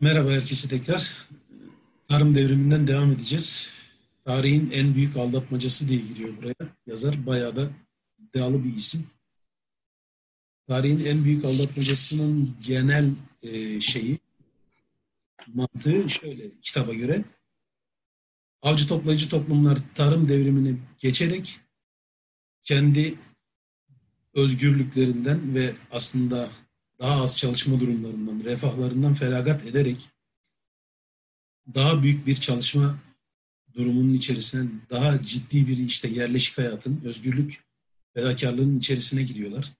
Merhaba 0.00 0.30
herkese 0.30 0.68
tekrar. 0.68 1.12
Tarım 2.08 2.34
devriminden 2.34 2.86
devam 2.86 3.12
edeceğiz. 3.12 3.70
Tarihin 4.24 4.70
en 4.70 4.94
büyük 4.94 5.16
aldatmacası 5.16 5.88
diye 5.88 6.00
giriyor 6.00 6.36
buraya. 6.36 6.72
Yazar 6.86 7.26
bayağı 7.26 7.56
da 7.56 7.70
iddialı 8.18 8.64
bir 8.64 8.74
isim. 8.74 9.06
Tarihin 10.68 11.04
en 11.04 11.24
büyük 11.24 11.44
aldatmacasının 11.44 12.56
genel 12.62 13.10
e, 13.42 13.80
şeyi, 13.80 14.18
mantığı 15.46 16.10
şöyle 16.10 16.60
kitaba 16.62 16.94
göre. 16.94 17.24
Avcı 18.62 18.88
toplayıcı 18.88 19.28
toplumlar 19.28 19.78
tarım 19.94 20.28
devrimini 20.28 20.78
geçerek 20.98 21.60
kendi 22.62 23.14
özgürlüklerinden 24.34 25.54
ve 25.54 25.74
aslında 25.90 26.50
daha 27.00 27.22
az 27.22 27.38
çalışma 27.38 27.80
durumlarından, 27.80 28.44
refahlarından 28.44 29.14
feragat 29.14 29.66
ederek 29.66 30.08
daha 31.74 32.02
büyük 32.02 32.26
bir 32.26 32.36
çalışma 32.36 32.98
durumunun 33.74 34.14
içerisine 34.14 34.70
daha 34.90 35.22
ciddi 35.22 35.68
bir 35.68 35.78
işte 35.78 36.08
yerleşik 36.08 36.58
hayatın, 36.58 37.00
özgürlük, 37.04 37.64
fedakarlığın 38.14 38.78
içerisine 38.78 39.22
giriyorlar. 39.22 39.72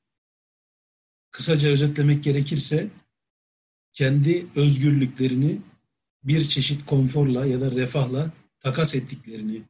Kısaca 1.31 1.69
özetlemek 1.69 2.25
gerekirse 2.25 2.91
kendi 3.93 4.47
özgürlüklerini 4.55 5.59
bir 6.25 6.43
çeşit 6.43 6.87
konforla 6.87 7.47
ya 7.47 7.61
da 7.61 7.71
refahla 7.71 8.31
takas 8.61 8.95
ettiklerini 8.95 9.63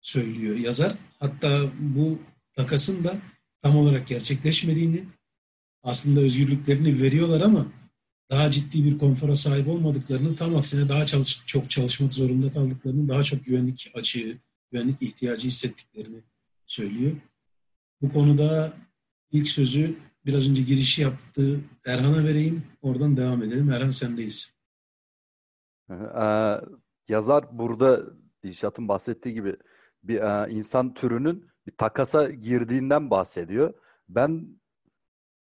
söylüyor 0.00 0.56
yazar. 0.56 0.96
Hatta 1.18 1.70
bu 1.78 2.18
takasın 2.52 3.04
da 3.04 3.18
tam 3.62 3.76
olarak 3.76 4.08
gerçekleşmediğini, 4.08 5.04
aslında 5.88 6.20
özgürlüklerini 6.20 7.02
veriyorlar 7.02 7.40
ama 7.40 7.66
daha 8.30 8.50
ciddi 8.50 8.84
bir 8.84 8.98
konfora 8.98 9.36
sahip 9.36 9.68
olmadıklarını, 9.68 10.36
tam 10.36 10.56
aksine 10.56 10.88
daha 10.88 11.06
çalış 11.06 11.42
çok 11.46 11.70
çalışmak 11.70 12.14
zorunda 12.14 12.52
kaldıklarını, 12.52 13.08
daha 13.08 13.22
çok 13.22 13.44
güvenlik 13.44 13.92
açığı, 13.94 14.38
güvenlik 14.72 15.02
ihtiyacı 15.02 15.46
hissettiklerini 15.46 16.22
söylüyor. 16.66 17.12
Bu 18.02 18.12
konuda 18.12 18.72
ilk 19.32 19.48
sözü 19.48 19.96
biraz 20.26 20.50
önce 20.50 20.62
girişi 20.62 21.02
yaptığı 21.02 21.60
Erhan'a 21.86 22.24
vereyim. 22.24 22.62
Oradan 22.82 23.16
devam 23.16 23.42
edelim. 23.42 23.70
Erhan 23.70 23.90
sendeyiz. 23.90 24.52
Ee, 25.90 26.60
yazar 27.08 27.58
burada 27.58 28.04
Dilşat'ın 28.44 28.88
bahsettiği 28.88 29.34
gibi 29.34 29.56
bir 30.02 30.20
e, 30.20 30.52
insan 30.52 30.94
türünün 30.94 31.48
bir 31.66 31.72
takasa 31.76 32.30
girdiğinden 32.30 33.10
bahsediyor. 33.10 33.74
Ben 34.08 34.58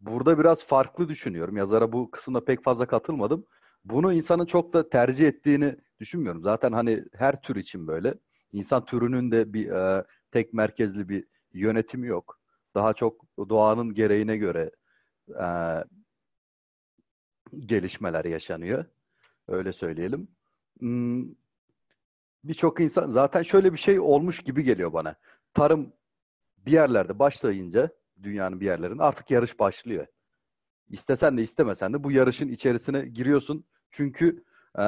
burada 0.01 0.39
biraz 0.39 0.65
farklı 0.67 1.09
düşünüyorum. 1.09 1.57
Yazara 1.57 1.93
bu 1.93 2.11
kısımda 2.11 2.45
pek 2.45 2.65
fazla 2.65 2.87
katılmadım. 2.87 3.47
Bunu 3.85 4.13
insanın 4.13 4.47
çok 4.47 4.73
da 4.73 4.89
tercih 4.89 5.29
ettiğini 5.29 5.77
düşünmüyorum. 6.01 6.43
Zaten 6.43 6.73
hani 6.73 7.05
her 7.13 7.43
tür 7.43 7.57
için 7.57 7.87
böyle. 7.87 8.15
İnsan 8.53 8.85
türünün 8.85 9.31
de 9.31 9.53
bir 9.53 9.71
e, 9.71 10.05
tek 10.31 10.53
merkezli 10.53 11.09
bir 11.09 11.25
yönetimi 11.53 12.07
yok. 12.07 12.41
Daha 12.75 12.95
çok 12.95 13.25
doğanın 13.49 13.95
gereğine 13.95 14.37
göre 14.37 14.71
e, 15.41 15.47
gelişmeler 17.59 18.25
yaşanıyor. 18.25 18.85
Öyle 19.49 19.73
söyleyelim. 19.73 20.29
Hmm, 20.79 21.25
Birçok 22.45 22.81
insan 22.81 23.09
zaten 23.09 23.43
şöyle 23.43 23.73
bir 23.73 23.79
şey 23.79 24.01
olmuş 24.01 24.41
gibi 24.41 24.63
geliyor 24.63 24.93
bana. 24.93 25.15
Tarım 25.55 25.93
bir 26.67 26.73
yerlerde 26.73 27.19
başlayınca 27.19 27.91
dünyanın 28.22 28.61
bir 28.61 28.67
yerlerinde 28.67 29.03
artık 29.03 29.31
yarış 29.31 29.59
başlıyor. 29.59 30.06
İstesen 30.89 31.39
de 31.39 31.42
istemesen 31.42 31.92
de 31.92 32.05
bu 32.05 32.11
yarışın 32.11 32.48
içerisine 32.48 33.09
giriyorsun. 33.09 33.64
Çünkü 33.91 34.45
e, 34.78 34.83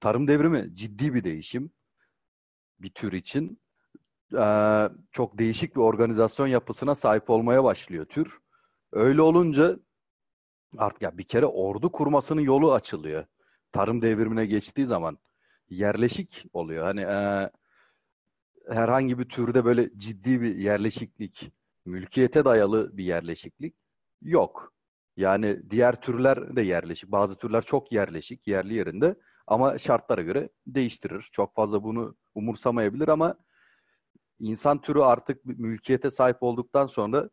tarım 0.00 0.28
devrimi 0.28 0.70
ciddi 0.74 1.14
bir 1.14 1.24
değişim 1.24 1.70
bir 2.78 2.90
tür 2.90 3.12
için. 3.12 3.60
E, 4.38 4.46
çok 5.12 5.38
değişik 5.38 5.76
bir 5.76 5.80
organizasyon 5.80 6.46
yapısına 6.46 6.94
sahip 6.94 7.30
olmaya 7.30 7.64
başlıyor 7.64 8.04
tür. 8.04 8.38
Öyle 8.92 9.22
olunca 9.22 9.78
artık 10.78 11.02
ya 11.02 11.18
bir 11.18 11.24
kere 11.24 11.46
ordu 11.46 11.92
kurmasının 11.92 12.40
yolu 12.40 12.72
açılıyor. 12.72 13.26
Tarım 13.72 14.02
devrimine 14.02 14.46
geçtiği 14.46 14.86
zaman 14.86 15.18
yerleşik 15.70 16.44
oluyor. 16.52 16.84
Hani 16.84 17.00
e, 17.00 17.50
herhangi 18.68 19.18
bir 19.18 19.28
türde 19.28 19.64
böyle 19.64 19.98
ciddi 19.98 20.40
bir 20.40 20.56
yerleşiklik 20.56 21.52
mülkiyete 21.84 22.44
dayalı 22.44 22.96
bir 22.96 23.04
yerleşiklik 23.04 23.74
yok. 24.22 24.74
Yani 25.16 25.70
diğer 25.70 26.00
türler 26.00 26.56
de 26.56 26.62
yerleşik. 26.62 27.12
Bazı 27.12 27.36
türler 27.36 27.62
çok 27.62 27.92
yerleşik, 27.92 28.46
yerli 28.48 28.74
yerinde 28.74 29.16
ama 29.46 29.78
şartlara 29.78 30.22
göre 30.22 30.48
değiştirir. 30.66 31.28
Çok 31.32 31.54
fazla 31.54 31.82
bunu 31.82 32.16
umursamayabilir 32.34 33.08
ama 33.08 33.36
insan 34.40 34.80
türü 34.80 35.00
artık 35.00 35.44
mülkiyete 35.44 36.10
sahip 36.10 36.42
olduktan 36.42 36.86
sonra 36.86 37.30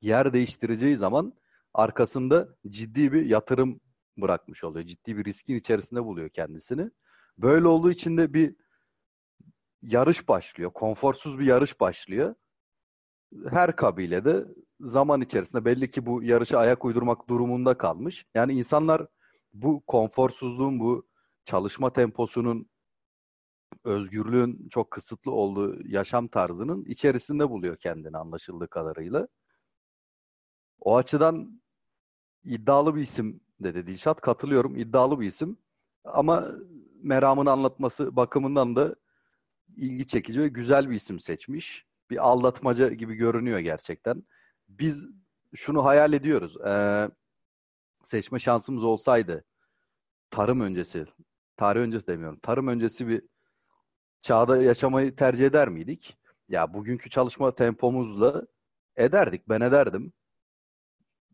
yer 0.00 0.32
değiştireceği 0.32 0.96
zaman 0.96 1.34
arkasında 1.74 2.48
ciddi 2.68 3.12
bir 3.12 3.26
yatırım 3.26 3.80
bırakmış 4.16 4.64
oluyor. 4.64 4.86
Ciddi 4.86 5.16
bir 5.16 5.24
riskin 5.24 5.54
içerisinde 5.54 6.04
buluyor 6.04 6.28
kendisini. 6.28 6.90
Böyle 7.38 7.68
olduğu 7.68 7.90
için 7.90 8.16
de 8.18 8.34
bir 8.34 8.56
yarış 9.82 10.28
başlıyor. 10.28 10.70
Konforsuz 10.72 11.38
bir 11.38 11.46
yarış 11.46 11.80
başlıyor 11.80 12.34
her 13.50 13.76
kabilede 13.76 14.46
zaman 14.80 15.20
içerisinde 15.20 15.64
belli 15.64 15.90
ki 15.90 16.06
bu 16.06 16.22
yarışa 16.22 16.58
ayak 16.58 16.84
uydurmak 16.84 17.28
durumunda 17.28 17.78
kalmış. 17.78 18.26
Yani 18.34 18.52
insanlar 18.52 19.06
bu 19.52 19.82
konforsuzluğun, 19.86 20.80
bu 20.80 21.06
çalışma 21.44 21.92
temposunun, 21.92 22.66
özgürlüğün 23.84 24.68
çok 24.68 24.90
kısıtlı 24.90 25.32
olduğu 25.32 25.88
yaşam 25.88 26.28
tarzının 26.28 26.84
içerisinde 26.84 27.50
buluyor 27.50 27.76
kendini 27.76 28.16
anlaşıldığı 28.16 28.68
kadarıyla. 28.68 29.28
O 30.80 30.96
açıdan 30.96 31.62
iddialı 32.44 32.96
bir 32.96 33.00
isim 33.00 33.40
dedi 33.60 33.86
Dilşat. 33.86 34.20
Katılıyorum 34.20 34.76
iddialı 34.76 35.20
bir 35.20 35.26
isim. 35.26 35.56
Ama 36.04 36.48
meramını 37.02 37.50
anlatması 37.50 38.16
bakımından 38.16 38.76
da 38.76 38.96
ilgi 39.76 40.06
çekici 40.06 40.40
ve 40.40 40.48
güzel 40.48 40.90
bir 40.90 40.94
isim 40.94 41.20
seçmiş 41.20 41.89
bir 42.10 42.28
aldatmaca 42.28 42.88
gibi 42.88 43.14
görünüyor 43.14 43.58
gerçekten. 43.58 44.22
Biz 44.68 45.08
şunu 45.54 45.84
hayal 45.84 46.12
ediyoruz. 46.12 46.56
Ee, 46.66 47.10
seçme 48.04 48.38
şansımız 48.38 48.84
olsaydı 48.84 49.44
tarım 50.30 50.60
öncesi, 50.60 51.06
tarih 51.56 51.80
öncesi 51.80 52.06
demiyorum, 52.06 52.38
tarım 52.42 52.68
öncesi 52.68 53.08
bir 53.08 53.22
çağda 54.22 54.62
yaşamayı 54.62 55.16
tercih 55.16 55.46
eder 55.46 55.68
miydik? 55.68 56.16
Ya 56.48 56.74
bugünkü 56.74 57.10
çalışma 57.10 57.54
tempomuzla 57.54 58.46
ederdik, 58.96 59.48
ben 59.48 59.60
ederdim. 59.60 60.12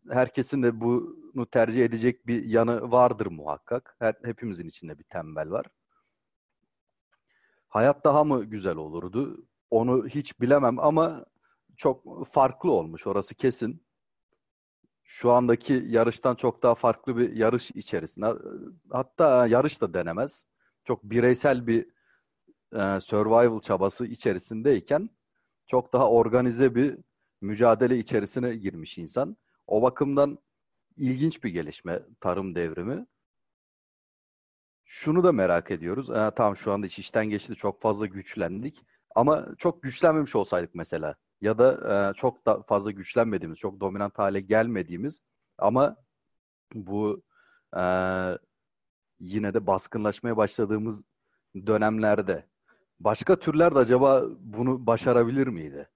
Herkesin 0.09 0.63
de 0.63 0.81
bunu 0.81 1.45
tercih 1.45 1.85
edecek 1.85 2.27
bir 2.27 2.45
yanı 2.45 2.91
vardır 2.91 3.25
muhakkak. 3.27 3.95
Her, 3.99 4.15
hepimizin 4.23 4.67
içinde 4.67 4.99
bir 4.99 5.03
tembel 5.03 5.51
var. 5.51 5.65
Hayat 7.67 8.03
daha 8.03 8.23
mı 8.23 8.45
güzel 8.45 8.75
olurdu? 8.75 9.46
Onu 9.69 10.07
hiç 10.07 10.41
bilemem 10.41 10.79
ama 10.79 11.25
çok 11.77 12.27
farklı 12.33 12.71
olmuş 12.71 13.07
orası 13.07 13.35
kesin. 13.35 13.87
Şu 15.03 15.31
andaki 15.31 15.83
yarıştan 15.87 16.35
çok 16.35 16.63
daha 16.63 16.75
farklı 16.75 17.17
bir 17.17 17.35
yarış 17.35 17.71
içerisinde. 17.71 18.33
Hatta 18.89 19.47
yarış 19.47 19.81
da 19.81 19.93
denemez. 19.93 20.45
Çok 20.85 21.03
bireysel 21.03 21.67
bir 21.67 21.85
e, 22.73 22.99
survival 22.99 23.59
çabası 23.61 24.05
içerisindeyken 24.05 25.09
çok 25.67 25.93
daha 25.93 26.09
organize 26.09 26.75
bir 26.75 26.97
mücadele 27.41 27.97
içerisine 27.97 28.55
girmiş 28.55 28.97
insan. 28.97 29.37
O 29.67 29.81
bakımdan 29.81 30.37
ilginç 30.97 31.43
bir 31.43 31.49
gelişme 31.49 32.03
tarım 32.21 32.55
devrimi. 32.55 33.05
Şunu 34.85 35.23
da 35.23 35.31
merak 35.31 35.71
ediyoruz. 35.71 36.09
E, 36.09 36.31
tamam 36.35 36.57
şu 36.57 36.71
anda 36.71 36.87
iş 36.87 36.99
işten 36.99 37.25
geçti 37.29 37.55
çok 37.55 37.81
fazla 37.81 38.05
güçlendik. 38.05 38.85
Ama 39.17 39.47
çok 39.57 39.83
güçlenmemiş 39.83 40.35
olsaydık 40.35 40.75
mesela 40.75 41.15
ya 41.41 41.57
da 41.57 41.69
e, 42.11 42.13
çok 42.13 42.45
da 42.45 42.61
fazla 42.61 42.91
güçlenmediğimiz, 42.91 43.59
çok 43.59 43.79
dominant 43.79 44.19
hale 44.19 44.41
gelmediğimiz 44.41 45.19
ama 45.57 45.95
bu 46.73 47.23
e, 47.77 47.81
yine 49.19 49.53
de 49.53 49.67
baskınlaşmaya 49.67 50.37
başladığımız 50.37 51.03
dönemlerde 51.67 52.45
başka 52.99 53.39
türler 53.39 53.75
de 53.75 53.79
acaba 53.79 54.23
bunu 54.39 54.87
başarabilir 54.87 55.47
miydi? 55.47 55.89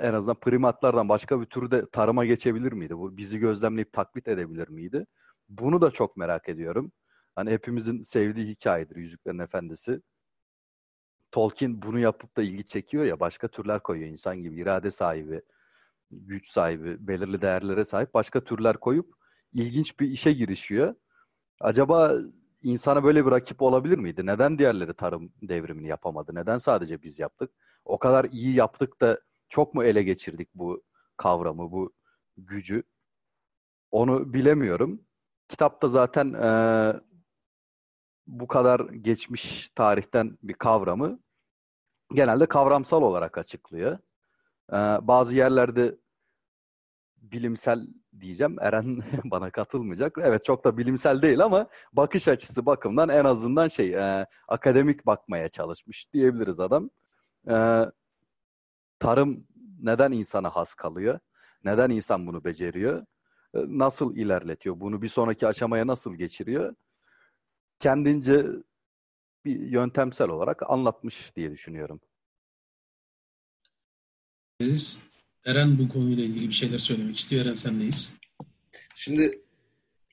En 0.00 0.14
azından 0.14 0.40
primatlardan 0.40 1.08
başka 1.08 1.40
bir 1.40 1.46
türde 1.46 1.90
tarıma 1.90 2.24
geçebilir 2.24 2.72
miydi? 2.72 2.98
Bu 2.98 3.16
bizi 3.16 3.38
gözlemleyip 3.38 3.92
taklit 3.92 4.28
edebilir 4.28 4.68
miydi? 4.68 5.06
Bunu 5.48 5.80
da 5.80 5.90
çok 5.90 6.16
merak 6.16 6.48
ediyorum. 6.48 6.92
Hani 7.36 7.50
hepimizin 7.50 8.02
sevdiği 8.02 8.46
hikayedir 8.46 8.96
Yüzüklerin 8.96 9.38
Efendisi. 9.38 10.00
Tolkien 11.32 11.82
bunu 11.82 11.98
yapıp 11.98 12.36
da 12.36 12.42
ilgi 12.42 12.66
çekiyor 12.66 13.04
ya 13.04 13.20
başka 13.20 13.48
türler 13.48 13.82
koyuyor 13.82 14.08
insan 14.08 14.42
gibi 14.42 14.60
irade 14.60 14.90
sahibi, 14.90 15.42
güç 16.10 16.50
sahibi, 16.50 17.08
belirli 17.08 17.42
değerlere 17.42 17.84
sahip 17.84 18.14
başka 18.14 18.44
türler 18.44 18.76
koyup 18.76 19.14
ilginç 19.52 20.00
bir 20.00 20.08
işe 20.08 20.32
girişiyor. 20.32 20.94
Acaba 21.60 22.14
insana 22.62 23.04
böyle 23.04 23.26
bir 23.26 23.30
rakip 23.30 23.62
olabilir 23.62 23.98
miydi? 23.98 24.26
Neden 24.26 24.58
diğerleri 24.58 24.94
tarım 24.94 25.32
devrimini 25.42 25.88
yapamadı? 25.88 26.34
Neden 26.34 26.58
sadece 26.58 27.02
biz 27.02 27.18
yaptık? 27.18 27.50
O 27.84 27.98
kadar 27.98 28.24
iyi 28.24 28.54
yaptık 28.54 29.00
da 29.00 29.20
çok 29.48 29.74
mu 29.74 29.84
ele 29.84 30.02
geçirdik 30.02 30.48
bu 30.54 30.82
kavramı, 31.16 31.72
bu 31.72 31.92
gücü? 32.36 32.82
Onu 33.90 34.32
bilemiyorum. 34.32 35.00
Kitapta 35.48 35.88
zaten 35.88 36.32
e, 36.32 36.50
bu 38.30 38.46
kadar 38.46 38.80
geçmiş 38.80 39.70
tarihten 39.70 40.38
bir 40.42 40.54
kavramı 40.54 41.18
genelde 42.14 42.46
kavramsal 42.46 43.02
olarak 43.02 43.38
açıklıyor. 43.38 43.98
Ee, 44.72 44.76
bazı 45.02 45.36
yerlerde 45.36 45.96
bilimsel 47.16 47.86
diyeceğim. 48.20 48.56
Eren 48.60 49.02
bana 49.24 49.50
katılmayacak. 49.50 50.18
Evet 50.18 50.44
çok 50.44 50.64
da 50.64 50.78
bilimsel 50.78 51.22
değil 51.22 51.44
ama 51.44 51.66
bakış 51.92 52.28
açısı 52.28 52.66
bakımından 52.66 53.08
en 53.08 53.24
azından 53.24 53.68
şey 53.68 53.94
e, 53.94 54.26
akademik 54.48 55.06
bakmaya 55.06 55.48
çalışmış 55.48 56.12
diyebiliriz 56.12 56.60
adam. 56.60 56.90
E, 57.48 57.84
tarım 58.98 59.46
neden 59.82 60.12
insana 60.12 60.50
has 60.50 60.74
kalıyor? 60.74 61.18
Neden 61.64 61.90
insan 61.90 62.26
bunu 62.26 62.44
beceriyor? 62.44 63.06
E, 63.54 63.58
nasıl 63.68 64.16
ilerletiyor? 64.16 64.80
Bunu 64.80 65.02
bir 65.02 65.08
sonraki 65.08 65.46
aşamaya 65.46 65.86
nasıl 65.86 66.14
geçiriyor? 66.14 66.74
Kendince 67.80 68.46
bir 69.44 69.60
yöntemsel 69.60 70.28
olarak 70.28 70.70
anlatmış 70.70 71.36
diye 71.36 71.50
düşünüyorum. 71.50 72.00
Eren 75.44 75.78
bu 75.78 75.88
konuyla 75.88 76.24
ilgili 76.24 76.48
bir 76.48 76.54
şeyler 76.54 76.78
söylemek 76.78 77.18
istiyor. 77.18 77.44
Eren 77.44 77.54
sendeyiz. 77.54 78.12
Şimdi 78.96 79.42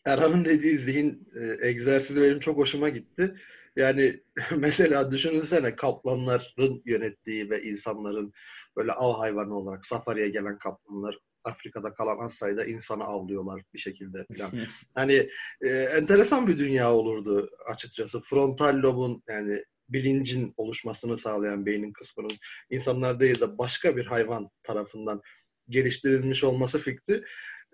Erhan'ın 0.05 0.45
dediği 0.45 0.77
zihin 0.77 1.29
e, 1.41 1.67
egzersizi 1.67 2.21
benim 2.21 2.39
çok 2.39 2.57
hoşuma 2.57 2.89
gitti. 2.89 3.35
Yani 3.75 4.19
mesela 4.57 5.11
düşünsene 5.11 5.75
kaplanların 5.75 6.81
yönettiği 6.85 7.49
ve 7.49 7.63
insanların 7.63 8.33
böyle 8.77 8.91
av 8.91 9.13
hayvanı 9.19 9.57
olarak 9.57 9.85
safariye 9.85 10.29
gelen 10.29 10.57
kaplanlar 10.57 11.19
Afrika'da 11.47 11.93
kalan 11.93 12.25
az 12.25 12.33
sayıda 12.33 12.65
insanı 12.65 13.03
avlıyorlar 13.03 13.61
bir 13.73 13.79
şekilde 13.79 14.25
falan. 14.37 14.51
hani 14.95 15.29
e, 15.61 15.69
enteresan 15.69 16.47
bir 16.47 16.57
dünya 16.57 16.93
olurdu 16.93 17.49
açıkçası. 17.67 18.21
Frontal 18.21 18.81
lobun 18.81 19.23
yani 19.27 19.63
bilincin 19.89 20.53
oluşmasını 20.57 21.17
sağlayan 21.17 21.65
beynin 21.65 21.93
kısmının 21.93 22.37
insanlar 22.69 23.19
değil 23.19 23.39
de 23.39 23.57
başka 23.57 23.97
bir 23.97 24.05
hayvan 24.05 24.49
tarafından 24.63 25.21
geliştirilmiş 25.69 26.43
olması 26.43 26.79
fikri 26.79 27.23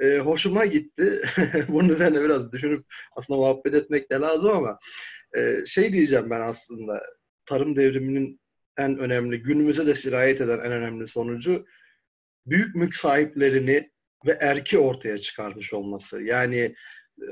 e, 0.02 0.18
hoşuma 0.18 0.66
gitti. 0.66 1.22
Bunun 1.68 1.90
üzerine 1.90 2.22
biraz 2.22 2.52
düşünüp 2.52 2.86
aslında 3.16 3.40
muhabbet 3.40 3.74
etmek 3.74 4.12
de 4.12 4.16
lazım 4.16 4.52
ama 4.52 4.80
e, 5.38 5.66
şey 5.66 5.94
diyeceğim 5.94 6.30
ben 6.30 6.42
aslında 6.42 7.04
tarım 7.46 7.76
devriminin 7.76 8.40
en 8.78 8.98
önemli, 8.98 9.42
günümüze 9.42 9.88
de 9.88 9.96
sirayet 9.96 10.42
eden 10.42 10.60
en 10.60 10.72
önemli 10.72 11.08
sonucu 11.08 11.66
büyük 12.46 12.76
mülk 12.76 12.96
sahiplerini 12.96 13.92
ve 14.26 14.38
erki 14.42 14.78
ortaya 14.78 15.18
çıkarmış 15.18 15.74
olması. 15.74 16.22
Yani 16.22 16.76
e, 17.22 17.28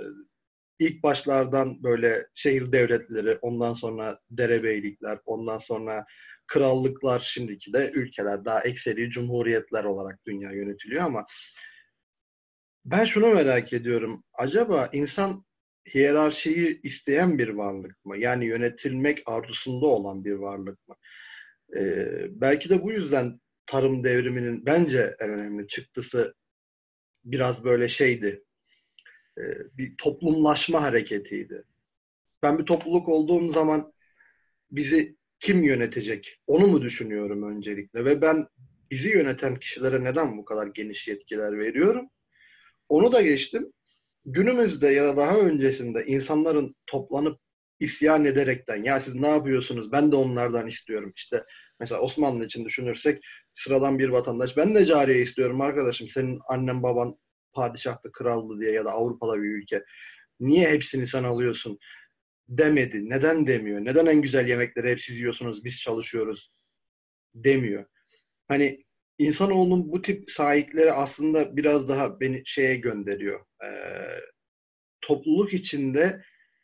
ilk 0.79 1.03
başlardan 1.03 1.83
böyle 1.83 2.27
şehir 2.35 2.71
devletleri, 2.71 3.37
ondan 3.41 3.73
sonra 3.73 4.19
derebeylikler, 4.29 5.19
ondan 5.25 5.57
sonra 5.57 6.05
krallıklar, 6.47 7.19
şimdiki 7.19 7.73
de 7.73 7.91
ülkeler, 7.93 8.45
daha 8.45 8.61
ekseri 8.61 9.09
cumhuriyetler 9.09 9.83
olarak 9.83 10.19
dünya 10.25 10.51
yönetiliyor 10.51 11.03
ama 11.03 11.25
ben 12.85 13.05
şunu 13.05 13.27
merak 13.33 13.73
ediyorum. 13.73 14.23
Acaba 14.33 14.89
insan 14.93 15.45
hiyerarşiyi 15.93 16.81
isteyen 16.83 17.37
bir 17.37 17.49
varlık 17.49 18.05
mı? 18.05 18.17
Yani 18.17 18.45
yönetilmek 18.45 19.23
arzusunda 19.25 19.85
olan 19.85 20.25
bir 20.25 20.33
varlık 20.33 20.87
mı? 20.87 20.95
Ee, 21.77 22.27
belki 22.29 22.69
de 22.69 22.83
bu 22.83 22.91
yüzden 22.91 23.39
tarım 23.71 24.03
devriminin 24.03 24.65
bence 24.65 25.15
en 25.19 25.29
önemli 25.29 25.67
çıktısı 25.67 26.33
biraz 27.23 27.63
böyle 27.63 27.87
şeydi. 27.87 28.43
Ee, 29.37 29.41
bir 29.77 29.97
toplumlaşma 29.97 30.81
hareketiydi. 30.81 31.63
Ben 32.43 32.59
bir 32.59 32.65
topluluk 32.65 33.09
olduğum 33.09 33.51
zaman 33.53 33.93
bizi 34.71 35.15
kim 35.39 35.63
yönetecek? 35.63 36.39
Onu 36.47 36.67
mu 36.67 36.81
düşünüyorum 36.81 37.55
öncelikle 37.55 38.05
ve 38.05 38.21
ben 38.21 38.47
bizi 38.91 39.09
yöneten 39.09 39.55
kişilere 39.55 40.03
neden 40.03 40.37
bu 40.37 40.45
kadar 40.45 40.67
geniş 40.67 41.07
yetkiler 41.07 41.59
veriyorum? 41.59 42.09
Onu 42.89 43.11
da 43.11 43.21
geçtim. 43.21 43.73
Günümüzde 44.25 44.87
ya 44.87 45.03
da 45.03 45.17
daha 45.17 45.39
öncesinde 45.39 46.05
insanların 46.05 46.75
toplanıp 46.85 47.39
isyan 47.79 48.25
ederekten 48.25 48.83
ya 48.83 48.99
siz 48.99 49.15
ne 49.15 49.27
yapıyorsunuz 49.27 49.91
ben 49.91 50.11
de 50.11 50.15
onlardan 50.15 50.67
istiyorum. 50.67 51.13
İşte 51.15 51.43
mesela 51.81 52.01
Osmanlı 52.01 52.45
için 52.45 52.65
düşünürsek 52.65 53.23
sıradan 53.53 53.99
bir 53.99 54.09
vatandaş 54.09 54.57
ben 54.57 54.75
de 54.75 54.85
cariye 54.85 55.21
istiyorum 55.21 55.61
arkadaşım 55.61 56.09
senin 56.09 56.39
annen 56.47 56.83
baban 56.83 57.19
padişahtı 57.53 58.11
kraldı 58.11 58.61
diye 58.61 58.71
ya 58.71 58.85
da 58.85 58.91
Avrupa'da 58.91 59.43
bir 59.43 59.49
ülke. 59.49 59.83
Niye 60.39 60.69
hepsini 60.69 61.07
sen 61.07 61.23
alıyorsun 61.23 61.79
demedi. 62.49 63.09
Neden 63.09 63.47
demiyor? 63.47 63.85
Neden 63.85 64.05
en 64.05 64.21
güzel 64.21 64.47
yemekleri 64.47 64.89
hep 64.89 65.01
siz 65.01 65.17
yiyorsunuz 65.17 65.63
biz 65.63 65.79
çalışıyoruz 65.79 66.51
demiyor. 67.35 67.85
Hani 68.47 68.85
insanoğlunun 69.17 69.91
bu 69.91 70.01
tip 70.01 70.31
sahipleri 70.31 70.91
aslında 70.91 71.57
biraz 71.57 71.89
daha 71.89 72.19
beni 72.19 72.41
şeye 72.45 72.75
gönderiyor. 72.75 73.45
Ee, 73.63 73.69
topluluk 75.01 75.53
içinde 75.53 76.21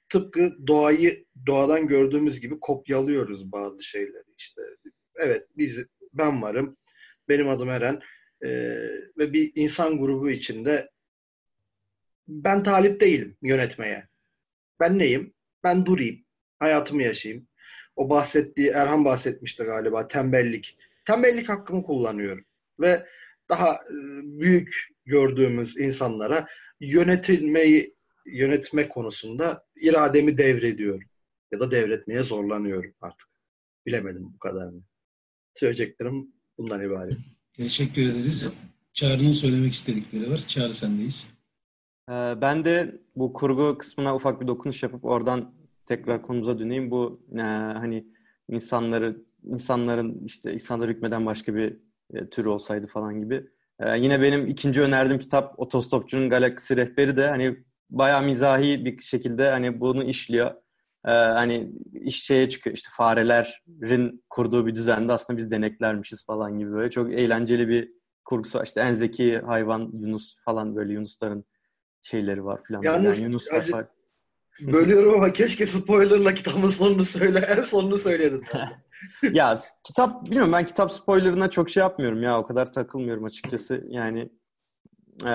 tıpkı 0.10 0.68
doğayı 0.68 1.25
doğadan 1.48 1.88
gördüğümüz 1.88 2.40
gibi 2.40 2.60
kopyalıyoruz 2.60 3.52
bazı 3.52 3.84
şeyleri 3.84 4.34
işte. 4.38 4.62
Evet 5.18 5.48
biz 5.58 5.86
ben 6.14 6.42
varım. 6.42 6.78
Benim 7.30 7.50
adım 7.50 7.69
Eren. 7.69 8.02
Ee, 8.46 8.50
ve 9.18 9.34
bir 9.34 9.52
insan 9.56 10.00
grubu 10.00 10.30
içinde 10.30 10.90
ben 12.28 12.64
talip 12.64 13.02
değilim 13.02 13.38
yönetmeye. 13.42 14.08
Ben 14.80 15.00
neyim? 15.00 15.34
Ben 15.64 15.86
durayım. 15.86 16.25
Hayatımı 16.60 17.04
yaşayayım. 17.04 17.48
O 17.96 18.10
bahsettiği, 18.10 18.69
Erhan 18.69 19.06
bahsetmişti 19.06 19.64
galiba, 19.64 20.08
tembellik. 20.08 20.78
Tembellik 21.06 21.50
hakkımı 21.50 21.84
kullanıyorum 21.84 22.46
ve 22.80 23.06
daha 23.50 23.74
e, 23.74 23.94
büyük 24.24 24.88
gördüğümüz 25.06 25.78
insanlara 25.78 26.48
yönetilmeyi 26.80 27.96
yönetme 28.25 28.90
konusunda 28.90 29.66
irademi 29.75 30.38
devrediyorum 30.38 31.09
ya 31.52 31.59
da 31.59 31.71
devretmeye 31.71 32.24
zorlanıyorum 32.24 32.94
artık. 33.02 33.30
Bilemedim 33.86 34.33
bu 34.33 34.40
kadar 34.40 34.66
mı? 34.66 34.83
Söyleyeceklerim 35.59 36.33
bundan 36.57 36.83
ibaret. 36.83 37.18
Teşekkür 37.54 38.02
ederiz. 38.02 38.54
Çağrı'nın 38.94 39.31
söylemek 39.31 39.73
istedikleri 39.73 40.31
var. 40.31 40.37
Çağrı 40.37 40.73
sendeyiz. 40.73 41.28
Ee, 42.09 42.14
ben 42.42 42.66
de 42.66 43.02
bu 43.16 43.33
kurgu 43.33 43.78
kısmına 43.78 44.16
ufak 44.16 44.42
bir 44.42 44.47
dokunuş 44.47 44.83
yapıp 44.83 45.06
oradan 45.06 45.54
tekrar 45.85 46.21
konumuza 46.21 46.59
döneyim. 46.59 46.92
Bu 46.92 47.26
e, 47.35 47.42
hani 47.42 48.07
insanları 48.49 49.18
insanların 49.44 50.26
işte 50.26 50.54
insanlar 50.54 50.90
hükmeden 50.90 51.26
başka 51.26 51.56
bir 51.56 51.78
e, 52.14 52.30
tür 52.30 52.45
olsaydı 52.45 52.87
falan 52.87 53.21
gibi. 53.21 53.47
E, 53.80 53.97
yine 53.97 54.21
benim 54.21 54.47
ikinci 54.47 54.81
önerdiğim 54.81 55.19
kitap 55.19 55.59
Otostopçunun 55.59 56.30
Galaksi 56.30 56.78
Rehberi 56.78 57.18
de 57.18 57.28
hani 57.28 57.57
bayağı 57.90 58.23
mizahi 58.23 58.85
bir 58.85 59.02
şekilde 59.02 59.49
hani 59.49 59.80
bunu 59.80 60.04
işliyor. 60.04 60.52
E, 61.07 61.11
hani 61.11 61.71
iş 61.94 62.23
şeye 62.23 62.49
çıkıyor 62.49 62.76
işte 62.76 62.90
farelerin 62.94 64.23
kurduğu 64.30 64.68
bir 64.68 64.76
düzende 64.76 65.14
aslında 65.14 65.37
biz 65.37 65.52
deneklermişiz 65.52 66.26
falan 66.26 66.59
gibi 66.59 66.71
böyle 66.71 66.92
çok 66.92 67.14
eğlenceli 67.14 67.68
bir 67.68 67.92
kurgusu. 68.26 68.64
İşte 68.64 68.81
en 68.81 68.94
zeki 68.94 69.40
hayvan 69.40 69.92
Yunus 69.94 70.35
falan 70.45 70.76
böyle 70.76 70.94
Yunusların 70.94 71.45
şeyleri 72.02 72.45
var 72.45 72.61
falan. 72.68 72.81
Yalnız, 72.81 73.19
yani 73.19 73.28
Yunus 73.28 73.52
acı, 73.52 73.73
bölüyorum 74.61 75.14
ama 75.14 75.33
keşke 75.33 75.68
spoilerla 75.68 76.33
kitabın 76.33 76.69
sonunu 76.69 77.06
söyle. 77.06 77.40
En 77.40 77.61
sonunu 77.61 77.97
söyledin. 77.97 78.44
ya 79.31 79.59
kitap 79.83 80.26
bilmiyorum 80.26 80.52
ben 80.52 80.66
kitap 80.66 80.92
spoilerına 80.92 81.49
çok 81.49 81.69
şey 81.69 81.81
yapmıyorum 81.81 82.23
ya 82.23 82.40
o 82.40 82.47
kadar 82.47 82.73
takılmıyorum 82.73 83.23
açıkçası 83.23 83.83
yani 83.87 84.30
e, 85.26 85.33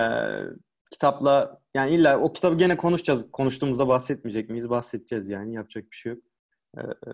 kitapla 0.93 1.61
yani 1.75 1.95
illa 1.95 2.19
o 2.19 2.33
kitabı 2.33 2.59
gene 2.59 2.77
konuşacağız. 2.77 3.25
Konuştuğumuzda 3.33 3.89
bahsetmeyecek 3.89 4.51
miyiz? 4.51 4.71
Bahsedeceğiz 4.71 5.31
yani. 5.31 5.55
Yapacak 5.55 5.91
bir 5.91 5.97
şey 5.97 6.13
yok. 6.13 6.23
E, 6.77 6.81
e, 6.81 7.13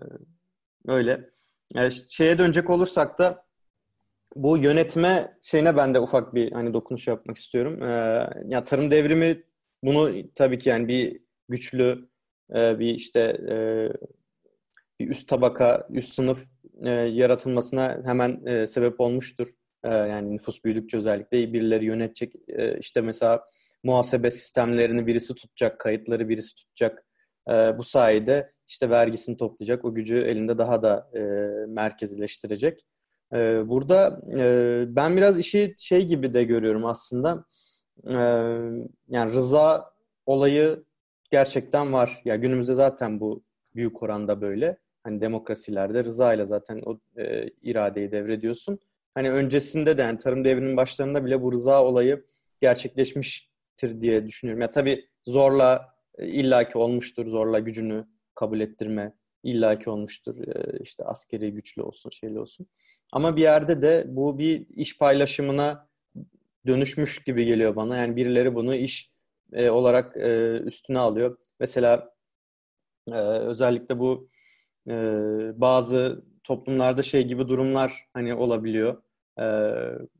öyle. 0.87 1.29
E, 1.75 1.89
şeye 1.89 2.39
dönecek 2.39 2.69
olursak 2.69 3.19
da 3.19 3.45
bu 4.35 4.57
yönetme 4.57 5.37
şeyine 5.41 5.77
ben 5.77 5.93
de 5.93 5.99
ufak 5.99 6.35
bir 6.35 6.51
hani 6.51 6.73
dokunuş 6.73 7.07
yapmak 7.07 7.37
istiyorum. 7.37 7.83
E, 7.83 7.87
ya 8.47 8.63
tarım 8.63 8.91
devrimi 8.91 9.43
bunu 9.83 10.33
tabii 10.35 10.59
ki 10.59 10.69
yani 10.69 10.87
bir 10.87 11.21
güçlü 11.49 12.09
e, 12.55 12.79
bir 12.79 12.95
işte 12.95 13.19
e, 13.49 13.55
bir 14.99 15.09
üst 15.09 15.27
tabaka, 15.27 15.87
üst 15.89 16.13
sınıf 16.13 16.45
yaratılmasına 17.11 18.01
hemen 18.05 18.65
sebep 18.65 18.99
olmuştur. 18.99 19.47
Yani 19.85 20.35
nüfus 20.35 20.63
büyüdükçe 20.63 20.97
özellikle 20.97 21.53
birileri 21.53 21.85
yönetecek. 21.85 22.33
İşte 22.79 23.01
mesela 23.01 23.47
muhasebe 23.83 24.31
sistemlerini 24.31 25.07
birisi 25.07 25.35
tutacak, 25.35 25.79
kayıtları 25.79 26.29
birisi 26.29 26.55
tutacak. 26.55 27.05
E, 27.49 27.51
bu 27.77 27.83
sayede 27.83 28.53
işte 28.67 28.89
vergisini 28.89 29.37
toplayacak, 29.37 29.85
o 29.85 29.93
gücü 29.95 30.17
elinde 30.17 30.57
daha 30.57 30.83
da 30.83 31.09
e, 31.13 31.19
merkezileştirecek. 31.67 32.85
E, 33.33 33.37
burada 33.69 34.21
e, 34.37 34.83
ben 34.87 35.17
biraz 35.17 35.39
işi 35.39 35.75
şey 35.77 36.05
gibi 36.05 36.33
de 36.33 36.43
görüyorum 36.43 36.85
aslında. 36.85 37.45
E, 38.07 38.15
yani 39.09 39.33
rıza 39.33 39.91
olayı 40.25 40.83
gerçekten 41.31 41.93
var. 41.93 42.21
Ya 42.25 42.35
günümüzde 42.35 42.73
zaten 42.73 43.19
bu 43.19 43.43
büyük 43.75 44.03
oranda 44.03 44.41
böyle. 44.41 44.77
Hani 45.03 45.21
demokrasilerde 45.21 46.03
rıza 46.03 46.33
ile 46.33 46.45
zaten 46.45 46.81
o 46.85 46.99
e, 47.17 47.49
iradeyi 47.61 48.11
devrediyorsun. 48.11 48.79
Hani 49.13 49.31
öncesinde 49.31 49.97
de 49.97 50.01
yani 50.01 50.17
tarım 50.17 50.45
devrinin 50.45 50.77
başlarında 50.77 51.25
bile 51.25 51.41
bu 51.41 51.51
rıza 51.51 51.83
olayı 51.83 52.25
gerçekleşmiştir 53.79 54.01
diye 54.01 54.27
düşünüyorum. 54.27 54.61
Ya 54.61 54.71
tabii 54.71 55.05
zorla 55.27 55.93
e, 56.17 56.27
illaki 56.27 56.77
olmuştur, 56.77 57.25
zorla 57.25 57.59
gücünü 57.59 58.05
kabul 58.35 58.59
ettirme 58.59 59.13
illaki 59.43 59.89
olmuştur. 59.89 60.35
E, 60.47 60.79
işte 60.83 61.03
askeri 61.03 61.53
güçlü 61.53 61.81
olsun, 61.81 62.09
şeyli 62.09 62.39
olsun. 62.39 62.67
Ama 63.13 63.35
bir 63.35 63.41
yerde 63.41 63.81
de 63.81 64.05
bu 64.07 64.37
bir 64.37 64.67
iş 64.69 64.97
paylaşımına 64.97 65.87
dönüşmüş 66.67 67.23
gibi 67.23 67.45
geliyor 67.45 67.75
bana. 67.75 67.97
Yani 67.97 68.15
birileri 68.15 68.55
bunu 68.55 68.75
iş 68.75 69.11
e, 69.53 69.69
olarak 69.69 70.17
üstüne 70.65 70.99
alıyor. 70.99 71.37
Mesela 71.59 72.11
özellikle 73.47 73.99
bu 73.99 74.27
bazı 75.55 76.23
toplumlarda 76.43 77.03
şey 77.03 77.23
gibi 77.27 77.47
durumlar 77.47 78.07
hani 78.13 78.33
olabiliyor. 78.33 79.03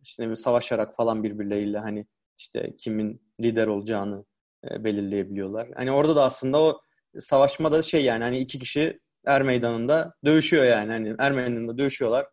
İşte 0.03 0.35
savaşarak 0.35 0.95
falan 0.95 1.23
birbirleriyle 1.23 1.77
hani 1.79 2.05
işte 2.37 2.75
kimin 2.77 3.21
lider 3.39 3.67
olacağını 3.67 4.25
e, 4.71 4.83
belirleyebiliyorlar. 4.83 5.69
Hani 5.75 5.91
orada 5.91 6.15
da 6.15 6.23
aslında 6.23 6.61
o 6.61 6.81
savaşmada 7.19 7.81
şey 7.81 8.03
yani 8.03 8.23
hani 8.23 8.39
iki 8.39 8.59
kişi 8.59 8.99
er 9.25 9.41
meydanında 9.41 10.13
dövüşüyor 10.25 10.63
yani. 10.63 10.91
Hani 10.91 11.15
er 11.19 11.31
meydanında 11.31 11.77
dövüşüyorlar. 11.77 12.27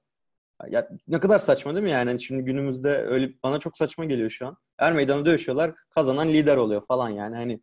Ya 0.68 0.88
ne 1.08 1.20
kadar 1.20 1.38
saçma 1.38 1.74
değil 1.74 1.84
mi 1.84 1.90
yani? 1.90 2.08
Hani 2.08 2.22
şimdi 2.22 2.44
günümüzde 2.44 2.88
öyle 2.88 3.32
bana 3.42 3.58
çok 3.58 3.76
saçma 3.78 4.04
geliyor 4.04 4.30
şu 4.30 4.46
an. 4.46 4.56
Er 4.78 4.92
meydanında 4.92 5.26
dövüşüyorlar. 5.26 5.74
Kazanan 5.90 6.28
lider 6.28 6.56
oluyor 6.56 6.86
falan 6.86 7.08
yani. 7.08 7.36
Hani 7.36 7.60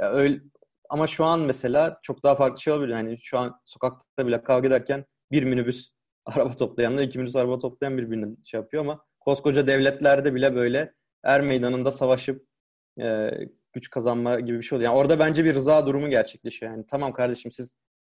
ya 0.00 0.10
öyle 0.10 0.40
ama 0.88 1.06
şu 1.06 1.24
an 1.24 1.40
mesela 1.40 1.98
çok 2.02 2.22
daha 2.22 2.36
farklı 2.36 2.60
şey 2.60 2.72
olabilir. 2.72 2.92
Yani 2.92 3.18
şu 3.20 3.38
an 3.38 3.60
sokakta 3.64 4.26
bile 4.26 4.42
kavga 4.42 4.68
ederken 4.68 5.04
bir 5.32 5.42
minibüs 5.42 5.90
araba 6.26 6.50
toplayanla 6.50 7.02
iki 7.02 7.18
minibüs 7.18 7.36
araba 7.36 7.58
toplayan 7.58 7.98
birbirini 7.98 8.36
şey 8.44 8.60
yapıyor 8.60 8.82
ama 8.82 9.04
koskoca 9.20 9.66
devletlerde 9.66 10.34
bile 10.34 10.54
böyle 10.54 10.94
er 11.24 11.40
meydanında 11.40 11.90
savaşıp 11.92 12.46
e, 13.00 13.30
güç 13.72 13.90
kazanma 13.90 14.40
gibi 14.40 14.58
bir 14.58 14.62
şey 14.62 14.76
oluyor. 14.76 14.90
Yani 14.90 15.00
orada 15.00 15.18
bence 15.18 15.44
bir 15.44 15.54
rıza 15.54 15.86
durumu 15.86 16.10
gerçekleşiyor. 16.10 16.72
Yani 16.72 16.84
tamam 16.90 17.12
kardeşim 17.12 17.52
siz 17.52 17.74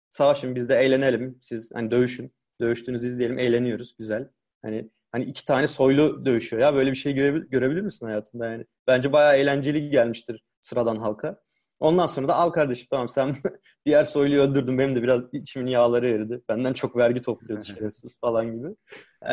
savaşın 0.08 0.54
biz 0.54 0.68
de 0.68 0.76
eğlenelim. 0.76 1.38
Siz 1.42 1.70
hani 1.74 1.90
dövüşün. 1.90 2.32
Dövüştüğünüzü 2.60 3.06
izleyelim. 3.06 3.38
Eğleniyoruz. 3.38 3.96
Güzel. 3.98 4.28
Hani 4.62 4.90
hani 5.12 5.24
iki 5.24 5.44
tane 5.44 5.68
soylu 5.68 6.24
dövüşüyor 6.24 6.62
ya. 6.62 6.74
Böyle 6.74 6.90
bir 6.90 6.96
şey 6.96 7.14
görebil, 7.14 7.40
görebilir 7.40 7.80
misin 7.80 8.06
hayatında 8.06 8.46
yani? 8.46 8.64
Bence 8.86 9.12
bayağı 9.12 9.36
eğlenceli 9.36 9.90
gelmiştir 9.90 10.44
sıradan 10.60 10.96
halka. 10.96 11.40
Ondan 11.80 12.06
sonra 12.06 12.28
da 12.28 12.34
al 12.34 12.50
kardeşim 12.50 12.86
tamam 12.90 13.08
sen 13.08 13.36
diğer 13.86 14.04
soyluyu 14.04 14.40
öldürdün. 14.42 14.78
Benim 14.78 14.96
de 14.96 15.02
biraz 15.02 15.22
içimin 15.32 15.66
yağları 15.66 16.08
eridi. 16.08 16.40
Benden 16.48 16.72
çok 16.72 16.96
vergi 16.96 17.22
topluyordu 17.22 17.64
şerefsiz 17.64 18.20
falan 18.20 18.56
gibi. 18.56 18.68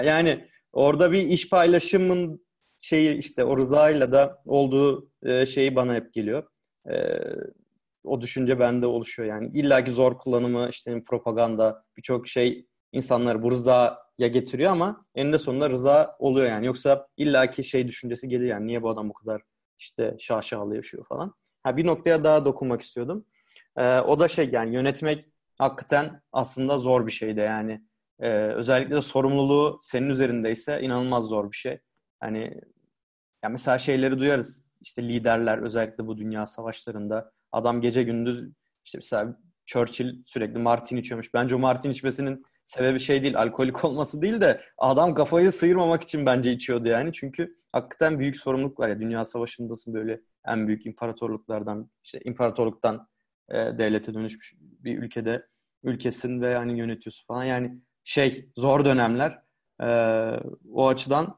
Yani 0.04 0.48
orada 0.74 1.12
bir 1.12 1.22
iş 1.22 1.50
paylaşımın 1.50 2.45
şeyi 2.86 3.18
işte 3.18 3.44
o 3.44 3.58
rızayla 3.58 4.12
da 4.12 4.42
olduğu 4.46 5.10
e, 5.24 5.46
şeyi 5.46 5.75
bana 5.75 5.96
hep 5.96 6.13
geliyor. 6.13 6.44
E, 6.89 6.96
o 8.04 8.22
düşünce 8.22 8.60
bende 8.60 8.86
oluşuyor 8.86 9.30
yani. 9.30 9.51
İlla 9.54 9.84
ki 9.84 9.92
zor 9.92 10.18
kullanımı, 10.18 10.68
işte 10.70 11.01
propaganda, 11.04 11.84
birçok 11.98 12.27
şey 12.27 12.65
insanları 12.92 13.44
bu 13.44 13.51
rızaya 13.51 13.98
getiriyor 14.18 14.72
ama 14.72 15.06
eninde 15.15 15.38
sonunda 15.38 15.70
rıza 15.70 16.15
oluyor 16.20 16.48
yani. 16.48 16.65
Yoksa 16.65 17.08
illaki 17.18 17.63
şey 17.63 17.88
düşüncesi 17.88 18.27
gelir 18.27 18.48
yani 18.48 18.68
niye 18.68 18.84
bu 18.84 18.89
adam 18.89 19.10
bu 19.10 19.13
kadar 19.13 19.42
işte 19.80 20.15
şaşalı 20.20 20.75
yaşıyor 20.75 21.06
falan. 21.10 21.34
Ha 21.63 21.77
bir 21.77 21.86
noktaya 21.86 22.24
daha 22.24 22.46
dokunmak 22.46 22.82
istiyordum. 22.82 23.25
Ee, 23.77 24.00
o 24.00 24.20
da 24.20 24.27
şey 24.27 24.50
yani 24.50 24.75
yönetmek 24.75 25.25
hakikaten 25.58 26.22
aslında 26.32 26.77
zor 26.80 27.08
bir 27.08 27.12
şeydi 27.12 27.39
yani. 27.39 27.82
Ee, 28.20 28.30
özellikle 28.32 28.96
de 28.96 29.01
sorumluluğu 29.01 29.80
senin 29.82 30.10
üzerindeyse 30.10 30.82
inanılmaz 30.82 31.25
zor 31.25 31.51
bir 31.51 31.58
şey. 31.58 31.80
Hani 32.20 32.62
ya 33.46 33.50
mesela 33.50 33.78
şeyleri 33.78 34.20
duyarız. 34.20 34.64
İşte 34.82 35.04
liderler 35.04 35.58
özellikle 35.58 36.08
bu 36.08 36.18
dünya 36.18 36.46
savaşlarında 36.46 37.32
adam 37.52 37.82
gece 37.82 38.04
gündüz 38.04 38.50
işte 38.86 38.98
mesela 38.98 39.38
Churchill 39.66 40.24
sürekli 40.25 40.60
Martin 40.60 40.98
içiyormuş. 40.98 41.34
Bence 41.34 41.56
o 41.56 41.60
Martin 41.60 41.90
içmesinin 41.90 42.46
sebebi 42.64 43.00
şey 43.00 43.24
değil, 43.24 43.38
alkolik 43.40 43.86
olması 43.86 44.22
değil 44.22 44.42
de 44.42 44.62
adam 44.78 45.14
kafayı 45.14 45.52
sıyırmamak 45.52 46.04
için 46.04 46.25
bence 46.25 46.52
içiyordu 46.52 46.88
yani. 46.88 47.14
Çünkü 47.14 47.56
hakikaten 47.72 48.20
büyük 48.20 48.38
sorumluluk 48.38 48.80
var 48.80 48.90
ya. 48.90 49.00
Dünya 49.00 49.25
Savaşı'ndasın 49.25 49.94
böyle 49.94 50.22
en 50.46 50.68
büyük 50.68 50.86
imparatorluklardan, 50.86 51.90
işte 52.04 52.20
imparatorluktan 52.25 53.08
e, 53.50 53.56
devlete 53.56 54.14
dönüşmüş 54.14 54.56
bir 54.60 54.98
ülkede 54.98 55.48
ülkesin 55.84 56.42
ve 56.42 56.50
yani 56.50 56.80
yönetiyorsun 56.80 57.25
falan. 57.25 57.44
Yani 57.44 57.80
şey 58.04 58.50
zor 58.58 58.86
dönemler. 58.86 59.42
E, 59.82 59.88
o 60.72 60.88
açıdan 60.88 61.38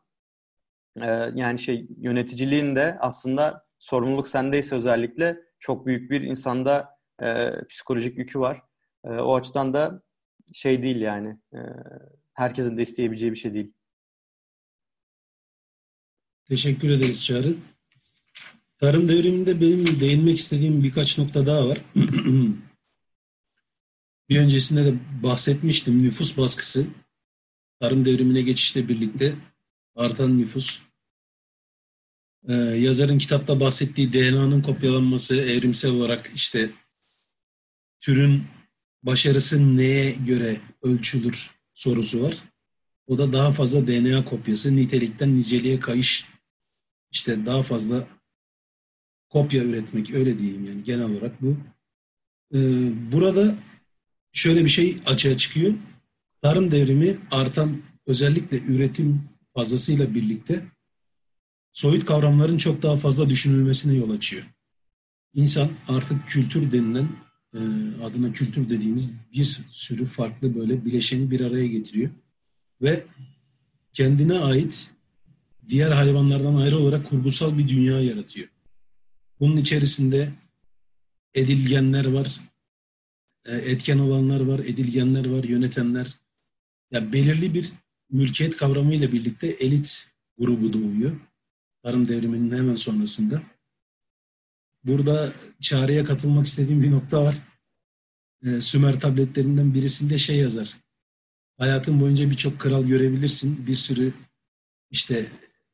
yani 1.35 1.59
şey 1.59 1.87
yöneticiliğin 1.97 2.75
de 2.75 2.97
aslında 2.99 3.65
sorumluluk 3.79 4.27
sendeyse 4.27 4.75
özellikle 4.75 5.37
çok 5.59 5.85
büyük 5.85 6.11
bir 6.11 6.21
insanda 6.21 6.89
e, 7.21 7.51
psikolojik 7.69 8.17
yükü 8.17 8.39
var. 8.39 8.61
E, 9.05 9.09
o 9.09 9.35
açıdan 9.35 9.73
da 9.73 10.01
şey 10.53 10.83
değil 10.83 11.01
yani. 11.01 11.37
E, 11.53 11.59
herkesin 12.33 12.77
de 12.77 12.81
isteyebileceği 12.81 13.31
bir 13.31 13.37
şey 13.37 13.53
değil. 13.53 13.73
Teşekkür 16.49 16.89
ederiz 16.89 17.25
Çağrı. 17.25 17.55
Tarım 18.79 19.09
devriminde 19.09 19.61
benim 19.61 19.99
değinmek 19.99 20.37
istediğim 20.37 20.83
birkaç 20.83 21.17
nokta 21.17 21.45
daha 21.45 21.67
var. 21.67 21.81
bir 24.29 24.39
öncesinde 24.39 24.85
de 24.85 24.93
bahsetmiştim. 25.23 26.03
Nüfus 26.03 26.37
baskısı. 26.37 26.85
Tarım 27.79 28.05
devrimine 28.05 28.41
geçişle 28.41 28.89
birlikte 28.89 29.35
artan 29.95 30.37
nüfus. 30.37 30.86
Ee, 32.47 32.53
yazarın 32.53 33.17
kitapta 33.17 33.59
bahsettiği 33.59 34.13
DNA'nın 34.13 34.61
kopyalanması 34.61 35.35
evrimsel 35.35 35.91
olarak 35.91 36.31
işte 36.35 36.69
türün 38.01 38.43
başarısı 39.03 39.77
neye 39.77 40.11
göre 40.11 40.61
ölçülür 40.81 41.51
sorusu 41.73 42.21
var. 42.21 42.37
O 43.07 43.17
da 43.17 43.33
daha 43.33 43.51
fazla 43.51 43.87
DNA 43.87 44.25
kopyası, 44.25 44.75
nitelikten 44.75 45.35
niceliğe 45.35 45.79
kayış, 45.79 46.25
işte 47.11 47.45
daha 47.45 47.63
fazla 47.63 48.07
kopya 49.29 49.63
üretmek 49.63 50.13
öyle 50.13 50.39
diyeyim 50.39 50.65
yani 50.65 50.83
genel 50.83 51.05
olarak 51.05 51.41
bu. 51.41 51.57
Ee, 52.53 52.57
burada 53.11 53.55
şöyle 54.31 54.63
bir 54.65 54.69
şey 54.69 54.97
açığa 55.05 55.37
çıkıyor. 55.37 55.73
Tarım 56.41 56.71
devrimi 56.71 57.17
artan 57.31 57.81
özellikle 58.05 58.59
üretim 58.59 59.23
fazlasıyla 59.53 60.15
birlikte 60.15 60.65
soyut 61.77 62.05
kavramların 62.05 62.57
çok 62.57 62.81
daha 62.81 62.97
fazla 62.97 63.29
düşünülmesine 63.29 63.93
yol 63.93 64.09
açıyor. 64.09 64.43
İnsan 65.33 65.69
artık 65.87 66.27
kültür 66.27 66.71
denilen 66.71 67.09
e, 67.53 67.59
adına 68.03 68.33
kültür 68.33 68.69
dediğimiz 68.69 69.11
bir 69.33 69.59
sürü 69.69 70.05
farklı 70.05 70.55
böyle 70.55 70.85
bileşeni 70.85 71.31
bir 71.31 71.41
araya 71.41 71.67
getiriyor. 71.67 72.11
Ve 72.81 73.03
kendine 73.93 74.39
ait 74.39 74.89
diğer 75.69 75.91
hayvanlardan 75.91 76.55
ayrı 76.55 76.77
olarak 76.77 77.05
kurgusal 77.09 77.57
bir 77.57 77.67
dünya 77.67 78.01
yaratıyor. 78.01 78.47
Bunun 79.39 79.57
içerisinde 79.57 80.29
edilgenler 81.33 82.05
var, 82.05 82.39
e, 83.45 83.55
etken 83.55 83.99
olanlar 83.99 84.39
var, 84.39 84.59
edilgenler 84.59 85.25
var, 85.25 85.43
yönetenler. 85.43 86.15
Yani 86.91 87.13
belirli 87.13 87.53
bir 87.53 87.71
mülkiyet 88.11 88.57
kavramıyla 88.57 89.11
birlikte 89.11 89.47
elit 89.47 90.07
grubu 90.37 90.73
doğuyor. 90.73 91.19
Tarım 91.87 92.07
devriminin 92.07 92.57
hemen 92.57 92.75
sonrasında. 92.75 93.41
Burada 94.83 95.31
çağrıya 95.61 96.05
katılmak 96.05 96.45
istediğim 96.45 96.83
bir 96.83 96.91
nokta 96.91 97.23
var. 97.23 97.37
E, 98.45 98.61
Sümer 98.61 98.99
tabletlerinden 98.99 99.73
birisinde 99.73 100.17
şey 100.17 100.37
yazar. 100.37 100.77
Hayatın 101.57 102.01
boyunca 102.01 102.29
birçok 102.29 102.59
kral 102.59 102.83
görebilirsin. 102.83 103.67
Bir 103.67 103.75
sürü 103.75 104.13
işte 104.91 105.25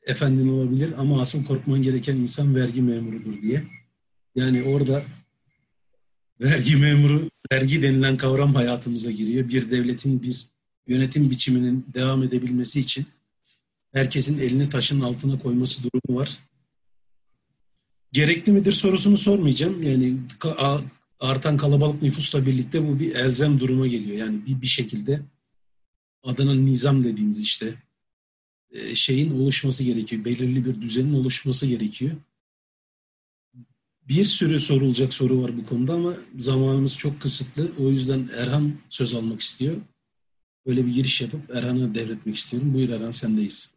efendin 0.04 0.48
olabilir 0.48 0.94
ama 0.98 1.22
asıl 1.22 1.46
korkman 1.46 1.82
gereken 1.82 2.16
insan 2.16 2.56
vergi 2.56 2.82
memurudur 2.82 3.42
diye. 3.42 3.64
Yani 4.36 4.64
orada 4.64 5.04
vergi 6.42 6.76
memuru, 6.76 7.30
vergi 7.52 7.82
denilen 7.82 8.18
kavram 8.18 8.56
hayatımıza 8.56 9.12
giriyor. 9.12 9.50
Bir 9.50 9.72
devletin 9.72 10.24
bir 10.24 10.48
yönetim 10.88 11.30
biçiminin 11.30 11.86
devam 11.94 12.24
edebilmesi 12.24 12.80
için 12.80 13.06
herkesin 13.94 14.40
elini 14.40 14.70
taşın 14.70 15.02
altına 15.02 15.40
koyması 15.40 15.84
durumu 15.84 16.20
var. 16.20 16.38
Gerekli 18.12 18.52
midir 18.52 18.72
sorusunu 18.72 19.18
sormayacağım. 19.18 19.84
Yani 19.84 20.18
artan 21.20 21.58
kalabalık 21.58 22.02
nüfusla 22.02 22.46
birlikte 22.46 22.88
bu 22.88 23.00
bir 23.00 23.16
elzem 23.16 23.60
duruma 23.60 23.88
geliyor. 23.88 24.18
Yani 24.18 24.46
bir, 24.46 24.62
bir 24.62 24.68
şekilde 24.68 25.22
adına 26.24 26.54
nizam 26.54 27.04
dediğimiz 27.04 27.40
işte 27.40 27.76
e, 28.72 28.96
şeyin 28.96 29.40
oluşması 29.40 29.84
gerekiyor. 29.84 30.26
Belirli 30.26 30.66
bir 30.66 30.82
düzenin 30.82 31.14
oluşması 31.14 31.68
gerekiyor. 31.68 32.12
Bir 34.08 34.26
sürü 34.26 34.60
sorulacak 34.60 35.14
soru 35.14 35.44
var 35.44 35.58
bu 35.58 35.66
konuda 35.66 35.94
ama 35.94 36.14
zamanımız 36.38 36.98
çok 36.98 37.22
kısıtlı. 37.22 37.72
O 37.80 37.90
yüzden 37.90 38.30
Erhan 38.38 38.74
söz 38.90 39.14
almak 39.14 39.42
istiyor. 39.42 39.76
Böyle 40.66 40.86
bir 40.86 40.94
giriş 40.94 41.22
yapıp 41.22 41.56
Erhan'a 41.56 41.96
devretmek 41.96 42.36
istiyorum. 42.36 42.74
Buyur 42.74 42.90
Erhan 42.90 43.12
sendeyiz. 43.12 43.74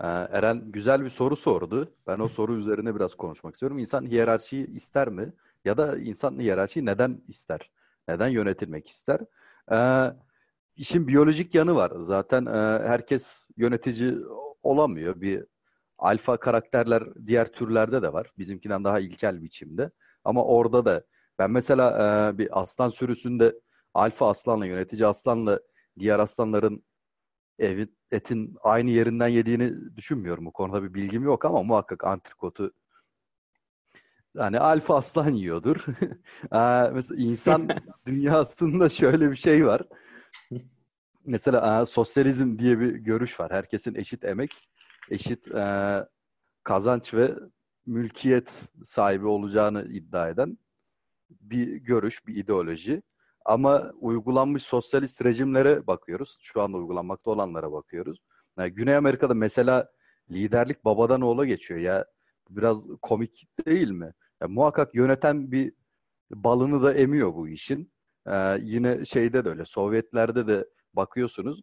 Ee, 0.00 0.06
Eren 0.06 0.62
güzel 0.72 1.04
bir 1.04 1.10
soru 1.10 1.36
sordu. 1.36 1.92
Ben 2.06 2.18
o 2.18 2.28
soru 2.28 2.56
üzerine 2.56 2.94
biraz 2.94 3.14
konuşmak 3.14 3.54
istiyorum. 3.54 3.78
İnsan 3.78 4.06
hiyerarşiyi 4.06 4.74
ister 4.74 5.08
mi? 5.08 5.32
Ya 5.64 5.76
da 5.76 5.98
insan 5.98 6.38
hiyerarşiyi 6.40 6.86
neden 6.86 7.22
ister? 7.28 7.70
Neden 8.08 8.28
yönetilmek 8.28 8.88
ister? 8.88 9.20
Ee, 9.72 10.12
işin 10.76 11.08
biyolojik 11.08 11.54
yanı 11.54 11.74
var. 11.74 11.92
Zaten 12.00 12.46
e, 12.46 12.50
herkes 12.88 13.48
yönetici 13.56 14.14
olamıyor. 14.62 15.20
Bir 15.20 15.44
alfa 15.98 16.36
karakterler 16.36 17.02
diğer 17.26 17.52
türlerde 17.52 18.02
de 18.02 18.12
var. 18.12 18.32
Bizimkinden 18.38 18.84
daha 18.84 19.00
ilkel 19.00 19.42
biçimde. 19.42 19.90
Ama 20.24 20.44
orada 20.44 20.84
da 20.84 21.04
ben 21.38 21.50
mesela 21.50 21.90
e, 22.34 22.38
bir 22.38 22.60
aslan 22.60 22.88
sürüsünde 22.88 23.60
alfa 23.94 24.28
aslanla 24.30 24.66
yönetici 24.66 25.06
aslanla 25.06 25.60
diğer 25.98 26.18
aslanların 26.18 26.82
evin 27.58 27.96
etin 28.10 28.56
aynı 28.62 28.90
yerinden 28.90 29.28
yediğini 29.28 29.96
düşünmüyorum. 29.96 30.46
Bu 30.46 30.52
konuda 30.52 30.82
bir 30.82 30.94
bilgim 30.94 31.22
yok 31.24 31.44
ama 31.44 31.62
muhakkak 31.62 32.04
antrikotu 32.04 32.72
yani 34.36 34.60
alfa 34.60 34.96
aslan 34.96 35.30
yiyordur. 35.30 35.84
mesela 36.94 37.22
insan 37.22 37.68
dünyasında 38.06 38.88
şöyle 38.88 39.30
bir 39.30 39.36
şey 39.36 39.66
var. 39.66 39.82
Mesela 41.24 41.86
sosyalizm 41.86 42.58
diye 42.58 42.80
bir 42.80 42.90
görüş 42.94 43.40
var. 43.40 43.52
Herkesin 43.52 43.94
eşit 43.94 44.24
emek, 44.24 44.50
eşit 45.10 45.48
e, 45.54 45.98
kazanç 46.64 47.14
ve 47.14 47.34
mülkiyet 47.86 48.62
sahibi 48.84 49.26
olacağını 49.26 49.84
iddia 49.84 50.28
eden 50.28 50.58
bir 51.30 51.76
görüş, 51.76 52.26
bir 52.26 52.36
ideoloji. 52.36 53.02
Ama 53.46 53.92
uygulanmış 54.00 54.62
sosyalist 54.62 55.24
rejimlere 55.24 55.86
bakıyoruz. 55.86 56.38
Şu 56.40 56.62
anda 56.62 56.76
uygulanmakta 56.76 57.30
olanlara 57.30 57.72
bakıyoruz. 57.72 58.18
Yani 58.58 58.70
Güney 58.70 58.96
Amerika'da 58.96 59.34
mesela 59.34 59.90
liderlik 60.30 60.84
babadan 60.84 61.20
oğula 61.20 61.44
geçiyor. 61.44 61.80
Ya 61.80 62.04
biraz 62.50 62.86
komik 63.02 63.48
değil 63.66 63.90
mi? 63.90 64.12
Ya, 64.40 64.48
muhakkak 64.48 64.94
yöneten 64.94 65.52
bir 65.52 65.72
balını 66.30 66.82
da 66.82 66.94
emiyor 66.94 67.34
bu 67.34 67.48
işin. 67.48 67.92
Ee, 68.26 68.58
yine 68.60 69.04
şeyde 69.04 69.44
de 69.44 69.48
öyle. 69.48 69.64
Sovyetlerde 69.64 70.46
de 70.46 70.68
bakıyorsunuz. 70.94 71.62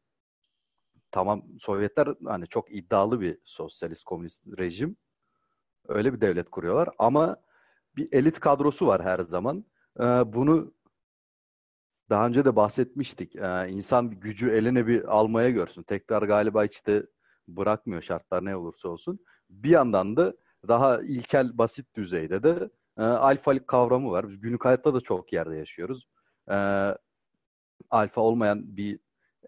Tamam 1.11 1.43
Sovyetler 1.59 2.07
hani 2.25 2.47
çok 2.47 2.75
iddialı 2.75 3.21
bir 3.21 3.37
sosyalist 3.43 4.03
komünist 4.03 4.47
rejim. 4.57 4.95
Öyle 5.87 6.13
bir 6.13 6.21
devlet 6.21 6.49
kuruyorlar 6.49 6.89
ama 6.99 7.37
bir 7.95 8.13
elit 8.13 8.39
kadrosu 8.39 8.87
var 8.87 9.03
her 9.03 9.19
zaman. 9.19 9.65
Ee, 9.99 10.03
bunu 10.03 10.73
daha 12.09 12.27
önce 12.27 12.45
de 12.45 12.55
bahsetmiştik. 12.55 13.35
Ee, 13.35 13.69
insan 13.69 14.11
gücü 14.11 14.49
eline 14.49 14.87
bir 14.87 15.15
almaya 15.17 15.49
görsün. 15.49 15.83
Tekrar 15.83 16.21
galiba 16.23 16.65
de 16.65 17.05
bırakmıyor 17.47 18.01
şartlar 18.01 18.45
ne 18.45 18.55
olursa 18.55 18.89
olsun. 18.89 19.19
Bir 19.49 19.69
yandan 19.69 20.17
da 20.17 20.33
daha 20.67 21.01
ilkel, 21.01 21.57
basit 21.57 21.95
düzeyde 21.95 22.43
de 22.43 22.69
e, 22.97 23.01
alfalik 23.03 23.67
kavramı 23.67 24.11
var. 24.11 24.29
Biz 24.29 24.39
günlük 24.39 24.65
hayatta 24.65 24.93
da 24.93 25.01
çok 25.01 25.33
yerde 25.33 25.55
yaşıyoruz. 25.55 26.07
E, 26.49 26.55
alfa 27.89 28.21
olmayan 28.21 28.77
bir 28.77 28.99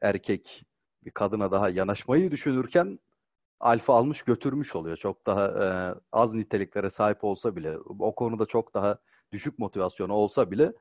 erkek 0.01 0.65
bir 1.05 1.11
kadına 1.11 1.51
daha 1.51 1.69
yanaşmayı 1.69 2.31
düşünürken 2.31 2.99
alfa 3.59 3.95
almış 3.95 4.21
götürmüş 4.21 4.75
oluyor. 4.75 4.97
Çok 4.97 5.25
daha 5.25 5.47
e, 5.47 5.67
az 6.11 6.33
niteliklere 6.33 6.89
sahip 6.89 7.23
olsa 7.23 7.55
bile, 7.55 7.77
o 7.77 8.15
konuda 8.15 8.45
çok 8.45 8.73
daha 8.73 8.97
düşük 9.31 9.59
motivasyonu 9.59 10.13
olsa 10.13 10.51
bile 10.51 10.73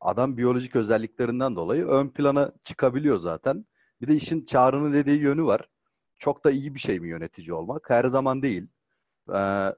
adam 0.00 0.36
biyolojik 0.36 0.76
özelliklerinden 0.76 1.56
dolayı 1.56 1.86
ön 1.86 2.08
plana 2.08 2.52
çıkabiliyor 2.64 3.18
zaten. 3.18 3.66
Bir 4.00 4.08
de 4.08 4.14
işin 4.14 4.44
çağrının 4.44 4.92
dediği 4.92 5.20
yönü 5.20 5.44
var. 5.44 5.68
Çok 6.18 6.44
da 6.44 6.50
iyi 6.50 6.74
bir 6.74 6.80
şey 6.80 7.00
mi 7.00 7.08
yönetici 7.08 7.52
olmak? 7.52 7.90
Her 7.90 8.04
zaman 8.04 8.42
değil. 8.42 8.68
Ee, 9.34 9.74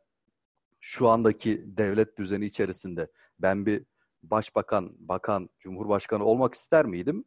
şu 0.81 1.09
andaki 1.09 1.65
devlet 1.67 2.19
düzeni 2.19 2.47
içerisinde 2.47 3.11
ben 3.39 3.67
bir 3.67 3.85
başbakan, 4.23 4.93
bakan, 4.99 5.51
cumhurbaşkanı 5.59 6.25
olmak 6.25 6.55
ister 6.55 6.87
miydim? 6.87 7.25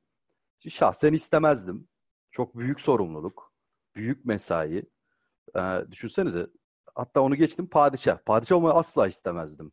Şahsen 0.69 1.13
istemezdim. 1.13 1.87
Çok 2.31 2.57
büyük 2.57 2.81
sorumluluk, 2.81 3.53
büyük 3.95 4.25
mesai. 4.25 4.83
Ee, 5.55 5.81
düşünsenize, 5.91 6.47
hatta 6.95 7.21
onu 7.21 7.35
geçtim 7.35 7.67
padişah. 7.67 8.17
Padişah 8.25 8.55
olmayı 8.55 8.73
asla 8.73 9.07
istemezdim. 9.07 9.71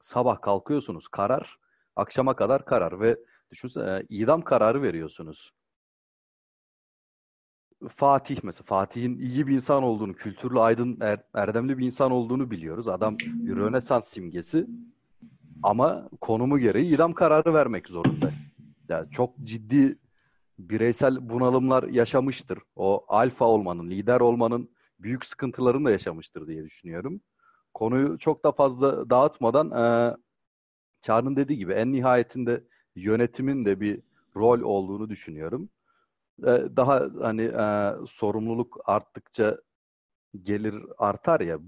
Sabah 0.00 0.40
kalkıyorsunuz, 0.40 1.08
karar 1.08 1.58
Akşama 1.98 2.36
kadar 2.36 2.64
karar 2.64 3.00
ve 3.00 3.16
düşünsene 3.50 4.02
idam 4.08 4.42
kararı 4.42 4.82
veriyorsunuz. 4.82 5.52
Fatih 7.88 8.38
mesela. 8.42 8.64
Fatih'in 8.66 9.18
iyi 9.18 9.46
bir 9.46 9.54
insan 9.54 9.82
olduğunu, 9.82 10.14
kültürlü, 10.14 10.60
aydın, 10.60 10.98
er, 11.00 11.18
erdemli 11.34 11.78
bir 11.78 11.86
insan 11.86 12.10
olduğunu 12.10 12.50
biliyoruz. 12.50 12.88
Adam 12.88 13.16
bir 13.18 13.56
Rönesans 13.56 14.08
simgesi. 14.08 14.66
Ama 15.62 16.08
konumu 16.20 16.58
gereği 16.58 16.94
idam 16.94 17.12
kararı 17.12 17.54
vermek 17.54 17.88
zorunda. 17.88 18.30
Yani 18.88 19.10
çok 19.10 19.38
ciddi 19.44 19.98
bireysel 20.58 21.28
bunalımlar 21.30 21.82
yaşamıştır. 21.82 22.58
O 22.76 23.04
alfa 23.08 23.44
olmanın, 23.44 23.90
lider 23.90 24.20
olmanın 24.20 24.70
büyük 25.00 25.24
sıkıntılarını 25.24 25.84
da 25.84 25.90
yaşamıştır 25.90 26.46
diye 26.46 26.64
düşünüyorum. 26.64 27.20
Konuyu 27.74 28.18
çok 28.18 28.44
da 28.44 28.52
fazla 28.52 29.10
dağıtmadan 29.10 29.70
e, 29.70 30.16
Çağrı'nın 31.08 31.36
dediği 31.36 31.58
gibi 31.58 31.72
en 31.72 31.92
nihayetinde 31.92 32.64
yönetimin 32.96 33.64
de 33.64 33.80
bir 33.80 34.00
rol 34.36 34.60
olduğunu 34.60 35.10
düşünüyorum. 35.10 35.70
Daha 36.76 37.08
hani 37.20 37.42
e, 37.42 37.92
sorumluluk 38.06 38.78
arttıkça 38.84 39.58
gelir 40.42 40.74
artar 40.98 41.40
ya 41.40 41.58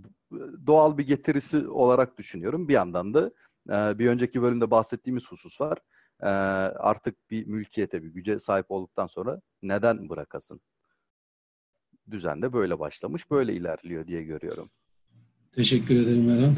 doğal 0.66 0.98
bir 0.98 1.06
getirisi 1.06 1.68
olarak 1.68 2.18
düşünüyorum. 2.18 2.68
Bir 2.68 2.74
yandan 2.74 3.14
da 3.14 3.30
e, 3.68 3.98
bir 3.98 4.08
önceki 4.08 4.42
bölümde 4.42 4.70
bahsettiğimiz 4.70 5.28
husus 5.28 5.60
var. 5.60 5.78
E, 6.22 6.26
artık 6.26 7.30
bir 7.30 7.46
mülkiyete, 7.46 8.02
bir 8.02 8.08
güce 8.08 8.38
sahip 8.38 8.70
olduktan 8.70 9.06
sonra 9.06 9.40
neden 9.62 10.08
bırakasın? 10.08 10.60
Düzen 12.10 12.42
de 12.42 12.52
böyle 12.52 12.78
başlamış, 12.78 13.30
böyle 13.30 13.54
ilerliyor 13.54 14.06
diye 14.06 14.22
görüyorum. 14.22 14.70
Teşekkür 15.54 15.96
ederim 15.96 16.30
Erhan. 16.30 16.56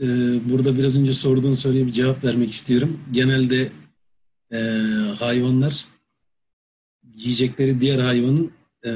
Ee, 0.00 0.50
burada 0.50 0.78
biraz 0.78 0.98
önce 0.98 1.14
sorduğun 1.14 1.52
soruya 1.52 1.86
bir 1.86 1.92
cevap 1.92 2.24
vermek 2.24 2.50
istiyorum. 2.50 3.00
Genelde 3.12 3.68
e, 4.52 4.58
hayvanlar 5.18 5.84
yiyecekleri 7.14 7.80
diğer 7.80 7.98
hayvanın 7.98 8.52
e, 8.84 8.90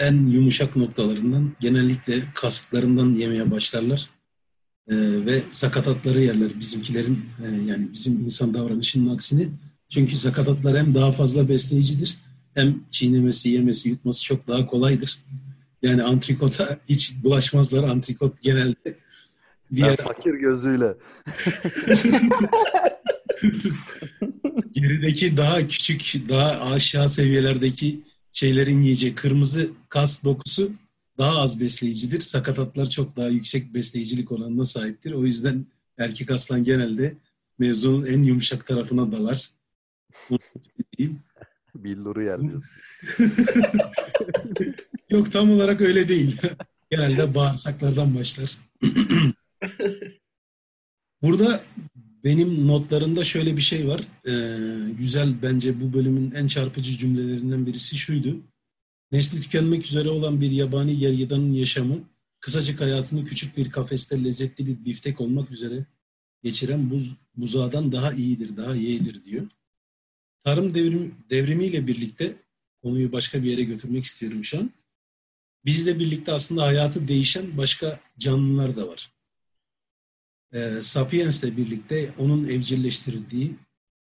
en 0.00 0.26
yumuşak 0.26 0.76
noktalarından, 0.76 1.52
genellikle 1.60 2.22
kasıklarından 2.34 3.14
yemeye 3.14 3.50
başlarlar. 3.50 4.10
E, 4.88 4.96
ve 5.26 5.42
sakatatları 5.52 6.22
yerler 6.22 6.60
bizimkilerin 6.60 7.24
e, 7.44 7.54
yani 7.70 7.92
bizim 7.92 8.20
insan 8.20 8.54
davranışının 8.54 9.14
aksine. 9.14 9.48
Çünkü 9.88 10.16
sakatatlar 10.16 10.78
hem 10.78 10.94
daha 10.94 11.12
fazla 11.12 11.48
besleyicidir 11.48 12.16
hem 12.54 12.80
çiğnemesi, 12.90 13.48
yemesi, 13.48 13.88
yutması 13.88 14.24
çok 14.24 14.48
daha 14.48 14.66
kolaydır. 14.66 15.18
Yani 15.84 16.02
antrikota 16.02 16.78
hiç 16.88 17.14
bulaşmazlar. 17.24 17.88
Antrikot 17.88 18.42
genelde 18.42 18.96
bir 19.70 19.80
yer... 19.80 19.96
fakir 19.96 20.34
gözüyle. 20.34 20.94
Gerideki 24.72 25.36
daha 25.36 25.68
küçük, 25.68 26.28
daha 26.28 26.72
aşağı 26.72 27.08
seviyelerdeki 27.08 28.00
şeylerin 28.32 28.82
yiyeceği 28.82 29.14
kırmızı 29.14 29.70
kas 29.88 30.24
dokusu 30.24 30.72
daha 31.18 31.36
az 31.36 31.60
besleyicidir. 31.60 32.20
Sakatatlar 32.20 32.86
çok 32.86 33.16
daha 33.16 33.28
yüksek 33.28 33.74
besleyicilik 33.74 34.32
oranına 34.32 34.64
sahiptir. 34.64 35.12
O 35.12 35.24
yüzden 35.24 35.66
erkek 35.98 36.30
aslan 36.30 36.64
genelde 36.64 37.14
mevzunun 37.58 38.06
en 38.06 38.22
yumuşak 38.22 38.66
tarafına 38.66 39.12
dalar. 39.12 39.50
Billuru 41.74 42.22
yer 42.22 42.40
diyorsun. 42.40 42.70
Yok 45.10 45.32
tam 45.32 45.50
olarak 45.50 45.80
öyle 45.80 46.08
değil. 46.08 46.40
Genelde 46.90 47.34
bağırsaklardan 47.34 48.14
başlar. 48.14 48.58
Burada 51.22 51.62
benim 52.24 52.68
notlarımda 52.68 53.24
şöyle 53.24 53.56
bir 53.56 53.62
şey 53.62 53.88
var. 53.88 54.00
Ee, 54.26 54.92
güzel 54.98 55.42
bence 55.42 55.80
bu 55.80 55.92
bölümün 55.92 56.30
en 56.30 56.46
çarpıcı 56.46 56.98
cümlelerinden 56.98 57.66
birisi 57.66 57.96
şuydu. 57.96 58.36
Nesli 59.12 59.40
tükenmek 59.40 59.86
üzere 59.86 60.08
olan 60.08 60.40
bir 60.40 60.50
yabani 60.50 60.98
gergedanın 60.98 61.52
yaşamı, 61.52 61.98
kısacık 62.40 62.80
hayatını 62.80 63.24
küçük 63.24 63.56
bir 63.56 63.70
kafeste 63.70 64.24
lezzetli 64.24 64.66
bir 64.66 64.84
biftek 64.84 65.20
olmak 65.20 65.50
üzere 65.50 65.86
geçiren 66.42 66.90
buz, 66.90 67.16
buzağdan 67.36 67.92
daha 67.92 68.12
iyidir, 68.12 68.56
daha 68.56 68.74
yeğdir 68.74 69.24
diyor. 69.24 69.46
Tarım 70.44 70.74
devrim, 70.74 71.14
devrimiyle 71.30 71.86
birlikte 71.86 72.36
konuyu 72.82 73.12
başka 73.12 73.42
bir 73.42 73.50
yere 73.50 73.62
götürmek 73.62 74.04
istiyorum 74.04 74.44
şu 74.44 74.58
an. 74.58 74.70
Bizle 75.64 75.98
birlikte 75.98 76.32
aslında 76.32 76.62
hayatı 76.62 77.08
değişen 77.08 77.56
başka 77.56 78.00
canlılar 78.18 78.76
da 78.76 78.88
var. 78.88 79.12
E, 80.52 80.82
Sapiens'le 80.82 81.56
birlikte 81.56 82.14
onun 82.18 82.48
evcilleştirildiği 82.48 83.56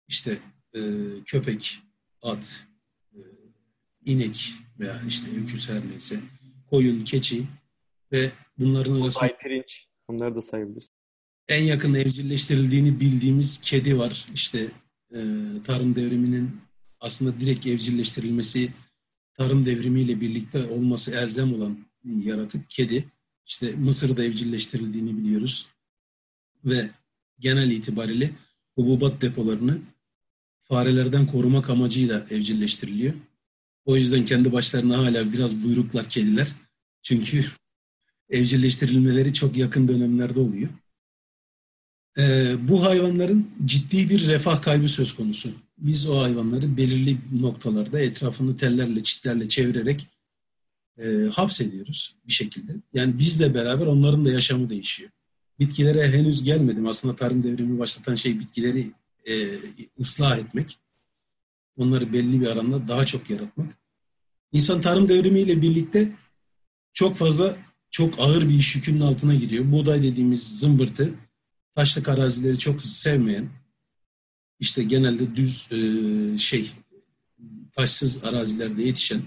işte 0.07 0.37
e, 0.75 0.79
köpek, 1.25 1.79
at, 2.21 2.65
e, 3.13 3.19
inek 4.05 4.53
veya 4.79 5.01
işte 5.07 5.27
öküz 5.43 5.69
her 5.69 5.89
neyse, 5.89 6.19
koyun, 6.69 7.03
keçi 7.03 7.47
ve 8.11 8.31
bunların 8.57 9.01
arasında 9.01 9.21
Bay 9.21 9.37
pirinç. 9.37 9.87
Onları 10.07 10.35
da 10.35 10.41
sayabiliriz. 10.41 10.89
en 11.47 11.63
yakın 11.63 11.93
evcilleştirildiğini 11.93 12.99
bildiğimiz 12.99 13.61
kedi 13.61 13.97
var. 13.97 14.27
İşte 14.33 14.71
e, 15.13 15.19
tarım 15.63 15.95
devriminin 15.95 16.61
aslında 16.99 17.39
direkt 17.39 17.67
evcilleştirilmesi 17.67 18.71
tarım 19.37 19.65
devrimiyle 19.65 20.21
birlikte 20.21 20.65
olması 20.65 21.11
elzem 21.11 21.53
olan 21.53 21.77
yaratık 22.03 22.69
kedi. 22.69 23.05
İşte 23.45 23.75
Mısır'da 23.75 24.23
evcilleştirildiğini 24.23 25.17
biliyoruz. 25.17 25.67
Ve 26.65 26.89
genel 27.39 27.71
itibariyle 27.71 28.31
hububat 28.75 29.21
depolarını 29.21 29.81
farelerden 30.63 31.27
korumak 31.27 31.69
amacıyla 31.69 32.27
evcilleştiriliyor. 32.29 33.13
O 33.85 33.97
yüzden 33.97 34.25
kendi 34.25 34.51
başlarına 34.51 34.97
hala 34.97 35.33
biraz 35.33 35.63
buyruklar 35.63 36.09
kediler. 36.09 36.51
Çünkü 37.01 37.45
evcilleştirilmeleri 38.29 39.33
çok 39.33 39.57
yakın 39.57 39.87
dönemlerde 39.87 40.39
oluyor. 40.39 40.69
Ee, 42.17 42.55
bu 42.67 42.85
hayvanların 42.85 43.51
ciddi 43.65 44.09
bir 44.09 44.27
refah 44.27 44.61
kaybı 44.61 44.89
söz 44.89 45.15
konusu. 45.15 45.51
Biz 45.77 46.07
o 46.07 46.21
hayvanları 46.21 46.77
belirli 46.77 47.17
noktalarda 47.41 47.99
etrafını 47.99 48.57
tellerle, 48.57 49.03
çitlerle 49.03 49.49
çevirerek 49.49 50.07
e, 50.97 51.05
hapsediyoruz 51.33 52.15
bir 52.27 52.33
şekilde. 52.33 52.73
Yani 52.93 53.19
bizle 53.19 53.53
beraber 53.53 53.85
onların 53.85 54.25
da 54.25 54.31
yaşamı 54.31 54.69
değişiyor. 54.69 55.09
Bitkilere 55.59 56.11
henüz 56.11 56.43
gelmedim. 56.43 56.87
Aslında 56.87 57.15
tarım 57.15 57.43
devrimi 57.43 57.79
başlatan 57.79 58.15
şey 58.15 58.39
bitkileri 58.39 58.91
e, 59.25 59.57
ıslah 59.99 60.37
etmek. 60.37 60.77
Onları 61.77 62.13
belli 62.13 62.41
bir 62.41 62.47
aranda 62.47 62.87
daha 62.87 63.05
çok 63.05 63.29
yaratmak. 63.29 63.77
İnsan 64.51 64.81
tarım 64.81 65.09
devrimiyle 65.09 65.61
birlikte 65.61 66.11
çok 66.93 67.17
fazla, 67.17 67.57
çok 67.91 68.19
ağır 68.19 68.49
bir 68.49 68.53
iş 68.53 68.75
yükünün 68.75 69.01
altına 69.01 69.35
giriyor. 69.35 69.71
Buğday 69.71 70.03
dediğimiz 70.03 70.59
zımbırtı, 70.59 71.13
taşlık 71.75 72.09
arazileri 72.09 72.57
çok 72.57 72.81
sevmeyen, 72.81 73.49
işte 74.59 74.83
genelde 74.83 75.35
düz 75.35 75.71
e, 75.71 76.37
şey, 76.37 76.71
taşsız 77.75 78.23
arazilerde 78.23 78.83
yetişen, 78.83 79.21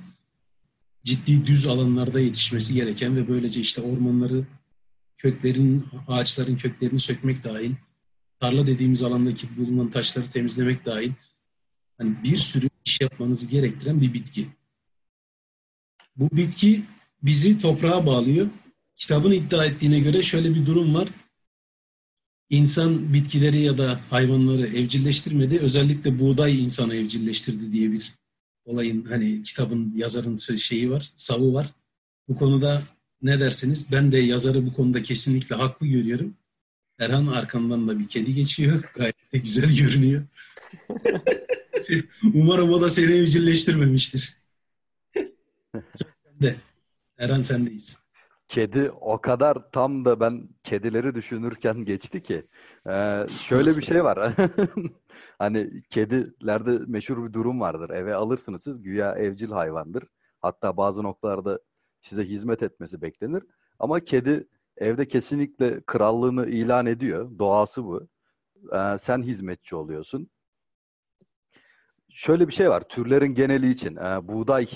ciddi 1.05 1.47
düz 1.47 1.67
alanlarda 1.67 2.21
yetişmesi 2.21 2.75
gereken 2.75 3.17
ve 3.17 3.29
böylece 3.29 3.61
işte 3.61 3.81
ormanları, 3.81 4.47
köklerin, 5.17 5.87
ağaçların 6.09 6.57
köklerini 6.57 7.01
sökmek 7.01 7.45
dahil, 7.45 7.73
tarla 8.41 8.67
dediğimiz 8.67 9.03
alandaki 9.03 9.57
bulunan 9.57 9.91
taşları 9.91 10.31
temizlemek 10.31 10.87
dahil, 10.87 11.13
hani 11.99 12.23
bir 12.25 12.37
sürü 12.37 12.69
iş 12.85 13.01
yapmanızı 13.01 13.47
gerektiren 13.47 14.01
bir 14.01 14.15
bitki. 14.15 14.49
Bu 16.17 16.29
bitki 16.33 16.85
bizi 17.23 17.59
toprağa 17.59 18.07
bağlıyor. 18.07 18.47
Kitabın 18.97 19.31
iddia 19.31 19.65
ettiğine 19.65 20.01
göre 20.01 20.23
şöyle 20.23 20.55
bir 20.55 20.67
durum 20.67 20.95
var. 20.95 21.09
İnsan 22.51 23.13
bitkileri 23.13 23.61
ya 23.61 23.79
da 23.79 24.01
hayvanları 24.11 24.67
evcilleştirmedi. 24.67 25.59
Özellikle 25.59 26.21
buğday 26.21 26.65
insanı 26.65 26.95
evcilleştirdi 26.95 27.73
diye 27.73 27.93
bir 27.93 28.13
olayın 28.65 29.05
hani 29.05 29.43
kitabın 29.43 29.93
yazarın 29.97 30.37
şeyi 30.57 30.91
var, 30.91 31.11
savı 31.17 31.55
var. 31.55 31.75
Bu 32.29 32.37
konuda 32.37 32.83
ne 33.23 33.41
dersiniz? 33.41 33.87
Ben 33.93 34.13
de 34.13 34.19
yazarı 34.19 34.67
bu 34.67 34.73
konuda 34.73 35.03
kesinlikle 35.03 35.57
haklı 35.57 35.87
görüyorum. 35.87 36.35
Erhan 36.99 37.27
arkamdan 37.27 37.89
da 37.89 37.99
bir 37.99 38.09
kedi 38.09 38.35
geçiyor. 38.35 38.83
Gayet 38.95 39.33
de 39.33 39.39
güzel 39.39 39.77
görünüyor. 39.77 40.25
Umarım 42.35 42.71
o 42.71 42.81
da 42.81 42.91
seni 42.91 43.13
evcilleştirmemiştir. 43.13 44.37
Sen 45.75 46.41
de. 46.41 46.57
Erhan 47.19 47.43
sendeyiz. 47.43 47.97
Kedi 48.49 48.91
o 48.91 49.21
kadar 49.21 49.71
tam 49.73 50.05
da 50.05 50.21
ben 50.21 50.49
kedileri 50.65 51.15
düşünürken 51.15 51.85
geçti 51.85 52.23
ki. 52.23 52.47
Ee, 52.87 53.27
şöyle 53.41 53.77
bir 53.77 53.83
şey 53.83 54.05
var. 54.05 54.35
hani 55.39 55.83
kedilerde 55.91 56.79
meşhur 56.87 57.29
bir 57.29 57.33
durum 57.33 57.61
vardır. 57.61 57.91
Eve 57.91 58.15
alırsınız 58.15 58.63
siz 58.63 58.83
güya 58.83 59.13
evcil 59.13 59.51
hayvandır. 59.51 60.05
Hatta 60.43 60.77
bazı 60.77 61.03
noktalarda 61.03 61.61
size 62.03 62.25
hizmet 62.25 62.63
etmesi 62.63 63.03
beklenir. 63.03 63.43
Ama 63.79 64.01
kedi 64.01 64.49
evde 64.77 65.09
kesinlikle 65.09 65.81
krallığını 65.87 66.47
ilan 66.47 66.87
ediyor. 66.87 67.39
Doğası 67.39 67.85
bu. 67.85 68.09
Ee, 68.73 68.97
sen 68.99 69.23
hizmetçi 69.23 69.77
oluyorsun. 69.77 70.31
Şöyle 72.11 72.49
bir 72.49 72.53
şey 72.53 72.71
var. 72.71 72.89
Türlerin 72.89 73.35
geneli 73.35 73.71
için 73.71 73.97
e, 73.97 74.29
buğday 74.29 74.69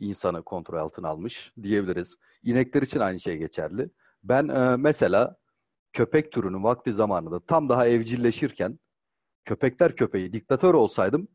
insanı 0.00 0.42
kontrol 0.42 0.78
altına 0.78 1.08
almış 1.08 1.52
diyebiliriz. 1.62 2.16
İnekler 2.42 2.82
için 2.82 3.00
aynı 3.00 3.20
şey 3.20 3.36
geçerli. 3.36 3.90
Ben 4.22 4.48
e, 4.48 4.76
mesela 4.76 5.36
köpek 5.92 6.32
türünün 6.32 6.64
vakti 6.64 6.92
zamanında 6.92 7.40
tam 7.40 7.68
daha 7.68 7.86
evcilleşirken 7.86 8.78
köpekler 9.44 9.96
köpeği 9.96 10.32
diktatör 10.32 10.74
olsaydım 10.74 11.28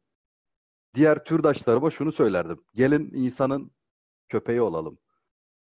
diğer 0.96 1.24
türdaşlarıma 1.24 1.92
şunu 1.92 2.12
söylerdim. 2.12 2.64
Gelin 2.76 3.12
insanın 3.14 3.72
köpeği 4.30 4.62
olalım. 4.62 4.98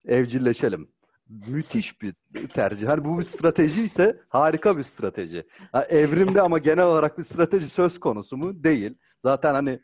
Evcilleşelim. 0.06 0.92
Müthiş 1.48 2.02
bir 2.02 2.16
tercih. 2.54 2.88
Hani 2.88 3.06
bu 3.06 3.20
bir 3.20 3.24
strateji 3.24 3.82
ise 3.82 4.22
harika 4.30 4.78
bir 4.78 4.84
strateji. 4.84 5.48
Evrimde 5.74 6.42
ama 6.42 6.58
genel 6.58 6.86
olarak 6.86 7.18
bir 7.18 7.24
strateji 7.24 7.70
söz 7.70 8.00
konusu 8.00 8.38
mu? 8.38 8.64
Değil. 8.64 8.98
Zaten 9.20 9.54
hani 9.54 9.80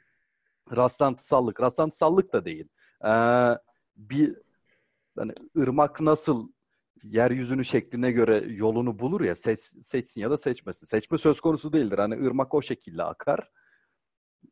rastlantısallık, 0.76 1.62
rastlantısallık 1.62 2.34
da 2.34 2.46
değil. 2.46 2.68
Ee, 3.06 3.10
bir 3.98 4.36
hani 5.18 5.34
ırmak 5.58 6.02
nasıl 6.02 6.50
yeryüzünü 7.04 7.66
şekline 7.66 8.12
göre 8.12 8.46
yolunu 8.48 9.00
bulur 9.00 9.22
ya 9.22 9.36
seç, 9.36 9.60
seçsin 9.82 10.22
ya 10.22 10.32
da 10.32 10.38
seçmesin. 10.38 10.86
Seçme 10.86 11.18
söz 11.18 11.42
konusu 11.42 11.74
değildir. 11.74 11.98
Hani 11.98 12.28
ırmak 12.28 12.54
o 12.54 12.62
şekilde 12.62 13.04
akar. 13.04 13.50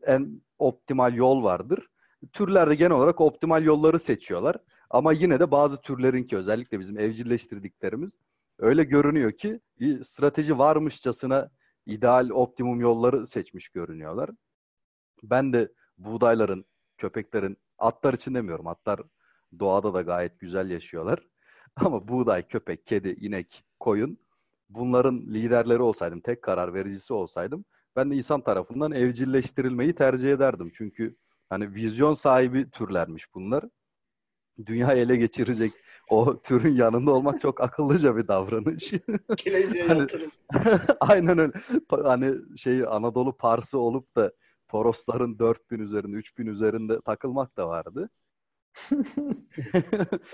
En 0.03 0.41
optimal 0.60 1.13
yol 1.13 1.43
vardır. 1.43 1.88
Türlerde 2.34 2.75
genel 2.75 2.91
olarak 2.91 3.21
optimal 3.21 3.63
yolları 3.63 3.99
seçiyorlar. 3.99 4.58
Ama 4.89 5.13
yine 5.13 5.39
de 5.39 5.51
bazı 5.51 5.81
türlerin 5.81 6.23
ki 6.23 6.38
özellikle 6.38 6.79
bizim 6.79 6.99
evcilleştirdiklerimiz 6.99 8.17
öyle 8.60 8.84
görünüyor 8.84 9.31
ki 9.31 9.60
bir 9.79 10.03
strateji 10.03 10.58
varmışçasına 10.58 11.49
ideal 11.86 12.29
optimum 12.29 12.79
yolları 12.79 13.27
seçmiş 13.27 13.69
görünüyorlar. 13.69 14.29
Ben 15.23 15.53
de 15.53 15.71
buğdayların, 15.97 16.65
köpeklerin, 16.97 17.58
atlar 17.77 18.13
için 18.13 18.36
demiyorum. 18.36 18.67
Atlar 18.67 19.01
doğada 19.60 19.93
da 19.93 20.01
gayet 20.01 20.39
güzel 20.39 20.69
yaşıyorlar. 20.69 21.27
Ama 21.75 22.08
buğday, 22.08 22.47
köpek, 22.47 22.86
kedi, 22.86 23.10
inek, 23.10 23.65
koyun 23.79 24.17
bunların 24.69 25.21
liderleri 25.21 25.81
olsaydım, 25.81 26.19
tek 26.19 26.41
karar 26.41 26.73
vericisi 26.73 27.13
olsaydım 27.13 27.65
ben 27.95 28.12
de 28.12 28.15
insan 28.15 28.41
tarafından 28.41 28.91
evcilleştirilmeyi 28.91 29.95
tercih 29.95 30.31
ederdim. 30.31 30.71
Çünkü 30.77 31.15
hani 31.49 31.75
vizyon 31.75 32.13
sahibi 32.13 32.69
türlermiş 32.69 33.34
bunlar. 33.34 33.63
Dünyayı 34.65 35.01
ele 35.01 35.15
geçirecek 35.15 35.71
o 36.10 36.41
türün 36.43 36.75
yanında 36.75 37.12
olmak 37.12 37.41
çok 37.41 37.62
akıllıca 37.62 38.17
bir 38.17 38.27
davranış. 38.27 38.93
hani, 39.88 40.08
aynen 40.99 41.38
öyle. 41.38 41.51
Hani 41.89 42.58
şey 42.58 42.84
Anadolu 42.88 43.38
Parsı 43.38 43.79
olup 43.79 44.15
da 44.15 44.31
Torosların 44.75 45.39
4000 45.39 45.79
üzerinde, 45.79 46.17
3000 46.17 46.45
üzerinde 46.45 47.01
takılmak 47.05 47.57
da 47.57 47.67
vardı. 47.67 48.09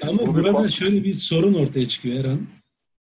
Ama 0.02 0.28
bu 0.28 0.36
burada 0.36 0.70
şöyle 0.70 1.04
bir 1.04 1.14
sorun 1.14 1.54
ortaya 1.54 1.88
çıkıyor 1.88 2.20
Eren. 2.20 2.48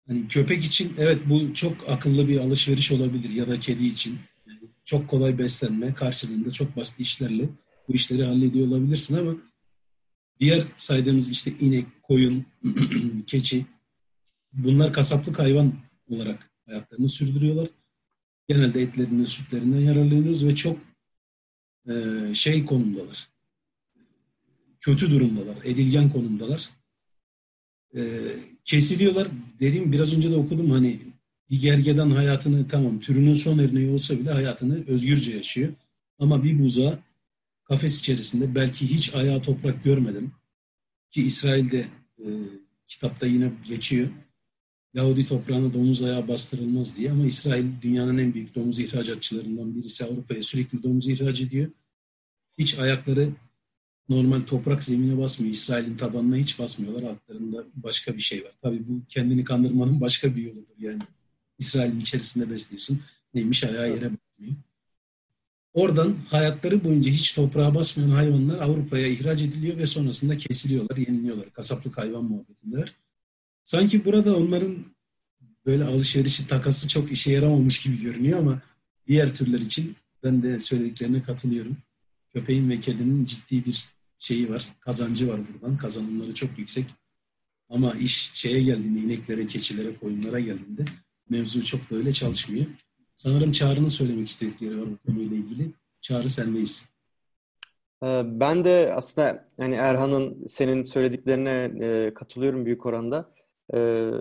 Hani 0.08 0.28
köpek 0.28 0.66
için 0.66 0.94
evet 0.98 1.22
bu 1.30 1.54
çok 1.54 1.90
akıllı 1.90 2.28
bir 2.28 2.40
alışveriş 2.40 2.92
olabilir 2.92 3.30
ya 3.30 3.48
da 3.48 3.60
kedi 3.60 3.86
için. 3.86 4.20
Yani 4.48 4.60
çok 4.86 5.08
kolay 5.08 5.38
beslenme 5.38 5.94
karşılığında 5.94 6.52
çok 6.52 6.76
basit 6.76 7.00
işlerle 7.00 7.50
bu 7.88 7.94
işleri 7.94 8.24
hallediyor 8.24 8.68
olabilirsin 8.68 9.18
ama 9.18 9.36
diğer 10.40 10.64
saydığımız 10.78 11.30
işte 11.30 11.52
inek, 11.60 11.86
koyun, 12.04 12.46
keçi 13.28 13.66
bunlar 14.54 14.94
kasaplık 14.94 15.40
hayvan 15.40 15.74
olarak 16.10 16.52
hayatlarını 16.66 17.10
sürdürüyorlar. 17.10 17.68
Genelde 18.48 18.82
etlerinden, 18.82 19.26
sütlerinden 19.26 19.80
yararlanıyoruz 19.80 20.48
ve 20.48 20.56
çok 20.56 20.91
e, 21.90 21.94
şey 22.36 22.66
konumdalar. 22.66 23.28
Kötü 24.80 25.12
durumdalar, 25.12 25.58
edilgen 25.64 26.10
konumdalar. 26.10 26.70
E, 27.96 28.02
kesiliyorlar. 28.66 29.28
Dediğim 29.60 29.92
biraz 29.92 30.14
önce 30.14 30.32
de 30.32 30.36
okudum 30.36 30.72
hani 30.72 31.00
bir 31.50 31.62
gergedan 31.62 32.12
hayatını 32.12 32.68
tamam 32.68 33.00
türünün 33.00 33.34
son 33.34 33.60
örneği 33.60 33.90
olsa 33.90 34.20
bile 34.20 34.32
hayatını 34.32 34.88
özgürce 34.88 35.32
yaşıyor. 35.32 35.74
Ama 36.20 36.44
bir 36.44 36.60
buza 36.60 37.00
kafes 37.64 38.00
içerisinde 38.00 38.56
belki 38.56 38.88
hiç 38.88 39.16
ayağı 39.16 39.42
toprak 39.42 39.84
görmedim. 39.84 40.32
Ki 41.10 41.22
İsrail'de 41.22 41.86
e, 42.20 42.28
kitapta 42.88 43.28
yine 43.28 43.52
geçiyor. 43.68 44.10
Yahudi 44.94 45.26
toprağına 45.26 45.74
domuz 45.74 46.02
ayağı 46.02 46.28
bastırılmaz 46.28 46.98
diye 46.98 47.12
ama 47.12 47.26
İsrail 47.26 47.66
dünyanın 47.82 48.18
en 48.18 48.34
büyük 48.34 48.56
domuz 48.56 48.80
ihracatçılarından 48.80 49.76
birisi 49.76 50.06
Avrupa'ya 50.06 50.44
sürekli 50.44 50.84
domuz 50.84 51.08
ihraç 51.08 51.42
ediyor. 51.42 51.72
Hiç 52.58 52.80
ayakları 52.80 53.30
normal 54.10 54.42
toprak 54.42 54.84
zemine 54.84 55.18
basmıyor. 55.18 55.54
İsrail'in 55.54 55.98
tabanına 55.98 56.36
hiç 56.36 56.60
basmıyorlar. 56.60 57.04
Altlarında 57.04 57.64
başka 57.76 58.16
bir 58.16 58.22
şey 58.22 58.44
var. 58.44 58.52
Tabii 58.62 58.88
bu 58.88 59.02
kendini 59.10 59.44
kandırmanın 59.44 60.02
başka 60.02 60.36
bir 60.36 60.44
yoludur 60.44 60.76
yani. 60.80 61.02
İsrail'in 61.60 62.00
içerisinde 62.00 62.50
besliyorsun. 62.50 63.00
Neymiş 63.34 63.64
ayağı 63.64 63.90
yere 63.90 64.12
basmıyor. 64.12 64.56
Oradan 65.74 66.16
hayatları 66.30 66.84
boyunca 66.84 67.12
hiç 67.12 67.32
toprağa 67.32 67.76
basmayan 67.76 68.10
hayvanlar 68.10 68.60
Avrupa'ya 68.60 69.08
ihraç 69.08 69.42
ediliyor 69.42 69.78
ve 69.78 69.86
sonrasında 69.86 70.38
kesiliyorlar, 70.38 70.98
yeniliyorlar. 70.98 71.54
Kasaplık 71.54 71.98
hayvan 71.98 72.24
muhabbetindeler. 72.24 72.96
Sanki 73.72 74.06
burada 74.06 74.38
onların 74.38 74.76
böyle 75.66 75.84
alışverişi, 75.84 76.48
takası 76.48 76.88
çok 76.88 77.12
işe 77.12 77.32
yaramamış 77.32 77.84
gibi 77.84 78.02
görünüyor 78.02 78.40
ama 78.40 78.62
diğer 79.08 79.34
türler 79.34 79.60
için 79.60 79.96
ben 80.24 80.44
de 80.44 80.60
söylediklerine 80.60 81.24
katılıyorum. 81.24 81.78
Köpeğin 82.34 82.70
ve 82.70 82.80
kedinin 82.80 83.24
ciddi 83.24 83.66
bir 83.66 83.86
şeyi 84.18 84.50
var, 84.50 84.70
kazancı 84.80 85.30
var 85.30 85.40
buradan. 85.54 85.78
Kazanımları 85.78 86.34
çok 86.34 86.60
yüksek. 86.60 86.86
Ama 87.70 87.94
iş 87.94 88.32
şeye 88.34 88.64
geldiğinde, 88.64 89.00
ineklere, 89.00 89.48
keçilere, 89.48 89.96
koyunlara 89.96 90.40
geldiğinde 90.40 90.86
mevzu 91.30 91.64
çok 91.64 91.92
da 91.92 91.96
öyle 91.96 92.14
çalışmıyor. 92.14 92.66
Sanırım 93.16 93.52
Çağrı'nın 93.52 93.88
söylemek 93.88 94.28
istedikleri 94.28 94.82
var 94.82 94.88
bu 94.92 94.98
konuyla 94.98 95.38
ilgili. 95.38 95.72
Çağrı 96.02 96.30
sendeyiz. 96.30 96.86
Ee, 98.04 98.22
ben 98.26 98.66
de 98.66 98.94
aslında 98.96 99.48
yani 99.58 99.76
Erhan'ın 99.76 100.48
senin 100.48 100.84
söylediklerine 100.84 101.72
e, 101.82 102.14
katılıyorum 102.14 102.66
büyük 102.66 102.86
oranda. 102.86 103.32
Ee, 103.74 104.12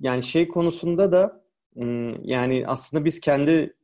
yani 0.00 0.22
şey 0.22 0.48
konusunda 0.48 1.12
da 1.12 1.44
hmm, 1.74 2.24
yani 2.24 2.64
aslında 2.66 3.04
biz 3.04 3.20
kendi 3.20 3.76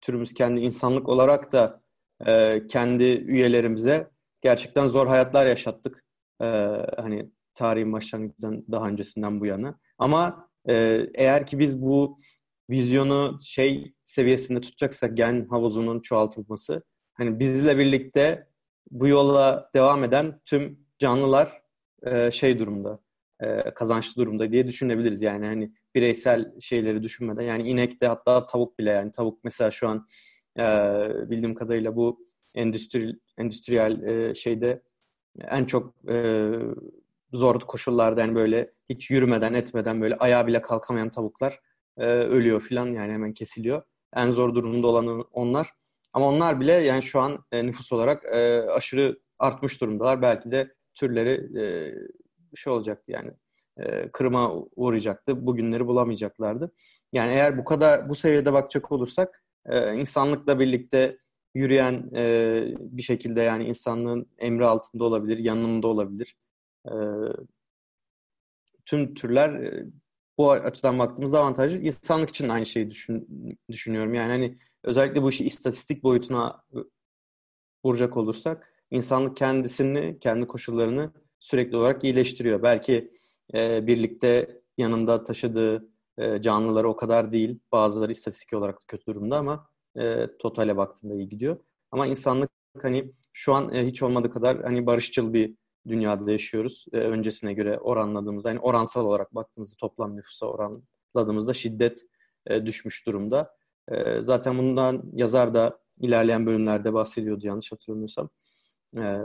türümüz, 0.00 0.34
kendi 0.34 0.60
insanlık 0.60 1.08
olarak 1.08 1.52
da 1.52 1.82
e, 2.26 2.66
kendi 2.66 3.04
üyelerimize 3.04 4.10
gerçekten 4.40 4.88
zor 4.88 5.06
hayatlar 5.06 5.46
yaşattık. 5.46 6.04
Ee, 6.42 6.46
hani 6.96 7.30
tarihin 7.54 7.92
başlangıcından 7.92 8.64
daha 8.72 8.88
öncesinden 8.88 9.40
bu 9.40 9.46
yana. 9.46 9.78
Ama 9.98 10.48
e, 10.68 11.06
eğer 11.14 11.46
ki 11.46 11.58
biz 11.58 11.82
bu 11.82 12.18
vizyonu 12.70 13.38
şey 13.42 13.94
seviyesinde 14.04 14.60
tutacaksak 14.60 15.16
gen 15.16 15.46
havuzunun 15.50 16.00
çoğaltılması 16.00 16.82
hani 17.14 17.38
bizle 17.38 17.78
birlikte 17.78 18.48
bu 18.90 19.08
yola 19.08 19.70
devam 19.74 20.04
eden 20.04 20.40
tüm 20.44 20.78
canlılar 20.98 21.62
e, 22.06 22.30
şey 22.30 22.58
durumda 22.58 22.98
e, 23.40 23.74
kazançlı 23.74 24.22
durumda 24.22 24.52
diye 24.52 24.66
düşünebiliriz 24.66 25.22
yani 25.22 25.46
hani 25.46 25.72
bireysel 25.94 26.60
şeyleri 26.60 27.02
düşünmeden 27.02 27.42
yani 27.42 27.68
inek 27.68 28.00
de 28.00 28.06
hatta 28.06 28.46
tavuk 28.46 28.78
bile 28.78 28.90
yani 28.90 29.10
tavuk 29.12 29.44
mesela 29.44 29.70
şu 29.70 29.88
an 29.88 30.06
e, 30.58 30.62
bildiğim 31.30 31.54
kadarıyla 31.54 31.96
bu 31.96 32.26
endüstri 32.54 33.16
endüstriyel 33.38 34.02
e, 34.02 34.34
şeyde 34.34 34.82
en 35.40 35.64
çok 35.64 35.94
e, 36.10 36.52
zor 37.32 37.60
koşullarda 37.60 38.20
yani 38.20 38.34
böyle 38.34 38.72
hiç 38.88 39.10
yürümeden 39.10 39.54
etmeden 39.54 40.00
böyle 40.00 40.16
ayağa 40.16 40.46
bile 40.46 40.62
kalkamayan 40.62 41.10
tavuklar 41.10 41.56
ölüyor 41.96 42.60
filan 42.60 42.86
yani 42.86 43.12
hemen 43.12 43.32
kesiliyor. 43.32 43.82
En 44.16 44.30
zor 44.30 44.54
durumda 44.54 44.86
olan 44.86 45.24
onlar. 45.32 45.70
Ama 46.14 46.28
onlar 46.28 46.60
bile 46.60 46.72
yani 46.72 47.02
şu 47.02 47.20
an 47.20 47.44
nüfus 47.52 47.92
olarak 47.92 48.24
aşırı 48.74 49.20
artmış 49.38 49.80
durumdalar. 49.80 50.22
Belki 50.22 50.50
de 50.50 50.74
türleri 50.94 51.48
şey 52.56 52.72
olacaktı 52.72 53.12
yani 53.12 53.30
e, 53.76 54.08
kırıma 54.08 54.52
uğrayacaktı. 54.76 55.46
Bugünleri 55.46 55.86
bulamayacaklardı. 55.86 56.72
Yani 57.12 57.32
eğer 57.32 57.58
bu 57.58 57.64
kadar 57.64 58.08
bu 58.08 58.14
seviyede 58.14 58.52
bakacak 58.52 58.92
olursak 58.92 59.44
e, 59.66 59.94
insanlıkla 59.94 60.60
birlikte 60.60 61.18
yürüyen 61.54 62.10
e, 62.14 62.64
bir 62.78 63.02
şekilde 63.02 63.42
yani 63.42 63.64
insanlığın 63.64 64.26
emri 64.38 64.66
altında 64.66 65.04
olabilir, 65.04 65.38
yanında 65.38 65.86
olabilir. 65.86 66.36
E, 66.86 66.94
tüm 68.86 69.14
türler 69.14 69.50
e, 69.50 69.84
bu 70.38 70.50
açıdan 70.52 70.98
baktığımızda 70.98 71.38
avantajlı. 71.38 71.78
İnsanlık 71.78 72.28
için 72.30 72.48
aynı 72.48 72.66
şeyi 72.66 72.90
düşün, 72.90 73.28
düşünüyorum. 73.70 74.14
Yani 74.14 74.30
hani 74.30 74.58
özellikle 74.84 75.22
bu 75.22 75.30
işi 75.30 75.46
istatistik 75.46 76.02
boyutuna 76.02 76.62
vuracak 77.84 78.16
olursak 78.16 78.72
insanlık 78.90 79.36
kendisini, 79.36 80.18
kendi 80.20 80.46
koşullarını 80.46 81.12
sürekli 81.40 81.76
olarak 81.76 82.04
iyileştiriyor. 82.04 82.62
Belki 82.62 83.12
e, 83.54 83.86
birlikte 83.86 84.60
yanında 84.78 85.24
taşıdığı 85.24 85.88
e, 86.18 86.42
canlıları 86.42 86.88
o 86.88 86.96
kadar 86.96 87.32
değil. 87.32 87.58
Bazıları 87.72 88.12
istatistik 88.12 88.52
olarak 88.52 88.78
kötü 88.88 89.06
durumda 89.06 89.38
ama 89.38 89.68
e, 89.98 90.26
totale 90.38 90.76
baktığında 90.76 91.14
iyi 91.14 91.28
gidiyor. 91.28 91.56
Ama 91.90 92.06
insanlık 92.06 92.50
hani 92.82 93.12
şu 93.32 93.54
an 93.54 93.74
e, 93.74 93.86
hiç 93.86 94.02
olmadığı 94.02 94.30
kadar 94.30 94.62
hani 94.62 94.86
barışçıl 94.86 95.32
bir 95.32 95.54
dünyada 95.88 96.30
yaşıyoruz. 96.30 96.86
E, 96.92 96.96
öncesine 96.96 97.52
göre 97.52 97.78
oranladığımızda, 97.78 98.48
yani 98.48 98.60
oransal 98.60 99.06
olarak 99.06 99.34
baktığımızda 99.34 99.76
toplam 99.80 100.16
nüfusa 100.16 100.46
oranladığımızda 100.46 101.52
şiddet 101.52 102.02
e, 102.46 102.66
düşmüş 102.66 103.06
durumda. 103.06 103.54
E, 103.88 104.22
zaten 104.22 104.58
bundan 104.58 105.02
yazar 105.12 105.54
da 105.54 105.78
ilerleyen 106.00 106.46
bölümlerde 106.46 106.92
bahsediyordu 106.92 107.46
yanlış 107.46 107.72
hatırlamıyorsam. 107.72 108.28
E, 108.96 109.18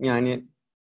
yani 0.00 0.48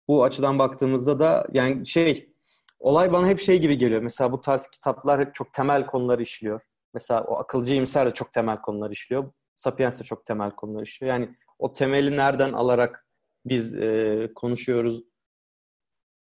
bu 0.07 0.23
açıdan 0.23 0.59
baktığımızda 0.59 1.19
da 1.19 1.47
yani 1.53 1.87
şey 1.87 2.33
olay 2.79 3.13
bana 3.13 3.27
hep 3.27 3.39
şey 3.39 3.61
gibi 3.61 3.77
geliyor. 3.77 4.01
Mesela 4.01 4.31
bu 4.31 4.41
tarz 4.41 4.67
kitaplar 4.67 5.21
hep 5.21 5.35
çok 5.35 5.53
temel 5.53 5.85
konuları 5.85 6.21
işliyor. 6.21 6.61
Mesela 6.93 7.23
o 7.23 7.35
akılcı 7.37 7.73
imser 7.73 8.07
de 8.07 8.11
çok 8.13 8.33
temel 8.33 8.61
konular 8.61 8.91
işliyor. 8.91 9.31
Sapiens 9.55 9.99
de 9.99 10.03
çok 10.03 10.25
temel 10.25 10.51
konular 10.51 10.83
işliyor. 10.83 11.13
Yani 11.13 11.35
o 11.59 11.73
temeli 11.73 12.17
nereden 12.17 12.53
alarak 12.53 13.07
biz 13.45 13.75
e, 13.75 14.29
konuşuyoruz. 14.35 15.03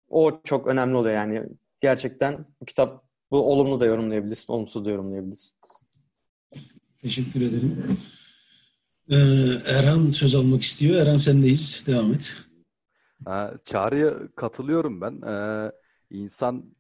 O 0.09 0.41
çok 0.45 0.67
önemli 0.67 0.97
oluyor 0.97 1.15
yani. 1.15 1.43
Gerçekten 1.81 2.47
bu 2.61 2.65
kitap 2.65 3.05
bu 3.31 3.53
olumlu 3.53 3.81
da 3.81 3.87
yorumlayabilirsin, 3.87 4.53
olumsuz 4.53 4.85
da 4.85 4.91
yorumlayabilirsin. 4.91 5.57
Teşekkür 7.03 7.41
ederim. 7.41 7.99
Ee, 9.09 9.17
Erhan 9.67 10.11
söz 10.11 10.35
almak 10.35 10.63
istiyor. 10.63 11.03
Erhan 11.03 11.17
sendeyiz. 11.17 11.85
Devam 11.87 12.15
et. 12.15 12.33
Çağrı'ya 13.65 14.15
katılıyorum 14.37 15.01
ben. 15.01 15.23
Ee, 15.23 15.73
insan 16.11 16.75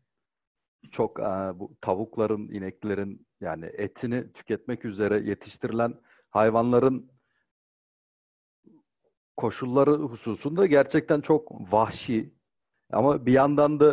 çok 0.91 1.19
bu 1.55 1.77
tavukların, 1.81 2.49
ineklerin 2.49 3.27
yani 3.41 3.67
etini 3.67 4.33
tüketmek 4.33 4.85
üzere 4.85 5.21
yetiştirilen 5.21 5.95
hayvanların 6.31 7.11
koşulları 9.37 9.93
hususunda 9.93 10.67
gerçekten 10.67 11.21
çok 11.21 11.73
vahşi. 11.73 12.35
Ama 12.93 13.27
bir 13.27 13.33
yandan 13.33 13.81
da 13.81 13.87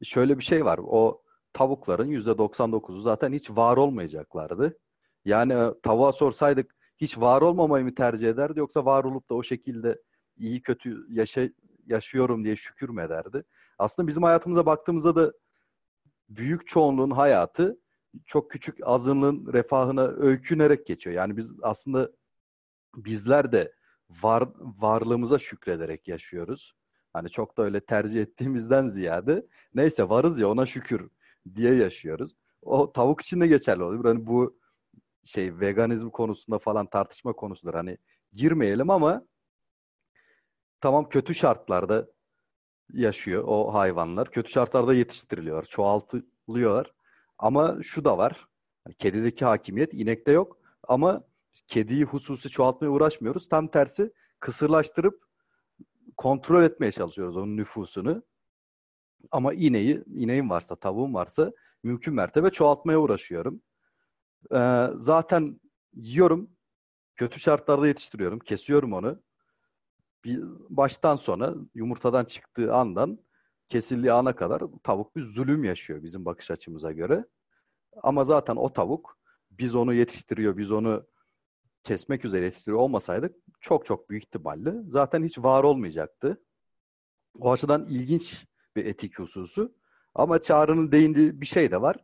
e, 0.00 0.04
şöyle 0.04 0.38
bir 0.38 0.44
şey 0.44 0.64
var. 0.64 0.80
O 0.82 1.22
tavukların 1.52 2.08
%99'u 2.08 3.00
zaten 3.00 3.32
hiç 3.32 3.50
var 3.50 3.76
olmayacaklardı. 3.76 4.78
Yani 5.24 5.52
e, 5.52 5.70
tavuğa 5.82 6.12
sorsaydık 6.12 6.74
hiç 6.98 7.18
var 7.18 7.42
olmamayı 7.42 7.84
mı 7.84 7.94
tercih 7.94 8.28
ederdi 8.28 8.58
yoksa 8.58 8.84
var 8.84 9.04
olup 9.04 9.30
da 9.30 9.34
o 9.34 9.42
şekilde 9.42 9.98
iyi 10.40 10.62
kötü 10.62 11.06
yaşa, 11.10 11.48
yaşıyorum 11.86 12.44
diye 12.44 12.56
şükür 12.56 12.88
mü 12.88 13.02
ederdi? 13.02 13.44
Aslında 13.78 14.08
bizim 14.08 14.22
hayatımıza 14.22 14.66
baktığımızda 14.66 15.16
da 15.16 15.32
büyük 16.28 16.66
çoğunluğun 16.68 17.10
hayatı 17.10 17.80
çok 18.26 18.50
küçük 18.50 18.78
azınlığın 18.82 19.52
refahına 19.52 20.06
öykünerek 20.06 20.86
geçiyor. 20.86 21.16
Yani 21.16 21.36
biz 21.36 21.52
aslında 21.62 22.10
bizler 22.96 23.52
de 23.52 23.72
var, 24.22 24.48
varlığımıza 24.58 25.38
şükrederek 25.38 26.08
yaşıyoruz. 26.08 26.74
Hani 27.12 27.30
çok 27.30 27.56
da 27.58 27.62
öyle 27.62 27.80
tercih 27.80 28.22
ettiğimizden 28.22 28.86
ziyade 28.86 29.46
neyse 29.74 30.08
varız 30.08 30.40
ya 30.40 30.48
ona 30.50 30.66
şükür 30.66 31.10
diye 31.54 31.74
yaşıyoruz. 31.74 32.36
O 32.62 32.92
tavuk 32.92 33.20
için 33.20 33.40
de 33.40 33.46
geçerli 33.46 33.82
oluyor. 33.82 34.04
Hani 34.04 34.26
bu 34.26 34.58
şey 35.24 35.60
veganizm 35.60 36.10
konusunda 36.10 36.58
falan 36.58 36.86
tartışma 36.86 37.32
konusudur. 37.32 37.74
Hani 37.74 37.98
girmeyelim 38.32 38.90
ama 38.90 39.24
tamam 40.80 41.08
kötü 41.08 41.34
şartlarda 41.34 42.08
yaşıyor 42.92 43.44
o 43.46 43.74
hayvanlar. 43.74 44.30
Kötü 44.30 44.50
şartlarda 44.50 44.94
yetiştiriliyorlar, 44.94 45.64
çoğaltılıyorlar. 45.64 46.92
Ama 47.38 47.82
şu 47.82 48.04
da 48.04 48.18
var. 48.18 48.46
Hani 48.84 48.94
kedideki 48.94 49.44
hakimiyet 49.44 49.94
inekte 49.94 50.32
yok. 50.32 50.58
Ama 50.88 51.24
kediyi 51.66 52.04
hususi 52.04 52.50
çoğaltmaya 52.50 52.90
uğraşmıyoruz. 52.90 53.48
Tam 53.48 53.68
tersi 53.68 54.12
kısırlaştırıp 54.40 55.24
kontrol 56.16 56.62
etmeye 56.62 56.92
çalışıyoruz 56.92 57.36
onun 57.36 57.56
nüfusunu. 57.56 58.22
Ama 59.30 59.52
ineği, 59.54 60.04
ineğin 60.06 60.50
varsa, 60.50 60.76
tavuğun 60.76 61.14
varsa 61.14 61.52
mümkün 61.82 62.14
mertebe 62.14 62.50
çoğaltmaya 62.50 63.00
uğraşıyorum. 63.00 63.62
Ee, 64.54 64.86
zaten 64.96 65.60
yiyorum, 65.94 66.50
kötü 67.16 67.40
şartlarda 67.40 67.86
yetiştiriyorum, 67.86 68.38
kesiyorum 68.38 68.92
onu. 68.92 69.22
Bir 70.24 70.42
baştan 70.68 71.16
sona 71.16 71.54
yumurtadan 71.74 72.24
çıktığı 72.24 72.74
andan 72.74 73.18
kesildiği 73.68 74.12
ana 74.12 74.36
kadar 74.36 74.62
tavuk 74.82 75.16
bir 75.16 75.24
zulüm 75.24 75.64
yaşıyor 75.64 76.02
bizim 76.02 76.24
bakış 76.24 76.50
açımıza 76.50 76.92
göre. 76.92 77.24
Ama 78.02 78.24
zaten 78.24 78.56
o 78.56 78.72
tavuk 78.72 79.18
biz 79.50 79.74
onu 79.74 79.94
yetiştiriyor, 79.94 80.56
biz 80.56 80.70
onu 80.70 81.06
kesmek 81.84 82.24
üzere 82.24 82.44
yetiştiriyor 82.44 82.78
olmasaydık 82.78 83.36
çok 83.60 83.86
çok 83.86 84.10
büyük 84.10 84.24
ihtimalle 84.24 84.74
zaten 84.88 85.24
hiç 85.24 85.38
var 85.38 85.64
olmayacaktı. 85.64 86.42
O 87.38 87.52
açıdan 87.52 87.84
ilginç 87.84 88.46
bir 88.76 88.84
etik 88.84 89.18
hususu. 89.18 89.74
Ama 90.14 90.42
Çağrı'nın 90.42 90.92
değindiği 90.92 91.40
bir 91.40 91.46
şey 91.46 91.70
de 91.70 91.80
var. 91.82 91.96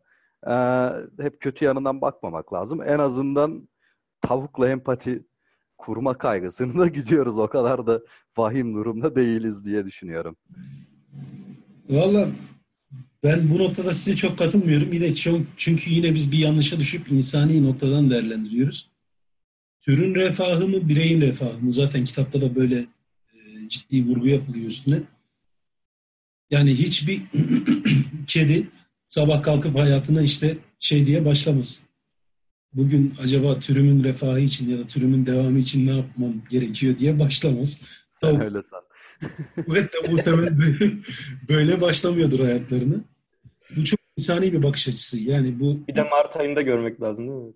Ee, 0.47 1.23
hep 1.23 1.41
kötü 1.41 1.65
yanından 1.65 2.01
bakmamak 2.01 2.53
lazım. 2.53 2.83
En 2.83 2.99
azından 2.99 3.69
tavukla 4.21 4.69
empati 4.69 5.27
kurma 5.79 6.19
kaygısını 6.19 6.79
da 6.79 6.89
gidiyoruz. 6.99 7.39
O 7.39 7.49
kadar 7.49 7.87
da 7.87 8.01
vahim 8.37 8.75
durumda 8.75 9.17
değiliz 9.17 9.65
diye 9.65 9.87
düşünüyorum. 9.87 10.37
Valla 11.89 12.29
ben 13.23 13.51
bu 13.51 13.59
noktada 13.59 13.95
size 13.95 14.17
çok 14.17 14.39
katılmıyorum. 14.39 14.93
Yine 14.93 15.15
çok, 15.15 15.41
çünkü 15.57 15.91
yine 15.91 16.15
biz 16.15 16.33
bir 16.33 16.39
yanlışa 16.39 16.79
düşüp 16.79 17.13
insani 17.13 17.65
noktadan 17.65 18.11
değerlendiriyoruz. 18.11 18.91
Türün 19.81 20.15
refahı 20.15 20.69
mı, 20.69 20.89
bireyin 20.89 21.21
refahı 21.21 21.59
mı? 21.59 21.73
Zaten 21.73 22.05
kitapta 22.05 22.41
da 22.41 22.55
böyle 22.57 22.87
e, 23.35 23.69
ciddi 23.69 24.07
vurgu 24.07 24.27
yapılıyor 24.27 24.67
üstüne. 24.67 25.03
Yani 26.51 26.75
hiçbir 26.75 27.23
kedi 28.27 28.69
sabah 29.07 29.43
kalkıp 29.43 29.79
hayatına 29.79 30.23
işte 30.23 30.59
şey 30.79 31.07
diye 31.07 31.25
başlamaz. 31.25 31.86
Bugün 32.77 33.15
acaba 33.23 33.59
türümün 33.59 34.05
refahı 34.05 34.41
için 34.41 34.69
ya 34.69 34.79
da 34.79 34.87
türümün 34.87 35.27
devamı 35.27 35.59
için 35.59 35.87
ne 35.87 35.97
yapmam 35.97 36.33
gerekiyor 36.51 36.99
diye 36.99 37.19
başlamaz. 37.19 37.83
Sen 38.13 38.41
öyle 38.41 38.63
san. 38.63 38.83
Evet 39.69 39.95
de 39.95 40.11
muhtemelen 40.11 40.59
böyle, 40.59 40.93
böyle 41.49 41.81
başlamıyordur 41.81 42.41
hayatlarını. 42.41 43.05
Bu 43.77 43.85
çok 43.85 44.01
insani 44.17 44.53
bir 44.53 44.63
bakış 44.63 44.89
açısı. 44.89 45.19
Yani 45.19 45.61
bu 45.61 45.87
Bir 45.89 45.97
de 45.97 46.03
Mart 46.03 46.37
ayında 46.37 46.63
görmek 46.63 47.03
lazım 47.03 47.29
değil 47.29 47.39
mi? 47.39 47.53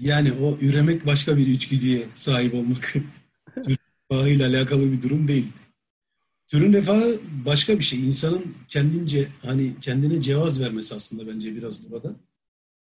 yani 0.00 0.32
o 0.32 0.58
üremek 0.60 1.06
başka 1.06 1.36
bir 1.36 1.46
içgüdüye 1.46 2.02
sahip 2.14 2.54
olmak. 2.54 2.94
Türün 3.54 3.78
refahıyla 4.10 4.48
alakalı 4.48 4.92
bir 4.92 5.02
durum 5.02 5.28
değil. 5.28 5.46
Türün 6.48 6.72
refahı 6.72 7.20
başka 7.46 7.78
bir 7.78 7.84
şey. 7.84 8.06
İnsanın 8.06 8.54
kendince 8.68 9.28
hani 9.42 9.72
kendine 9.80 10.22
cevaz 10.22 10.60
vermesi 10.60 10.94
aslında 10.94 11.26
bence 11.26 11.56
biraz 11.56 11.90
burada. 11.90 12.12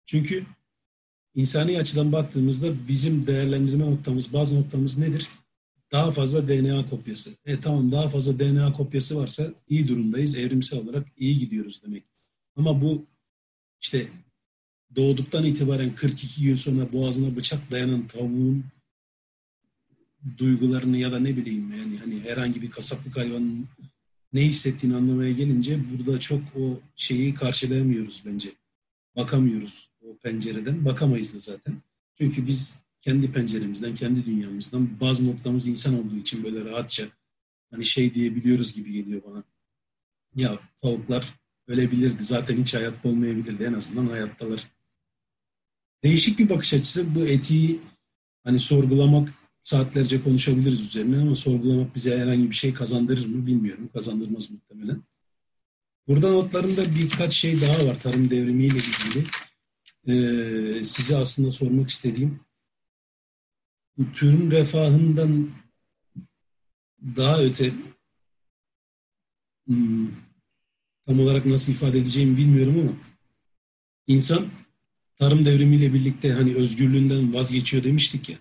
Çünkü 0.06 0.44
insani 1.36 1.80
açıdan 1.80 2.12
baktığımızda 2.12 2.88
bizim 2.88 3.28
değerlendirme 3.28 3.86
noktamız, 3.86 4.34
bazı 4.34 4.60
noktamız 4.60 4.98
nedir? 4.98 5.30
Daha 5.92 6.12
fazla 6.12 6.48
DNA 6.48 6.90
kopyası. 6.90 7.32
E 7.46 7.62
tamam 7.62 7.92
daha 7.92 8.10
fazla 8.10 8.40
DNA 8.40 8.74
kopyası 8.74 9.18
varsa 9.18 9.54
iyi 9.70 9.88
durumdayız. 9.88 10.36
Evrimsel 10.36 10.80
olarak 10.80 11.08
iyi 11.18 11.38
gidiyoruz 11.38 11.82
demek. 11.86 12.04
Ama 12.56 12.82
bu 12.82 13.06
işte 13.82 14.08
doğduktan 14.96 15.46
itibaren 15.46 15.96
42 15.96 16.44
gün 16.44 16.56
sonra 16.56 16.94
boğazına 16.94 17.36
bıçak 17.36 17.72
dayanan 17.72 18.08
tavuğun 18.08 18.66
duygularını 20.38 20.98
ya 20.98 21.12
da 21.12 21.20
ne 21.20 21.38
bileyim 21.38 21.72
yani 21.72 21.98
hani 21.98 22.20
herhangi 22.20 22.62
bir 22.62 22.72
kasaplık 22.72 23.18
hayvanın 23.18 23.68
ne 24.34 24.42
hissettiğini 24.42 24.96
anlamaya 24.96 25.32
gelince 25.32 25.80
burada 25.92 26.20
çok 26.20 26.42
o 26.56 26.80
şeyi 26.96 27.34
karşılayamıyoruz 27.34 28.24
bence. 28.26 28.50
Bakamıyoruz 29.16 29.93
o 30.04 30.18
pencereden. 30.18 30.86
Bakamayız 30.86 31.34
da 31.34 31.40
zaten. 31.40 31.82
Çünkü 32.18 32.48
biz 32.48 32.80
kendi 33.00 33.32
penceremizden, 33.32 33.96
kendi 33.96 34.26
dünyamızdan 34.26 35.00
bazı 35.00 35.28
noktamız 35.28 35.68
insan 35.68 36.00
olduğu 36.00 36.16
için 36.16 36.44
böyle 36.44 36.66
rahatça 36.66 37.04
hani 37.72 37.86
şey 37.86 38.14
diyebiliyoruz 38.14 38.74
gibi 38.74 38.94
geliyor 38.94 39.22
bana. 39.26 39.44
Ya 40.36 40.60
tavuklar 40.82 41.34
ölebilirdi. 41.68 42.24
Zaten 42.24 42.58
hiç 42.58 42.74
hayatta 42.74 43.10
olmayabilirdi. 43.10 43.64
En 43.64 43.74
azından 43.74 44.08
hayattalar. 44.08 44.68
Değişik 46.04 46.40
bir 46.40 46.50
bakış 46.50 46.74
açısı. 46.74 47.16
Bu 47.16 47.28
etiği 47.28 47.80
hani 48.44 48.60
sorgulamak 48.60 49.34
saatlerce 49.62 50.24
konuşabiliriz 50.24 50.82
üzerine 50.82 51.18
ama 51.18 51.36
sorgulamak 51.36 51.96
bize 51.96 52.20
herhangi 52.20 52.50
bir 52.50 52.56
şey 52.56 52.74
kazandırır 52.74 53.26
mı 53.26 53.46
bilmiyorum. 53.46 53.90
Kazandırmaz 53.94 54.52
muhtemelen. 54.52 55.04
Burada 56.08 56.32
notlarımda 56.32 56.96
birkaç 56.96 57.34
şey 57.34 57.62
daha 57.62 57.88
var 57.88 58.00
tarım 58.00 58.30
devrimiyle 58.30 58.78
ilgili. 58.78 59.26
Ee, 60.08 60.86
size 60.86 61.18
aslında 61.18 61.52
sormak 61.52 61.90
istediğim 61.90 62.40
bu 63.98 64.12
türün 64.12 64.52
refahından 64.52 65.52
daha 67.16 67.42
öte 67.42 67.74
hmm, 69.68 70.12
tam 71.06 71.20
olarak 71.20 71.46
nasıl 71.46 71.72
ifade 71.72 72.00
edeceğimi 72.00 72.38
bilmiyorum 72.38 72.80
ama 72.80 72.98
insan 74.08 74.48
tarım 75.16 75.46
devrimiyle 75.46 75.94
birlikte 75.94 76.34
hani 76.34 76.56
özgürlüğünden 76.56 77.34
vazgeçiyor 77.34 77.84
demiştik 77.84 78.30
ya. 78.30 78.38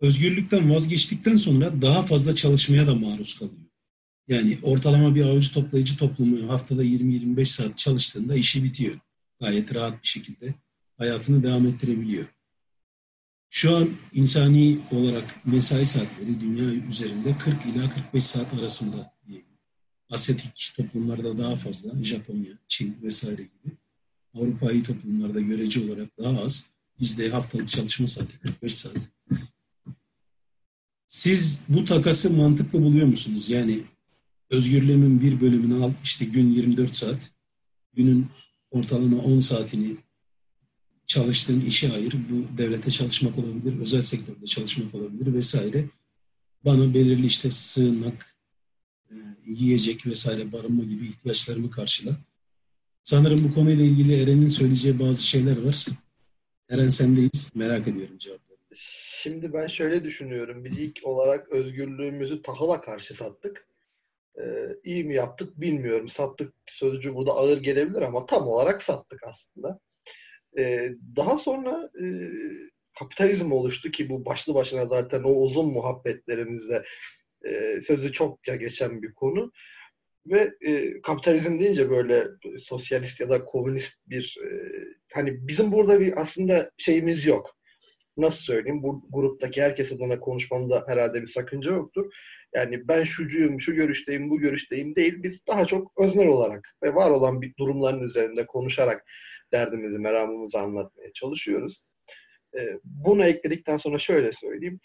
Özgürlükten 0.00 0.70
vazgeçtikten 0.70 1.36
sonra 1.36 1.82
daha 1.82 2.02
fazla 2.02 2.34
çalışmaya 2.34 2.86
da 2.86 2.94
maruz 2.94 3.38
kalıyor. 3.38 3.68
Yani 4.28 4.58
ortalama 4.62 5.14
bir 5.14 5.22
avuç 5.22 5.52
toplayıcı 5.52 5.96
toplumu 5.96 6.52
haftada 6.52 6.84
20-25 6.84 7.44
saat 7.44 7.78
çalıştığında 7.78 8.36
işi 8.36 8.64
bitiyor. 8.64 8.98
Gayet 9.40 9.74
rahat 9.74 10.02
bir 10.02 10.08
şekilde 10.08 10.54
hayatını 10.98 11.42
devam 11.42 11.66
ettirebiliyor. 11.66 12.26
Şu 13.50 13.76
an 13.76 13.90
insani 14.12 14.78
olarak 14.90 15.46
mesai 15.46 15.86
saatleri 15.86 16.40
dünya 16.40 16.64
üzerinde 16.64 17.38
40 17.38 17.66
ila 17.66 17.90
45 17.90 18.24
saat 18.24 18.54
arasında. 18.54 19.18
Asyatik 20.10 20.72
toplumlarda 20.76 21.38
daha 21.38 21.56
fazla, 21.56 22.02
Japonya, 22.02 22.52
Çin 22.68 22.96
vesaire 23.02 23.42
gibi. 23.42 23.76
Avrupa'yı 24.34 24.82
toplumlarda 24.82 25.40
görece 25.40 25.84
olarak 25.84 26.18
daha 26.18 26.42
az. 26.42 26.66
Bizde 27.00 27.28
haftalık 27.28 27.68
çalışma 27.68 28.06
saati 28.06 28.38
45 28.38 28.74
saat. 28.74 28.96
Siz 31.06 31.58
bu 31.68 31.84
takası 31.84 32.30
mantıklı 32.30 32.82
buluyor 32.82 33.06
musunuz? 33.06 33.50
Yani 33.50 33.80
özgürlüğümün 34.50 35.20
bir 35.20 35.40
bölümünü 35.40 35.84
al, 35.84 35.92
işte 36.04 36.24
gün 36.24 36.50
24 36.50 36.96
saat, 36.96 37.30
günün 37.92 38.26
ortalama 38.70 39.22
10 39.22 39.40
saatini 39.40 39.96
çalıştığın 41.06 41.60
işe 41.60 41.92
ayır. 41.92 42.12
Bu 42.12 42.58
devlete 42.58 42.90
çalışmak 42.90 43.38
olabilir, 43.38 43.80
özel 43.80 44.02
sektörde 44.02 44.46
çalışmak 44.46 44.94
olabilir 44.94 45.34
vesaire. 45.34 45.84
Bana 46.64 46.94
belirli 46.94 47.26
işte 47.26 47.50
sığınak, 47.50 48.36
e, 49.10 49.14
yiyecek 49.46 50.06
vesaire 50.06 50.52
barınma 50.52 50.84
gibi 50.84 51.06
ihtiyaçlarımı 51.06 51.70
karşıla. 51.70 52.16
Sanırım 53.02 53.44
bu 53.44 53.54
konuyla 53.54 53.84
ilgili 53.84 54.22
Eren'in 54.22 54.48
söyleyeceği 54.48 54.98
bazı 54.98 55.26
şeyler 55.26 55.62
var. 55.62 55.86
Eren 56.68 56.88
sendeyiz. 56.88 57.50
Merak 57.54 57.88
ediyorum 57.88 58.18
cevapları. 58.18 58.58
Şimdi 59.22 59.52
ben 59.52 59.66
şöyle 59.66 60.04
düşünüyorum. 60.04 60.64
Biz 60.64 60.78
ilk 60.78 61.00
olarak 61.02 61.48
özgürlüğümüzü 61.48 62.42
tahıla 62.42 62.80
karşı 62.80 63.14
sattık. 63.14 63.67
Ee, 64.40 64.76
iyi 64.84 65.04
mi 65.04 65.14
yaptık 65.14 65.60
bilmiyorum. 65.60 66.08
Sattık 66.08 66.54
sözcüğü 66.66 67.14
burada 67.14 67.32
ağır 67.32 67.58
gelebilir 67.58 68.02
ama 68.02 68.26
tam 68.26 68.48
olarak 68.48 68.82
sattık 68.82 69.20
aslında. 69.22 69.80
Ee, 70.58 70.90
daha 71.16 71.38
sonra 71.38 71.90
e, 72.02 72.04
kapitalizm 72.98 73.52
oluştu 73.52 73.90
ki 73.90 74.08
bu 74.08 74.24
başlı 74.24 74.54
başına 74.54 74.86
zaten 74.86 75.22
o 75.22 75.30
uzun 75.30 75.66
muhabbetlerimizde 75.72 76.84
e, 77.44 77.80
sözü 77.80 78.12
çokça 78.12 78.56
geçen 78.56 79.02
bir 79.02 79.14
konu. 79.14 79.52
Ve 80.26 80.54
e, 80.60 81.02
kapitalizm 81.02 81.60
deyince 81.60 81.90
böyle 81.90 82.26
sosyalist 82.58 83.20
ya 83.20 83.28
da 83.30 83.44
komünist 83.44 83.94
bir 84.06 84.36
e, 84.44 84.48
hani 85.12 85.48
bizim 85.48 85.72
burada 85.72 86.00
bir 86.00 86.20
aslında 86.20 86.70
şeyimiz 86.76 87.26
yok. 87.26 87.56
Nasıl 88.16 88.38
söyleyeyim? 88.38 88.82
Bu 88.82 89.06
gruptaki 89.10 89.62
herkes 89.62 89.92
adına 89.92 90.20
konuşmamda 90.20 90.84
herhalde 90.86 91.22
bir 91.22 91.26
sakınca 91.26 91.72
yoktur. 91.72 92.12
Yani 92.54 92.88
ben 92.88 93.04
şucuyum, 93.04 93.60
şu 93.60 93.74
görüşteyim, 93.74 94.30
bu 94.30 94.38
görüşteyim 94.38 94.96
değil. 94.96 95.22
Biz 95.22 95.46
daha 95.46 95.64
çok 95.64 95.92
öznel 95.98 96.26
olarak 96.26 96.68
ve 96.82 96.94
var 96.94 97.10
olan 97.10 97.42
bir 97.42 97.56
durumların 97.56 98.02
üzerinde 98.02 98.46
konuşarak 98.46 99.04
derdimizi, 99.52 99.98
meramımızı 99.98 100.58
anlatmaya 100.58 101.12
çalışıyoruz. 101.12 101.82
E, 102.58 102.60
bunu 102.84 103.24
ekledikten 103.24 103.76
sonra 103.76 103.98
şöyle 103.98 104.32
söyleyeyim. 104.32 104.80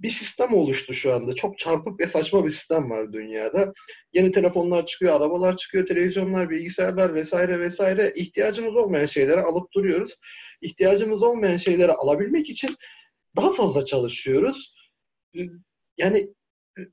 Bir 0.00 0.10
sistem 0.10 0.54
oluştu 0.54 0.94
şu 0.94 1.14
anda. 1.14 1.34
Çok 1.34 1.58
çarpık 1.58 2.00
ve 2.00 2.06
saçma 2.06 2.44
bir 2.44 2.50
sistem 2.50 2.90
var 2.90 3.12
dünyada. 3.12 3.72
Yeni 4.12 4.32
telefonlar 4.32 4.86
çıkıyor, 4.86 5.14
arabalar 5.14 5.56
çıkıyor, 5.56 5.86
televizyonlar, 5.86 6.50
bilgisayarlar 6.50 7.14
vesaire 7.14 7.60
vesaire. 7.60 8.12
İhtiyacımız 8.16 8.76
olmayan 8.76 9.06
şeyleri 9.06 9.40
alıp 9.40 9.72
duruyoruz. 9.72 10.16
İhtiyacımız 10.60 11.22
olmayan 11.22 11.56
şeyleri 11.56 11.92
alabilmek 11.92 12.50
için 12.50 12.76
daha 13.36 13.52
fazla 13.52 13.84
çalışıyoruz. 13.84 14.74
Yani 15.98 16.34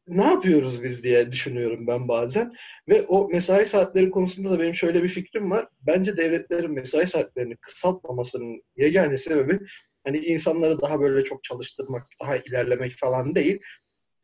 ne 0.08 0.24
yapıyoruz 0.24 0.84
biz 0.84 1.04
diye 1.04 1.32
düşünüyorum 1.32 1.88
ben 1.88 2.08
bazen. 2.08 2.54
Ve 2.90 3.02
o 3.02 3.30
mesai 3.30 3.66
saatleri 3.66 4.12
konusunda 4.12 4.52
da 4.52 4.60
benim 4.60 4.76
şöyle 4.76 5.04
bir 5.04 5.10
fikrim 5.10 5.52
var. 5.52 5.68
Bence 5.82 6.18
devletlerin 6.18 6.72
mesai 6.72 7.08
saatlerini 7.08 7.58
kısaltmamasının 7.58 8.62
yegane 8.76 9.18
sebebi 9.18 9.60
hani 10.06 10.18
insanları 10.18 10.82
daha 10.82 11.00
böyle 11.00 11.24
çok 11.24 11.44
çalıştırmak, 11.44 12.08
daha 12.22 12.38
ilerlemek 12.38 12.94
falan 12.98 13.36
değil. 13.36 13.60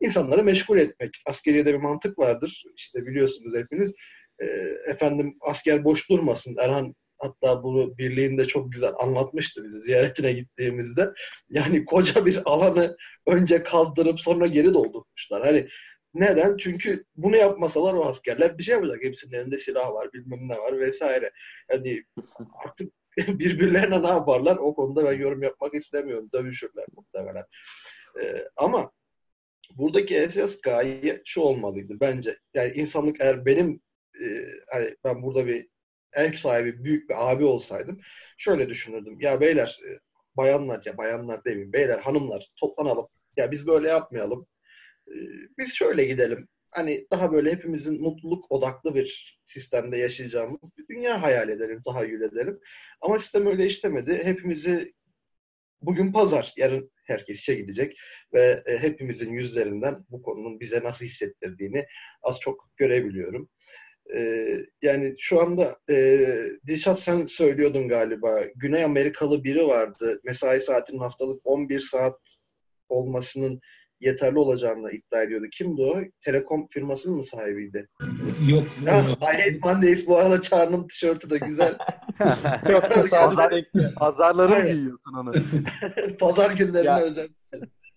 İnsanları 0.02 0.44
meşgul 0.44 0.78
etmek. 0.78 1.12
Askeriyede 1.26 1.74
bir 1.74 1.80
mantık 1.80 2.20
vardır. 2.20 2.64
İşte 2.76 3.06
biliyorsunuz 3.06 3.56
hepiniz. 3.56 3.94
E, 4.40 4.46
efendim 4.88 5.38
asker 5.42 5.84
boş 5.84 6.10
durmasın. 6.10 6.56
Erhan 6.60 6.96
hatta 7.18 7.64
bunu 7.64 7.98
birliğinde 7.98 8.48
çok 8.48 8.72
güzel 8.72 8.94
anlatmıştı 9.00 9.64
bizi 9.64 9.80
ziyaretine 9.80 10.34
gittiğimizde. 10.34 11.14
Yani 11.50 11.86
koca 11.86 12.26
bir 12.26 12.42
alanı 12.46 12.98
önce 13.28 13.64
kazdırıp 13.64 14.20
sonra 14.20 14.48
geri 14.48 14.74
doldurmuşlar. 14.74 15.46
Hani 15.46 15.68
neden? 16.14 16.58
Çünkü 16.58 17.06
bunu 17.16 17.38
yapmasalar 17.38 17.94
o 17.94 18.06
askerler 18.06 18.58
bir 18.58 18.64
şey 18.64 18.76
yapacak. 18.76 19.04
Hepsinin 19.04 19.34
elinde 19.34 19.58
silah 19.58 19.94
var, 19.94 20.14
bilmem 20.14 20.40
ne 20.48 20.58
var 20.58 20.80
vesaire. 20.80 21.32
Yani 21.72 22.04
artık 22.66 22.94
birbirlerine 23.18 24.04
ne 24.04 24.08
yaparlar? 24.08 24.58
O 24.58 24.76
konuda 24.76 25.06
ben 25.06 25.20
yorum 25.20 25.44
yapmak 25.44 25.74
istemiyorum. 25.74 26.30
Dövüşürler 26.34 26.86
muhtemelen. 26.96 27.46
Ee, 28.22 28.48
ama 28.56 28.92
buradaki 29.72 30.16
esas 30.16 30.62
gaye 30.62 31.22
şu 31.26 31.42
olmalıydı 31.42 31.94
bence. 32.02 32.38
Yani 32.54 32.72
insanlık 32.72 33.22
eğer 33.22 33.46
benim 33.46 33.82
e, 34.22 34.26
hani 34.72 34.96
ben 35.04 35.24
burada 35.24 35.48
bir 35.48 35.68
ev 36.16 36.34
sahibi 36.34 36.84
büyük 36.84 37.10
bir 37.10 37.32
abi 37.32 37.46
olsaydım 37.46 38.02
şöyle 38.38 38.70
düşünürdüm. 38.70 39.18
Ya 39.22 39.42
beyler 39.42 39.80
e, 39.90 40.00
bayanlar 40.38 40.82
ya 40.86 40.98
bayanlar 40.98 41.46
demeyeyim 41.46 41.74
beyler 41.74 42.00
hanımlar 42.00 42.52
toplanalım. 42.60 43.08
Ya 43.38 43.52
biz 43.52 43.68
böyle 43.68 43.88
yapmayalım. 43.88 44.48
E, 45.08 45.14
biz 45.58 45.74
şöyle 45.74 46.06
gidelim. 46.06 46.48
Hani 46.72 47.08
daha 47.12 47.34
böyle 47.34 47.52
hepimizin 47.52 48.02
mutluluk 48.02 48.52
odaklı 48.52 48.96
bir 48.96 49.40
sistemde 49.46 49.98
yaşayacağımız 49.98 50.60
bir 50.78 50.88
dünya 50.96 51.22
hayal 51.22 51.50
edelim, 51.50 51.82
tahayyül 51.86 52.22
edelim. 52.22 52.60
Ama 53.02 53.20
sistem 53.20 53.48
öyle 53.48 53.66
işlemedi. 53.66 54.24
Hepimizi 54.24 54.94
bugün 55.82 56.12
pazar, 56.12 56.54
yarın 56.58 56.92
herkes 57.06 57.40
işe 57.40 57.56
gidecek 57.56 57.98
ve 58.34 58.64
e, 58.66 58.78
hepimizin 58.78 59.34
yüzlerinden 59.34 60.06
bu 60.10 60.22
konunun 60.22 60.60
bize 60.60 60.84
nasıl 60.84 61.06
hissettirdiğini 61.06 61.86
az 62.24 62.40
çok 62.40 62.70
görebiliyorum. 62.78 63.50
E, 64.14 64.48
yani 64.82 65.16
şu 65.20 65.42
anda 65.42 65.76
e, 65.90 66.28
Dilşat 66.68 67.00
sen 67.00 67.26
söylüyordun 67.26 67.88
galiba. 67.88 68.40
Güney 68.56 68.84
Amerikalı 68.84 69.44
biri 69.44 69.68
vardı. 69.68 70.20
Mesai 70.24 70.62
saatinin 70.62 71.00
haftalık 71.00 71.42
11 71.44 71.80
saat 71.80 72.20
olmasının 72.90 73.60
yeterli 74.00 74.40
olacağını 74.40 74.92
iddia 74.92 75.22
ediyordu. 75.24 75.46
Kimdi 75.58 75.82
o? 75.82 75.98
Telekom 76.22 76.68
firmasının 76.68 77.16
mı 77.16 77.24
sahibiydi? 77.24 77.88
Yok. 78.50 78.64
Ha, 78.88 79.00
I 79.22 79.26
hate 79.26 79.60
Mondays. 79.64 80.08
Bu 80.08 80.18
arada 80.18 80.42
Çağrı'nın 80.42 80.88
tişörtü 80.88 81.30
de 81.30 81.38
güzel. 81.38 81.78
Çok 82.68 82.92
tesadüf 82.92 83.38
Pazar, 83.38 83.64
pazarları 83.96 84.64
mı 84.64 84.70
giyiyorsun 84.72 85.14
onu? 85.14 85.34
Pazar 86.20 86.52
günlerine 86.52 86.88
Ya. 86.90 87.02
özel. 87.02 87.28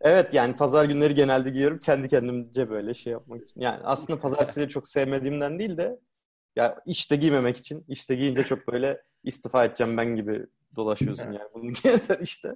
Evet 0.01 0.35
yani 0.35 0.57
pazar 0.57 0.85
günleri 0.85 1.15
genelde 1.15 1.51
giyiyorum 1.51 1.79
kendi 1.79 2.09
kendimce 2.09 2.71
böyle 2.71 2.95
şey 2.95 3.13
yapmak 3.13 3.43
için. 3.43 3.61
Yani 3.61 3.81
aslında 3.85 4.21
pazartesileri 4.21 4.69
çok 4.69 4.89
sevmediğimden 4.89 5.59
değil 5.59 5.77
de 5.77 5.99
ya 6.57 6.79
işte 6.87 7.17
giymemek 7.17 7.57
için. 7.57 7.85
işte 7.89 8.15
giyince 8.15 8.43
çok 8.43 8.69
böyle 8.73 9.03
istifa 9.25 9.65
edeceğim 9.65 9.97
ben 9.97 10.17
gibi 10.17 10.47
dolaşıyorsun 10.77 11.25
yani. 11.25 11.49
Bunu 11.55 11.73
giyersen 11.83 12.19
işte. 12.23 12.55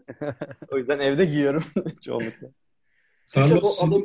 O 0.72 0.78
yüzden 0.78 0.98
evde 0.98 1.24
giyiyorum 1.24 1.64
çoğunlukla. 2.02 2.48
İşte 3.26 3.40
Carlos 3.40 3.78
o 3.82 3.86
adam- 3.86 4.02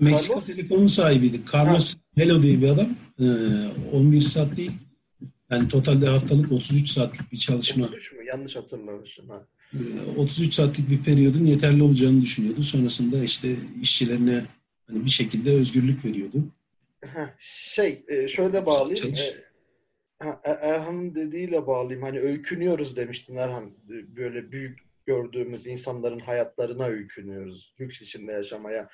Meksika 0.00 0.34
Carlos- 0.34 0.44
Telekom'un 0.46 0.86
sahibiydi. 0.86 1.40
Carlos 1.54 1.96
Melo 2.16 2.42
diye 2.42 2.60
bir 2.62 2.68
adam. 2.68 2.88
Ee, 3.20 3.96
11 3.96 4.20
saat 4.20 4.56
değil. 4.56 4.72
Yani 5.50 5.68
totalde 5.68 6.06
haftalık 6.06 6.52
33 6.52 6.88
saatlik 6.90 7.32
bir 7.32 7.36
çalışma. 7.36 7.84
33 7.86 8.12
mü? 8.12 8.24
Yanlış 8.26 8.56
hatırlamışım. 8.56 9.28
Ha. 9.28 9.46
Ee, 9.74 10.20
33 10.20 10.54
saatlik 10.54 10.90
bir 10.90 11.02
periyodun 11.02 11.44
yeterli 11.44 11.82
olacağını 11.82 12.22
düşünüyordu. 12.22 12.62
Sonrasında 12.62 13.24
işte 13.24 13.48
işçilerine 13.82 14.42
hani 14.86 15.04
bir 15.04 15.10
şekilde 15.10 15.52
özgürlük 15.52 16.04
veriyordu. 16.04 16.44
Şey, 17.38 18.04
e, 18.08 18.28
şöyle 18.28 18.66
bağlayayım. 18.66 19.14
E, 19.18 19.44
E- 20.24 20.50
Erhan'ın 20.62 21.14
dediğiyle 21.14 21.66
bağlayayım. 21.66 22.02
Hani 22.02 22.20
öykünüyoruz 22.20 22.96
demiştin 22.96 23.36
Erhan. 23.36 23.72
Böyle 23.88 24.52
büyük 24.52 24.78
gördüğümüz 25.06 25.66
insanların 25.66 26.18
hayatlarına 26.18 26.86
öykünüyoruz. 26.86 27.74
Lüks 27.80 28.02
içinde 28.02 28.32
yaşamaya. 28.32 28.88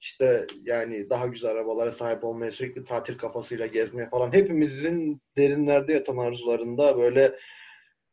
İşte 0.00 0.46
yani 0.62 1.10
daha 1.10 1.26
güzel 1.26 1.50
arabalara 1.50 1.90
sahip 1.92 2.24
olmaya, 2.24 2.52
sürekli 2.52 2.84
tatil 2.84 3.18
kafasıyla 3.18 3.66
gezmeye 3.66 4.08
falan. 4.08 4.32
Hepimizin 4.32 5.20
derinlerde 5.36 5.92
yatan 5.92 6.16
arzularında 6.16 6.98
böyle 6.98 7.38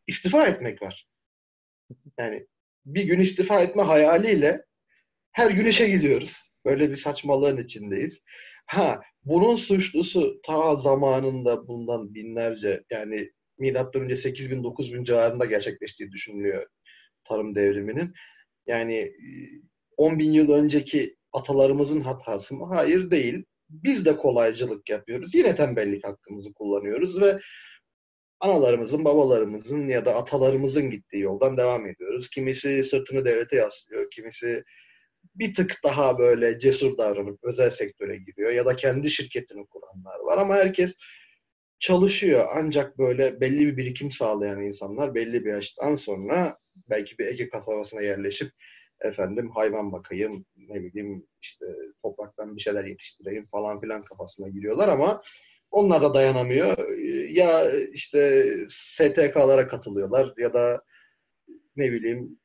istifa 0.08 0.48
etmek 0.48 0.82
var. 0.82 1.08
Yani 2.20 2.48
bir 2.86 3.04
gün 3.04 3.20
istifa 3.20 3.62
etme 3.62 3.82
hayaliyle 3.82 4.66
her 5.32 5.52
gün 5.52 5.66
işe 5.66 5.90
gidiyoruz. 5.90 6.52
Böyle 6.66 6.92
bir 6.92 6.96
saçmalığın 6.96 7.58
içindeyiz. 7.58 8.22
Ha, 8.66 9.02
bunun 9.24 9.56
suçlusu 9.56 10.42
ta 10.44 10.76
zamanında 10.76 11.68
bundan 11.68 12.14
binlerce 12.14 12.84
yani 12.90 13.32
milattan 13.58 14.02
önce 14.02 14.18
8000 14.18 14.64
9000 14.64 15.04
civarında 15.04 15.46
gerçekleştiği 15.46 16.12
düşünülüyor 16.12 16.68
tarım 17.24 17.56
devriminin. 17.56 18.14
Yani 18.68 18.96
e, 18.96 19.14
10 19.98 20.20
bin 20.20 20.32
yıl 20.32 20.50
önceki 20.52 21.16
atalarımızın 21.34 22.02
hatası 22.02 22.56
mı? 22.56 22.66
Hayır 22.66 23.12
değil. 23.12 23.46
Biz 23.70 24.06
de 24.06 24.18
kolaycılık 24.18 24.90
yapıyoruz. 24.90 25.36
Yine 25.36 25.56
tembellik 25.56 26.04
hakkımızı 26.08 26.54
kullanıyoruz 26.54 27.22
ve 27.22 27.40
analarımızın, 28.44 29.06
babalarımızın 29.06 29.88
ya 29.88 30.06
da 30.06 30.16
atalarımızın 30.16 30.90
gittiği 30.90 31.22
yoldan 31.22 31.58
devam 31.58 31.88
ediyoruz. 31.88 32.30
Kimisi 32.30 32.84
sırtını 32.84 33.26
devlete 33.26 33.56
yaslıyor, 33.56 34.12
kimisi 34.12 34.64
bir 35.36 35.54
tık 35.54 35.80
daha 35.84 36.20
böyle 36.20 36.60
cesur 36.60 36.98
davranıp 36.98 37.40
özel 37.44 37.70
sektöre 37.70 38.18
giriyor 38.18 38.52
ya 38.52 38.66
da 38.66 38.76
kendi 38.76 39.12
şirketini 39.12 39.68
kuranlar 39.68 40.20
var 40.20 40.38
ama 40.38 40.56
herkes 40.56 40.96
çalışıyor. 41.80 42.46
Ancak 42.56 42.98
böyle 42.98 43.42
belli 43.42 43.68
bir 43.68 43.78
birikim 43.78 44.12
sağlayan 44.12 44.62
insanlar 44.62 45.16
belli 45.16 45.46
bir 45.46 45.52
yaştan 45.52 45.96
sonra 45.96 46.58
belki 46.90 47.18
bir 47.18 47.26
Ege 47.26 47.50
kasabasına 47.50 48.02
yerleşip 48.02 48.52
efendim 49.02 49.50
hayvan 49.50 49.92
bakayım, 49.92 50.46
ne 50.56 50.84
bileyim 50.84 51.28
işte 51.42 51.66
topraktan 52.02 52.56
bir 52.56 52.62
şeyler 52.62 52.86
yetiştireyim 52.86 53.48
falan 53.48 53.82
filan 53.82 54.04
kafasına 54.04 54.50
giriyorlar 54.50 54.88
ama 54.88 55.22
onlar 55.74 56.02
da 56.02 56.14
dayanamıyor. 56.14 56.98
Ya 57.30 57.72
işte 57.94 58.54
STK'lara 58.70 59.68
katılıyorlar 59.68 60.34
ya 60.38 60.54
da 60.54 60.84
ne 61.76 61.92
bileyim 61.92 62.40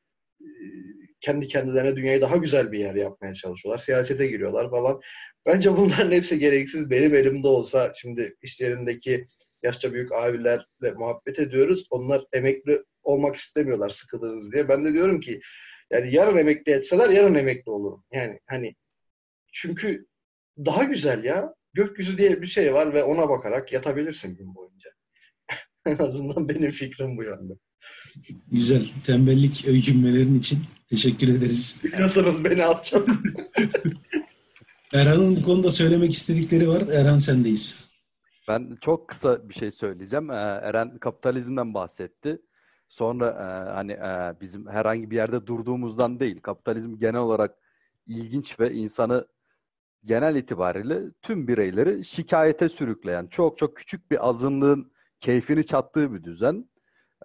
kendi 1.21 1.47
kendilerine 1.47 1.95
dünyayı 1.95 2.21
daha 2.21 2.37
güzel 2.37 2.71
bir 2.71 2.79
yer 2.79 2.95
yapmaya 2.95 3.33
çalışıyorlar. 3.35 3.83
Siyasete 3.83 4.27
giriyorlar 4.27 4.69
falan. 4.69 5.01
Bence 5.45 5.77
bunların 5.77 6.11
hepsi 6.11 6.39
gereksiz. 6.39 6.89
Benim 6.89 7.15
elimde 7.15 7.47
olsa 7.47 7.91
şimdi 7.95 8.35
iş 8.41 8.59
yerindeki 8.59 9.27
yaşça 9.63 9.93
büyük 9.93 10.11
abilerle 10.11 10.91
muhabbet 10.95 11.39
ediyoruz. 11.39 11.87
Onlar 11.89 12.25
emekli 12.33 12.83
olmak 13.03 13.35
istemiyorlar 13.35 13.89
sıkılırız 13.89 14.51
diye. 14.51 14.69
Ben 14.69 14.85
de 14.85 14.93
diyorum 14.93 15.19
ki 15.19 15.41
yani 15.91 16.15
yarın 16.15 16.37
emekli 16.37 16.71
etseler 16.71 17.09
yarın 17.09 17.35
emekli 17.35 17.71
olurum. 17.71 18.03
Yani 18.11 18.39
hani 18.45 18.75
çünkü 19.53 20.05
daha 20.65 20.83
güzel 20.83 21.23
ya. 21.23 21.53
Gökyüzü 21.73 22.17
diye 22.17 22.41
bir 22.41 22.47
şey 22.47 22.73
var 22.73 22.93
ve 22.93 23.03
ona 23.03 23.29
bakarak 23.29 23.71
yatabilirsin 23.73 24.35
gün 24.35 24.55
boyunca. 24.55 24.89
en 25.85 25.97
azından 25.97 26.49
benim 26.49 26.71
fikrim 26.71 27.17
bu 27.17 27.23
yönde. 27.23 27.53
Güzel. 28.51 28.85
Tembellik 29.05 29.67
öykünmelerin 29.67 30.39
için 30.39 30.59
teşekkür 30.89 31.27
ederiz. 31.27 31.81
Biliyorsunuz 31.83 32.45
beni 32.45 32.65
az 32.65 32.83
çok. 32.83 33.07
Erhan'ın 34.93 35.35
bu 35.35 35.41
konuda 35.41 35.71
söylemek 35.71 36.13
istedikleri 36.13 36.69
var. 36.69 36.81
Erhan 36.81 37.17
sendeyiz. 37.17 37.89
Ben 38.47 38.77
çok 38.81 39.07
kısa 39.07 39.49
bir 39.49 39.53
şey 39.53 39.71
söyleyeceğim. 39.71 40.31
Ee, 40.31 40.59
Eren 40.63 40.97
kapitalizmden 40.97 41.73
bahsetti. 41.73 42.41
Sonra 42.87 43.29
e, 43.29 43.71
hani 43.71 43.91
e, 43.91 44.41
bizim 44.41 44.67
herhangi 44.67 45.11
bir 45.11 45.15
yerde 45.15 45.47
durduğumuzdan 45.47 46.19
değil, 46.19 46.41
kapitalizm 46.41 46.99
genel 46.99 47.19
olarak 47.19 47.55
ilginç 48.07 48.59
ve 48.59 48.73
insanı 48.73 49.27
genel 50.05 50.35
itibariyle 50.35 51.11
tüm 51.21 51.47
bireyleri 51.47 52.05
şikayete 52.05 52.69
sürükleyen, 52.69 53.27
çok 53.27 53.57
çok 53.57 53.77
küçük 53.77 54.11
bir 54.11 54.29
azınlığın 54.29 54.91
keyfini 55.19 55.65
çattığı 55.65 56.13
bir 56.13 56.23
düzen. 56.23 56.69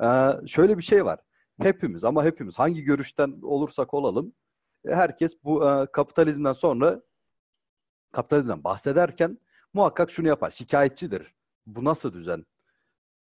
Ee, 0.03 0.31
şöyle 0.47 0.79
bir 0.79 0.83
şey 0.83 1.05
var. 1.05 1.21
Hepimiz 1.63 2.05
ama 2.05 2.25
hepimiz 2.25 2.59
hangi 2.59 2.83
görüşten 2.83 3.39
olursak 3.43 3.95
olalım, 3.95 4.33
herkes 4.87 5.45
bu 5.45 5.69
e, 5.69 5.87
kapitalizmden 5.87 6.53
sonra 6.53 7.03
kapitalizmden 8.13 8.65
bahsederken 8.65 9.39
muhakkak 9.73 10.11
şunu 10.11 10.29
yapar. 10.29 10.51
Şikayetçidir. 10.51 11.35
Bu 11.67 11.85
nasıl 11.85 12.13
düzen? 12.13 12.47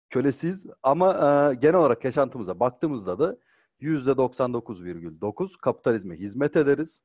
Kölesiz 0.10 0.66
ama 0.84 1.12
e, 1.12 1.56
genel 1.56 1.76
olarak 1.76 2.06
yaşantımıza 2.06 2.60
baktığımızda 2.60 3.20
da 3.20 3.38
%99,9 3.82 5.58
kapitalizme 5.58 6.16
hizmet 6.16 6.56
ederiz. 6.56 7.02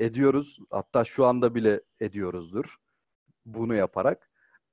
Ediyoruz. 0.00 0.58
Hatta 0.70 1.04
şu 1.04 1.26
anda 1.26 1.54
bile 1.54 1.80
ediyoruzdur 2.00 2.76
bunu 3.46 3.74
yaparak. 3.74 4.30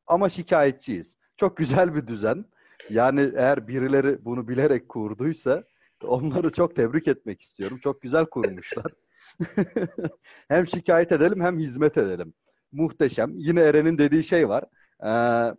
Ama 0.07 0.29
şikayetçiyiz. 0.29 1.17
Çok 1.37 1.57
güzel 1.57 1.95
bir 1.95 2.07
düzen. 2.07 2.45
Yani 2.89 3.31
eğer 3.35 3.67
birileri 3.67 4.25
bunu 4.25 4.47
bilerek 4.47 4.89
kurduysa 4.89 5.63
onları 6.03 6.51
çok 6.51 6.75
tebrik 6.75 7.07
etmek 7.07 7.41
istiyorum. 7.41 7.79
Çok 7.83 8.01
güzel 8.01 8.25
kurmuşlar. 8.25 8.93
hem 10.47 10.67
şikayet 10.67 11.11
edelim 11.11 11.41
hem 11.41 11.59
hizmet 11.59 11.97
edelim. 11.97 12.33
Muhteşem. 12.71 13.31
Yine 13.35 13.61
Eren'in 13.61 13.97
dediği 13.97 14.23
şey 14.23 14.49
var. 14.49 14.63
Ee, 15.05 15.55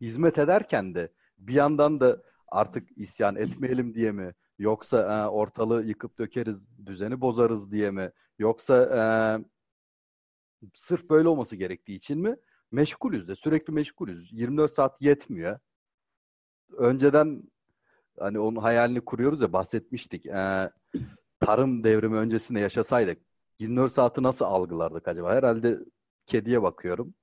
hizmet 0.00 0.38
ederken 0.38 0.94
de 0.94 1.12
bir 1.38 1.54
yandan 1.54 2.00
da 2.00 2.22
artık 2.48 2.98
isyan 2.98 3.36
etmeyelim 3.36 3.94
diye 3.94 4.12
mi? 4.12 4.34
Yoksa 4.58 5.00
e, 5.00 5.28
ortalığı 5.28 5.84
yıkıp 5.84 6.18
dökeriz, 6.18 6.66
düzeni 6.86 7.20
bozarız 7.20 7.72
diye 7.72 7.90
mi? 7.90 8.10
Yoksa 8.38 8.82
e, 8.82 9.02
sırf 10.74 11.10
böyle 11.10 11.28
olması 11.28 11.56
gerektiği 11.56 11.96
için 11.96 12.18
mi? 12.18 12.36
Meşgulüz 12.72 13.28
de, 13.28 13.36
sürekli 13.36 13.72
meşgulüz. 13.72 14.32
24 14.32 14.72
saat 14.72 15.02
yetmiyor. 15.02 15.58
Önceden 16.78 17.42
hani 18.18 18.38
onun 18.38 18.56
hayalini 18.60 19.00
kuruyoruz 19.00 19.40
ya 19.40 19.52
bahsetmiştik. 19.52 20.26
E, 20.26 20.70
tarım 21.40 21.84
devrimi 21.84 22.16
öncesinde 22.16 22.60
yaşasaydık 22.60 23.22
24 23.58 23.92
saati 23.92 24.22
nasıl 24.22 24.44
algılardık 24.44 25.08
acaba? 25.08 25.34
Herhalde 25.34 25.78
kediye 26.26 26.62
bakıyorum. 26.62 27.14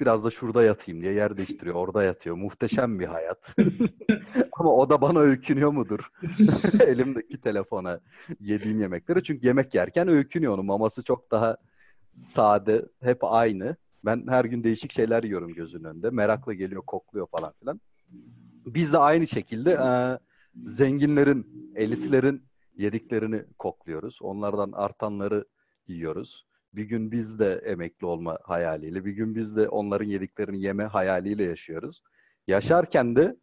Biraz 0.00 0.24
da 0.24 0.30
şurada 0.30 0.62
yatayım 0.62 1.02
diye 1.02 1.12
yer 1.12 1.36
değiştiriyor. 1.36 1.74
Orada 1.74 2.02
yatıyor. 2.02 2.36
Muhteşem 2.36 3.00
bir 3.00 3.06
hayat. 3.06 3.56
Ama 4.52 4.74
o 4.74 4.90
da 4.90 5.00
bana 5.00 5.18
öykünüyor 5.18 5.70
mudur? 5.70 6.00
Elimdeki 6.86 7.40
telefona 7.40 8.00
yediğim 8.40 8.80
yemekleri. 8.80 9.24
Çünkü 9.24 9.46
yemek 9.46 9.74
yerken 9.74 10.08
öykünüyor 10.08 10.54
onun. 10.54 10.66
Maması 10.66 11.04
çok 11.04 11.30
daha 11.30 11.56
sade. 12.12 12.86
Hep 13.02 13.18
aynı. 13.24 13.76
Ben 14.04 14.24
her 14.28 14.44
gün 14.44 14.64
değişik 14.64 14.92
şeyler 14.92 15.22
yiyorum 15.22 15.54
gözünün 15.54 15.84
önünde. 15.84 16.10
Merakla 16.10 16.52
geliyor, 16.52 16.82
kokluyor 16.86 17.26
falan 17.26 17.52
filan. 17.60 17.80
Biz 18.66 18.92
de 18.92 18.98
aynı 18.98 19.26
şekilde 19.26 19.70
e, 19.70 20.18
zenginlerin, 20.66 21.72
elitlerin 21.76 22.42
yediklerini 22.76 23.44
kokluyoruz. 23.58 24.18
Onlardan 24.22 24.72
artanları 24.72 25.44
yiyoruz. 25.86 26.46
Bir 26.74 26.84
gün 26.84 27.12
biz 27.12 27.38
de 27.38 27.62
emekli 27.64 28.06
olma 28.06 28.38
hayaliyle, 28.42 29.04
bir 29.04 29.12
gün 29.12 29.34
biz 29.34 29.56
de 29.56 29.68
onların 29.68 30.06
yediklerini 30.08 30.62
yeme 30.62 30.84
hayaliyle 30.84 31.44
yaşıyoruz. 31.44 32.02
Yaşarken 32.46 33.16
de 33.16 33.36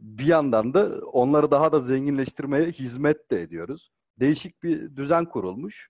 bir 0.00 0.26
yandan 0.26 0.74
da 0.74 1.00
onları 1.06 1.50
daha 1.50 1.72
da 1.72 1.80
zenginleştirmeye 1.80 2.70
hizmet 2.70 3.30
de 3.30 3.42
ediyoruz. 3.42 3.90
Değişik 4.20 4.62
bir 4.62 4.96
düzen 4.96 5.24
kurulmuş. 5.24 5.88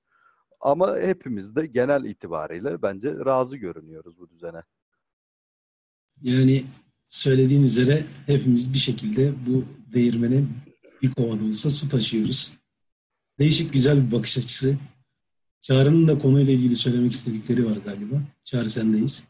Ama 0.61 0.97
hepimiz 0.99 1.57
de 1.57 1.67
genel 1.67 2.05
itibariyle 2.05 2.83
bence 2.83 3.15
razı 3.25 3.57
görünüyoruz 3.57 4.19
bu 4.19 4.31
düzene. 4.31 4.63
Yani 6.23 6.65
söylediğin 7.09 7.63
üzere 7.63 8.05
hepimiz 8.27 8.73
bir 8.73 8.79
şekilde 8.79 9.33
bu 9.47 9.65
değirmene 9.95 10.45
bir 11.03 11.13
kova 11.13 11.33
olsa 11.33 11.71
su 11.71 11.89
taşıyoruz. 11.89 12.53
Değişik 13.39 13.73
güzel 13.73 14.07
bir 14.07 14.13
bakış 14.13 14.39
açısı. 14.39 14.77
Çağrı'nın 15.61 16.09
da 16.09 16.19
konuyla 16.19 16.53
ilgili 16.53 16.77
söylemek 16.77 17.13
istedikleri 17.13 17.67
var 17.67 17.77
galiba. 17.85 18.17
Çağrı 18.45 18.71
sendeyiz. 18.71 19.25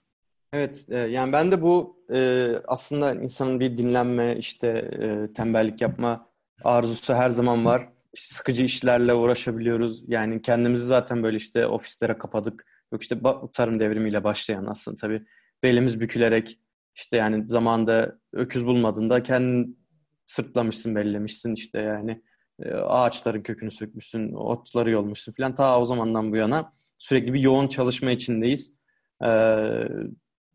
Evet, 0.52 0.86
e, 0.88 0.96
yani 0.96 1.32
ben 1.32 1.52
de 1.52 1.62
bu 1.62 2.04
e, 2.12 2.52
aslında 2.68 3.14
insanın 3.14 3.60
bir 3.60 3.76
dinlenme, 3.76 4.36
işte 4.38 4.68
e, 4.68 5.32
tembellik 5.32 5.80
yapma 5.80 6.26
arzusu 6.64 7.14
her 7.14 7.30
zaman 7.30 7.64
var. 7.64 7.88
Sıkıcı 8.16 8.64
işlerle 8.64 9.14
uğraşabiliyoruz. 9.14 10.02
Yani 10.08 10.42
kendimizi 10.42 10.86
zaten 10.86 11.22
böyle 11.22 11.36
işte 11.36 11.66
ofislere 11.66 12.18
kapadık. 12.18 12.66
Yok 12.92 13.02
işte 13.02 13.18
tarım 13.52 13.80
devrimiyle 13.80 14.24
başlayan 14.24 14.66
aslında 14.66 14.96
tabii 14.96 15.24
belimiz 15.62 16.00
bükülerek 16.00 16.58
işte 16.94 17.16
yani 17.16 17.48
zamanda 17.48 18.18
öküz 18.32 18.66
bulmadığında 18.66 19.22
kendin 19.22 19.78
sırtlamışsın, 20.26 20.94
bellemişsin 20.94 21.54
işte 21.54 21.80
yani 21.80 22.22
ağaçların 22.66 23.42
kökünü 23.42 23.70
sökmüşsün, 23.70 24.32
otları 24.32 24.90
yolmuşsun 24.90 25.32
falan. 25.32 25.54
Ta 25.54 25.80
o 25.80 25.84
zamandan 25.84 26.32
bu 26.32 26.36
yana 26.36 26.72
sürekli 26.98 27.34
bir 27.34 27.40
yoğun 27.40 27.68
çalışma 27.68 28.10
içindeyiz. 28.10 28.76
E, 29.22 29.28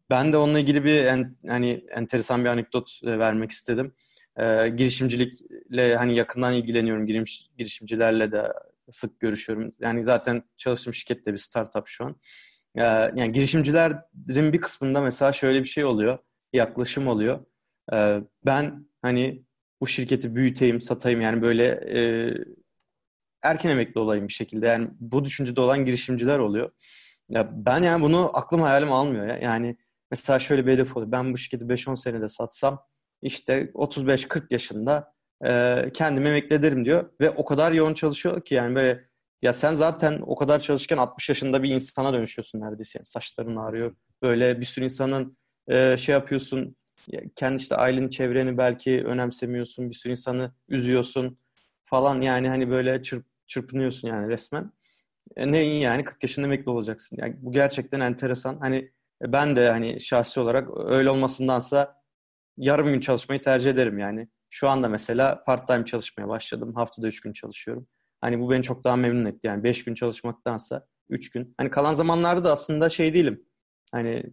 ben 0.09 0.33
de 0.33 0.37
onunla 0.37 0.59
ilgili 0.59 0.85
bir 0.85 1.07
hani 1.47 1.85
enteresan 1.95 2.43
bir 2.43 2.49
anekdot 2.49 2.99
e, 3.03 3.19
vermek 3.19 3.51
istedim. 3.51 3.93
girişimcilikle 4.75 5.95
hani 5.95 6.15
yakından 6.15 6.53
ilgileniyorum. 6.53 7.05
Giriş, 7.05 7.47
girişimcilerle 7.57 8.31
de 8.31 8.53
sık 8.91 9.19
görüşüyorum. 9.19 9.71
Yani 9.79 10.03
zaten 10.03 10.43
çalıştığım 10.57 10.93
şirket 10.93 11.25
de 11.25 11.33
bir 11.33 11.37
startup 11.37 11.87
şu 11.87 12.05
an. 12.05 12.15
yani 13.15 13.31
girişimcilerin 13.31 14.53
bir 14.53 14.61
kısmında 14.61 15.01
mesela 15.01 15.31
şöyle 15.31 15.59
bir 15.59 15.67
şey 15.67 15.85
oluyor. 15.85 16.17
Yaklaşım 16.53 17.07
oluyor. 17.07 17.45
ben 18.45 18.87
hani 19.01 19.43
bu 19.83 19.87
şirketi 19.87 20.35
büyüteyim, 20.35 20.81
satayım 20.81 21.21
yani 21.21 21.41
böyle 21.41 21.65
e, 21.65 22.01
erken 23.41 23.69
emekli 23.69 23.99
olayım 23.99 24.27
bir 24.27 24.33
şekilde. 24.33 24.67
Yani 24.67 24.89
bu 24.99 25.25
düşüncede 25.25 25.61
olan 25.61 25.85
girişimciler 25.85 26.39
oluyor. 26.39 26.71
Ya 27.29 27.49
ben 27.53 27.83
yani 27.83 28.03
bunu 28.03 28.31
aklım 28.33 28.61
hayalim 28.61 28.91
almıyor 28.91 29.27
ya. 29.27 29.37
Yani 29.37 29.77
mesela 30.11 30.39
şöyle 30.39 30.65
bir 30.65 30.71
hedef 30.73 30.97
oluyor. 30.97 31.11
Ben 31.11 31.33
bu 31.33 31.37
şirketi 31.37 31.65
5-10 31.65 31.95
senede 31.95 32.29
satsam 32.29 32.83
işte 33.21 33.71
35-40 33.73 34.43
yaşında 34.51 35.13
e, 35.45 35.83
kendimi 35.93 36.29
emekli 36.29 36.55
ederim 36.55 36.85
diyor. 36.85 37.09
Ve 37.21 37.29
o 37.29 37.45
kadar 37.45 37.71
yoğun 37.71 37.93
çalışıyor 37.93 38.45
ki 38.45 38.55
yani 38.55 38.75
böyle 38.75 39.09
ya 39.41 39.53
sen 39.53 39.73
zaten 39.73 40.19
o 40.25 40.35
kadar 40.35 40.59
çalışırken 40.59 40.97
60 40.97 41.29
yaşında 41.29 41.63
bir 41.63 41.69
insana 41.69 42.13
dönüşüyorsun 42.13 42.61
neredeyse. 42.61 42.99
Yani 42.99 43.05
saçların 43.05 43.55
ağrıyor. 43.55 43.95
Böyle 44.21 44.59
bir 44.59 44.65
sürü 44.65 44.85
insanın 44.85 45.37
e, 45.67 45.97
şey 45.97 46.13
yapıyorsun 46.13 46.75
kendi 47.35 47.61
işte 47.61 47.75
ailenin 47.75 48.09
çevreni 48.09 48.57
belki 48.57 49.03
önemsemiyorsun, 49.05 49.89
bir 49.89 49.95
sürü 49.95 50.11
insanı 50.11 50.51
üzüyorsun 50.67 51.37
falan 51.85 52.21
yani 52.21 52.47
hani 52.47 52.69
böyle 52.69 53.01
çırp, 53.01 53.25
çırpınıyorsun 53.47 54.07
yani 54.07 54.29
resmen. 54.29 54.71
E, 55.35 55.51
ne 55.51 55.57
yani 55.57 56.03
40 56.03 56.23
yaşında 56.23 56.45
emekli 56.45 56.69
olacaksın. 56.69 57.17
Yani 57.19 57.35
bu 57.39 57.51
gerçekten 57.51 57.99
enteresan. 57.99 58.59
Hani 58.59 58.91
e, 59.21 59.31
ben 59.33 59.55
de 59.55 59.69
hani 59.69 59.99
şahsi 59.99 60.39
olarak 60.39 60.69
öyle 60.77 61.09
olmasındansa 61.09 62.03
yarım 62.57 62.87
gün 62.87 62.99
çalışmayı 62.99 63.41
tercih 63.41 63.71
ederim 63.71 63.99
yani. 63.99 64.27
Şu 64.49 64.69
anda 64.69 64.89
mesela 64.89 65.43
part 65.43 65.67
time 65.67 65.85
çalışmaya 65.85 66.27
başladım. 66.27 66.75
Haftada 66.75 67.07
3 67.07 67.21
gün 67.21 67.33
çalışıyorum. 67.33 67.87
Hani 68.21 68.39
bu 68.39 68.51
beni 68.51 68.63
çok 68.63 68.83
daha 68.83 68.95
memnun 68.95 69.25
etti. 69.25 69.47
Yani 69.47 69.63
5 69.63 69.83
gün 69.83 69.95
çalışmaktansa 69.95 70.87
3 71.09 71.29
gün. 71.29 71.53
Hani 71.57 71.69
kalan 71.69 71.93
zamanlarda 71.93 72.43
da 72.43 72.51
aslında 72.51 72.89
şey 72.89 73.13
değilim. 73.13 73.45
Hani 73.91 74.23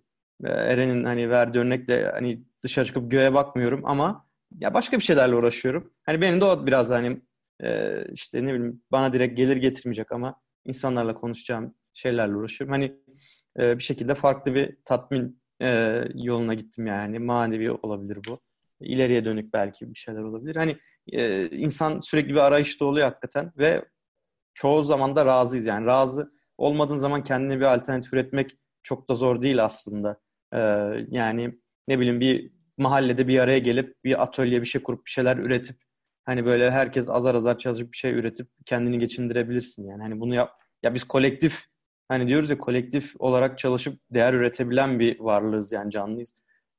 e, 0.44 0.48
Eren'in 0.48 1.04
hani 1.04 1.30
verdiği 1.30 1.58
örnekle 1.58 2.10
hani 2.10 2.44
dışarı 2.62 2.86
çıkıp 2.86 3.10
göğe 3.10 3.34
bakmıyorum 3.34 3.80
ama 3.84 4.26
ya 4.58 4.74
başka 4.74 4.98
bir 4.98 5.02
şeylerle 5.02 5.34
uğraşıyorum. 5.34 5.92
Hani 6.02 6.20
benim 6.20 6.40
de 6.40 6.44
o 6.44 6.66
biraz 6.66 6.90
hani 6.90 7.22
e, 7.62 8.04
işte 8.12 8.46
ne 8.46 8.54
bileyim 8.54 8.82
bana 8.92 9.12
direkt 9.12 9.36
gelir 9.36 9.56
getirmeyecek 9.56 10.12
ama 10.12 10.40
insanlarla 10.64 11.14
konuşacağım 11.14 11.74
şeylerle 11.94 12.36
uğraşıyorum. 12.36 12.72
Hani 12.72 12.96
e, 13.58 13.78
bir 13.78 13.82
şekilde 13.82 14.14
farklı 14.14 14.54
bir 14.54 14.76
tatmin 14.84 15.42
e, 15.62 16.02
yoluna 16.14 16.54
gittim 16.54 16.86
yani. 16.86 17.18
Manevi 17.18 17.70
olabilir 17.70 18.18
bu. 18.28 18.40
İleriye 18.80 19.24
dönük 19.24 19.52
belki 19.52 19.90
bir 19.90 19.98
şeyler 19.98 20.20
olabilir. 20.20 20.56
Hani 20.56 20.76
e, 21.12 21.48
insan 21.50 22.00
sürekli 22.00 22.30
bir 22.30 22.38
arayışta 22.38 22.84
oluyor 22.84 23.06
hakikaten 23.06 23.52
ve 23.58 23.84
çoğu 24.54 24.82
zaman 24.82 25.16
da 25.16 25.26
razıyız 25.26 25.66
yani. 25.66 25.86
Razı 25.86 26.32
olmadığın 26.58 26.96
zaman 26.96 27.22
kendine 27.22 27.56
bir 27.56 27.74
alternatif 27.74 28.12
üretmek 28.12 28.56
çok 28.82 29.08
da 29.08 29.14
zor 29.14 29.42
değil 29.42 29.64
aslında. 29.64 30.20
E, 30.54 30.58
yani 31.10 31.59
ne 31.90 31.98
bileyim 31.98 32.20
bir 32.20 32.52
mahallede 32.78 33.28
bir 33.28 33.38
araya 33.38 33.58
gelip 33.58 34.04
bir 34.04 34.22
atölye 34.22 34.60
bir 34.60 34.66
şey 34.66 34.82
kurup 34.82 35.06
bir 35.06 35.10
şeyler 35.10 35.36
üretip 35.36 35.76
hani 36.24 36.44
böyle 36.44 36.70
herkes 36.70 37.08
azar 37.08 37.34
azar 37.34 37.58
çalışıp 37.58 37.92
bir 37.92 37.96
şey 37.96 38.12
üretip 38.12 38.48
kendini 38.66 38.98
geçindirebilirsin 38.98 39.88
yani. 39.88 40.02
Hani 40.02 40.20
bunu 40.20 40.34
yap 40.34 40.52
ya 40.82 40.94
biz 40.94 41.04
kolektif 41.04 41.64
hani 42.08 42.28
diyoruz 42.28 42.50
ya 42.50 42.58
kolektif 42.58 43.14
olarak 43.18 43.58
çalışıp 43.58 44.00
değer 44.10 44.34
üretebilen 44.34 45.00
bir 45.00 45.20
varlığız 45.20 45.72
yani 45.72 45.90
canlıyız. 45.90 46.34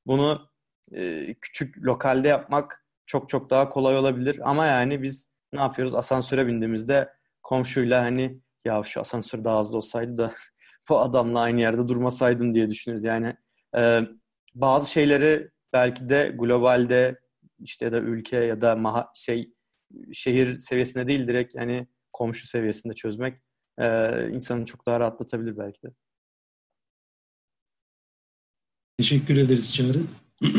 Bunu 0.06 0.50
e, 0.92 1.34
küçük 1.42 1.78
lokalde 1.78 2.28
yapmak 2.28 2.86
çok 3.06 3.30
çok 3.30 3.50
daha 3.50 3.70
kolay 3.70 3.98
olabilir 3.98 4.40
ama 4.44 4.66
yani 4.66 5.04
biz 5.04 5.28
ne 5.54 5.60
yapıyoruz? 5.60 5.96
Asansöre 5.96 6.48
bindiğimizde 6.48 7.10
komşuyla 7.44 8.04
hani 8.04 8.40
ya 8.66 8.84
şu 8.84 9.02
asansör 9.02 9.44
daha 9.44 9.60
hızlı 9.60 9.78
olsaydı 9.78 10.18
da 10.18 10.34
bu 10.90 11.00
adamla 11.00 11.40
aynı 11.40 11.62
yerde 11.62 11.88
durmasaydım 11.88 12.56
diye 12.56 12.70
düşünürüz. 12.70 13.04
Yani 13.04 13.36
e, 13.78 14.02
bazı 14.54 14.92
şeyleri 14.92 15.50
belki 15.74 16.10
de 16.10 16.36
globalde 16.40 17.20
işte 17.60 17.86
ya 17.86 17.92
da 17.92 18.00
ülke 18.00 18.38
ya 18.38 18.62
da 18.62 18.76
maha, 18.76 19.12
şey 19.16 19.54
şehir 20.14 20.60
seviyesinde 20.60 21.08
değil 21.08 21.28
direkt 21.28 21.56
yani 21.56 21.88
komşu 22.14 22.48
seviyesinde 22.48 22.94
çözmek 22.94 23.42
e, 23.80 24.30
insanı 24.30 24.66
çok 24.66 24.86
daha 24.86 25.00
rahatlatabilir 25.00 25.58
belki 25.58 25.84
de. 25.84 25.88
Teşekkür 28.98 29.38
ederiz 29.38 29.74
Çağrı. 29.74 30.04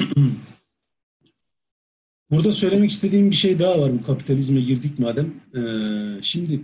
Burada 2.30 2.52
söylemek 2.52 2.90
istediğim 2.90 3.30
bir 3.30 3.36
şey 3.36 3.58
daha 3.58 3.80
var 3.80 3.92
bu 3.92 4.02
kapitalizme 4.02 4.60
girdik 4.60 4.98
madem. 4.98 5.34
Ee, 5.54 6.22
şimdi 6.22 6.60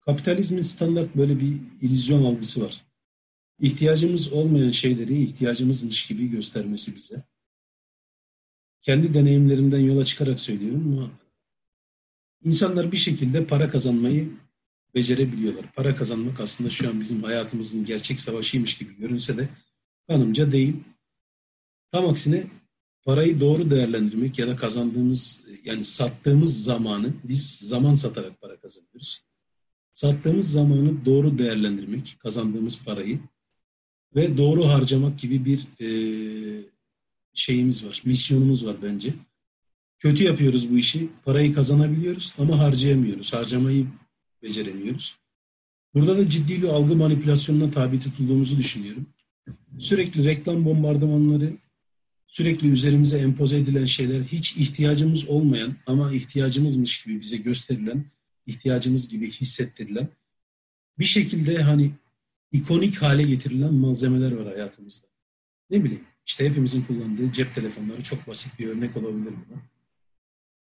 kapitalizmin 0.00 0.62
standart 0.62 1.16
böyle 1.16 1.40
bir 1.40 1.56
illüzyon 1.80 2.24
algısı 2.24 2.64
var. 2.64 2.82
İhtiyacımız 3.62 4.32
olmayan 4.32 4.70
şeyleri 4.70 5.22
ihtiyacımızmış 5.22 6.06
gibi 6.06 6.30
göstermesi 6.30 6.96
bize. 6.96 7.22
Kendi 8.80 9.14
deneyimlerimden 9.14 9.78
yola 9.78 10.04
çıkarak 10.04 10.40
söylüyorum 10.40 10.98
ama 10.98 11.10
insanlar 12.44 12.92
bir 12.92 12.96
şekilde 12.96 13.46
para 13.46 13.70
kazanmayı 13.70 14.28
becerebiliyorlar. 14.94 15.72
Para 15.72 15.96
kazanmak 15.96 16.40
aslında 16.40 16.70
şu 16.70 16.88
an 16.88 17.00
bizim 17.00 17.22
hayatımızın 17.22 17.84
gerçek 17.84 18.20
savaşıymış 18.20 18.78
gibi 18.78 18.96
görünse 18.96 19.36
de 19.36 19.48
kanımca 20.08 20.52
değil. 20.52 20.76
Tam 21.92 22.06
aksine 22.06 22.44
parayı 23.04 23.40
doğru 23.40 23.70
değerlendirmek 23.70 24.38
ya 24.38 24.48
da 24.48 24.56
kazandığımız 24.56 25.40
yani 25.64 25.84
sattığımız 25.84 26.64
zamanı 26.64 27.12
biz 27.24 27.58
zaman 27.58 27.94
satarak 27.94 28.40
para 28.40 28.60
kazanıyoruz. 28.60 29.24
Sattığımız 29.92 30.50
zamanı 30.50 31.04
doğru 31.04 31.38
değerlendirmek, 31.38 32.16
kazandığımız 32.18 32.84
parayı 32.84 33.20
ve 34.16 34.36
doğru 34.36 34.68
harcamak 34.68 35.18
gibi 35.18 35.44
bir 35.44 35.60
e, 35.80 35.88
şeyimiz 37.34 37.84
var, 37.84 38.02
misyonumuz 38.04 38.66
var 38.66 38.76
bence. 38.82 39.14
Kötü 39.98 40.24
yapıyoruz 40.24 40.70
bu 40.70 40.78
işi, 40.78 41.08
parayı 41.24 41.54
kazanabiliyoruz 41.54 42.32
ama 42.38 42.58
harcayamıyoruz, 42.58 43.32
harcamayı 43.32 43.86
beceremiyoruz. 44.42 45.16
Burada 45.94 46.18
da 46.18 46.30
ciddi 46.30 46.62
bir 46.62 46.68
algı 46.68 46.96
manipülasyonuna 46.96 47.70
tabi 47.70 48.00
tutulduğumuzu 48.00 48.56
düşünüyorum. 48.56 49.06
Sürekli 49.78 50.24
reklam 50.24 50.64
bombardımanları, 50.64 51.52
sürekli 52.26 52.68
üzerimize 52.68 53.18
empoze 53.18 53.58
edilen 53.58 53.84
şeyler, 53.84 54.22
hiç 54.22 54.56
ihtiyacımız 54.56 55.28
olmayan 55.28 55.76
ama 55.86 56.12
ihtiyacımızmış 56.12 57.04
gibi 57.04 57.20
bize 57.20 57.36
gösterilen, 57.36 58.04
ihtiyacımız 58.46 59.08
gibi 59.08 59.30
hissettirilen 59.30 60.08
bir 60.98 61.04
şekilde 61.04 61.62
hani 61.62 61.90
ikonik 62.52 63.02
hale 63.02 63.22
getirilen 63.22 63.74
malzemeler 63.74 64.32
var 64.32 64.46
hayatımızda. 64.46 65.06
Ne 65.70 65.84
bileyim 65.84 66.04
işte 66.26 66.48
hepimizin 66.48 66.82
kullandığı 66.82 67.32
cep 67.32 67.54
telefonları 67.54 68.02
çok 68.02 68.26
basit 68.26 68.58
bir 68.58 68.68
örnek 68.68 68.96
olabilir 68.96 69.32
buna. 69.32 69.62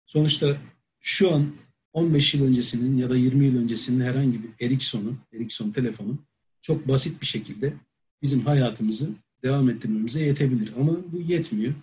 Sonuçta 0.05 0.57
şu 0.99 1.33
an 1.35 1.55
15 1.93 2.33
yıl 2.33 2.45
öncesinin 2.45 2.97
ya 2.97 3.09
da 3.09 3.17
20 3.17 3.45
yıl 3.45 3.57
öncesinin 3.57 4.05
herhangi 4.05 4.43
bir 4.43 4.65
Ericsson'u, 4.65 5.15
Ericsson 5.33 5.71
telefonu 5.71 6.17
çok 6.61 6.87
basit 6.87 7.21
bir 7.21 7.25
şekilde 7.25 7.73
bizim 8.21 8.45
hayatımızı 8.45 9.09
devam 9.43 9.69
ettirmemize 9.69 10.23
yetebilir. 10.23 10.73
Ama 10.79 10.97
bu 11.11 11.21
yetmiyor. 11.21 11.73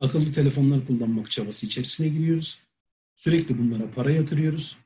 Akıllı 0.00 0.32
telefonlar 0.32 0.86
kullanmak 0.86 1.30
çabası 1.30 1.66
içerisine 1.66 2.08
giriyoruz. 2.08 2.58
Sürekli 3.16 3.58
bunlara 3.58 3.90
para 3.90 4.10
yatırıyoruz. 4.10 4.76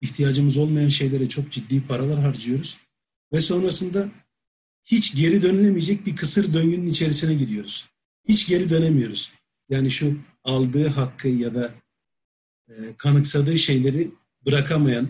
İhtiyacımız 0.00 0.56
olmayan 0.56 0.88
şeylere 0.88 1.28
çok 1.28 1.50
ciddi 1.50 1.86
paralar 1.86 2.20
harcıyoruz. 2.20 2.78
Ve 3.32 3.40
sonrasında 3.40 4.08
hiç 4.84 5.14
geri 5.16 5.42
dönülemeyecek 5.42 6.06
bir 6.06 6.16
kısır 6.16 6.54
döngünün 6.54 6.86
içerisine 6.86 7.34
giriyoruz. 7.34 7.88
Hiç 8.28 8.48
geri 8.48 8.70
dönemiyoruz. 8.70 9.32
Yani 9.68 9.90
şu 9.90 10.18
aldığı 10.44 10.88
hakkı 10.88 11.28
ya 11.28 11.54
da 11.54 11.74
e, 12.68 12.72
kanıksadığı 12.96 13.56
şeyleri 13.56 14.10
bırakamayan, 14.46 15.08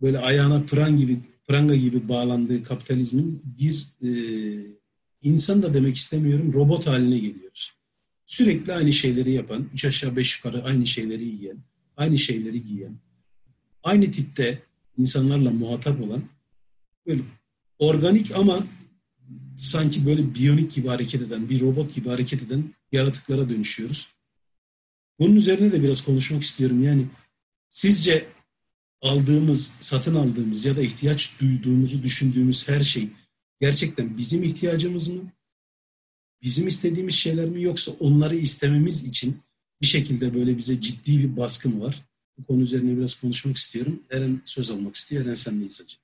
böyle 0.00 0.18
ayağına 0.18 0.62
pran 0.62 0.96
gibi, 0.96 1.20
pranga 1.48 1.74
gibi 1.74 2.08
bağlandığı 2.08 2.62
kapitalizmin 2.62 3.42
bir 3.44 3.88
e, 4.02 4.10
insan 5.22 5.62
da 5.62 5.74
demek 5.74 5.96
istemiyorum, 5.96 6.52
robot 6.52 6.86
haline 6.86 7.18
geliyoruz. 7.18 7.72
Sürekli 8.26 8.72
aynı 8.72 8.92
şeyleri 8.92 9.32
yapan, 9.32 9.68
üç 9.74 9.84
aşağı 9.84 10.16
beş 10.16 10.36
yukarı 10.36 10.64
aynı 10.64 10.86
şeyleri 10.86 11.24
yiyen, 11.24 11.58
aynı 11.96 12.18
şeyleri 12.18 12.64
giyen, 12.64 12.96
aynı 13.82 14.10
tipte 14.10 14.62
insanlarla 14.98 15.50
muhatap 15.50 16.00
olan, 16.00 16.22
böyle 17.06 17.22
organik 17.82 18.36
ama 18.36 18.66
sanki 19.58 20.06
böyle 20.06 20.34
biyonik 20.34 20.72
gibi 20.72 20.88
hareket 20.88 21.22
eden, 21.22 21.48
bir 21.48 21.60
robot 21.60 21.94
gibi 21.94 22.08
hareket 22.08 22.42
eden 22.42 22.74
yaratıklara 22.92 23.48
dönüşüyoruz. 23.48 24.08
Bunun 25.18 25.36
üzerine 25.36 25.72
de 25.72 25.82
biraz 25.82 26.04
konuşmak 26.04 26.42
istiyorum. 26.42 26.82
Yani 26.82 27.06
sizce 27.68 28.26
aldığımız, 29.00 29.72
satın 29.80 30.14
aldığımız 30.14 30.64
ya 30.64 30.76
da 30.76 30.82
ihtiyaç 30.82 31.40
duyduğumuzu 31.40 32.02
düşündüğümüz 32.02 32.68
her 32.68 32.80
şey 32.80 33.08
gerçekten 33.60 34.18
bizim 34.18 34.42
ihtiyacımız 34.42 35.08
mı? 35.08 35.32
Bizim 36.42 36.66
istediğimiz 36.66 37.14
şeyler 37.14 37.48
mi 37.48 37.62
yoksa 37.62 37.92
onları 37.92 38.36
istememiz 38.36 39.04
için 39.04 39.40
bir 39.80 39.86
şekilde 39.86 40.34
böyle 40.34 40.58
bize 40.58 40.80
ciddi 40.80 41.18
bir 41.18 41.36
baskı 41.36 41.68
mı 41.68 41.84
var? 41.84 42.04
Bu 42.38 42.44
konu 42.44 42.62
üzerine 42.62 42.96
biraz 42.96 43.14
konuşmak 43.14 43.56
istiyorum. 43.56 44.02
Eren 44.10 44.40
söz 44.44 44.70
almak 44.70 44.96
istiyor. 44.96 45.24
Eren 45.24 45.34
sen 45.34 45.60
neyiz 45.60 45.80
hacı? 45.80 45.96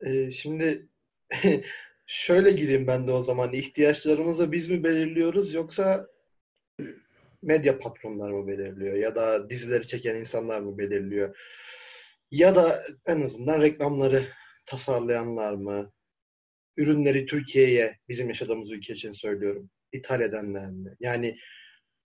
Ee, 0.00 0.32
şimdi 0.32 0.89
şöyle 2.06 2.50
gireyim 2.50 2.86
ben 2.86 3.06
de 3.06 3.12
o 3.12 3.22
zaman. 3.22 3.52
İhtiyaçlarımızı 3.52 4.52
biz 4.52 4.68
mi 4.70 4.84
belirliyoruz 4.84 5.54
yoksa 5.54 6.06
medya 7.42 7.78
patronları 7.78 8.32
mı 8.32 8.46
belirliyor 8.46 8.96
ya 8.96 9.14
da 9.14 9.50
dizileri 9.50 9.86
çeken 9.86 10.16
insanlar 10.16 10.60
mı 10.60 10.78
belirliyor? 10.78 11.36
Ya 12.30 12.56
da 12.56 12.82
en 13.06 13.22
azından 13.22 13.60
reklamları 13.60 14.28
tasarlayanlar 14.66 15.54
mı? 15.54 15.92
Ürünleri 16.76 17.26
Türkiye'ye, 17.26 17.98
bizim 18.08 18.28
yaşadığımız 18.28 18.70
ülke 18.70 18.92
için 18.92 19.12
söylüyorum, 19.12 19.70
ithal 19.92 20.20
edenler 20.20 20.70
mi? 20.70 20.96
Yani 21.00 21.38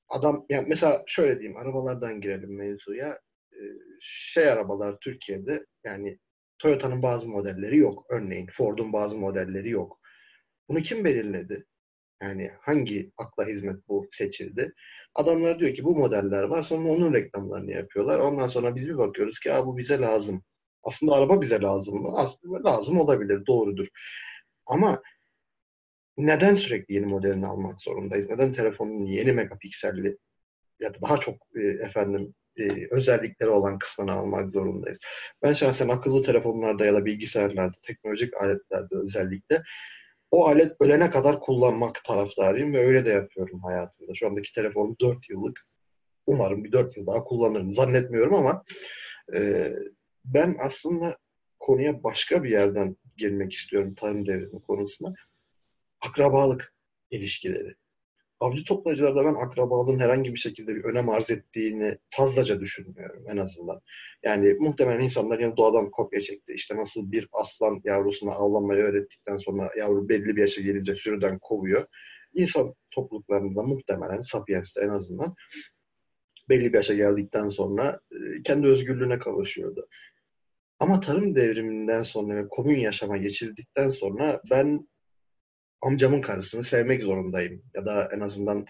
adam, 0.10 0.46
yani 0.50 0.66
mesela 0.70 1.04
şöyle 1.08 1.40
diyeyim, 1.40 1.58
arabalardan 1.58 2.22
girelim 2.22 2.58
mevzuya. 2.58 3.20
Ee, 3.54 3.58
şey 4.02 4.50
arabalar 4.50 4.98
Türkiye'de, 5.00 5.66
yani 5.84 6.20
Toyota'nın 6.60 7.02
bazı 7.02 7.28
modelleri 7.28 7.78
yok. 7.78 8.06
Örneğin 8.10 8.48
Ford'un 8.52 8.94
bazı 8.94 9.18
modelleri 9.18 9.70
yok. 9.70 10.00
Bunu 10.70 10.82
kim 10.82 11.06
belirledi? 11.06 11.66
Yani 12.22 12.52
hangi 12.62 13.12
akla 13.18 13.46
hizmet 13.46 13.88
bu 13.88 14.08
seçildi? 14.12 14.74
Adamlar 15.16 15.60
diyor 15.60 15.76
ki 15.76 15.84
bu 15.84 15.96
modeller 15.96 16.44
var 16.44 16.64
sonra 16.64 16.90
onun 16.90 17.14
reklamlarını 17.14 17.72
yapıyorlar. 17.72 18.20
Ondan 18.20 18.48
sonra 18.48 18.76
biz 18.76 18.88
bir 18.88 18.98
bakıyoruz 18.98 19.40
ki 19.40 19.52
bu 19.66 19.78
bize 19.78 20.00
lazım. 20.00 20.44
Aslında 20.84 21.14
araba 21.14 21.42
bize 21.42 21.62
lazım 21.62 22.02
mı? 22.02 22.12
Aslında 22.16 22.70
lazım 22.70 23.00
olabilir, 23.00 23.46
doğrudur. 23.46 23.88
Ama 24.66 25.02
neden 26.18 26.56
sürekli 26.56 26.94
yeni 26.94 27.06
modelini 27.06 27.48
almak 27.48 27.82
zorundayız? 27.82 28.30
Neden 28.30 28.54
telefonun 28.54 29.06
yeni 29.06 29.32
megapikselli 29.32 30.18
ya 30.80 30.94
da 30.94 31.02
daha 31.02 31.18
çok 31.18 31.36
e, 31.56 31.62
efendim 31.62 32.36
e, 32.58 32.88
özellikleri 32.92 33.50
olan 33.50 33.80
kısmını 33.80 34.12
almak 34.12 34.54
zorundayız. 34.54 35.00
Ben 35.44 35.54
şahsen 35.54 35.90
akıllı 35.90 36.24
telefonlarda 36.24 36.86
ya 36.86 36.94
da 36.94 37.06
bilgisayarlarda, 37.06 37.78
teknolojik 37.88 38.34
aletlerde 38.34 38.96
özellikle 38.96 39.64
o 40.32 40.48
alet 40.48 40.72
ölene 40.80 41.10
kadar 41.10 41.40
kullanmak 41.40 42.04
taraftarıyım 42.04 42.74
ve 42.74 42.86
öyle 42.86 43.06
de 43.06 43.10
yapıyorum 43.10 43.64
hayatımda. 43.64 44.16
Şu 44.16 44.28
andaki 44.28 44.54
telefonum 44.54 44.96
4 45.02 45.30
yıllık. 45.30 45.68
Umarım 46.28 46.64
bir 46.64 46.72
4 46.72 46.98
yıl 46.98 47.08
daha 47.08 47.24
kullanırım. 47.24 47.72
Zannetmiyorum 47.72 48.34
ama 48.34 48.64
e, 49.36 49.72
ben 50.26 50.56
aslında 50.60 51.18
konuya 51.60 52.04
başka 52.04 52.44
bir 52.44 52.50
yerden 52.50 52.98
girmek 53.18 53.54
istiyorum 53.54 53.96
tarım 53.96 54.28
devrimi 54.28 54.62
konusuna. 54.62 55.14
Akrabalık 56.02 56.74
ilişkileri 57.12 57.76
avcı 58.40 58.66
toplayıcılarda 58.66 59.26
ben 59.26 59.34
akrabalığın 59.34 60.00
herhangi 60.00 60.34
bir 60.34 60.40
şekilde 60.40 60.76
bir 60.76 60.84
önem 60.84 61.10
arz 61.10 61.30
ettiğini 61.32 61.98
fazlaca 62.10 62.60
düşünmüyorum 62.60 63.24
en 63.30 63.38
azından. 63.38 63.82
Yani 64.24 64.54
muhtemelen 64.54 65.04
insanlar 65.04 65.40
yine 65.40 65.58
doğadan 65.58 65.92
kopya 65.92 66.22
çekti. 66.22 66.54
İşte 66.54 66.78
nasıl 66.78 67.12
bir 67.12 67.30
aslan 67.32 67.82
yavrusuna 67.84 68.32
avlanmayı 68.32 68.82
öğrettikten 68.82 69.38
sonra 69.38 69.72
yavru 69.78 70.10
belli 70.10 70.26
bir 70.26 70.42
yaşa 70.42 70.62
gelince 70.62 70.96
sürüden 70.96 71.40
kovuyor. 71.40 71.88
İnsan 72.34 72.74
topluluklarında 72.92 73.64
muhtemelen 73.64 74.22
Sapiens'te 74.22 74.82
en 74.82 74.90
azından 74.90 75.36
belli 76.50 76.74
bir 76.74 76.78
yaşa 76.78 76.94
geldikten 76.94 77.50
sonra 77.50 78.00
e, 78.12 78.44
kendi 78.44 78.68
özgürlüğüne 78.68 79.20
kavuşuyordu. 79.20 79.88
Ama 80.80 81.00
tarım 81.00 81.36
devriminden 81.36 82.04
sonra 82.04 82.36
ve 82.36 82.48
komün 82.50 82.80
yaşama 82.80 83.18
geçirdikten 83.18 83.90
sonra 83.90 84.42
ben 84.52 84.88
amcamın 85.86 86.22
karısını 86.22 86.64
sevmek 86.64 87.04
zorundayım. 87.04 87.62
Ya 87.76 87.86
da 87.86 88.10
en 88.16 88.20
azından 88.20 88.66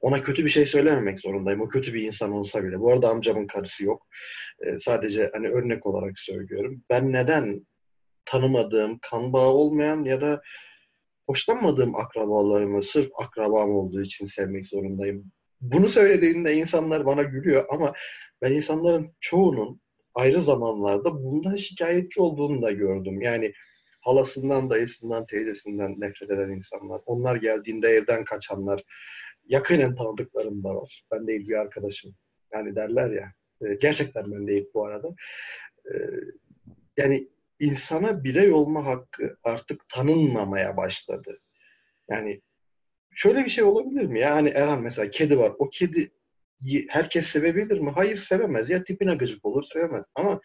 ona 0.00 0.22
kötü 0.22 0.44
bir 0.44 0.50
şey 0.50 0.66
söylememek 0.66 1.20
zorundayım. 1.20 1.60
O 1.60 1.68
kötü 1.68 1.94
bir 1.94 2.02
insan 2.02 2.32
olsa 2.32 2.64
bile. 2.64 2.80
Bu 2.80 2.92
arada 2.92 3.08
amcamın 3.08 3.46
karısı 3.46 3.84
yok. 3.84 4.06
Ee, 4.60 4.78
sadece 4.78 5.30
hani 5.32 5.48
örnek 5.48 5.86
olarak 5.86 6.18
söylüyorum. 6.18 6.82
Ben 6.90 7.12
neden 7.12 7.66
tanımadığım, 8.24 8.98
kan 9.02 9.32
bağı 9.32 9.48
olmayan 9.48 10.04
ya 10.04 10.20
da 10.20 10.42
hoşlanmadığım 11.26 11.96
akrabalarımı 11.96 12.82
sırf 12.82 13.10
akrabam 13.18 13.70
olduğu 13.70 14.02
için 14.02 14.26
sevmek 14.26 14.66
zorundayım. 14.66 15.32
Bunu 15.60 15.88
söylediğinde 15.88 16.54
insanlar 16.54 17.06
bana 17.06 17.22
gülüyor 17.22 17.64
ama 17.70 17.92
ben 18.42 18.52
insanların 18.52 19.12
çoğunun 19.20 19.80
ayrı 20.14 20.40
zamanlarda 20.40 21.14
bundan 21.14 21.54
şikayetçi 21.54 22.20
olduğunu 22.20 22.62
da 22.62 22.72
gördüm. 22.72 23.22
Yani 23.22 23.52
halasından, 24.00 24.70
dayısından, 24.70 25.26
teyzesinden 25.26 26.00
nefret 26.00 26.30
eden 26.30 26.48
insanlar. 26.48 27.00
Onlar 27.06 27.36
geldiğinde 27.36 27.88
evden 27.88 28.24
kaçanlar. 28.24 28.84
Yakinen 29.46 29.94
tanıdıklarım 29.94 30.64
da 30.64 30.74
var. 30.74 31.04
Ben 31.12 31.26
değil 31.26 31.48
bir 31.48 31.54
arkadaşım. 31.54 32.14
Yani 32.52 32.76
derler 32.76 33.10
ya. 33.10 33.32
E, 33.62 33.74
gerçekten 33.74 34.32
ben 34.32 34.46
değil 34.46 34.70
bu 34.74 34.86
arada. 34.86 35.08
E, 35.86 35.94
yani 36.96 37.28
insana 37.60 38.24
birey 38.24 38.52
olma 38.52 38.84
hakkı 38.84 39.36
artık 39.44 39.88
tanınmamaya 39.88 40.76
başladı. 40.76 41.40
Yani 42.10 42.40
şöyle 43.10 43.44
bir 43.44 43.50
şey 43.50 43.64
olabilir 43.64 44.04
mi? 44.04 44.20
Yani 44.20 44.48
Erhan 44.48 44.82
mesela 44.82 45.10
kedi 45.10 45.38
var. 45.38 45.52
O 45.58 45.70
kedi 45.70 46.10
herkes 46.88 47.26
sevebilir 47.26 47.78
mi? 47.80 47.90
Hayır 47.90 48.16
sevemez. 48.16 48.70
Ya 48.70 48.84
tipine 48.84 49.14
gıcık 49.14 49.44
olur 49.44 49.62
sevemez. 49.62 50.04
Ama 50.14 50.40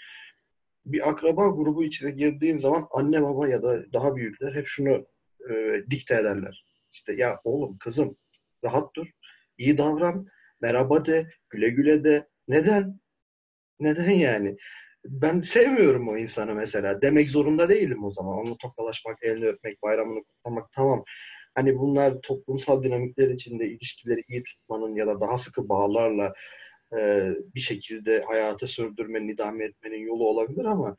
bir 0.86 1.10
akraba 1.10 1.48
grubu 1.48 1.84
içine 1.84 2.12
girdiğin 2.12 2.58
zaman 2.58 2.88
anne 2.92 3.24
baba 3.24 3.48
ya 3.48 3.64
da 3.64 3.94
daha 3.94 4.16
büyükler 4.16 4.56
hep 4.56 4.68
şunu 4.68 5.08
e, 5.50 5.84
dikte 5.90 6.16
ederler. 6.16 6.66
İşte 6.94 7.14
ya 7.14 7.40
oğlum 7.44 7.78
kızım 7.78 8.18
rahat 8.64 8.96
dur, 8.96 9.08
iyi 9.58 9.78
davran, 9.78 10.28
merhaba 10.62 11.06
de, 11.06 11.30
güle 11.50 11.70
güle 11.70 12.04
de. 12.04 12.28
Neden? 12.48 13.00
Neden 13.80 14.10
yani? 14.10 14.58
Ben 15.06 15.42
sevmiyorum 15.42 16.10
o 16.10 16.18
insanı 16.18 16.54
mesela. 16.56 17.02
Demek 17.02 17.30
zorunda 17.30 17.70
değilim 17.70 18.04
o 18.04 18.12
zaman. 18.12 18.38
Onu 18.38 18.58
tokalaşmak, 18.58 19.24
elini 19.24 19.48
öpmek, 19.48 19.84
bayramını 19.84 20.24
kutlamak 20.24 20.72
tamam. 20.72 21.04
Hani 21.56 21.78
bunlar 21.78 22.22
toplumsal 22.22 22.84
dinamikler 22.84 23.30
içinde 23.30 23.68
ilişkileri 23.68 24.24
iyi 24.28 24.44
tutmanın 24.44 24.96
ya 24.96 25.08
da 25.08 25.22
daha 25.22 25.38
sıkı 25.38 25.70
bağlarla 25.70 26.34
e, 27.00 27.34
bir 27.56 27.60
şekilde 27.60 28.24
hayatı 28.28 28.68
sürdürmenin, 28.68 29.30
idame 29.30 29.66
etmenin 29.66 30.08
yolu 30.08 30.28
olabilir 30.28 30.66
ama 30.66 30.98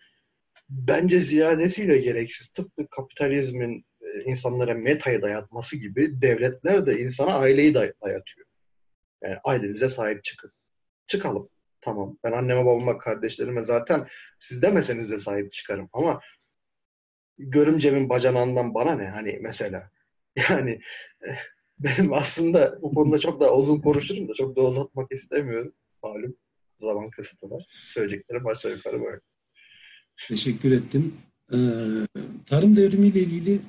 bence 0.68 1.20
ziyadesiyle 1.20 1.98
gereksiz. 1.98 2.48
Tıpkı 2.48 2.86
kapitalizmin 2.90 3.86
e, 4.00 4.22
insanlara 4.24 4.74
metayı 4.74 5.22
dayatması 5.22 5.76
gibi 5.76 6.22
devletler 6.22 6.86
de 6.86 6.98
insana 7.00 7.34
aileyi 7.34 7.74
day- 7.74 7.94
dayatıyor. 8.04 8.46
Yani 9.22 9.38
ailenize 9.44 9.88
sahip 9.90 10.24
çıkın. 10.24 10.52
Çıkalım. 11.06 11.48
Tamam. 11.80 12.18
Ben 12.24 12.32
anneme 12.32 12.64
babama 12.66 12.98
kardeşlerime 12.98 13.62
zaten 13.62 14.08
siz 14.40 14.62
demeseniz 14.62 15.10
de 15.10 15.18
sahip 15.18 15.52
çıkarım. 15.52 15.88
Ama 15.92 16.20
görümcemin 17.38 18.08
bacanağından 18.08 18.74
bana 18.74 18.94
ne 18.94 19.08
hani 19.08 19.38
mesela. 19.42 19.90
Yani 20.50 20.80
eh, 21.26 21.36
benim 21.78 22.12
aslında 22.12 22.82
bu 22.82 22.94
konuda 22.94 23.18
çok 23.18 23.40
daha 23.40 23.54
uzun 23.54 23.80
konuşurum 23.80 24.28
da 24.28 24.34
çok 24.34 24.56
da 24.56 24.60
uzatmak 24.60 25.12
istemiyorum. 25.12 25.72
Malum 26.06 26.36
zaman 26.80 27.10
kısıtı 27.10 27.50
var. 27.50 27.64
Söyleyeceklerim 27.70 28.46
aşağı 28.46 28.72
yukarı 28.72 29.04
böyle. 29.04 29.20
Teşekkür 30.28 30.72
ettim. 30.72 31.14
Ee, 31.52 31.56
tarım 32.46 32.76
devrimiyle 32.76 33.20
ilgili 33.20 33.60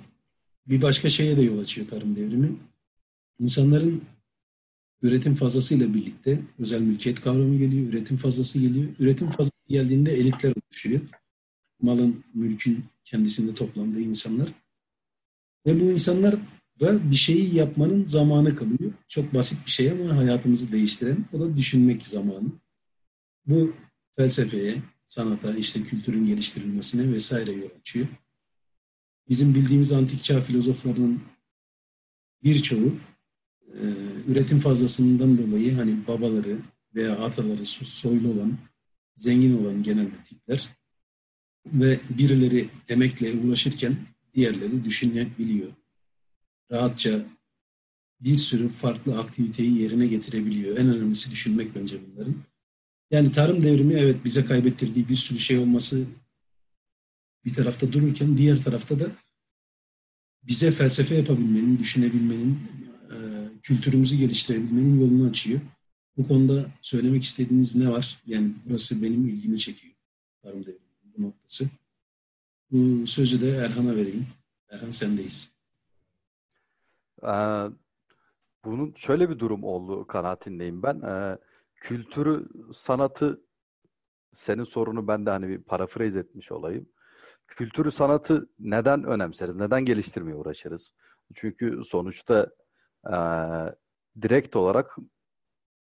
bir 0.68 0.82
başka 0.82 1.10
şeye 1.10 1.38
de 1.38 1.42
yol 1.42 1.60
açıyor 1.60 1.88
tarım 1.88 2.16
devrimi. 2.16 2.52
İnsanların 3.40 4.02
üretim 5.02 5.36
fazlasıyla 5.36 5.94
birlikte 5.94 6.40
özel 6.60 6.82
mülkiyet 6.82 7.22
kavramı 7.22 7.58
geliyor, 7.58 7.88
üretim 7.88 8.18
fazlası 8.18 8.60
geliyor. 8.60 8.88
Üretim 9.00 9.30
fazlası 9.30 9.68
geldiğinde 9.68 10.12
elitler 10.14 10.54
oluşuyor. 10.66 11.02
Malın, 11.82 12.24
mülkün 12.34 12.86
kendisinde 13.06 13.56
toplandığı 13.56 14.00
insanlar. 14.00 14.50
Ve 15.66 15.82
bu 15.82 15.92
insanlar 15.92 16.36
da 16.80 17.12
bir 17.12 17.16
şeyi 17.16 17.56
yapmanın 17.56 18.06
zamanı 18.06 18.56
kalıyor. 18.56 18.94
Çok 19.08 19.34
basit 19.34 19.66
bir 19.66 19.72
şey 19.72 19.92
ama 19.92 20.16
hayatımızı 20.16 20.72
değiştiren 20.72 21.26
o 21.34 21.40
da 21.40 21.58
düşünmek 21.58 22.08
zamanı. 22.08 22.52
Bu 23.46 23.74
felsefeye, 24.16 24.82
sanata, 25.06 25.56
işte 25.56 25.84
kültürün 25.84 26.26
geliştirilmesine 26.26 27.14
vesaire 27.14 27.52
yol 27.52 27.70
açıyor. 27.80 28.08
Bizim 29.30 29.56
bildiğimiz 29.56 29.92
antik 29.92 30.24
çağ 30.24 30.42
filozoflarının 30.42 31.22
birçoğu 32.44 32.96
e, 33.68 33.84
üretim 34.28 34.60
fazlasından 34.60 35.38
dolayı 35.38 35.76
hani 35.76 36.08
babaları 36.08 36.60
veya 36.96 37.20
ataları 37.20 37.66
soylu 37.66 38.32
olan, 38.32 38.58
zengin 39.16 39.64
olan 39.64 39.84
genelde 39.84 40.24
tipler 40.24 40.70
ve 41.66 42.00
birileri 42.10 42.70
emekle 42.90 43.40
uğraşırken 43.40 43.98
diğerleri 44.34 44.84
düşünebiliyor. 44.84 45.72
Rahatça 46.72 47.26
bir 48.22 48.38
sürü 48.38 48.70
farklı 48.70 49.20
aktiviteyi 49.20 49.82
yerine 49.82 50.08
getirebiliyor. 50.08 50.78
En 50.78 50.90
önemlisi 50.90 51.32
düşünmek 51.32 51.76
bence 51.76 52.00
bunların. 52.08 52.36
Yani 53.12 53.32
tarım 53.32 53.64
devrimi 53.64 53.94
evet 53.94 54.26
bize 54.26 54.46
kaybettirdiği 54.46 55.10
bir 55.10 55.16
sürü 55.16 55.40
şey 55.40 55.58
olması 55.58 56.06
bir 57.46 57.54
tarafta 57.54 57.92
dururken 57.92 58.38
diğer 58.38 58.62
tarafta 58.62 59.00
da 59.00 59.12
bize 60.44 60.72
felsefe 60.72 61.16
yapabilmenin, 61.16 61.80
düşünebilmenin, 61.80 62.60
e, 63.12 63.18
kültürümüzü 63.62 64.16
geliştirebilmenin 64.16 65.00
yolunu 65.00 65.30
açıyor. 65.30 65.62
Bu 66.18 66.28
konuda 66.28 66.72
söylemek 66.82 67.24
istediğiniz 67.24 67.76
ne 67.76 67.90
var? 67.90 68.20
Yani 68.26 68.52
burası 68.66 69.02
benim 69.02 69.28
ilgimi 69.28 69.60
çekiyor. 69.60 69.94
Tarım 70.44 70.62
devrimi 70.62 71.18
bu 71.18 71.22
noktası. 71.22 71.70
Bu 72.72 73.08
sözü 73.08 73.42
de 73.42 73.50
Erhan'a 73.50 73.96
vereyim. 73.96 74.28
Erhan 74.70 74.92
sendeyiz. 74.92 75.57
Ee, 77.24 77.66
bunun 78.66 78.94
şöyle 78.98 79.30
bir 79.30 79.40
durum 79.40 79.64
oldu 79.64 80.08
kanaatindeyim 80.08 80.84
ben. 80.84 81.02
Ee, 81.02 81.38
kültürü, 81.76 82.48
sanatı 82.74 83.42
senin 84.32 84.64
sorunu 84.64 85.08
ben 85.08 85.26
de 85.26 85.30
hani 85.30 85.48
bir 85.50 85.64
parafraz 85.64 86.16
etmiş 86.16 86.52
olayım. 86.52 86.90
Kültürü, 87.48 87.92
sanatı 87.92 88.50
neden 88.60 89.04
önemseriz? 89.04 89.58
Neden 89.58 89.86
geliştirmeye 89.86 90.36
uğraşırız? 90.36 90.94
Çünkü 91.36 91.82
sonuçta 91.86 92.48
e, 93.06 93.18
direkt 94.22 94.56
olarak 94.56 94.98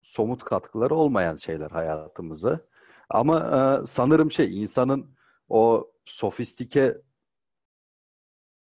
somut 0.03 0.45
katkıları 0.45 0.95
olmayan 0.95 1.37
şeyler 1.37 1.70
hayatımıza. 1.70 2.61
Ama 3.09 3.39
e, 3.41 3.87
sanırım 3.87 4.30
şey 4.32 4.62
insanın 4.62 5.16
o 5.49 5.91
sofistike 6.05 7.03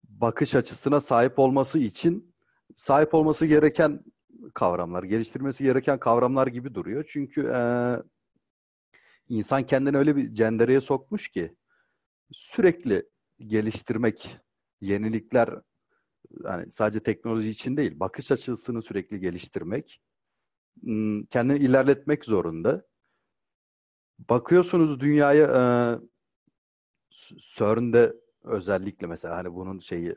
bakış 0.04 0.56
açısına 0.56 1.02
sahip 1.02 1.40
olması 1.40 1.80
için 1.80 2.31
sahip 2.76 3.14
olması 3.14 3.46
gereken 3.46 4.04
kavramlar, 4.54 5.04
geliştirmesi 5.04 5.64
gereken 5.64 6.00
kavramlar 6.00 6.48
gibi 6.48 6.76
duruyor. 6.76 7.06
Çünkü 7.10 7.52
e, 7.56 7.62
insan 9.30 9.66
kendini 9.66 9.98
öyle 9.98 10.16
bir 10.16 10.34
cendereye 10.34 10.82
sokmuş 10.82 11.28
ki 11.28 11.56
sürekli 12.32 13.10
geliştirmek, 13.40 14.38
yenilikler 14.82 15.50
yani 16.44 16.72
sadece 16.72 17.00
teknoloji 17.00 17.50
için 17.50 17.78
değil, 17.78 18.00
bakış 18.00 18.32
açısını 18.32 18.82
sürekli 18.82 19.20
geliştirmek, 19.20 20.02
kendini 21.30 21.58
ilerletmek 21.58 22.26
zorunda. 22.26 22.86
Bakıyorsunuz 24.30 25.00
dünyaya 25.00 25.46
e, 25.46 25.62
CERN'de 27.38 28.16
özellikle 28.44 29.08
mesela 29.08 29.38
hani 29.38 29.54
bunun 29.54 29.80
şeyi 29.80 30.16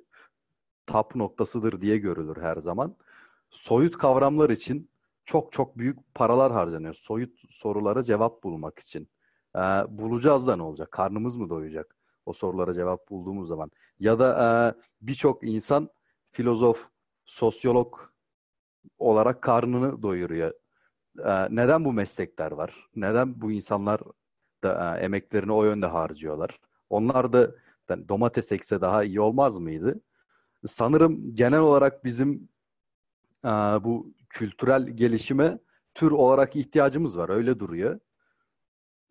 tap 0.86 1.16
noktasıdır 1.16 1.80
diye 1.80 1.98
görülür 1.98 2.42
her 2.42 2.56
zaman 2.56 2.96
soyut 3.50 3.98
kavramlar 3.98 4.50
için 4.50 4.90
çok 5.24 5.52
çok 5.52 5.78
büyük 5.78 6.14
paralar 6.14 6.52
harcanıyor. 6.52 6.94
Soyut 6.94 7.38
sorulara 7.50 8.02
cevap 8.02 8.42
bulmak 8.42 8.78
için. 8.78 9.08
Ee, 9.56 9.58
bulacağız 9.88 10.46
da 10.46 10.56
ne 10.56 10.62
olacak? 10.62 10.90
Karnımız 10.92 11.36
mı 11.36 11.50
doyacak? 11.50 11.96
O 12.26 12.32
sorulara 12.32 12.74
cevap 12.74 13.10
bulduğumuz 13.10 13.48
zaman. 13.48 13.70
Ya 14.00 14.18
da 14.18 14.28
e, 14.44 14.48
birçok 15.00 15.44
insan 15.48 15.90
filozof, 16.32 16.78
sosyolog 17.24 18.00
olarak 18.98 19.42
karnını 19.42 20.02
doyuruyor. 20.02 20.52
Ee, 21.24 21.48
neden 21.50 21.84
bu 21.84 21.92
meslekler 21.92 22.52
var? 22.52 22.88
Neden 22.96 23.40
bu 23.40 23.52
insanlar 23.52 24.00
da 24.64 24.98
e, 24.98 25.04
emeklerini 25.04 25.52
o 25.52 25.64
yönde 25.64 25.86
harcıyorlar? 25.86 26.60
Onlar 26.90 27.32
da 27.32 27.50
yani 27.88 28.08
domates 28.08 28.52
ekse 28.52 28.80
daha 28.80 29.04
iyi 29.04 29.20
olmaz 29.20 29.58
mıydı? 29.58 30.00
Sanırım 30.66 31.36
genel 31.36 31.60
olarak 31.60 32.04
bizim 32.04 32.48
bu 33.84 34.14
kültürel 34.30 34.88
gelişime 34.88 35.58
tür 35.94 36.10
olarak 36.10 36.56
ihtiyacımız 36.56 37.18
var. 37.18 37.28
Öyle 37.28 37.58
duruyor. 37.58 38.00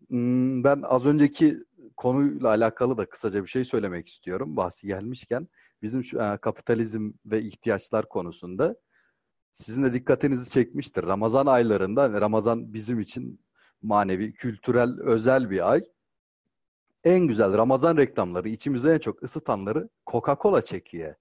Hmm, 0.08 0.64
ben 0.64 0.82
az 0.82 1.06
önceki 1.06 1.64
konuyla 1.96 2.48
alakalı 2.48 2.96
da 2.96 3.06
kısaca 3.06 3.42
bir 3.42 3.48
şey 3.48 3.64
söylemek 3.64 4.08
istiyorum. 4.08 4.56
Bahsi 4.56 4.86
gelmişken 4.86 5.48
bizim 5.82 6.04
şu, 6.04 6.18
kapitalizm 6.40 7.12
ve 7.26 7.42
ihtiyaçlar 7.42 8.08
konusunda 8.08 8.76
sizin 9.52 9.82
de 9.84 9.92
dikkatinizi 9.92 10.50
çekmiştir. 10.50 11.04
Ramazan 11.04 11.46
aylarında 11.46 12.02
hani 12.02 12.20
Ramazan 12.20 12.74
bizim 12.74 13.00
için 13.00 13.40
manevi, 13.82 14.32
kültürel, 14.32 15.00
özel 15.00 15.50
bir 15.50 15.70
ay. 15.70 15.84
En 17.04 17.20
güzel 17.20 17.56
Ramazan 17.56 17.96
reklamları, 17.96 18.48
içimize 18.48 18.94
en 18.94 18.98
çok 18.98 19.22
ısıtanları 19.22 19.88
Coca-Cola 20.06 20.64
çekiyor. 20.64 21.14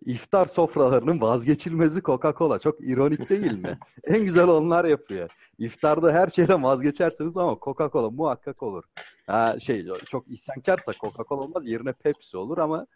İftar 0.00 0.46
sofralarının 0.46 1.20
vazgeçilmezi 1.20 2.00
Coca-Cola. 2.00 2.60
Çok 2.60 2.80
ironik 2.80 3.30
değil 3.30 3.58
mi? 3.58 3.78
en 4.04 4.24
güzel 4.24 4.48
onlar 4.48 4.84
yapıyor. 4.84 5.30
İftarda 5.58 6.12
her 6.12 6.28
şeyden 6.28 6.62
vazgeçersiniz 6.62 7.36
ama 7.36 7.52
Coca-Cola 7.52 8.14
muhakkak 8.14 8.62
olur. 8.62 8.84
Ha, 9.26 9.60
şey 9.60 9.86
çok 10.10 10.28
isyankarsa 10.28 10.92
Coca-Cola 10.92 11.40
olmaz 11.40 11.66
yerine 11.66 11.92
Pepsi 11.92 12.36
olur 12.36 12.58
ama 12.58 12.86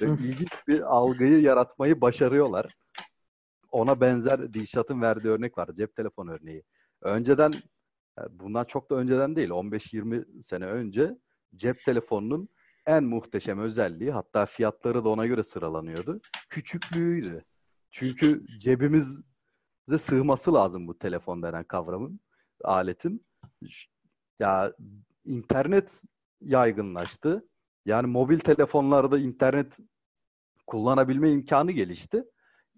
ilginç 0.00 0.52
bir 0.68 0.96
algıyı 0.96 1.40
yaratmayı 1.40 2.00
başarıyorlar. 2.00 2.66
Ona 3.70 4.00
benzer 4.00 4.54
Dilşat'ın 4.54 5.02
verdiği 5.02 5.28
örnek 5.28 5.58
var. 5.58 5.68
Cep 5.76 5.96
telefonu 5.96 6.32
örneği. 6.32 6.62
Önceden 7.02 7.54
bundan 8.30 8.64
çok 8.64 8.90
da 8.90 8.94
önceden 8.94 9.36
değil 9.36 9.48
15-20 9.48 10.42
sene 10.42 10.66
önce 10.66 11.16
cep 11.56 11.84
telefonunun 11.84 12.48
en 12.86 13.04
muhteşem 13.04 13.58
özelliği 13.58 14.10
hatta 14.10 14.46
fiyatları 14.46 15.04
da 15.04 15.08
ona 15.08 15.26
göre 15.26 15.42
sıralanıyordu. 15.42 16.20
Küçüklüğüydü. 16.48 17.44
Çünkü 17.90 18.46
cebimize 18.58 19.98
sığması 19.98 20.54
lazım 20.54 20.88
bu 20.88 20.98
telefon 20.98 21.42
denen 21.42 21.64
kavramın, 21.64 22.20
aletin. 22.64 23.26
Ya 24.40 24.72
internet 25.24 26.02
yaygınlaştı. 26.40 27.48
Yani 27.86 28.06
mobil 28.06 28.38
telefonlarda 28.38 29.18
internet 29.18 29.78
kullanabilme 30.66 31.30
imkanı 31.30 31.72
gelişti. 31.72 32.24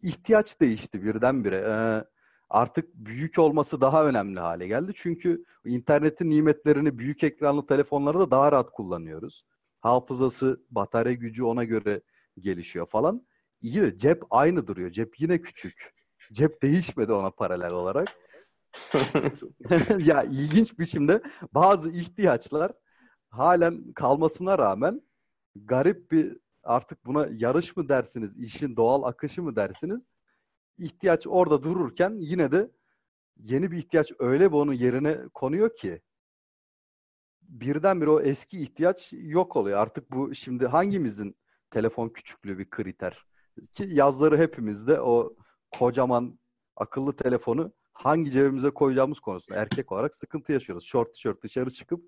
İhtiyaç 0.03 0.61
değişti 0.61 1.03
birdenbire. 1.03 1.57
Ee, 1.57 2.05
artık 2.51 2.95
büyük 2.95 3.39
olması 3.39 3.81
daha 3.81 4.05
önemli 4.05 4.41
hale 4.41 4.67
geldi. 4.67 4.93
Çünkü 4.97 5.45
internetin 5.65 6.31
nimetlerini 6.31 6.99
büyük 6.99 7.25
ekranlı 7.25 7.67
telefonlarda 7.67 8.31
daha 8.31 8.53
rahat 8.53 8.71
kullanıyoruz. 8.71 9.45
Hafızası, 9.81 10.61
batarya 10.71 11.13
gücü 11.13 11.45
ona 11.45 11.65
göre 11.65 12.01
gelişiyor 12.39 12.87
falan. 12.87 13.27
İyi 13.63 13.83
de 13.83 13.97
cep 13.97 14.23
aynı 14.31 14.67
duruyor. 14.67 14.91
Cep 14.91 15.21
yine 15.21 15.41
küçük. 15.41 15.95
Cep 16.33 16.63
değişmedi 16.63 17.13
ona 17.13 17.31
paralel 17.31 17.73
olarak. 17.73 18.09
ya 19.99 20.23
ilginç 20.23 20.79
biçimde 20.79 21.23
bazı 21.55 21.91
ihtiyaçlar 21.91 22.73
halen 23.31 23.93
kalmasına 23.93 24.59
rağmen 24.59 25.03
garip 25.57 26.11
bir 26.13 26.37
artık 26.63 27.07
buna 27.07 27.29
yarış 27.33 27.77
mı 27.77 27.89
dersiniz, 27.89 28.37
işin 28.37 28.77
doğal 28.77 29.03
akışı 29.03 29.43
mı 29.43 29.57
dersiniz? 29.57 30.07
ihtiyaç 30.79 31.27
orada 31.27 31.63
dururken 31.63 32.17
yine 32.19 32.53
de 32.53 32.71
yeni 33.37 33.71
bir 33.71 33.79
ihtiyaç 33.79 34.13
öyle 34.19 34.53
bir 34.53 34.57
onun 34.57 34.73
yerine 34.73 35.19
konuyor 35.35 35.77
ki 35.77 36.03
birdenbire 37.49 38.11
o 38.11 38.21
eski 38.21 38.63
ihtiyaç 38.63 39.13
yok 39.13 39.57
oluyor. 39.57 39.79
Artık 39.79 40.11
bu 40.11 40.35
şimdi 40.35 40.67
hangimizin 40.67 41.37
telefon 41.71 42.09
küçüklüğü 42.09 42.59
bir 42.59 42.71
kriter? 42.71 43.27
Ki 43.75 43.89
yazları 43.93 44.39
hepimizde 44.39 45.01
o 45.01 45.37
kocaman 45.71 46.39
akıllı 46.77 47.17
telefonu 47.17 47.73
hangi 47.93 48.31
cebimize 48.31 48.71
koyacağımız 48.71 49.21
konusunda 49.21 49.61
erkek 49.61 49.93
olarak 49.93 50.15
sıkıntı 50.15 50.53
yaşıyoruz. 50.53 50.85
Short 50.85 51.15
tişört 51.15 51.43
dışarı 51.43 51.71
çıkıp 51.71 52.05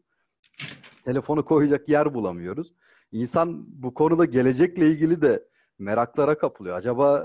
telefonu 1.04 1.44
koyacak 1.44 1.88
yer 1.88 2.14
bulamıyoruz. 2.14 2.74
İnsan 3.12 3.64
bu 3.82 3.94
konuda 3.94 4.24
gelecekle 4.24 4.90
ilgili 4.90 5.22
de 5.22 5.48
meraklara 5.78 6.38
kapılıyor. 6.38 6.76
Acaba 6.76 7.18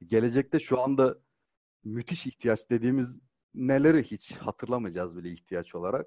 e, 0.00 0.04
gelecekte 0.06 0.58
şu 0.58 0.80
anda 0.80 1.18
müthiş 1.84 2.26
ihtiyaç 2.26 2.70
dediğimiz 2.70 3.20
neleri 3.54 4.02
hiç 4.02 4.36
hatırlamayacağız 4.36 5.16
bile 5.16 5.30
ihtiyaç 5.30 5.74
olarak. 5.74 6.06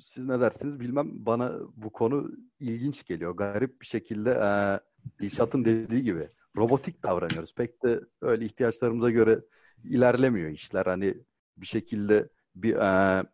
Siz 0.00 0.24
ne 0.24 0.40
dersiniz 0.40 0.80
bilmem. 0.80 1.08
Bana 1.12 1.52
bu 1.76 1.90
konu 1.90 2.30
ilginç 2.60 3.06
geliyor. 3.06 3.36
Garip 3.36 3.80
bir 3.80 3.86
şekilde 3.86 4.30
e, 4.30 5.26
İşat'ın 5.26 5.64
dediği 5.64 6.02
gibi 6.02 6.28
robotik 6.56 7.02
davranıyoruz. 7.02 7.54
Pek 7.54 7.82
de 7.84 8.00
öyle 8.20 8.44
ihtiyaçlarımıza 8.44 9.10
göre 9.10 9.40
ilerlemiyor 9.84 10.50
işler. 10.50 10.86
Hani 10.86 11.14
bir 11.56 11.66
şekilde 11.66 12.28
bir 12.54 12.76
e, 12.76 13.24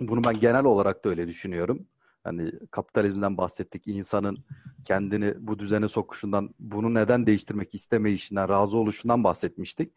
bunu 0.00 0.24
ben 0.24 0.40
genel 0.40 0.64
olarak 0.64 1.04
da 1.04 1.08
öyle 1.08 1.28
düşünüyorum. 1.28 1.86
Hani 2.24 2.52
kapitalizmden 2.70 3.36
bahsettik. 3.36 3.88
insanın 3.88 4.38
kendini 4.84 5.34
bu 5.38 5.58
düzene 5.58 5.88
sokuşundan, 5.88 6.54
bunu 6.58 6.94
neden 6.94 7.26
değiştirmek 7.26 7.74
istemeyişinden, 7.74 8.48
razı 8.48 8.76
oluşundan 8.76 9.24
bahsetmiştik. 9.24 9.92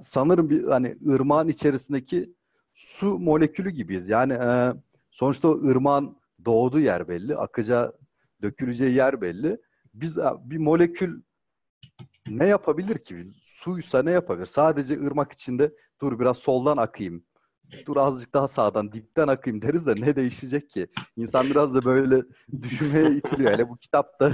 sanırım 0.00 0.50
bir 0.50 0.64
hani 0.64 0.98
ırmağın 1.08 1.48
içerisindeki 1.48 2.34
su 2.74 3.18
molekülü 3.18 3.70
gibiyiz. 3.70 4.08
Yani 4.08 4.32
e, 4.32 4.72
sonuçta 5.18 5.48
o 5.48 5.68
ırmağın 5.68 6.16
doğduğu 6.44 6.80
yer 6.80 7.08
belli, 7.08 7.36
akacağı, 7.36 7.92
döküleceği 8.42 8.94
yer 8.94 9.20
belli. 9.20 9.58
Biz 9.94 10.16
bir 10.16 10.58
molekül 10.58 11.22
ne 12.26 12.46
yapabilir 12.46 12.98
ki? 12.98 13.32
Suysa 13.44 14.02
ne 14.02 14.10
yapabilir? 14.10 14.46
Sadece 14.46 14.94
ırmak 15.00 15.32
içinde 15.32 15.74
dur 16.00 16.20
biraz 16.20 16.36
soldan 16.36 16.76
akayım, 16.76 17.24
dur 17.86 17.96
azıcık 17.96 18.34
daha 18.34 18.48
sağdan 18.48 18.92
dipten 18.92 19.28
akayım 19.28 19.62
deriz 19.62 19.86
de 19.86 19.94
ne 19.98 20.16
değişecek 20.16 20.70
ki? 20.70 20.88
İnsan 21.16 21.46
biraz 21.46 21.74
da 21.74 21.84
böyle 21.84 22.22
düşünmeye 22.62 23.16
itiliyor. 23.16 23.52
Hele 23.52 23.68
bu 23.68 23.76
kitapta 23.76 24.32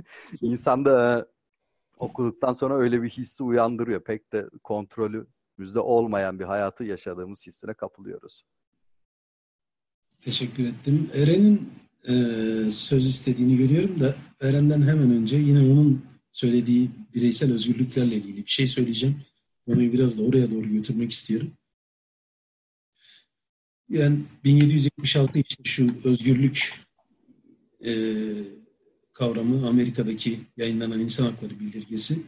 insanda 0.40 1.18
e, 1.18 1.24
okuduktan 1.98 2.52
sonra 2.52 2.74
öyle 2.74 3.02
bir 3.02 3.10
hissi 3.10 3.42
uyandırıyor. 3.42 4.00
Pek 4.00 4.32
de 4.32 4.48
kontrolümüzde 4.64 5.80
olmayan 5.80 6.38
bir 6.38 6.44
hayatı 6.44 6.84
yaşadığımız 6.84 7.46
hissine 7.46 7.74
kapılıyoruz. 7.74 8.44
Teşekkür 10.26 10.64
ettim. 10.64 11.10
Eren'in 11.14 11.70
e, 12.08 12.14
söz 12.72 13.06
istediğini 13.06 13.56
görüyorum 13.56 14.00
da 14.00 14.16
Eren'den 14.40 14.82
hemen 14.82 15.10
önce 15.10 15.36
yine 15.36 15.60
onun 15.60 16.04
söylediği 16.32 16.90
bireysel 17.14 17.52
özgürlüklerle 17.52 18.16
ilgili 18.16 18.36
bir 18.36 18.50
şey 18.50 18.68
söyleyeceğim. 18.68 19.22
Konuyu 19.66 19.92
biraz 19.92 20.18
da 20.18 20.22
oraya 20.22 20.50
doğru 20.50 20.68
götürmek 20.68 21.12
istiyorum. 21.12 21.52
Yani 23.88 24.18
1776 24.44 25.38
için 25.38 25.64
şu 25.64 25.94
özgürlük 26.04 26.72
e, 27.84 27.92
kavramı 29.12 29.68
Amerika'daki 29.68 30.40
yayınlanan 30.56 31.00
insan 31.00 31.24
hakları 31.24 31.60
bildirgesi 31.60 32.18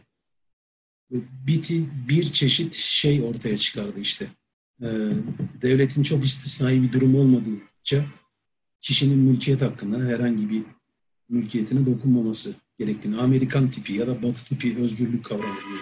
biti 1.47 1.89
bir 2.09 2.23
çeşit 2.23 2.75
şey 2.75 3.21
ortaya 3.21 3.57
çıkardı 3.57 3.99
işte. 3.99 4.27
E, 4.81 4.87
devletin 5.61 6.03
çok 6.03 6.25
istisnai 6.25 6.83
bir 6.83 6.93
durum 6.93 7.15
olmadıkça 7.15 7.68
kişinin 8.81 9.19
mülkiyet 9.19 9.61
hakkında 9.61 9.97
herhangi 9.97 10.49
bir 10.49 10.63
mülkiyetine 11.29 11.85
dokunmaması 11.85 12.55
gerektiğini 12.79 13.17
Amerikan 13.17 13.71
tipi 13.71 13.93
ya 13.93 14.07
da 14.07 14.23
Batı 14.23 14.45
tipi 14.45 14.77
özgürlük 14.77 15.25
kavramı 15.25 15.59
diye 15.69 15.79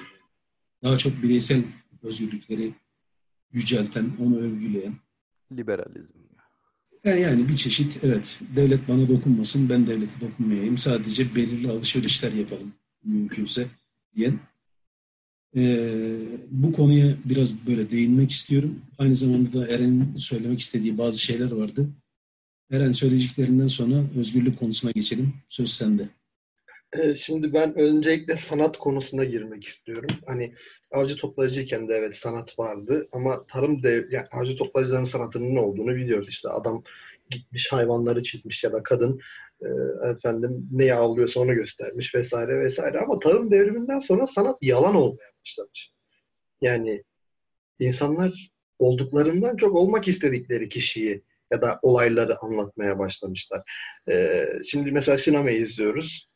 daha 0.84 0.98
çok 0.98 1.24
bireysel 1.24 1.64
özgürlükleri 2.04 2.74
yücelten, 3.52 4.12
onu 4.20 4.38
övgüleyen 4.38 4.94
Liberalizm. 5.52 6.14
Yani 7.04 7.48
bir 7.50 7.56
çeşit 7.56 8.04
evet 8.04 8.40
devlet 8.56 8.88
bana 8.88 9.10
dokunmasın 9.10 9.70
ben 9.70 9.88
devlete 9.88 10.22
dokunmayayım 10.22 10.78
sadece 10.78 11.36
belirli 11.36 11.70
alışverişler 11.70 12.32
yapalım 12.32 12.74
mümkünse 13.04 13.68
diyen. 14.16 14.40
Ee, 15.58 16.18
bu 16.52 16.74
konuya 16.74 17.14
biraz 17.26 17.68
böyle 17.68 17.92
değinmek 17.92 18.32
istiyorum. 18.32 18.82
Aynı 18.98 19.16
zamanda 19.16 19.54
da 19.54 19.68
Eren'in 19.68 20.16
söylemek 20.16 20.60
istediği 20.60 20.98
bazı 20.98 21.20
şeyler 21.20 21.52
vardı. 21.52 21.90
Eren 22.72 22.92
söyleyeceklerinden 22.92 23.68
sonra 23.68 24.04
özgürlük 24.20 24.60
konusuna 24.60 24.92
geçelim. 24.92 25.34
Söz 25.50 25.70
sende. 25.70 26.10
Ee, 26.94 27.16
şimdi 27.16 27.54
ben 27.54 27.78
öncelikle 27.78 28.36
sanat 28.36 28.78
konusuna 28.78 29.24
girmek 29.24 29.64
istiyorum. 29.64 30.10
Hani 30.26 30.54
avcı 30.92 31.16
toplayıcıyken 31.16 31.88
de 31.88 31.94
evet 31.94 32.16
sanat 32.16 32.60
vardı 32.60 33.08
ama 33.12 33.46
tarım 33.48 33.84
dev, 33.84 34.12
yani 34.12 34.26
avcı 34.32 34.56
toplayıcıların 34.56 35.06
sanatının 35.06 35.56
ne 35.56 35.60
olduğunu 35.60 35.96
biliyoruz. 35.96 36.30
İşte 36.30 36.50
adam 36.50 36.84
gitmiş 37.30 37.72
hayvanları 37.72 38.24
çizmiş 38.24 38.64
ya 38.64 38.74
da 38.74 38.84
kadın 38.84 39.20
e, 39.62 39.68
efendim 40.10 40.70
neyi 40.72 40.94
avlıyorsa 40.94 41.40
onu 41.40 41.56
göstermiş 41.56 42.16
vesaire 42.16 42.60
vesaire. 42.60 43.00
Ama 43.00 43.20
tarım 43.20 43.52
devriminden 43.52 44.00
sonra 44.00 44.28
sanat 44.28 44.58
yalan 44.62 44.96
olmaya 44.96 45.32
başlamış. 45.42 45.92
Yani 46.62 47.04
insanlar 47.80 48.52
olduklarından 48.80 49.56
çok 49.56 49.76
olmak 49.76 50.08
istedikleri 50.08 50.70
kişiyi 50.70 51.24
ya 51.52 51.62
da 51.62 51.80
olayları 51.82 52.38
anlatmaya 52.40 53.00
başlamışlar. 53.00 53.62
Ee, 54.10 54.46
şimdi 54.66 54.92
mesela 54.92 55.18
sinemayı 55.18 55.58
izliyoruz 55.58 56.30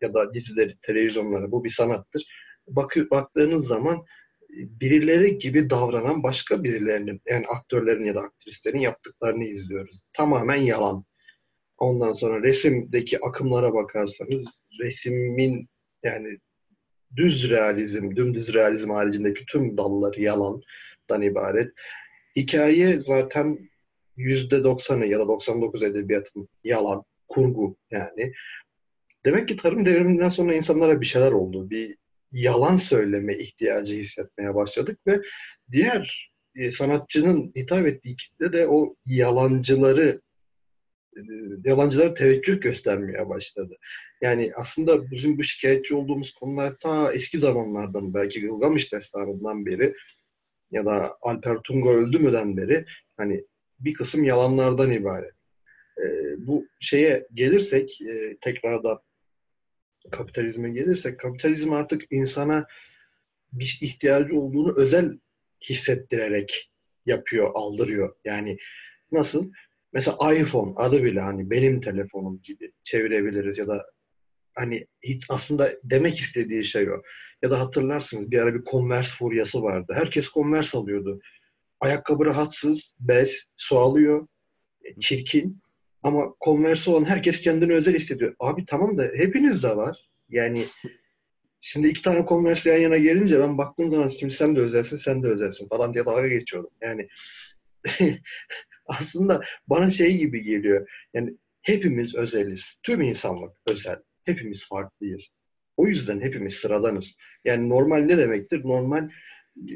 ya 0.00 0.14
da 0.14 0.32
dizileri, 0.34 0.76
televizyonları 0.82 1.52
bu 1.52 1.64
bir 1.64 1.70
sanattır. 1.70 2.24
Bakı, 2.68 3.10
baktığınız 3.10 3.66
zaman 3.66 3.96
e, 3.96 4.00
birileri 4.80 5.38
gibi 5.38 5.70
davranan 5.70 6.22
başka 6.22 6.64
birilerinin 6.64 7.22
yani 7.26 7.46
aktörlerin 7.46 8.04
ya 8.04 8.14
da 8.14 8.20
aktrislerin 8.20 8.78
yaptıklarını 8.78 9.44
izliyoruz. 9.44 10.02
Tamamen 10.12 10.56
yalan. 10.62 11.04
Ondan 11.78 12.12
sonra 12.12 12.42
resimdeki 12.42 13.24
akımlara 13.24 13.74
bakarsanız 13.74 14.62
resmin 14.80 15.68
yani 16.02 16.38
düz 17.16 17.50
realizm, 17.50 18.16
dümdüz 18.16 18.54
realizm 18.54 18.90
haricindeki 18.90 19.46
tüm 19.46 19.76
dalları 19.76 20.22
yalandan 20.22 21.22
ibaret. 21.22 21.72
Hikaye 22.36 23.00
zaten 23.00 23.70
%90'ı 24.16 25.06
ya 25.06 25.18
da 25.18 25.28
99 25.28 25.82
edebiyatın 25.82 26.48
yalan, 26.64 27.04
kurgu 27.28 27.76
yani. 27.90 28.32
Demek 29.24 29.48
ki 29.48 29.56
tarım 29.56 29.86
devriminden 29.86 30.28
sonra 30.28 30.54
insanlara 30.54 31.00
bir 31.00 31.06
şeyler 31.06 31.32
oldu. 31.32 31.70
Bir 31.70 31.96
yalan 32.32 32.76
söyleme 32.76 33.38
ihtiyacı 33.38 33.94
hissetmeye 33.94 34.54
başladık 34.54 34.98
ve 35.06 35.20
diğer 35.72 36.32
e, 36.54 36.72
sanatçının 36.72 37.52
hitap 37.56 37.86
ettiği 37.86 38.16
kitle 38.16 38.52
de 38.52 38.68
o 38.68 38.94
yalancıları 39.04 40.20
e, 41.18 41.68
yalancılara 41.68 42.14
teveccüh 42.14 42.60
göstermeye 42.60 43.28
başladı. 43.28 43.76
Yani 44.20 44.52
aslında 44.56 45.10
bizim 45.10 45.38
bu 45.38 45.44
şikayetçi 45.44 45.94
olduğumuz 45.94 46.34
konular 46.34 46.78
ta 46.78 47.12
eski 47.12 47.38
zamanlardan 47.38 48.14
belki 48.14 48.40
Gılgamış 48.40 48.92
destanından 48.92 49.66
beri 49.66 49.94
ya 50.70 50.84
da 50.84 51.16
Alper 51.22 51.58
Tunga 51.64 51.90
öldü 51.90 52.18
müden 52.18 52.56
beri 52.56 52.84
hani 53.16 53.44
bir 53.80 53.94
kısım 53.94 54.24
yalanlardan 54.24 54.90
ibaret. 54.90 55.32
e, 56.02 56.06
bu 56.46 56.66
şeye 56.80 57.26
gelirsek 57.34 58.00
e, 58.00 58.36
tekrardan 58.40 58.98
kapitalizme 60.10 60.70
gelirsek 60.70 61.20
kapitalizm 61.20 61.72
artık 61.72 62.02
insana 62.10 62.66
bir 63.52 63.78
ihtiyacı 63.82 64.40
olduğunu 64.40 64.74
özel 64.76 65.18
hissettirerek 65.68 66.70
yapıyor, 67.06 67.50
aldırıyor. 67.54 68.16
Yani 68.24 68.58
nasıl? 69.12 69.52
Mesela 69.92 70.34
iPhone 70.34 70.72
adı 70.76 71.04
bile 71.04 71.20
hani 71.20 71.50
benim 71.50 71.80
telefonum 71.80 72.40
gibi 72.42 72.72
çevirebiliriz 72.84 73.58
ya 73.58 73.68
da 73.68 73.86
hani 74.54 74.86
hiç 75.02 75.24
aslında 75.28 75.70
demek 75.84 76.20
istediği 76.20 76.64
şey 76.64 76.90
o. 76.90 77.02
Ya 77.42 77.50
da 77.50 77.60
hatırlarsınız 77.60 78.30
bir 78.30 78.38
ara 78.38 78.54
bir 78.54 78.64
Converse 78.64 79.16
furyası 79.16 79.62
vardı. 79.62 79.92
Herkes 79.96 80.28
Converse 80.28 80.78
alıyordu. 80.78 81.20
Ayakkabı 81.80 82.24
rahatsız, 82.24 82.96
bez, 83.00 83.44
su 83.56 83.78
alıyor, 83.78 84.26
çirkin. 85.00 85.60
Ama 86.02 86.34
Converse 86.44 86.90
olan 86.90 87.04
herkes 87.04 87.40
kendini 87.40 87.72
özel 87.72 87.94
hissediyor. 87.94 88.34
Abi 88.38 88.66
tamam 88.66 88.98
da 88.98 89.02
hepiniz 89.02 89.62
de 89.62 89.76
var. 89.76 90.08
Yani 90.28 90.64
şimdi 91.60 91.88
iki 91.88 92.02
tane 92.02 92.26
Converse 92.28 92.70
yan 92.70 92.78
yana 92.78 92.96
gelince 92.98 93.40
ben 93.40 93.58
baktığım 93.58 93.90
zaman 93.90 94.08
şimdi 94.08 94.34
sen 94.34 94.56
de 94.56 94.60
özelsin, 94.60 94.96
sen 94.96 95.22
de 95.22 95.26
özelsin 95.26 95.68
falan 95.68 95.94
diye 95.94 96.04
dalga 96.06 96.28
geçiyordum. 96.28 96.70
Yani 96.82 97.08
aslında 98.88 99.40
bana 99.66 99.90
şey 99.90 100.16
gibi 100.16 100.42
geliyor. 100.42 100.88
Yani 101.14 101.36
hepimiz 101.62 102.14
özeliz. 102.14 102.78
Tüm 102.82 103.00
insanlık 103.00 103.56
özel. 103.66 104.02
Hepimiz 104.24 104.68
farklıyız. 104.68 105.28
O 105.76 105.86
yüzden 105.86 106.20
hepimiz 106.20 106.54
sıradanız. 106.54 107.16
Yani 107.44 107.68
normal 107.68 107.98
ne 107.98 108.18
demektir? 108.18 108.60
Normal 108.64 109.10
e, 109.56 109.74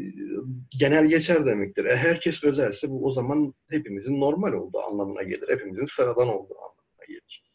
genel 0.79 1.07
geçer 1.07 1.47
demektir. 1.47 1.85
E, 1.85 1.97
herkes 1.97 2.45
özelse 2.45 2.91
bu 2.91 3.07
o 3.07 3.13
zaman 3.13 3.55
hepimizin 3.71 4.21
normal 4.21 4.53
olduğu 4.53 4.81
anlamına 4.81 5.23
gelir. 5.23 5.49
Hepimizin 5.49 5.85
sıradan 5.85 6.29
olduğu 6.29 6.59
anlamına 6.59 7.05
gelir. 7.09 7.53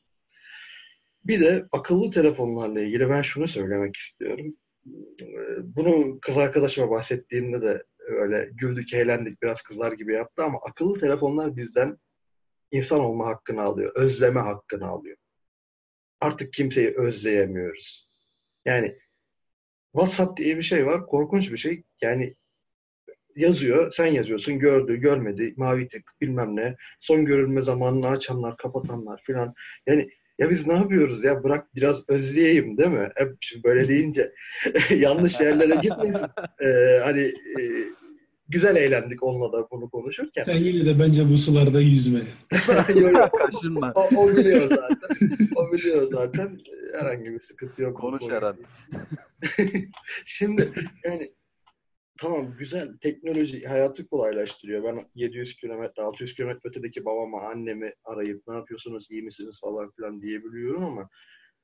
Bir 1.23 1.41
de 1.41 1.65
akıllı 1.71 2.11
telefonlarla 2.11 2.81
ilgili 2.81 3.09
ben 3.09 3.21
şunu 3.21 3.47
söylemek 3.47 3.95
istiyorum. 3.95 4.55
E, 5.21 5.25
bunu 5.61 6.19
kız 6.21 6.37
arkadaşıma 6.37 6.89
bahsettiğimde 6.89 7.61
de 7.61 7.83
öyle 8.07 8.49
güldük, 8.53 8.93
eğlendik, 8.93 9.41
biraz 9.41 9.61
kızlar 9.61 9.91
gibi 9.91 10.13
yaptı 10.13 10.43
ama 10.43 10.59
akıllı 10.69 10.99
telefonlar 10.99 11.57
bizden 11.57 11.97
insan 12.71 12.99
olma 12.99 13.27
hakkını 13.27 13.61
alıyor, 13.61 13.91
özleme 13.95 14.39
hakkını 14.39 14.87
alıyor. 14.87 15.17
Artık 16.21 16.53
kimseyi 16.53 16.93
özleyemiyoruz. 16.97 18.07
Yani 18.65 18.97
WhatsApp 19.91 20.37
diye 20.37 20.57
bir 20.57 20.61
şey 20.61 20.85
var, 20.85 21.05
korkunç 21.05 21.51
bir 21.51 21.57
şey. 21.57 21.83
Yani 22.01 22.35
yazıyor, 23.35 23.91
sen 23.91 24.05
yazıyorsun, 24.05 24.59
gördü, 24.59 24.95
görmedi, 24.97 25.53
mavi 25.57 25.87
tık, 25.87 26.11
bilmem 26.21 26.55
ne. 26.55 26.75
Son 26.99 27.25
görülme 27.25 27.61
zamanını 27.61 28.07
açanlar, 28.07 28.57
kapatanlar 28.57 29.21
filan. 29.23 29.53
Yani 29.87 30.09
ya 30.39 30.49
biz 30.49 30.67
ne 30.67 30.73
yapıyoruz 30.73 31.23
ya 31.23 31.43
bırak 31.43 31.75
biraz 31.75 32.09
özleyeyim 32.09 32.77
değil 32.77 32.89
mi? 32.89 33.09
Hep 33.15 33.37
şimdi 33.41 33.63
böyle 33.63 33.87
deyince 33.87 34.33
yanlış 34.97 35.39
yerlere 35.39 35.75
gitmesin. 35.75 36.27
Ee, 36.61 36.99
hani 37.03 37.21
e, 37.21 37.61
güzel 38.49 38.75
eğlendik 38.75 39.23
onunla 39.23 39.53
da 39.53 39.67
bunu 39.71 39.89
konuşurken. 39.89 40.43
Sen 40.43 40.57
yine 40.57 40.85
de 40.85 40.99
bence 40.99 41.29
bu 41.29 41.37
sularda 41.37 41.81
yüzme. 41.81 42.19
Kaşınma. 42.49 43.91
o, 43.95 44.09
o 44.17 44.37
biliyor 44.37 44.61
zaten. 44.61 45.37
O 45.55 45.71
biliyor 45.73 46.07
zaten. 46.07 46.59
Herhangi 46.99 47.25
bir 47.25 47.39
sıkıntı 47.39 47.81
yok. 47.81 47.97
Konuş 47.97 48.23
Eren. 48.31 48.55
Şimdi 50.25 50.71
yani 51.05 51.31
tamam 52.17 52.55
güzel 52.59 52.97
teknoloji 52.97 53.65
hayatı 53.65 54.07
kolaylaştırıyor. 54.07 54.83
Ben 54.83 55.05
700 55.15 55.55
kilometre, 55.55 56.03
600 56.03 56.33
kilometre 56.33 56.69
ötedeki 56.69 57.05
babama, 57.05 57.41
annemi 57.41 57.93
arayıp 58.03 58.47
ne 58.47 58.55
yapıyorsunuz, 58.55 59.07
iyi 59.11 59.21
misiniz 59.21 59.59
falan 59.61 59.91
filan 59.91 60.21
diyebiliyorum 60.21 60.83
ama 60.83 61.09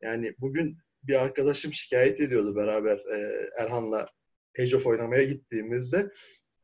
yani 0.01 0.35
bugün 0.39 0.77
bir 1.03 1.21
arkadaşım 1.21 1.73
şikayet 1.73 2.19
ediyordu 2.19 2.55
beraber 2.55 2.97
e, 2.97 3.49
Erhan'la 3.59 4.07
Age 4.59 4.75
of 4.75 4.87
oynamaya 4.87 5.23
gittiğimizde. 5.23 6.11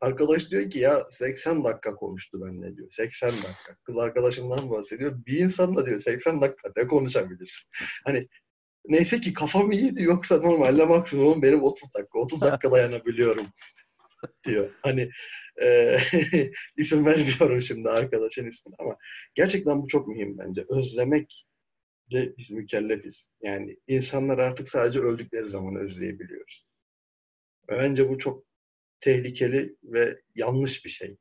Arkadaş 0.01 0.51
diyor 0.51 0.69
ki 0.69 0.79
ya 0.79 1.07
80 1.09 1.63
dakika 1.63 1.95
konuştu 1.95 2.41
benimle 2.41 2.77
diyor. 2.77 2.89
80 2.91 3.29
dakika. 3.29 3.75
Kız 3.83 3.97
arkadaşından 3.97 4.71
bahsediyor. 4.71 5.25
Bir 5.25 5.39
insanla 5.39 5.85
diyor 5.85 5.99
80 5.99 6.41
dakika 6.41 6.71
ne 6.77 6.87
konuşabilirsin? 6.87 7.69
Hani 8.05 8.27
neyse 8.87 9.21
ki 9.21 9.33
kafam 9.33 9.71
iyiydi 9.71 10.03
yoksa 10.03 10.37
normalde 10.37 10.85
maksimum 10.85 11.41
benim 11.41 11.63
30 11.63 11.95
dakika. 11.95 12.19
30 12.19 12.41
dakika 12.41 12.71
dayanabiliyorum 12.71 13.47
diyor. 14.45 14.71
Hani 14.81 15.11
e, 15.61 15.97
isim 16.77 17.05
vermiyorum 17.05 17.61
şimdi 17.61 17.89
arkadaşın 17.89 18.47
ismini 18.47 18.75
ama 18.79 18.97
gerçekten 19.35 19.81
bu 19.81 19.87
çok 19.87 20.07
mühim 20.07 20.37
bence. 20.37 20.65
Özlemek 20.69 21.45
de 22.11 22.33
biz 22.37 22.51
mükellefiz. 22.51 23.27
Yani 23.41 23.77
insanlar 23.87 24.37
artık 24.37 24.69
sadece 24.69 24.99
öldükleri 24.99 25.49
zaman 25.49 25.75
özleyebiliyoruz. 25.75 26.65
Bence 27.69 28.09
bu 28.09 28.17
çok 28.17 28.45
tehlikeli 29.01 29.75
ve 29.83 30.21
yanlış 30.35 30.85
bir 30.85 30.89
şey. 30.89 31.17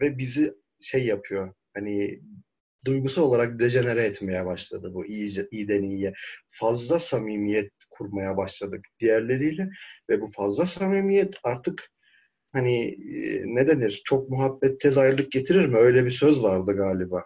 Ve 0.00 0.18
bizi 0.18 0.54
şey 0.80 1.06
yapıyor. 1.06 1.54
Hani 1.74 2.20
duygusal 2.86 3.22
olarak 3.22 3.58
dejenere 3.58 4.04
etmeye 4.04 4.46
başladı 4.46 4.94
bu 4.94 5.06
iyice, 5.06 5.48
iyiden 5.50 5.82
iyiye. 5.82 6.12
Fazla 6.50 7.00
samimiyet 7.00 7.72
kurmaya 7.98 8.36
başladık 8.36 8.86
diğerleriyle 9.00 9.70
ve 10.10 10.20
bu 10.20 10.26
fazla 10.26 10.66
samimiyet 10.66 11.34
artık 11.44 11.90
hani 12.52 12.86
e, 12.86 13.42
ne 13.46 13.68
denir? 13.68 14.02
Çok 14.04 14.30
muhabbet 14.30 14.80
tez 14.80 14.98
ayrılık 14.98 15.32
getirir 15.32 15.66
mi? 15.66 15.76
Öyle 15.76 16.04
bir 16.04 16.10
söz 16.10 16.42
vardı 16.42 16.72
galiba. 16.76 17.24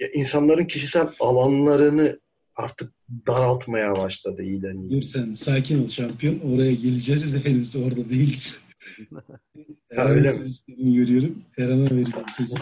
Ya 0.00 0.08
insanların 0.12 0.64
kişisel 0.64 1.08
alanlarını 1.20 2.20
artık 2.56 2.92
daraltmaya 3.26 3.96
başladı 3.96 4.42
iyiden 4.42 4.76
iyi. 4.76 4.90
Dur 4.90 5.02
sen 5.02 5.32
sakin 5.32 5.82
ol 5.82 5.86
şampiyon. 5.86 6.40
Oraya 6.40 6.72
geleceğiz. 6.72 7.44
Henüz 7.44 7.76
orada 7.76 8.10
değiliz. 8.10 8.62
öyle 9.90 10.32
mi? 10.32 10.46
Görüyorum. 10.78 11.42
Eren'e 11.58 11.84
vereceğim 11.84 12.26
sözü. 12.36 12.54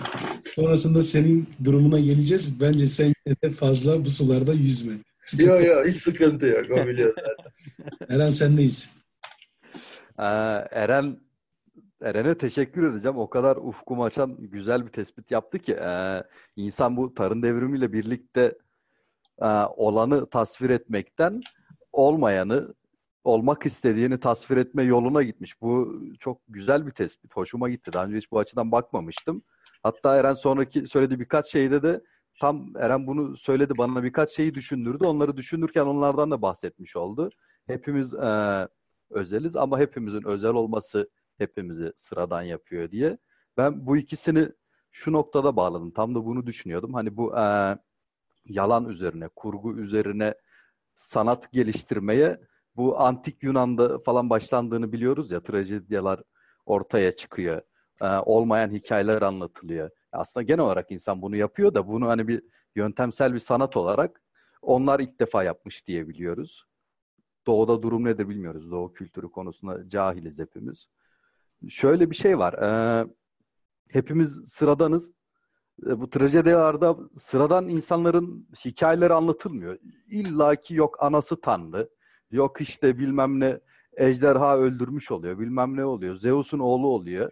Sonrasında 0.54 1.02
senin 1.02 1.48
durumuna 1.64 2.00
geleceğiz. 2.00 2.60
Bence 2.60 2.86
sen 2.86 3.12
de 3.44 3.50
fazla 3.50 4.04
bu 4.04 4.10
sularda 4.10 4.54
yüzme. 4.54 4.92
Yok 5.38 5.64
yok 5.64 5.86
hiç 5.86 5.96
sıkıntı 5.96 6.46
yok. 6.46 6.70
O 6.70 6.86
biliyor 6.86 7.14
zaten. 7.14 7.52
Eren 8.16 8.30
sendeyiz. 8.30 8.90
Ee, 10.18 10.24
Eren 10.70 11.20
Eren'e 12.02 12.38
teşekkür 12.38 12.90
edeceğim. 12.92 13.18
O 13.18 13.30
kadar 13.30 13.56
ufkumu 13.56 14.04
açan 14.04 14.36
güzel 14.38 14.86
bir 14.86 14.90
tespit 14.90 15.30
yaptı 15.30 15.58
ki 15.58 15.72
e, 15.72 16.22
insan 16.56 16.96
bu 16.96 17.14
tarım 17.14 17.42
devrimiyle 17.42 17.92
birlikte 17.92 18.58
e, 19.42 19.46
olanı 19.76 20.30
tasvir 20.30 20.70
etmekten 20.70 21.40
olmayanı, 21.92 22.74
olmak 23.24 23.66
istediğini 23.66 24.20
tasvir 24.20 24.56
etme 24.56 24.82
yoluna 24.82 25.22
gitmiş. 25.22 25.60
Bu 25.60 26.02
çok 26.20 26.40
güzel 26.48 26.86
bir 26.86 26.92
tespit. 26.92 27.36
Hoşuma 27.36 27.68
gitti. 27.68 27.92
Daha 27.92 28.04
önce 28.04 28.16
hiç 28.16 28.30
bu 28.32 28.38
açıdan 28.38 28.72
bakmamıştım. 28.72 29.42
Hatta 29.82 30.16
Eren 30.16 30.34
sonraki 30.34 30.86
söylediği 30.86 31.20
birkaç 31.20 31.46
şeyde 31.46 31.82
de 31.82 32.00
tam 32.40 32.72
Eren 32.76 33.06
bunu 33.06 33.36
söyledi 33.36 33.72
bana 33.78 34.02
birkaç 34.02 34.30
şeyi 34.30 34.54
düşündürdü. 34.54 35.04
Onları 35.04 35.36
düşünürken 35.36 35.86
onlardan 35.86 36.30
da 36.30 36.42
bahsetmiş 36.42 36.96
oldu. 36.96 37.30
Hepimiz 37.66 38.14
e, 38.14 38.68
özeliz 39.10 39.56
ama 39.56 39.78
hepimizin 39.78 40.22
özel 40.22 40.50
olması 40.52 41.10
hepimizi 41.38 41.92
sıradan 41.96 42.42
yapıyor 42.42 42.90
diye. 42.90 43.18
Ben 43.56 43.86
bu 43.86 43.96
ikisini 43.96 44.48
şu 44.90 45.12
noktada 45.12 45.56
bağladım. 45.56 45.90
Tam 45.90 46.14
da 46.14 46.24
bunu 46.24 46.46
düşünüyordum. 46.46 46.94
Hani 46.94 47.16
bu 47.16 47.38
e, 47.38 47.76
yalan 48.46 48.88
üzerine, 48.88 49.28
kurgu 49.28 49.78
üzerine 49.78 50.34
sanat 50.94 51.52
geliştirmeye 51.52 52.40
bu 52.76 53.00
antik 53.00 53.42
Yunan'da 53.42 53.98
falan 53.98 54.30
başlandığını 54.30 54.92
biliyoruz 54.92 55.30
ya. 55.30 55.42
Trajedyalar 55.42 56.22
ortaya 56.66 57.16
çıkıyor. 57.16 57.62
E, 58.02 58.06
olmayan 58.06 58.70
hikayeler 58.70 59.22
anlatılıyor. 59.22 59.90
Aslında 60.12 60.44
genel 60.44 60.64
olarak 60.64 60.90
insan 60.90 61.22
bunu 61.22 61.36
yapıyor 61.36 61.74
da 61.74 61.88
bunu 61.88 62.08
hani 62.08 62.28
bir 62.28 62.42
yöntemsel 62.76 63.34
bir 63.34 63.38
sanat 63.38 63.76
olarak 63.76 64.22
onlar 64.62 65.00
ilk 65.00 65.20
defa 65.20 65.42
yapmış 65.44 65.86
diye 65.86 66.08
biliyoruz. 66.08 66.64
Doğuda 67.46 67.82
durum 67.82 68.04
nedir 68.04 68.28
bilmiyoruz. 68.28 68.70
Doğu 68.70 68.92
kültürü 68.92 69.30
konusunda 69.30 69.88
cahiliz 69.88 70.38
hepimiz. 70.38 70.88
Şöyle 71.68 72.10
bir 72.10 72.16
şey 72.16 72.38
var. 72.38 72.52
E, 72.54 73.06
hepimiz 73.88 74.40
sıradanız. 74.46 75.12
E, 75.86 76.00
bu 76.00 76.10
trajedilerde 76.10 76.94
sıradan 77.16 77.68
insanların 77.68 78.48
hikayeleri 78.64 79.12
anlatılmıyor. 79.14 79.78
İlla 80.10 80.56
ki 80.56 80.74
yok 80.74 81.02
anası 81.02 81.40
tanrı, 81.40 81.88
yok 82.30 82.60
işte 82.60 82.98
bilmem 82.98 83.40
ne 83.40 83.60
ejderha 83.96 84.58
öldürmüş 84.58 85.10
oluyor, 85.10 85.38
bilmem 85.38 85.76
ne 85.76 85.84
oluyor, 85.84 86.16
Zeus'un 86.16 86.58
oğlu 86.58 86.86
oluyor. 86.86 87.30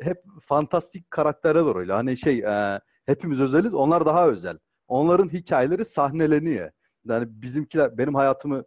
Hep 0.00 0.24
fantastik 0.42 1.10
karakterler 1.10 1.76
öyle. 1.76 1.92
Hani 1.92 2.16
şey 2.16 2.38
e, 2.38 2.80
hepimiz 3.06 3.40
özeliz, 3.40 3.74
onlar 3.74 4.06
daha 4.06 4.28
özel. 4.28 4.58
Onların 4.88 5.28
hikayeleri 5.28 5.84
sahneleniyor. 5.84 6.70
Yani 7.04 7.26
bizimkiler, 7.28 7.98
benim 7.98 8.14
hayatımı 8.14 8.64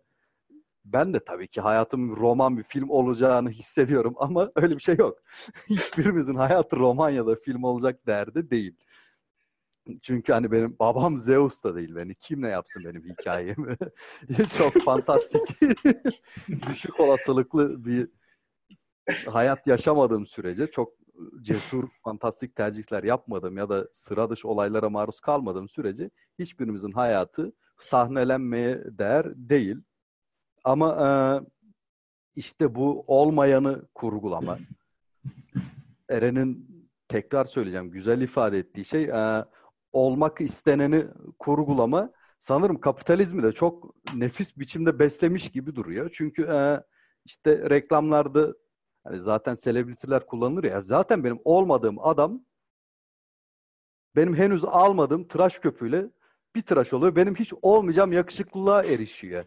ben 0.85 1.13
de 1.13 1.19
tabii 1.25 1.47
ki 1.47 1.61
hayatım 1.61 2.15
roman 2.15 2.57
bir 2.57 2.63
film 2.63 2.89
olacağını 2.89 3.49
hissediyorum 3.49 4.13
ama 4.19 4.51
öyle 4.55 4.75
bir 4.75 4.81
şey 4.81 4.95
yok. 4.97 5.19
Hiçbirimizin 5.69 6.35
hayatı 6.35 6.75
roman 6.75 7.09
ya 7.09 7.27
da 7.27 7.35
film 7.35 7.63
olacak 7.63 8.07
derdi 8.07 8.49
değil. 8.49 8.75
Çünkü 10.01 10.33
hani 10.33 10.51
benim 10.51 10.75
babam 10.79 11.17
Zeus 11.17 11.63
da 11.63 11.75
değil 11.75 11.95
beni. 11.95 12.15
Kim 12.15 12.41
ne 12.41 12.47
yapsın 12.47 12.83
benim 12.85 13.03
hikayemi? 13.03 13.77
Çok 14.57 14.83
fantastik. 14.83 15.41
Düşük 16.67 16.99
olasılıklı 16.99 17.85
bir 17.85 18.09
hayat 19.25 19.67
yaşamadığım 19.67 20.27
sürece 20.27 20.71
çok 20.71 20.93
cesur, 21.41 21.89
fantastik 22.03 22.55
tercihler 22.55 23.03
yapmadığım 23.03 23.57
ya 23.57 23.69
da 23.69 23.87
sıra 23.93 24.29
dışı 24.29 24.47
olaylara 24.47 24.89
maruz 24.89 25.19
kalmadığım 25.19 25.69
sürece 25.69 26.09
hiçbirimizin 26.39 26.91
hayatı 26.91 27.53
sahnelenmeye 27.77 28.83
değer 28.85 29.25
değil. 29.35 29.77
Ama 30.63 30.89
e, 31.05 31.09
işte 32.35 32.75
bu 32.75 33.03
olmayanı 33.07 33.85
kurgulama. 33.95 34.57
Eren'in 36.09 36.81
tekrar 37.07 37.45
söyleyeceğim 37.45 37.91
güzel 37.91 38.21
ifade 38.21 38.59
ettiği 38.59 38.85
şey 38.85 39.03
e, 39.03 39.45
olmak 39.93 40.41
isteneni 40.41 41.07
kurgulama 41.39 42.11
sanırım 42.39 42.79
kapitalizmi 42.79 43.43
de 43.43 43.51
çok 43.51 43.95
nefis 44.15 44.57
biçimde 44.57 44.99
beslemiş 44.99 45.51
gibi 45.51 45.75
duruyor. 45.75 46.09
Çünkü 46.13 46.43
e, 46.43 46.83
işte 47.25 47.69
reklamlarda 47.69 48.53
hani 49.03 49.19
zaten 49.19 49.53
selebritiler 49.53 50.25
kullanılır 50.25 50.63
ya 50.63 50.81
zaten 50.81 51.23
benim 51.23 51.39
olmadığım 51.45 52.05
adam 52.05 52.41
benim 54.15 54.35
henüz 54.35 54.65
almadığım 54.65 55.27
tıraş 55.27 55.59
köpüğüyle 55.59 56.09
bir 56.55 56.61
tıraş 56.61 56.93
oluyor. 56.93 57.15
Benim 57.15 57.35
hiç 57.35 57.53
olmayacağım 57.61 58.11
yakışıklılığa 58.11 58.83
erişiyor. 58.83 59.43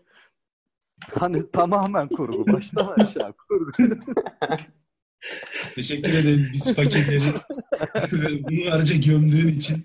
Hani 1.15 1.51
tamamen 1.53 2.09
kurgu. 2.09 2.53
Baştan 2.53 2.87
aşağı 2.87 3.33
kurgu. 3.33 3.73
Teşekkür 5.75 6.15
ederiz 6.15 6.53
biz 6.53 6.75
fakirleri. 6.75 7.21
Bunu 8.13 8.73
ayrıca 8.73 8.97
gömdüğün 8.97 9.49
için 9.49 9.85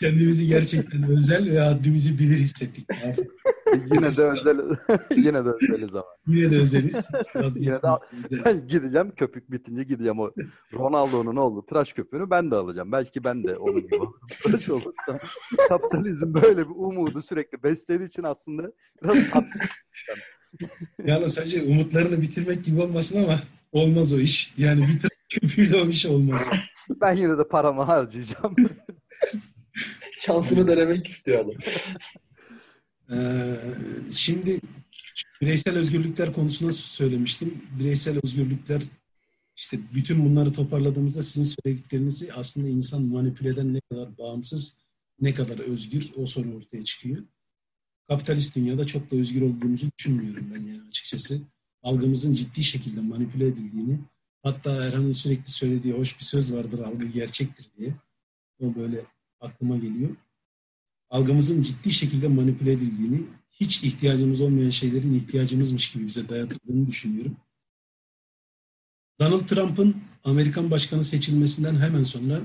kendimizi 0.00 0.46
gerçekten 0.46 1.02
özel 1.02 1.50
ve 1.50 1.58
haddimizi 1.58 2.18
bilir 2.18 2.38
hissettik. 2.38 2.86
yine 3.94 4.16
de 4.16 4.22
özel 4.22 4.58
yine 5.16 5.44
de 5.44 5.48
özeliz 5.48 5.94
ama. 5.94 6.06
Yine 6.26 6.50
de 6.50 6.56
özeliz. 6.56 7.08
Biraz 7.34 7.56
yine 7.56 7.82
de 7.82 7.88
ben 8.44 8.68
gideceğim 8.68 9.12
köpük 9.16 9.52
bitince 9.52 9.82
gideceğim 9.82 10.20
o 10.20 10.30
Ronaldo'nun 10.72 11.36
oldu 11.36 11.66
tıraş 11.66 11.92
köpüğünü 11.92 12.30
ben 12.30 12.50
de 12.50 12.54
alacağım. 12.54 12.92
Belki 12.92 13.24
ben 13.24 13.44
de 13.44 13.56
onun 13.56 13.80
gibi 13.80 14.04
tıraş 14.42 14.68
olursam. 14.68 15.18
Kapitalizm 15.68 16.34
böyle 16.34 16.68
bir 16.68 16.74
umudu 16.74 17.22
sürekli 17.22 17.62
beslediği 17.62 18.08
için 18.08 18.22
aslında 18.22 18.72
biraz 19.02 19.16
Yalnız 21.06 21.34
sadece 21.34 21.62
umutlarını 21.62 22.22
bitirmek 22.22 22.64
gibi 22.64 22.82
olmasın 22.82 23.24
ama 23.24 23.40
olmaz 23.72 24.12
o 24.12 24.18
iş. 24.18 24.54
Yani 24.58 24.88
bir 24.88 25.10
köpüğüyle 25.40 25.76
o 25.76 25.88
iş 25.88 26.06
olmaz. 26.06 26.50
Ben 27.00 27.16
yine 27.16 27.38
de 27.38 27.48
paramı 27.48 27.82
harcayacağım. 27.82 28.56
Şansını 30.20 30.68
denemek 30.68 31.06
istiyor 31.06 31.44
adam. 31.44 31.54
Ee, 33.12 33.56
şimdi 34.12 34.60
bireysel 35.40 35.78
özgürlükler 35.78 36.32
konusunda 36.32 36.72
söylemiştim. 36.72 37.64
Bireysel 37.78 38.18
özgürlükler 38.24 38.82
işte 39.56 39.78
bütün 39.94 40.24
bunları 40.24 40.52
toparladığımızda 40.52 41.22
sizin 41.22 41.54
söylediklerinizi 41.62 42.32
aslında 42.32 42.68
insan 42.68 43.02
manipüle 43.02 43.48
eden 43.48 43.74
ne 43.74 43.80
kadar 43.80 44.18
bağımsız, 44.18 44.76
ne 45.20 45.34
kadar 45.34 45.58
özgür 45.58 46.10
o 46.16 46.26
soru 46.26 46.56
ortaya 46.56 46.84
çıkıyor. 46.84 47.24
Kapitalist 48.08 48.56
dünyada 48.56 48.86
çok 48.86 49.10
da 49.10 49.16
özgür 49.16 49.42
olduğumuzu 49.42 49.90
düşünmüyorum 49.98 50.50
ben 50.54 50.60
yani 50.60 50.82
açıkçası. 50.88 51.40
Algımızın 51.82 52.34
ciddi 52.34 52.62
şekilde 52.62 53.00
manipüle 53.00 53.46
edildiğini, 53.46 53.98
hatta 54.42 54.84
Erhan'ın 54.84 55.12
sürekli 55.12 55.50
söylediği 55.50 55.94
hoş 55.94 56.18
bir 56.18 56.24
söz 56.24 56.52
vardır, 56.52 56.78
algı 56.78 57.06
gerçektir 57.06 57.66
diye. 57.78 57.94
O 58.60 58.74
böyle 58.74 59.04
aklıma 59.40 59.76
geliyor 59.76 60.16
algımızın 61.10 61.62
ciddi 61.62 61.92
şekilde 61.92 62.28
manipüle 62.28 62.72
edildiğini, 62.72 63.22
hiç 63.50 63.84
ihtiyacımız 63.84 64.40
olmayan 64.40 64.70
şeylerin 64.70 65.14
ihtiyacımızmış 65.14 65.92
gibi 65.92 66.06
bize 66.06 66.28
dayatıldığını 66.28 66.86
düşünüyorum. 66.86 67.36
Donald 69.20 69.46
Trump'ın 69.46 69.96
Amerikan 70.24 70.70
başkanı 70.70 71.04
seçilmesinden 71.04 71.76
hemen 71.76 72.02
sonra 72.02 72.40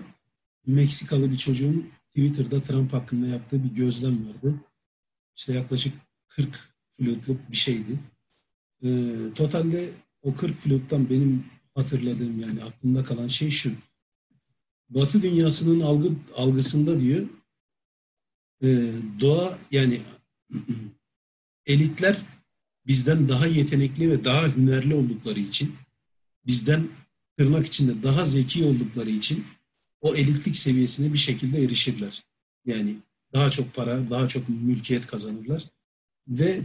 Meksikalı 0.67 1.31
bir 1.31 1.37
çocuğun 1.37 1.89
Twitter'da 2.07 2.63
Trump 2.63 2.93
hakkında 2.93 3.27
yaptığı 3.27 3.63
bir 3.63 3.69
gözlem 3.69 4.27
vardı. 4.27 4.55
İşte 5.35 5.53
yaklaşık 5.53 5.93
40 6.27 6.69
flutluk 6.89 7.51
bir 7.51 7.55
şeydi. 7.55 7.99
Ee, 8.83 9.15
totalde 9.35 9.89
o 10.21 10.35
40 10.35 10.57
fluttan 10.57 11.09
benim 11.09 11.45
hatırladığım 11.75 12.39
yani 12.39 12.63
aklımda 12.63 13.03
kalan 13.03 13.27
şey 13.27 13.49
şu. 13.49 13.71
Batı 14.89 15.21
dünyasının 15.21 15.79
algı 15.79 16.09
algısında 16.35 16.99
diyor 16.99 17.27
e, 18.63 18.91
doğa 19.19 19.59
yani 19.71 20.01
elitler 21.65 22.17
bizden 22.87 23.29
daha 23.29 23.47
yetenekli 23.47 24.11
ve 24.11 24.25
daha 24.25 24.55
hünerli 24.55 24.95
oldukları 24.95 25.39
için 25.39 25.75
bizden 26.45 26.87
tırnak 27.37 27.65
içinde 27.65 28.03
daha 28.03 28.25
zeki 28.25 28.63
oldukları 28.63 29.09
için 29.09 29.45
o 30.01 30.15
elitlik 30.15 30.57
seviyesine 30.57 31.13
bir 31.13 31.17
şekilde 31.17 31.63
erişirler. 31.63 32.23
Yani 32.65 32.95
daha 33.33 33.51
çok 33.51 33.73
para, 33.73 34.09
daha 34.09 34.27
çok 34.27 34.49
mülkiyet 34.49 35.07
kazanırlar 35.07 35.63
ve 36.27 36.61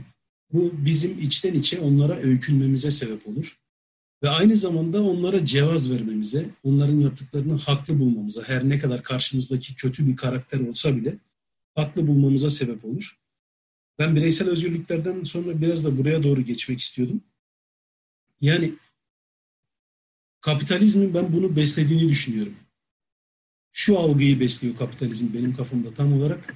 bu 0.52 0.72
bizim 0.84 1.18
içten 1.18 1.54
içe 1.54 1.80
onlara 1.80 2.16
öykünmemize 2.16 2.90
sebep 2.90 3.28
olur. 3.28 3.56
Ve 4.22 4.28
aynı 4.28 4.56
zamanda 4.56 5.02
onlara 5.02 5.44
cevaz 5.44 5.90
vermemize, 5.90 6.50
onların 6.64 6.98
yaptıklarını 6.98 7.58
haklı 7.58 7.98
bulmamıza, 7.98 8.42
her 8.48 8.68
ne 8.68 8.78
kadar 8.78 9.02
karşımızdaki 9.02 9.74
kötü 9.74 10.06
bir 10.06 10.16
karakter 10.16 10.60
olsa 10.60 10.96
bile 10.96 11.18
haklı 11.74 12.06
bulmamıza 12.06 12.50
sebep 12.50 12.84
olur. 12.84 13.18
Ben 13.98 14.16
bireysel 14.16 14.48
özgürlüklerden 14.48 15.24
sonra 15.24 15.60
biraz 15.60 15.84
da 15.84 15.98
buraya 15.98 16.22
doğru 16.22 16.42
geçmek 16.42 16.80
istiyordum. 16.80 17.20
Yani 18.40 18.74
kapitalizmin 20.40 21.14
ben 21.14 21.32
bunu 21.32 21.56
beslediğini 21.56 22.08
düşünüyorum. 22.08 22.56
Şu 23.72 23.98
algıyı 23.98 24.40
besliyor 24.40 24.76
kapitalizm 24.76 25.34
benim 25.34 25.54
kafamda 25.54 25.94
tam 25.94 26.12
olarak. 26.12 26.54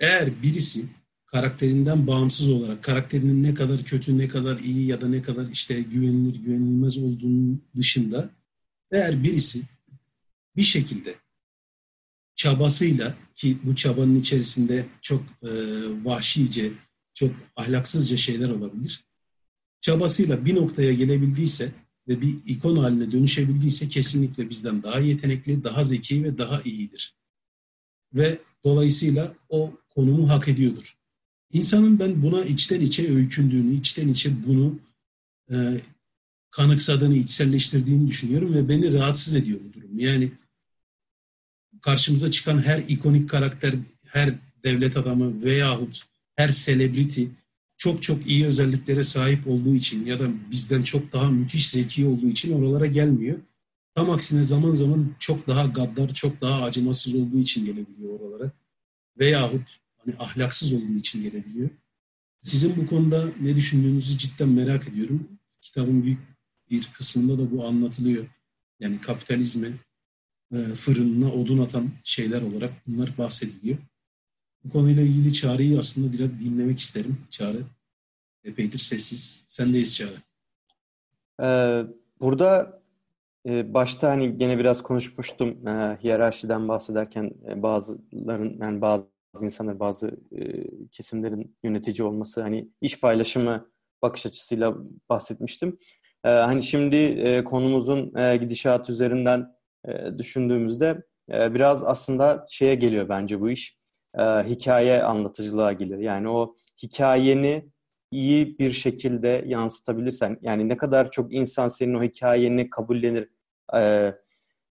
Eğer 0.00 0.42
birisi 0.42 0.84
karakterinden 1.32 2.06
bağımsız 2.06 2.48
olarak 2.48 2.84
karakterinin 2.84 3.42
ne 3.42 3.54
kadar 3.54 3.84
kötü, 3.84 4.18
ne 4.18 4.28
kadar 4.28 4.58
iyi 4.58 4.86
ya 4.86 5.00
da 5.00 5.08
ne 5.08 5.22
kadar 5.22 5.46
işte 5.46 5.80
güvenilir, 5.80 6.42
güvenilmez 6.42 6.98
olduğunun 6.98 7.62
dışında 7.76 8.30
eğer 8.90 9.22
birisi 9.22 9.62
bir 10.56 10.62
şekilde 10.62 11.14
çabasıyla 12.36 13.14
ki 13.34 13.58
bu 13.62 13.74
çabanın 13.74 14.14
içerisinde 14.14 14.86
çok 15.02 15.22
e, 15.42 15.50
vahşice, 16.04 16.72
çok 17.14 17.30
ahlaksızca 17.56 18.16
şeyler 18.16 18.48
olabilir. 18.48 19.04
Çabasıyla 19.80 20.44
bir 20.44 20.54
noktaya 20.54 20.92
gelebildiyse 20.92 21.72
ve 22.08 22.20
bir 22.20 22.36
ikon 22.46 22.76
haline 22.76 23.12
dönüşebildiyse 23.12 23.88
kesinlikle 23.88 24.50
bizden 24.50 24.82
daha 24.82 25.00
yetenekli, 25.00 25.64
daha 25.64 25.84
zeki 25.84 26.24
ve 26.24 26.38
daha 26.38 26.62
iyidir. 26.62 27.14
Ve 28.14 28.38
dolayısıyla 28.64 29.34
o 29.48 29.72
konumu 29.88 30.28
hak 30.28 30.48
ediyordur. 30.48 30.99
İnsanın 31.52 31.98
ben 31.98 32.22
buna 32.22 32.44
içten 32.44 32.80
içe 32.80 33.14
öykündüğünü, 33.14 33.74
içten 33.74 34.08
içe 34.08 34.46
bunu 34.46 34.78
e, 35.50 35.80
kanıksadığını, 36.50 37.16
içselleştirdiğini 37.16 38.08
düşünüyorum 38.08 38.54
ve 38.54 38.68
beni 38.68 38.92
rahatsız 38.92 39.34
ediyor 39.34 39.60
bu 39.68 39.72
durum. 39.72 39.98
Yani 39.98 40.32
karşımıza 41.82 42.30
çıkan 42.30 42.58
her 42.58 42.78
ikonik 42.78 43.30
karakter, 43.30 43.74
her 44.06 44.34
devlet 44.64 44.96
adamı 44.96 45.42
veyahut 45.42 46.02
her 46.36 46.48
selebriti 46.48 47.30
çok 47.76 48.02
çok 48.02 48.26
iyi 48.26 48.46
özelliklere 48.46 49.04
sahip 49.04 49.46
olduğu 49.46 49.74
için 49.74 50.06
ya 50.06 50.18
da 50.18 50.28
bizden 50.50 50.82
çok 50.82 51.12
daha 51.12 51.30
müthiş 51.30 51.70
zeki 51.70 52.06
olduğu 52.06 52.26
için 52.26 52.52
oralara 52.52 52.86
gelmiyor. 52.86 53.38
Tam 53.94 54.10
aksine 54.10 54.42
zaman 54.42 54.74
zaman 54.74 55.14
çok 55.18 55.46
daha 55.46 55.66
gaddar, 55.66 56.14
çok 56.14 56.40
daha 56.40 56.62
acımasız 56.62 57.14
olduğu 57.14 57.38
için 57.38 57.66
gelebiliyor 57.66 58.20
oralara. 58.20 58.52
Veyahut 59.18 59.79
hani 60.04 60.14
ahlaksız 60.18 60.72
olduğu 60.72 60.98
için 60.98 61.22
gelebiliyor. 61.22 61.70
Sizin 62.42 62.76
bu 62.76 62.86
konuda 62.86 63.28
ne 63.40 63.56
düşündüğünüzü 63.56 64.18
cidden 64.18 64.48
merak 64.48 64.88
ediyorum. 64.88 65.28
Kitabın 65.62 66.02
büyük 66.02 66.18
bir 66.70 66.90
kısmında 66.92 67.38
da 67.38 67.50
bu 67.50 67.66
anlatılıyor. 67.66 68.26
Yani 68.80 69.00
kapitalizme, 69.00 69.72
e, 70.54 70.56
fırınına 70.56 71.32
odun 71.32 71.58
atan 71.58 71.90
şeyler 72.04 72.42
olarak 72.42 72.72
bunlar 72.86 73.18
bahsediliyor. 73.18 73.78
Bu 74.64 74.70
konuyla 74.70 75.02
ilgili 75.02 75.32
Çağrı'yı 75.32 75.78
aslında 75.78 76.12
biraz 76.12 76.40
dinlemek 76.40 76.78
isterim. 76.78 77.18
Çağrı 77.30 77.64
epeydir 78.44 78.78
sessiz. 78.78 79.44
Sendeyiz 79.48 79.96
Çağrı. 79.96 80.16
Ee, 81.42 81.82
burada 82.20 82.82
e, 83.46 83.74
başta 83.74 84.10
hani 84.10 84.38
gene 84.38 84.58
biraz 84.58 84.82
konuşmuştum 84.82 85.66
e, 85.66 85.98
hiyerarşiden 86.02 86.68
bahsederken 86.68 87.32
e, 87.48 87.62
bazıların 87.62 88.56
yani 88.60 88.80
bazı 88.80 89.06
insanlar 89.42 89.80
bazı 89.80 90.08
e, 90.32 90.64
kesimlerin 90.88 91.56
yönetici 91.62 92.08
olması 92.08 92.42
hani 92.42 92.68
iş 92.80 93.00
paylaşımı 93.00 93.70
bakış 94.02 94.26
açısıyla 94.26 94.76
bahsetmiştim. 95.08 95.78
E, 96.24 96.28
hani 96.28 96.62
şimdi 96.62 96.96
e, 96.96 97.44
konumuzun 97.44 98.16
e, 98.16 98.36
gidişatı 98.36 98.92
üzerinden 98.92 99.46
e, 99.88 100.18
düşündüğümüzde 100.18 101.02
e, 101.32 101.54
biraz 101.54 101.84
aslında 101.84 102.44
şeye 102.50 102.74
geliyor 102.74 103.08
bence 103.08 103.40
bu 103.40 103.50
iş. 103.50 103.78
E, 104.18 104.22
hikaye 104.22 105.02
anlatıcılığa 105.02 105.72
geliyor. 105.72 106.00
Yani 106.00 106.28
o 106.28 106.54
hikayeni 106.82 107.70
iyi 108.10 108.58
bir 108.58 108.70
şekilde 108.70 109.44
yansıtabilirsen 109.46 110.38
yani 110.42 110.68
ne 110.68 110.76
kadar 110.76 111.10
çok 111.10 111.34
insan 111.34 111.68
senin 111.68 111.94
o 111.94 112.02
hikayeni 112.02 112.70
kabullenir 112.70 113.28
e, 113.74 114.12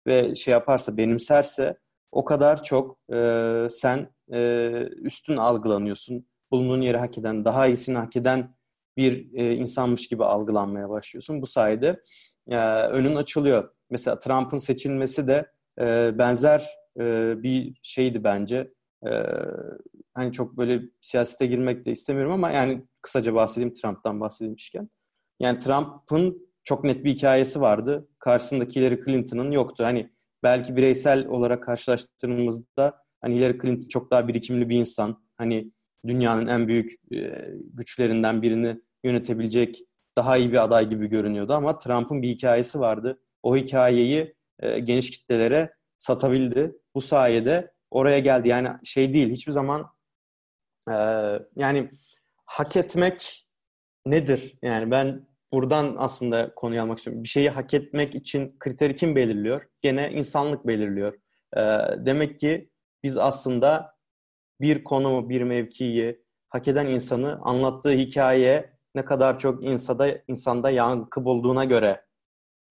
ve 0.06 0.34
şey 0.34 0.52
yaparsa 0.52 0.96
benimserse 0.96 1.78
o 2.12 2.24
kadar 2.24 2.62
çok 2.62 2.98
e, 3.12 3.66
sen 3.70 4.10
e, 4.32 4.70
üstün 4.96 5.36
algılanıyorsun. 5.36 6.26
Bulunduğun 6.50 6.80
yeri 6.80 6.98
hak 6.98 7.18
eden, 7.18 7.44
daha 7.44 7.66
iyisini 7.66 7.98
hak 7.98 8.16
eden 8.16 8.54
bir 8.96 9.34
e, 9.34 9.54
insanmış 9.54 10.08
gibi 10.08 10.24
algılanmaya 10.24 10.88
başlıyorsun. 10.88 11.42
Bu 11.42 11.46
sayede 11.46 12.02
e, 12.48 12.56
önün 12.82 13.16
açılıyor. 13.16 13.70
Mesela 13.90 14.18
Trump'ın 14.18 14.58
seçilmesi 14.58 15.26
de 15.26 15.52
e, 15.80 16.18
benzer 16.18 16.68
e, 17.00 17.34
bir 17.42 17.78
şeydi 17.82 18.24
bence. 18.24 18.72
E, 19.06 19.10
hani 20.14 20.32
çok 20.32 20.56
böyle 20.56 20.82
siyasete 21.00 21.46
girmek 21.46 21.86
de 21.86 21.90
istemiyorum 21.90 22.32
ama 22.32 22.50
yani 22.50 22.86
kısaca 23.02 23.34
bahsedeyim 23.34 23.74
Trump'tan 23.74 24.20
bahsedilmişken. 24.20 24.90
Yani 25.40 25.58
Trump'ın 25.58 26.48
çok 26.64 26.84
net 26.84 27.04
bir 27.04 27.10
hikayesi 27.10 27.60
vardı. 27.60 28.08
Karşısındaki 28.18 28.80
Hillary 28.80 29.04
Clinton'ın 29.04 29.50
yoktu. 29.50 29.84
Hani 29.84 30.10
belki 30.42 30.76
bireysel 30.76 31.26
olarak 31.26 31.62
karşılaştırdığımızda 31.62 33.02
hani 33.20 33.36
Hillary 33.36 33.58
Clinton 33.58 33.88
çok 33.88 34.10
daha 34.10 34.28
birikimli 34.28 34.68
bir 34.68 34.76
insan. 34.76 35.22
Hani 35.36 35.72
dünyanın 36.06 36.46
en 36.46 36.68
büyük 36.68 36.92
e, 37.12 37.48
güçlerinden 37.74 38.42
birini 38.42 38.80
yönetebilecek 39.04 39.82
daha 40.16 40.36
iyi 40.36 40.52
bir 40.52 40.64
aday 40.64 40.88
gibi 40.88 41.06
görünüyordu 41.06 41.52
ama 41.52 41.78
Trump'ın 41.78 42.22
bir 42.22 42.28
hikayesi 42.28 42.80
vardı. 42.80 43.20
O 43.42 43.56
hikayeyi 43.56 44.34
e, 44.60 44.78
geniş 44.78 45.10
kitlelere 45.10 45.72
satabildi. 45.98 46.76
Bu 46.94 47.00
sayede 47.00 47.72
oraya 47.90 48.18
geldi. 48.18 48.48
Yani 48.48 48.68
şey 48.84 49.12
değil 49.12 49.30
hiçbir 49.30 49.52
zaman 49.52 49.86
e, 50.88 50.94
yani 51.56 51.90
hak 52.46 52.76
etmek 52.76 53.46
nedir? 54.06 54.58
Yani 54.62 54.90
ben 54.90 55.26
buradan 55.52 55.94
aslında 55.98 56.54
konuyu 56.54 56.82
almak 56.82 56.98
istiyorum. 56.98 57.24
Bir 57.24 57.28
şeyi 57.28 57.50
hak 57.50 57.74
etmek 57.74 58.14
için 58.14 58.56
kriteri 58.58 58.94
kim 58.94 59.16
belirliyor? 59.16 59.62
Gene 59.80 60.12
insanlık 60.12 60.66
belirliyor. 60.66 61.14
E, 61.56 61.60
demek 62.06 62.40
ki 62.40 62.70
biz 63.02 63.18
aslında 63.18 63.94
bir 64.60 64.84
konumu, 64.84 65.28
bir 65.28 65.42
mevkiyi 65.42 66.24
hak 66.48 66.68
eden 66.68 66.86
insanı 66.86 67.38
anlattığı 67.42 67.92
hikaye 67.92 68.72
ne 68.94 69.04
kadar 69.04 69.38
çok 69.38 69.64
insada, 69.64 70.18
insanda 70.28 70.70
yankı 70.70 71.24
bulduğuna 71.24 71.64
göre 71.64 72.04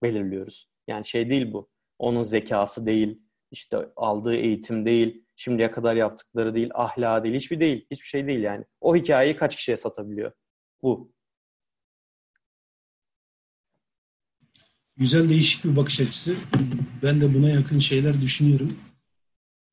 belirliyoruz. 0.04 0.70
Yani 0.88 1.06
şey 1.06 1.30
değil 1.30 1.54
bu. 1.54 1.70
Onun 2.00 2.24
zekası 2.24 2.86
değil, 2.86 3.22
işte 3.52 3.78
aldığı 3.96 4.36
eğitim 4.36 4.86
değil, 4.86 5.26
şimdiye 5.36 5.72
kadar 5.72 5.96
yaptıkları 5.96 6.56
değil, 6.56 6.70
ahlakı 6.74 7.24
değil, 7.24 7.36
hiçbir 7.36 7.60
değil. 7.60 7.88
Hiçbir 7.92 8.08
şey 8.08 8.28
değil 8.28 8.44
yani. 8.44 8.66
O 8.82 8.96
hikayeyi 8.96 9.36
kaç 9.36 9.56
kişiye 9.56 9.78
satabiliyor? 9.78 10.32
Bu. 10.84 11.12
Güzel 14.98 15.30
değişik 15.30 15.66
bir 15.66 15.76
bakış 15.76 16.00
açısı. 16.00 16.36
Ben 17.04 17.22
de 17.22 17.34
buna 17.34 17.50
yakın 17.50 17.80
şeyler 17.80 18.22
düşünüyorum. 18.22 18.68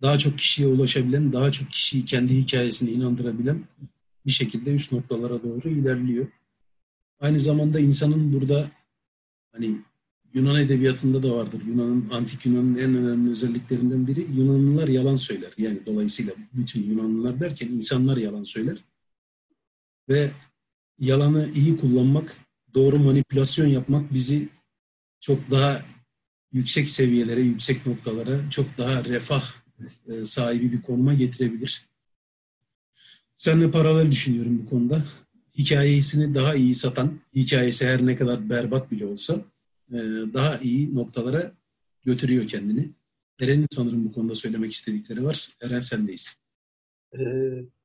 Daha 0.03 0.19
çok 0.19 0.39
kişiye 0.39 0.69
ulaşabilen, 0.69 1.33
daha 1.33 1.53
çok 1.53 1.71
kişiyi 1.71 2.05
kendi 2.05 2.37
hikayesine 2.37 2.91
inandırabilen 2.91 3.65
bir 4.27 4.31
şekilde 4.31 4.75
üst 4.75 4.93
noktalara 4.93 5.43
doğru 5.43 5.69
ilerliyor. 5.69 6.27
Aynı 7.21 7.41
zamanda 7.41 7.81
insanın 7.81 8.33
burada 8.33 8.71
hani 9.53 9.79
Yunan 10.35 10.61
edebiyatında 10.61 11.23
da 11.23 11.37
vardır. 11.37 11.63
Yunan'ın 11.67 12.11
antik 12.11 12.47
Yunan'ın 12.47 12.77
en 12.77 12.95
önemli 12.95 13.31
özelliklerinden 13.31 14.07
biri 14.07 14.27
Yunanlılar 14.37 14.89
yalan 14.89 15.17
söyler. 15.17 15.53
Yani 15.59 15.79
dolayısıyla 15.87 16.33
bütün 16.55 16.83
Yunanlılar 16.83 17.41
derken 17.41 17.69
insanlar 17.69 18.17
yalan 18.17 18.45
söyler. 18.45 18.79
Ve 20.09 20.31
yalanı 20.99 21.51
iyi 21.55 21.77
kullanmak, 21.77 22.37
doğru 22.75 22.99
manipülasyon 22.99 23.67
yapmak 23.67 24.15
bizi 24.15 24.49
çok 25.25 25.51
daha 25.51 25.83
yüksek 26.53 26.91
seviyelere, 26.91 27.41
yüksek 27.41 27.87
noktalara, 27.87 28.51
çok 28.51 28.67
daha 28.79 29.05
refah 29.05 29.45
e, 30.09 30.25
sahibi 30.25 30.73
bir 30.73 30.83
konuma 30.83 31.15
getirebilir. 31.15 31.89
Seninle 33.37 33.71
paralel 33.71 34.11
düşünüyorum 34.11 34.63
bu 34.65 34.71
konuda. 34.71 35.05
Hikayesini 35.59 36.35
daha 36.35 36.55
iyi 36.55 36.75
satan, 36.75 37.21
hikayesi 37.35 37.87
her 37.87 38.07
ne 38.07 38.17
kadar 38.17 38.51
berbat 38.51 38.91
bile 38.91 39.07
olsa 39.07 39.35
e, 39.89 39.97
daha 40.35 40.59
iyi 40.59 40.95
noktalara 40.95 41.53
götürüyor 42.05 42.49
kendini. 42.49 42.91
Eren'in 43.41 43.67
sanırım 43.71 44.05
bu 44.05 44.13
konuda 44.13 44.35
söylemek 44.35 44.73
istedikleri 44.73 45.25
var. 45.25 45.49
Eren 45.61 45.81
sendeyiz. 45.81 46.37
Ee, 47.19 47.21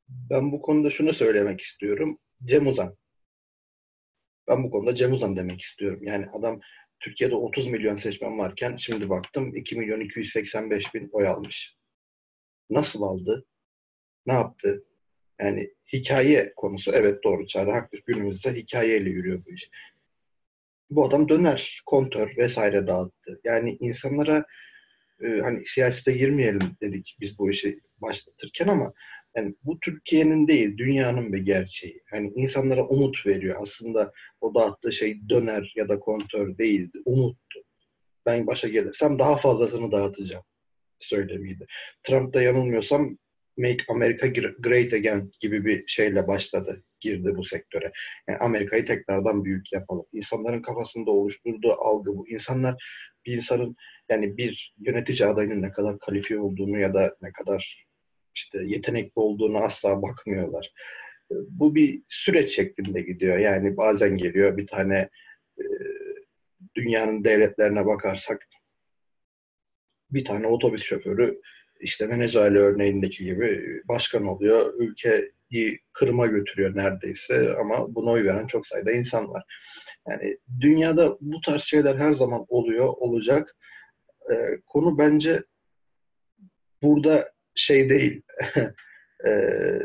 ben 0.07 0.51
bu 0.51 0.61
konuda 0.61 0.89
şunu 0.89 1.13
söylemek 1.13 1.61
istiyorum. 1.61 2.19
Cem 2.45 2.67
Uzan. 2.67 2.95
Ben 4.47 4.63
bu 4.63 4.71
konuda 4.71 4.95
Cem 4.95 5.13
Uzan 5.13 5.37
demek 5.37 5.61
istiyorum. 5.61 5.99
Yani 6.03 6.25
adam 6.33 6.59
Türkiye'de 6.99 7.35
30 7.35 7.67
milyon 7.67 7.95
seçmen 7.95 8.39
varken 8.39 8.75
şimdi 8.77 9.09
baktım 9.09 9.55
2 9.55 9.75
milyon 9.75 9.99
285 9.99 10.93
bin 10.93 11.09
oy 11.11 11.27
almış. 11.27 11.75
Nasıl 12.69 13.01
aldı? 13.01 13.45
Ne 14.25 14.33
yaptı? 14.33 14.83
Yani 15.39 15.73
hikaye 15.93 16.53
konusu 16.55 16.91
evet 16.91 17.23
doğru 17.23 17.47
Çağrı 17.47 17.71
haklı. 17.71 17.97
Günümüzde 18.05 18.53
hikayeyle 18.53 19.09
yürüyor 19.09 19.45
bu 19.45 19.53
iş. 19.53 19.69
Bu 20.89 21.05
adam 21.05 21.29
döner, 21.29 21.81
kontör 21.85 22.37
vesaire 22.37 22.87
dağıttı. 22.87 23.39
Yani 23.43 23.77
insanlara 23.79 24.45
e, 25.23 25.27
hani 25.27 25.65
siyasete 25.65 26.11
girmeyelim 26.11 26.77
dedik 26.81 27.17
biz 27.19 27.39
bu 27.39 27.51
işi 27.51 27.79
başlatırken 27.97 28.67
ama 28.67 28.93
yani 29.37 29.55
bu 29.63 29.79
Türkiye'nin 29.79 30.47
değil, 30.47 30.77
dünyanın 30.77 31.33
bir 31.33 31.39
gerçeği. 31.39 32.01
Yani 32.13 32.31
insanlara 32.35 32.87
umut 32.87 33.25
veriyor. 33.25 33.55
Aslında 33.59 34.11
o 34.41 34.55
dağıttığı 34.55 34.93
şey 34.93 35.29
döner 35.29 35.73
ya 35.75 35.89
da 35.89 35.99
kontör 35.99 36.57
değildi, 36.57 36.97
umuttu. 37.05 37.59
Ben 38.25 38.47
başa 38.47 38.67
gelirsem 38.67 39.19
daha 39.19 39.37
fazlasını 39.37 39.91
dağıtacağım 39.91 40.43
söylemiydi. 40.99 41.65
Trump 42.03 42.33
da 42.33 42.41
yanılmıyorsam 42.41 43.17
Make 43.57 43.83
America 43.89 44.27
Great 44.59 44.93
Again 44.93 45.31
gibi 45.39 45.65
bir 45.65 45.87
şeyle 45.87 46.27
başladı, 46.27 46.83
girdi 46.99 47.35
bu 47.35 47.43
sektöre. 47.43 47.91
Yani 48.27 48.37
Amerika'yı 48.37 48.85
tekrardan 48.85 49.45
büyük 49.45 49.73
yapalım. 49.73 50.05
İnsanların 50.13 50.61
kafasında 50.61 51.11
oluşturduğu 51.11 51.71
algı 51.71 52.17
bu. 52.17 52.29
İnsanlar 52.29 52.83
bir 53.25 53.33
insanın 53.33 53.75
yani 54.09 54.37
bir 54.37 54.73
yönetici 54.79 55.29
adayının 55.29 55.61
ne 55.61 55.71
kadar 55.71 55.99
kalifiye 55.99 56.39
olduğunu 56.39 56.79
ya 56.79 56.93
da 56.93 57.15
ne 57.21 57.31
kadar 57.31 57.88
işte 58.39 58.59
yetenekli 58.65 59.11
olduğunu 59.15 59.57
asla 59.57 60.01
bakmıyorlar. 60.01 60.73
Bu 61.31 61.75
bir 61.75 62.01
süreç 62.09 62.55
şeklinde 62.55 63.01
gidiyor. 63.01 63.37
Yani 63.37 63.77
bazen 63.77 64.17
geliyor 64.17 64.57
bir 64.57 64.67
tane 64.67 65.09
e, 65.57 65.63
dünyanın 66.75 67.23
devletlerine 67.23 67.85
bakarsak 67.85 68.47
bir 70.11 70.25
tane 70.25 70.47
otobüs 70.47 70.83
şoförü 70.83 71.41
işte 71.79 72.09
Venezuela 72.09 72.59
örneğindeki 72.59 73.25
gibi 73.25 73.81
başkan 73.87 74.27
oluyor. 74.27 74.73
Ülkeyi 74.77 75.79
kırıma 75.93 76.27
götürüyor 76.27 76.75
neredeyse 76.75 77.55
ama 77.59 77.95
buna 77.95 78.11
oy 78.11 78.23
veren 78.23 78.47
çok 78.47 78.67
sayıda 78.67 78.91
insan 78.91 79.29
var. 79.29 79.43
Yani 80.09 80.37
dünyada 80.59 81.17
bu 81.21 81.41
tarz 81.41 81.63
şeyler 81.63 81.95
her 81.95 82.13
zaman 82.13 82.45
oluyor, 82.47 82.87
olacak. 82.87 83.55
Ee, 84.31 84.35
konu 84.65 84.97
bence 84.97 85.43
burada 86.83 87.31
şey 87.59 87.89
değil. 87.89 88.21
ee, 89.27 89.79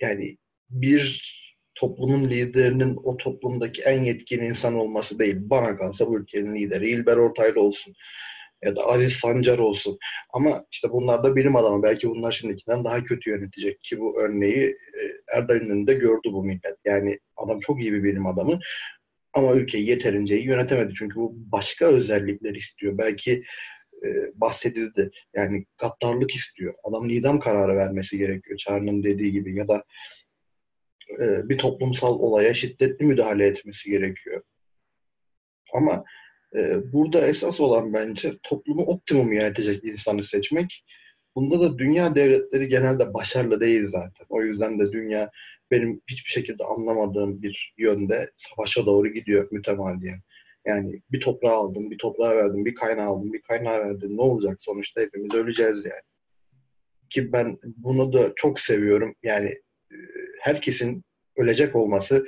yani 0.00 0.36
bir 0.70 1.36
toplumun 1.74 2.30
liderinin 2.30 2.98
o 3.04 3.16
toplumdaki 3.16 3.82
en 3.82 4.02
yetkin 4.02 4.40
insan 4.40 4.74
olması 4.74 5.18
değil. 5.18 5.36
Bana 5.38 5.76
kalsa 5.76 6.06
bu 6.06 6.18
ülkenin 6.18 6.54
lideri 6.54 6.90
İlber 6.90 7.16
Ortaylı 7.16 7.60
olsun 7.60 7.94
ya 8.64 8.76
da 8.76 8.86
Aziz 8.86 9.12
Sancar 9.12 9.58
olsun. 9.58 9.98
Ama 10.30 10.64
işte 10.70 10.90
bunlar 10.92 11.24
da 11.24 11.36
bilim 11.36 11.56
adamı. 11.56 11.82
Belki 11.82 12.08
bunlar 12.08 12.32
şimdikinden 12.32 12.84
daha 12.84 13.04
kötü 13.04 13.30
yönetecek 13.30 13.80
ki 13.82 14.00
bu 14.00 14.20
örneği 14.20 14.66
e, 14.66 15.00
Erdal'in 15.36 15.70
önünde 15.70 15.94
gördü 15.94 16.28
bu 16.32 16.44
millet. 16.44 16.76
Yani 16.84 17.18
adam 17.36 17.58
çok 17.60 17.80
iyi 17.80 17.92
bir 17.92 18.04
bilim 18.04 18.26
adamı 18.26 18.60
ama 19.34 19.54
ülkeyi 19.54 19.88
yeterince 19.88 20.38
iyi 20.38 20.46
yönetemedi. 20.46 20.92
Çünkü 20.98 21.16
bu 21.16 21.34
başka 21.36 21.86
özellikler 21.86 22.54
istiyor. 22.54 22.98
Belki 22.98 23.44
e, 24.06 24.32
bahsedildi. 24.34 25.10
Yani 25.34 25.66
gaddarlık 25.78 26.34
istiyor. 26.34 26.74
Adamın 26.84 27.08
idam 27.08 27.40
kararı 27.40 27.76
vermesi 27.76 28.18
gerekiyor. 28.18 28.58
Çağrı'nın 28.58 29.02
dediği 29.02 29.32
gibi 29.32 29.56
ya 29.56 29.68
da 29.68 29.84
e, 31.20 31.48
bir 31.48 31.58
toplumsal 31.58 32.18
olaya 32.18 32.54
şiddetli 32.54 33.04
müdahale 33.04 33.46
etmesi 33.46 33.90
gerekiyor. 33.90 34.42
Ama 35.74 36.04
ee, 36.56 36.92
burada 36.92 37.26
esas 37.26 37.60
olan 37.60 37.92
bence 37.92 38.38
toplumu 38.42 38.82
optimum 38.82 39.32
yönetecek 39.32 39.84
insanı 39.84 40.22
seçmek. 40.22 40.84
Bunda 41.36 41.60
da 41.60 41.78
dünya 41.78 42.14
devletleri 42.14 42.68
genelde 42.68 43.14
başarılı 43.14 43.60
değil 43.60 43.86
zaten. 43.86 44.26
O 44.28 44.42
yüzden 44.42 44.80
de 44.80 44.92
dünya 44.92 45.30
benim 45.70 46.00
hiçbir 46.10 46.30
şekilde 46.30 46.64
anlamadığım 46.64 47.42
bir 47.42 47.74
yönde 47.78 48.30
savaşa 48.36 48.86
doğru 48.86 49.08
gidiyor 49.08 49.48
mütemadiyen. 49.50 50.20
Yani 50.66 51.02
bir 51.12 51.20
toprağı 51.20 51.54
aldın, 51.54 51.90
bir 51.90 51.98
toprağa 51.98 52.36
verdin, 52.36 52.64
bir 52.64 52.74
kaynağı 52.74 53.06
aldın, 53.06 53.32
bir 53.32 53.42
kaynağı 53.42 53.78
verdin. 53.78 54.16
Ne 54.16 54.22
olacak 54.22 54.56
sonuçta 54.60 55.00
hepimiz 55.00 55.34
öleceğiz 55.34 55.84
yani. 55.84 56.02
Ki 57.10 57.32
ben 57.32 57.58
bunu 57.62 58.12
da 58.12 58.32
çok 58.36 58.60
seviyorum. 58.60 59.14
Yani 59.22 59.48
e, 59.92 59.96
herkesin 60.40 61.04
ölecek 61.36 61.76
olması 61.76 62.26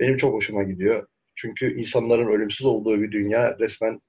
benim 0.00 0.16
çok 0.16 0.34
hoşuma 0.34 0.62
gidiyor. 0.62 1.06
Çünkü 1.34 1.78
insanların 1.78 2.26
ölümsüz 2.26 2.66
olduğu 2.66 3.00
bir 3.00 3.12
dünya 3.12 3.58
resmen 3.58 4.00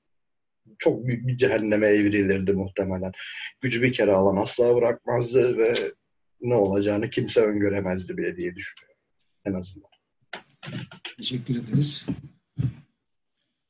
çok 0.79 1.05
büyük 1.05 1.27
bir 1.27 1.37
cehenneme 1.37 1.87
evrilirdi 1.87 2.53
muhtemelen. 2.53 3.11
Gücü 3.61 3.81
bir 3.81 3.93
kere 3.93 4.11
alan 4.11 4.43
asla 4.43 4.75
bırakmazdı 4.75 5.57
ve 5.57 5.73
ne 6.41 6.55
olacağını 6.55 7.09
kimse 7.09 7.41
öngöremezdi 7.41 8.17
bile 8.17 8.37
diye 8.37 8.55
düşünüyorum. 8.55 9.01
En 9.45 9.53
azından. 9.53 9.91
Teşekkür 11.17 11.55
ederiz. 11.55 12.05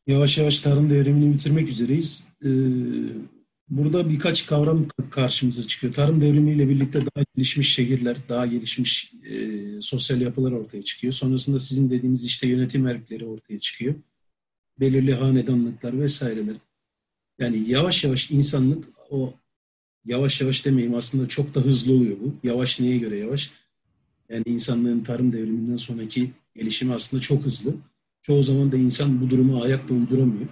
Yavaş 0.08 0.38
yavaş 0.38 0.60
tarım 0.60 0.90
devrimini 0.90 1.34
bitirmek 1.34 1.70
üzereyiz. 1.70 2.24
Ee, 2.46 2.50
burada 3.70 4.10
birkaç 4.10 4.46
kavram 4.46 4.88
karşımıza 5.12 5.64
çıkıyor. 5.64 5.94
Tarım 5.94 6.22
devrimiyle 6.22 6.70
birlikte 6.70 7.02
daha 7.02 7.26
gelişmiş 7.36 7.74
şehirler, 7.74 8.18
daha 8.30 8.46
gelişmiş 8.46 9.14
e, 9.30 9.36
sosyal 9.82 10.22
yapılar 10.22 10.52
ortaya 10.52 10.84
çıkıyor. 10.84 11.14
Sonrasında 11.14 11.60
sizin 11.60 11.90
dediğiniz 11.90 12.26
işte 12.26 12.48
yönetim 12.48 12.88
erkleri 12.88 13.26
ortaya 13.26 13.60
çıkıyor. 13.60 13.96
Belirli 14.80 15.14
hanedanlıklar 15.16 16.00
vesaireler. 16.00 16.56
Yani 17.40 17.70
yavaş 17.70 18.04
yavaş 18.04 18.32
insanlık 18.32 18.90
o 19.10 19.34
yavaş 20.06 20.42
yavaş 20.42 20.66
demeyeyim 20.66 20.96
aslında 20.96 21.28
çok 21.28 21.56
da 21.56 21.62
hızlı 21.62 21.94
oluyor 21.94 22.18
bu. 22.20 22.34
Yavaş 22.44 22.80
neye 22.80 22.98
göre 22.98 23.18
yavaş? 23.18 23.52
Yani 24.30 24.44
insanlığın 24.46 25.04
tarım 25.04 25.34
devriminden 25.34 25.78
sonraki 25.78 26.32
gelişimi 26.56 26.94
aslında 26.94 27.22
çok 27.22 27.46
hızlı. 27.46 27.76
Çoğu 28.22 28.44
zaman 28.44 28.72
da 28.72 28.78
insan 28.78 29.22
bu 29.22 29.30
durumu 29.30 29.62
ayakta 29.62 29.94
uyduramıyor. 29.94 30.48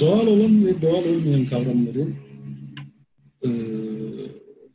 Doğal 0.00 0.26
olan 0.26 0.66
ve 0.66 0.82
doğal 0.82 1.04
olmayan 1.04 1.46
kavramları 1.46 2.08
e, 3.44 3.50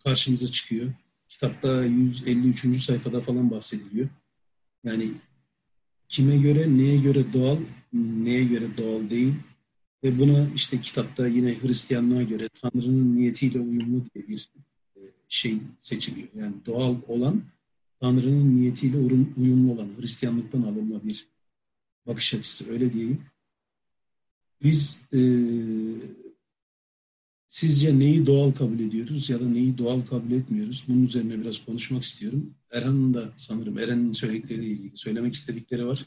karşımıza 0.04 0.48
çıkıyor. 0.48 0.92
Kitapta 1.30 1.86
153. 1.86 2.82
sayfada 2.82 3.22
falan 3.22 3.52
bahsediliyor. 3.52 4.10
Yani 4.84 5.12
kime 6.08 6.38
göre, 6.38 6.78
neye 6.78 6.98
göre 6.98 7.34
doğal, 7.34 7.58
neye 7.94 8.44
göre 8.44 8.78
doğal 8.78 9.10
değil. 9.10 9.34
Ve 10.04 10.20
buna 10.20 10.48
işte 10.56 10.82
kitapta 10.82 11.28
yine 11.28 11.62
Hristiyanlığa 11.62 12.24
göre 12.24 12.50
Tanrı'nın 12.62 13.18
niyetiyle 13.18 13.60
uyumlu 13.60 14.06
diye 14.16 14.28
bir 14.28 14.50
e, 14.96 15.02
şey 15.28 15.58
seçiliyor. 15.80 16.28
Yani 16.36 16.54
doğal 16.66 16.96
olan 17.08 17.44
Tanrı'nın 18.00 18.58
niyetiyle 18.58 18.98
uyumlu 19.38 19.74
olan 19.74 19.90
Hristiyanlıktan 20.00 20.62
alınma 20.62 21.04
bir 21.04 21.28
bakış 22.06 22.34
açısı 22.34 22.72
öyle 22.72 22.94
diyeyim. 22.94 23.22
Biz 24.64 25.00
e, 25.14 25.20
sizce 27.48 28.00
neyi 28.00 28.26
doğal 28.26 28.52
kabul 28.52 28.80
ediyoruz 28.80 29.30
ya 29.30 29.42
da 29.42 29.50
neyi 29.50 29.78
doğal 29.78 30.02
kabul 30.02 30.32
etmiyoruz? 30.32 30.86
Bunun 30.88 31.06
üzerine 31.06 31.42
biraz 31.42 31.66
konuşmak 31.66 32.04
istiyorum. 32.04 32.56
Erhan'ın 32.72 33.14
da 33.14 33.34
sanırım 33.38 33.78
Eren'in 33.78 34.12
söyledikleriyle 34.12 34.68
ilgili 34.68 34.98
söylemek 34.98 35.34
istedikleri 35.34 35.88
var. 35.88 36.06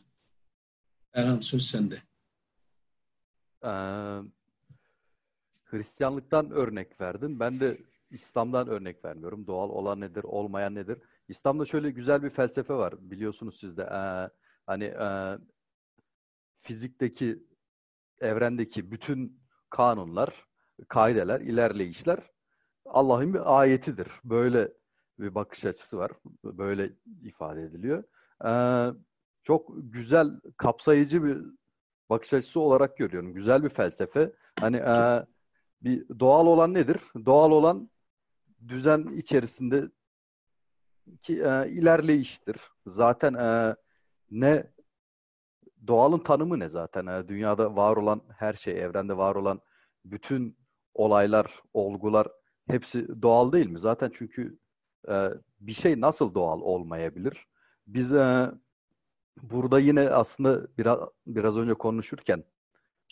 Erhan 1.13 1.41
söz 1.41 1.63
sende. 1.63 2.03
Ee, 3.65 3.69
Hristiyanlıktan 5.65 6.51
örnek 6.51 7.01
verdin. 7.01 7.41
Ben 7.41 7.61
de 7.61 7.79
İslam'dan 8.11 8.69
örnek 8.69 9.05
vermiyorum. 9.05 9.47
Doğal 9.47 9.69
olan 9.69 10.01
nedir, 10.01 10.25
olmayan 10.25 10.75
nedir? 10.75 10.99
İslam'da 11.31 11.65
şöyle 11.65 11.91
güzel 11.91 12.23
bir 12.23 12.31
felsefe 12.31 12.75
var. 12.75 12.95
Biliyorsunuz 12.99 13.61
siz 13.61 13.77
de. 13.77 13.83
Ee, 13.83 14.31
hani 14.67 14.85
e, 14.85 15.39
fizikteki, 16.61 17.43
evrendeki 18.21 18.91
bütün 18.91 19.41
kanunlar, 19.71 20.47
kaideler, 20.89 21.41
ilerleyişler 21.41 22.31
Allah'ın 22.85 23.35
bir 23.35 23.61
ayetidir. 23.61 24.09
Böyle 24.25 24.73
bir 25.19 25.35
bakış 25.35 25.65
açısı 25.65 25.99
var. 25.99 26.13
Böyle 26.45 26.93
ifade 27.23 27.63
ediliyor. 27.63 28.05
Ee, 28.45 28.95
çok 29.45 29.71
güzel, 29.75 30.41
kapsayıcı 30.57 31.25
bir 31.25 31.39
bakış 32.11 32.33
açısı 32.33 32.61
olarak 32.61 32.97
görüyorum. 32.97 33.35
Güzel 33.35 33.65
bir 33.65 33.69
felsefe. 33.69 34.33
Hani 34.61 34.77
e, 34.77 35.27
bir 35.83 36.09
doğal 36.21 36.47
olan 36.47 36.75
nedir? 36.75 37.01
Doğal 37.27 37.51
olan 37.51 37.91
düzen 38.69 39.07
içerisinde 39.07 39.91
ki 41.23 41.43
e, 41.43 41.71
ilerleyiştir. 41.71 42.57
Zaten 42.87 43.35
e, 43.35 43.77
ne 44.31 44.73
doğalın 45.87 46.19
tanımı 46.19 46.59
ne 46.59 46.69
zaten? 46.69 47.07
E, 47.07 47.29
dünyada 47.29 47.77
var 47.77 47.97
olan 47.97 48.23
her 48.39 48.55
şey, 48.55 48.83
evrende 48.83 49.17
var 49.17 49.35
olan 49.35 49.61
bütün 50.05 50.59
olaylar, 50.95 51.63
olgular 51.75 52.29
hepsi 52.67 53.23
doğal 53.23 53.53
değil 53.53 53.67
mi? 53.67 53.79
Zaten 53.79 54.13
çünkü 54.15 54.59
e, 55.09 55.29
bir 55.61 55.73
şey 55.73 56.01
nasıl 56.01 56.35
doğal 56.35 56.61
olmayabilir? 56.61 57.47
Biz 57.87 58.15
e, 58.15 58.51
burada 59.43 59.79
yine 59.79 60.11
aslında 60.11 60.67
biraz 60.79 60.99
biraz 61.27 61.57
önce 61.57 61.75
konuşurken 61.75 62.45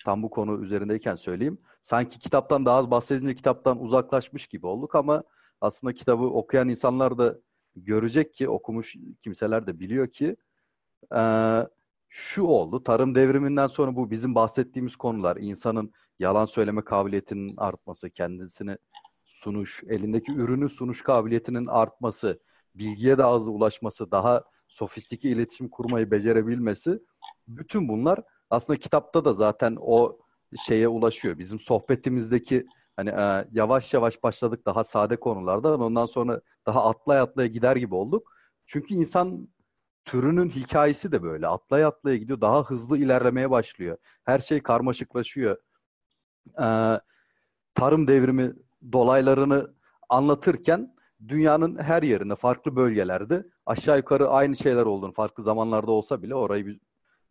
tam 0.05 0.23
bu 0.23 0.31
konu 0.31 0.65
üzerindeyken 0.65 1.15
söyleyeyim. 1.16 1.59
Sanki 1.82 2.19
kitaptan 2.19 2.66
daha 2.66 2.77
az 2.77 2.90
bahsedince 2.90 3.35
kitaptan 3.35 3.81
uzaklaşmış 3.82 4.47
gibi 4.47 4.66
olduk 4.66 4.94
ama 4.94 5.23
aslında 5.60 5.93
kitabı 5.94 6.24
okuyan 6.24 6.69
insanlar 6.69 7.19
da 7.19 7.39
görecek 7.84 8.34
ki 8.34 8.48
okumuş 8.48 8.94
kimseler 9.22 9.66
de 9.66 9.80
biliyor 9.80 10.09
ki 10.09 10.36
e, 11.16 11.22
şu 12.09 12.42
oldu. 12.42 12.82
Tarım 12.82 13.14
devriminden 13.14 13.66
sonra 13.66 13.96
bu 13.96 14.10
bizim 14.10 14.34
bahsettiğimiz 14.34 14.96
konular 14.96 15.36
insanın 15.36 15.92
yalan 16.18 16.44
söyleme 16.44 16.84
kabiliyetinin 16.84 17.56
artması, 17.56 18.10
kendisini 18.10 18.76
sunuş, 19.24 19.82
elindeki 19.88 20.32
ürünü 20.32 20.68
sunuş 20.68 21.02
kabiliyetinin 21.02 21.66
artması, 21.66 22.40
bilgiye 22.74 23.18
daha 23.18 23.34
hızlı 23.34 23.50
ulaşması, 23.50 24.10
daha 24.10 24.44
sofistike 24.68 25.28
iletişim 25.28 25.68
kurmayı 25.68 26.10
becerebilmesi 26.10 26.98
bütün 27.48 27.88
bunlar 27.88 28.20
aslında 28.50 28.78
kitapta 28.78 29.24
da 29.24 29.32
zaten 29.32 29.76
o 29.80 30.18
şeye 30.66 30.88
ulaşıyor. 30.88 31.38
Bizim 31.38 31.60
sohbetimizdeki 31.60 32.66
hani 32.98 33.10
e, 33.10 33.48
yavaş 33.52 33.94
yavaş 33.94 34.22
başladık 34.22 34.66
daha 34.66 34.84
sade 34.84 35.16
konularda 35.16 35.76
ondan 35.76 36.06
sonra 36.06 36.40
daha 36.66 36.84
atlay 36.84 37.18
atlaya 37.20 37.48
gider 37.48 37.76
gibi 37.76 37.94
olduk. 37.94 38.32
Çünkü 38.66 38.94
insan 38.94 39.48
türünün 40.04 40.50
hikayesi 40.50 41.12
de 41.12 41.22
böyle. 41.22 41.46
Atlay 41.46 41.84
atlaya 41.84 42.16
gidiyor. 42.16 42.40
Daha 42.40 42.64
hızlı 42.64 42.98
ilerlemeye 42.98 43.50
başlıyor. 43.50 43.96
Her 44.24 44.38
şey 44.38 44.60
karmaşıklaşıyor. 44.60 45.56
Ee, 46.60 47.00
tarım 47.74 48.08
devrimi 48.08 48.52
dolaylarını 48.92 49.74
anlatırken 50.08 50.94
dünyanın 51.28 51.78
her 51.78 52.02
yerinde, 52.02 52.36
farklı 52.36 52.76
bölgelerde 52.76 53.44
aşağı 53.66 53.96
yukarı 53.96 54.28
aynı 54.28 54.56
şeyler 54.56 54.86
olduğunu, 54.86 55.12
farklı 55.12 55.42
zamanlarda 55.42 55.90
olsa 55.90 56.22
bile 56.22 56.34
orayı 56.34 56.66
bir 56.66 56.80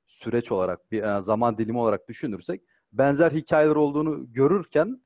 süreç 0.08 0.52
olarak, 0.52 0.92
bir 0.92 1.20
zaman 1.20 1.58
dilimi 1.58 1.80
olarak 1.80 2.10
düşünürsek 2.10 2.62
benzer 2.94 3.32
hikayeler 3.32 3.76
olduğunu 3.76 4.34
görürken 4.34 5.02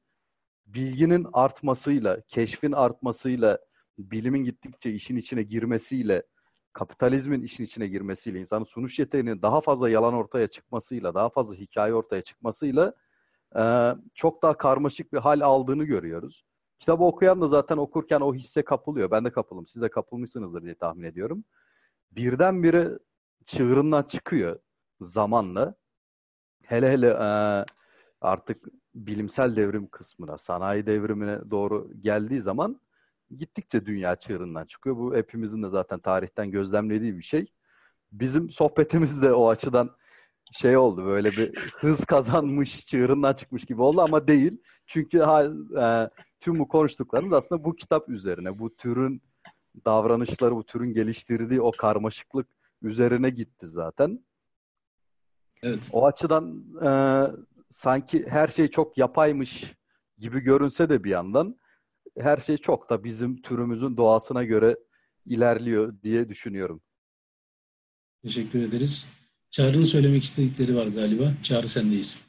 bilginin 0.73 1.27
artmasıyla, 1.33 2.21
keşfin 2.27 2.71
artmasıyla, 2.71 3.59
bilimin 3.97 4.43
gittikçe 4.43 4.91
işin 4.91 5.15
içine 5.15 5.43
girmesiyle, 5.43 6.23
kapitalizmin 6.73 7.41
işin 7.41 7.63
içine 7.63 7.87
girmesiyle, 7.87 8.39
insanın 8.39 8.63
sunuş 8.63 8.99
yeteneğinin 8.99 9.41
daha 9.41 9.61
fazla 9.61 9.89
yalan 9.89 10.13
ortaya 10.13 10.47
çıkmasıyla, 10.47 11.13
daha 11.13 11.29
fazla 11.29 11.55
hikaye 11.55 11.93
ortaya 11.93 12.21
çıkmasıyla 12.21 12.93
e, 13.55 13.93
çok 14.15 14.43
daha 14.43 14.57
karmaşık 14.57 15.13
bir 15.13 15.17
hal 15.17 15.41
aldığını 15.41 15.83
görüyoruz. 15.83 16.43
Kitabı 16.79 17.03
okuyan 17.03 17.41
da 17.41 17.47
zaten 17.47 17.77
okurken 17.77 18.21
o 18.21 18.33
hisse 18.33 18.63
kapılıyor. 18.63 19.11
Ben 19.11 19.25
de 19.25 19.31
kapılım. 19.31 19.67
Siz 19.67 19.81
de 19.81 19.89
kapılmışsınızdır 19.89 20.63
diye 20.63 20.75
tahmin 20.75 21.03
ediyorum. 21.03 21.43
Birdenbire 22.11 22.89
çığırından 23.45 24.03
çıkıyor 24.03 24.59
zamanla. 25.01 25.75
Hele 26.63 26.91
hele 26.91 27.07
e, 27.07 27.65
artık 28.21 28.57
bilimsel 28.95 29.55
devrim 29.55 29.87
kısmına, 29.87 30.37
sanayi 30.37 30.85
devrimine 30.85 31.39
doğru 31.51 31.91
geldiği 32.01 32.41
zaman 32.41 32.81
gittikçe 33.37 33.85
dünya 33.85 34.15
çığırından 34.15 34.65
çıkıyor. 34.65 34.97
Bu 34.97 35.15
hepimizin 35.15 35.63
de 35.63 35.69
zaten 35.69 35.99
tarihten 35.99 36.51
gözlemlediği 36.51 37.17
bir 37.17 37.23
şey. 37.23 37.45
Bizim 38.11 38.49
sohbetimiz 38.49 39.21
de 39.21 39.33
o 39.33 39.49
açıdan 39.49 39.91
şey 40.51 40.77
oldu 40.77 41.05
böyle 41.05 41.31
bir 41.31 41.55
hız 41.57 42.05
kazanmış, 42.05 42.85
çığırından 42.85 43.33
çıkmış 43.33 43.65
gibi 43.65 43.81
oldu 43.81 44.01
ama 44.01 44.27
değil. 44.27 44.61
Çünkü 44.87 45.19
ha, 45.19 45.43
e, 45.81 46.09
tüm 46.39 46.59
bu 46.59 46.67
konuştuklarımız 46.67 47.33
aslında 47.33 47.63
bu 47.63 47.75
kitap 47.75 48.09
üzerine, 48.09 48.59
bu 48.59 48.75
türün 48.75 49.21
davranışları, 49.85 50.55
bu 50.55 50.63
türün 50.63 50.93
geliştirdiği 50.93 51.61
o 51.61 51.71
karmaşıklık 51.71 52.47
üzerine 52.81 53.29
gitti 53.29 53.67
zaten. 53.67 54.25
Evet. 55.63 55.89
O 55.91 56.05
açıdan 56.05 56.63
e, 56.81 56.89
sanki 57.71 58.25
her 58.29 58.47
şey 58.47 58.67
çok 58.67 58.97
yapaymış 58.97 59.73
gibi 60.17 60.39
görünse 60.39 60.89
de 60.89 61.03
bir 61.03 61.09
yandan 61.09 61.59
her 62.17 62.37
şey 62.37 62.57
çok 62.57 62.89
da 62.89 63.03
bizim 63.03 63.41
türümüzün 63.41 63.97
doğasına 63.97 64.43
göre 64.43 64.77
ilerliyor 65.25 66.01
diye 66.03 66.29
düşünüyorum. 66.29 66.81
Teşekkür 68.23 68.61
ederiz. 68.61 69.09
Çağrı'nın 69.49 69.83
söylemek 69.83 70.23
istedikleri 70.23 70.75
var 70.75 70.87
galiba. 70.87 71.31
Çağrı 71.43 71.67
sendeyiz. 71.67 72.19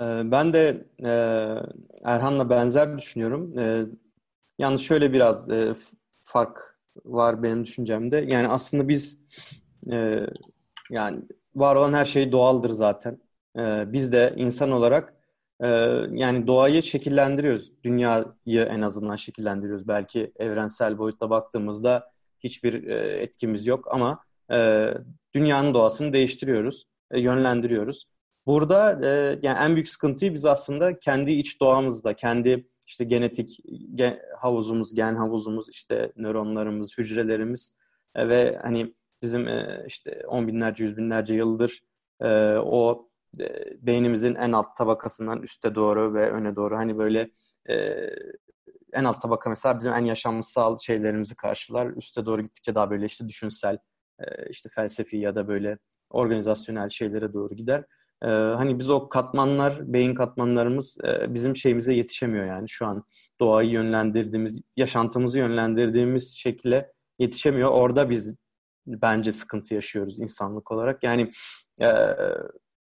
Ee, 0.00 0.04
ben 0.24 0.52
de 0.52 0.86
e, 1.04 1.10
Erhan'la 2.04 2.50
benzer 2.50 2.98
düşünüyorum. 2.98 3.58
E, 3.58 3.86
yalnız 4.58 4.80
şöyle 4.80 5.12
biraz 5.12 5.50
e, 5.50 5.74
fark 6.22 6.78
var 7.04 7.42
benim 7.42 7.64
düşüncemde. 7.64 8.16
Yani 8.16 8.48
aslında 8.48 8.88
biz 8.88 9.18
yani 10.90 11.22
var 11.54 11.76
olan 11.76 11.92
her 11.92 12.04
şey 12.04 12.32
doğaldır 12.32 12.70
zaten. 12.70 13.27
E, 13.56 13.92
biz 13.92 14.12
de 14.12 14.34
insan 14.36 14.70
olarak 14.70 15.14
e, 15.60 15.68
yani 16.10 16.46
doğayı 16.46 16.82
şekillendiriyoruz. 16.82 17.72
Dünyayı 17.84 18.34
en 18.46 18.82
azından 18.82 19.16
şekillendiriyoruz. 19.16 19.88
Belki 19.88 20.32
evrensel 20.36 20.98
boyutta 20.98 21.30
baktığımızda 21.30 22.10
hiçbir 22.38 22.88
e, 22.88 22.94
etkimiz 23.22 23.66
yok 23.66 23.88
ama 23.90 24.24
e, 24.52 24.88
dünyanın 25.34 25.74
doğasını 25.74 26.12
değiştiriyoruz, 26.12 26.84
yönlendiriyoruz. 27.14 28.04
Burada 28.46 29.06
yani 29.42 29.58
en 29.58 29.74
büyük 29.74 29.88
sıkıntıyı 29.88 30.34
biz 30.34 30.44
aslında 30.44 30.98
kendi 30.98 31.32
iç 31.32 31.60
doğamızda, 31.60 32.14
kendi 32.14 32.68
işte 32.86 33.04
genetik 33.04 33.58
gen, 33.94 34.18
havuzumuz, 34.38 34.94
gen 34.94 35.14
havuzumuz, 35.14 35.68
işte 35.70 36.12
nöronlarımız, 36.16 36.98
hücrelerimiz 36.98 37.74
ve 38.16 38.58
hani 38.62 38.94
bizim 39.22 39.48
işte 39.86 40.22
on 40.28 40.48
binlerce, 40.48 40.84
yüz 40.84 40.96
binlerce 40.96 41.34
yıldır 41.34 41.80
o 42.62 43.07
e, 43.40 43.46
beynimizin 43.86 44.34
en 44.34 44.52
alt 44.52 44.76
tabakasından 44.76 45.42
üste 45.42 45.74
doğru 45.74 46.14
ve 46.14 46.30
öne 46.30 46.56
doğru 46.56 46.76
hani 46.76 46.98
böyle 46.98 47.30
e, 47.68 48.06
en 48.92 49.04
alt 49.04 49.22
tabaka 49.22 49.50
mesela 49.50 49.78
bizim 49.78 49.92
en 49.92 50.04
yaşamsal 50.04 50.78
şeylerimizi 50.78 51.36
karşılar. 51.36 51.86
Üste 51.86 52.26
doğru 52.26 52.42
gittikçe 52.42 52.74
daha 52.74 52.90
böyle 52.90 53.06
işte 53.06 53.28
düşünsel, 53.28 53.78
e, 54.20 54.50
işte 54.50 54.68
felsefi 54.74 55.16
ya 55.16 55.34
da 55.34 55.48
böyle 55.48 55.78
organizasyonel 56.10 56.88
şeylere 56.88 57.32
doğru 57.32 57.54
gider. 57.54 57.84
E, 58.22 58.26
hani 58.28 58.78
biz 58.78 58.90
o 58.90 59.08
katmanlar, 59.08 59.92
beyin 59.92 60.14
katmanlarımız 60.14 60.96
e, 61.04 61.34
bizim 61.34 61.56
şeyimize 61.56 61.94
yetişemiyor 61.94 62.46
yani 62.46 62.68
şu 62.68 62.86
an 62.86 63.04
doğayı 63.40 63.70
yönlendirdiğimiz, 63.70 64.60
yaşantımızı 64.76 65.38
yönlendirdiğimiz 65.38 66.36
şekilde 66.36 66.92
yetişemiyor. 67.18 67.70
Orada 67.70 68.10
biz 68.10 68.34
bence 68.86 69.32
sıkıntı 69.32 69.74
yaşıyoruz 69.74 70.18
insanlık 70.18 70.72
olarak. 70.72 71.02
Yani 71.02 71.30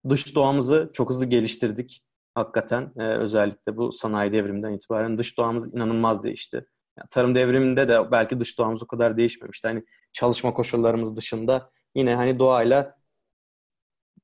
dış 0.08 0.34
doğamızı 0.34 0.90
çok 0.92 1.10
hızlı 1.10 1.26
geliştirdik 1.26 2.02
hakikaten. 2.34 2.98
özellikle 2.98 3.76
bu 3.76 3.92
sanayi 3.92 4.32
devriminden 4.32 4.72
itibaren 4.72 5.18
dış 5.18 5.38
doğamız 5.38 5.74
inanılmaz 5.74 6.22
değişti. 6.22 6.66
Yani 6.98 7.08
tarım 7.10 7.34
devriminde 7.34 7.88
de 7.88 8.10
belki 8.10 8.40
dış 8.40 8.58
doğamız 8.58 8.82
o 8.82 8.86
kadar 8.86 9.16
değişmemişti. 9.16 9.68
Hani 9.68 9.84
çalışma 10.12 10.54
koşullarımız 10.54 11.16
dışında 11.16 11.70
yine 11.94 12.14
hani 12.14 12.38
doğayla 12.38 12.96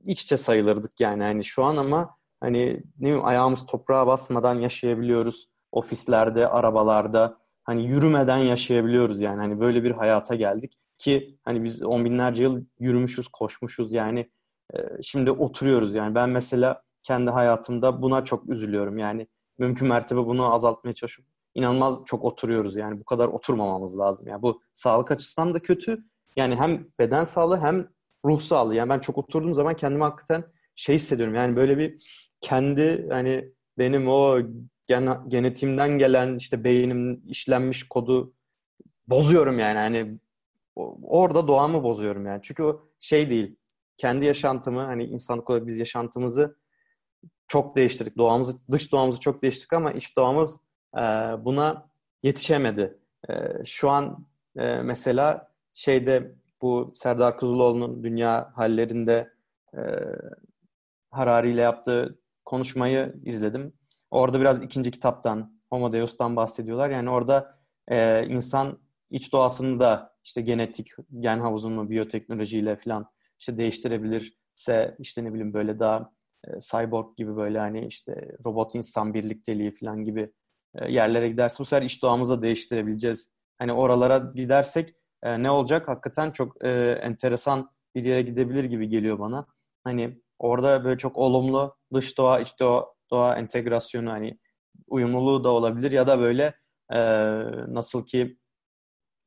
iç 0.05 0.23
içe 0.23 0.37
sayılırdık 0.37 1.01
yani 1.01 1.23
hani 1.23 1.45
şu 1.45 1.65
an 1.65 1.77
ama 1.77 2.17
hani 2.41 2.67
ne 2.99 3.07
bileyim 3.07 3.25
ayağımız 3.25 3.67
toprağa 3.67 4.07
basmadan 4.07 4.55
yaşayabiliyoruz. 4.55 5.49
Ofislerde, 5.73 6.49
arabalarda 6.49 7.39
hani 7.65 7.87
yürümeden 7.87 8.37
yaşayabiliyoruz 8.37 9.21
yani 9.21 9.41
hani 9.41 9.61
böyle 9.61 9.85
bir 9.85 9.91
hayata 9.91 10.35
geldik 10.35 10.79
ki 10.99 11.39
hani 11.45 11.65
biz 11.65 11.83
on 11.83 12.05
binlerce 12.05 12.43
yıl 12.43 12.65
yürümüşüz, 12.79 13.29
koşmuşuz 13.29 13.93
yani 13.93 14.21
e, 14.21 14.31
şimdi 15.03 15.31
oturuyoruz 15.31 15.95
yani 15.95 16.15
ben 16.15 16.31
mesela 16.31 16.83
kendi 17.03 17.31
hayatımda 17.31 18.03
buna 18.03 18.25
çok 18.25 18.49
üzülüyorum 18.49 18.99
yani 18.99 19.27
mümkün 19.59 19.89
mertebe 19.89 20.27
bunu 20.27 20.55
azaltmaya 20.55 20.95
çalışıyorum. 20.95 21.33
İnanılmaz 21.55 21.99
çok 22.07 22.25
oturuyoruz 22.25 22.77
yani 22.77 23.01
bu 23.01 23.05
kadar 23.05 23.29
oturmamamız 23.29 23.99
lazım 23.99 24.27
yani 24.29 24.43
bu 24.43 24.63
sağlık 24.73 25.11
açısından 25.11 25.55
da 25.55 25.59
kötü 25.59 26.05
yani 26.37 26.57
hem 26.57 26.87
beden 26.99 27.25
sağlığı 27.25 27.61
hem 27.61 27.89
ruh 28.25 28.41
sağlığı. 28.41 28.75
Yani 28.75 28.89
ben 28.89 28.99
çok 28.99 29.19
oturduğum 29.19 29.55
zaman 29.55 29.77
kendimi 29.77 30.05
hakikaten 30.05 30.45
şey 30.75 30.95
hissediyorum. 30.95 31.35
Yani 31.35 31.57
böyle 31.57 31.79
bir 31.79 32.03
kendi 32.41 33.09
hani 33.11 33.53
benim 33.79 34.09
o 34.09 34.41
gen 34.87 35.29
genetiğimden 35.29 35.99
gelen 35.99 36.37
işte 36.37 36.65
beynim 36.65 37.23
işlenmiş 37.27 37.89
kodu 37.89 38.35
bozuyorum 39.09 39.59
yani. 39.59 39.79
Hani 39.79 40.19
orada 41.03 41.49
doğamı 41.49 41.83
bozuyorum 41.83 42.27
yani. 42.27 42.41
Çünkü 42.43 42.63
o 42.63 42.89
şey 43.01 43.31
değil. 43.31 43.57
Kendi 43.97 44.25
yaşantımı 44.25 44.81
hani 44.81 45.05
insanlık 45.05 45.51
olarak 45.51 45.67
biz 45.67 45.79
yaşantımızı 45.79 46.57
çok 47.49 47.77
değiştirdik. 47.77 48.19
Doğamızı, 48.19 48.59
dış 48.71 48.93
doğamızı 48.93 49.21
çok 49.21 49.43
değiştirdik 49.43 49.73
ama 49.73 49.93
iç 49.93 50.17
doğamız 50.17 50.57
e, 50.97 51.01
buna 51.45 51.91
yetişemedi. 52.23 52.99
E, 53.29 53.33
şu 53.65 53.91
an 53.91 54.27
e, 54.57 54.77
mesela 54.83 55.53
şeyde 55.73 56.35
bu 56.63 56.89
Serdar 56.95 57.37
Kuzuloğlu'nun 57.39 58.05
dünya 58.05 58.53
hallerinde 58.55 59.33
e, 59.77 59.81
Harari 61.11 61.51
ile 61.51 61.61
yaptığı 61.61 62.19
konuşmayı 62.45 63.15
izledim. 63.25 63.73
Orada 64.11 64.41
biraz 64.41 64.63
ikinci 64.63 64.91
kitaptan, 64.91 65.61
Homo 65.71 65.93
Deus'tan 65.93 66.37
bahsediyorlar. 66.37 66.91
Yani 66.91 67.11
orada 67.11 67.59
e, 67.89 68.27
insan 68.27 68.79
iç 69.11 69.33
doğasını 69.33 69.81
da 69.81 70.15
işte 70.25 70.41
genetik, 70.41 70.91
gen 71.21 71.41
havuzunu 71.41 71.91
biyoteknolojiyle 71.91 72.77
falan 72.77 73.07
işte 73.43 73.59
değiştirebilirse 73.59 74.97
işte 74.99 75.25
ne 75.25 75.33
bileyim 75.35 75.55
böyle 75.55 75.79
daha 75.79 76.13
e, 76.45 76.51
cyborg 76.61 77.17
gibi 77.17 77.37
böyle 77.37 77.59
hani 77.59 77.87
işte 77.87 78.29
robot 78.47 78.75
insan 78.75 79.15
birlikteliği 79.15 79.75
falan 79.75 80.05
gibi 80.05 80.33
e, 80.75 80.93
yerlere 80.93 81.29
giderse 81.29 81.59
bu 81.59 81.65
sefer 81.65 81.83
iç 81.83 82.03
doğamızı 82.03 82.43
değiştirebileceğiz. 82.43 83.33
Hani 83.59 83.73
oralara 83.73 84.19
gidersek 84.35 84.95
e, 85.23 85.43
ne 85.43 85.51
olacak? 85.51 85.89
Hakikaten 85.89 86.31
çok 86.31 86.65
e, 86.65 86.71
enteresan 87.03 87.71
bir 87.95 88.05
yere 88.05 88.23
gidebilir 88.23 88.65
gibi 88.65 88.89
geliyor 88.89 89.19
bana. 89.19 89.47
Hani 89.85 90.21
orada 90.39 90.85
böyle 90.85 90.99
çok 90.99 91.17
olumlu 91.17 91.77
dış 91.95 92.19
doğa, 92.19 92.41
iç 92.41 92.61
doğa, 92.61 92.95
doğa 93.11 93.37
entegrasyonu 93.37 94.11
hani 94.11 94.39
uyumluluğu 94.87 95.45
da 95.45 95.49
olabilir 95.51 95.91
ya 95.91 96.07
da 96.07 96.19
böyle 96.19 96.55
e, 96.93 96.99
nasıl 97.75 98.07
ki 98.07 98.39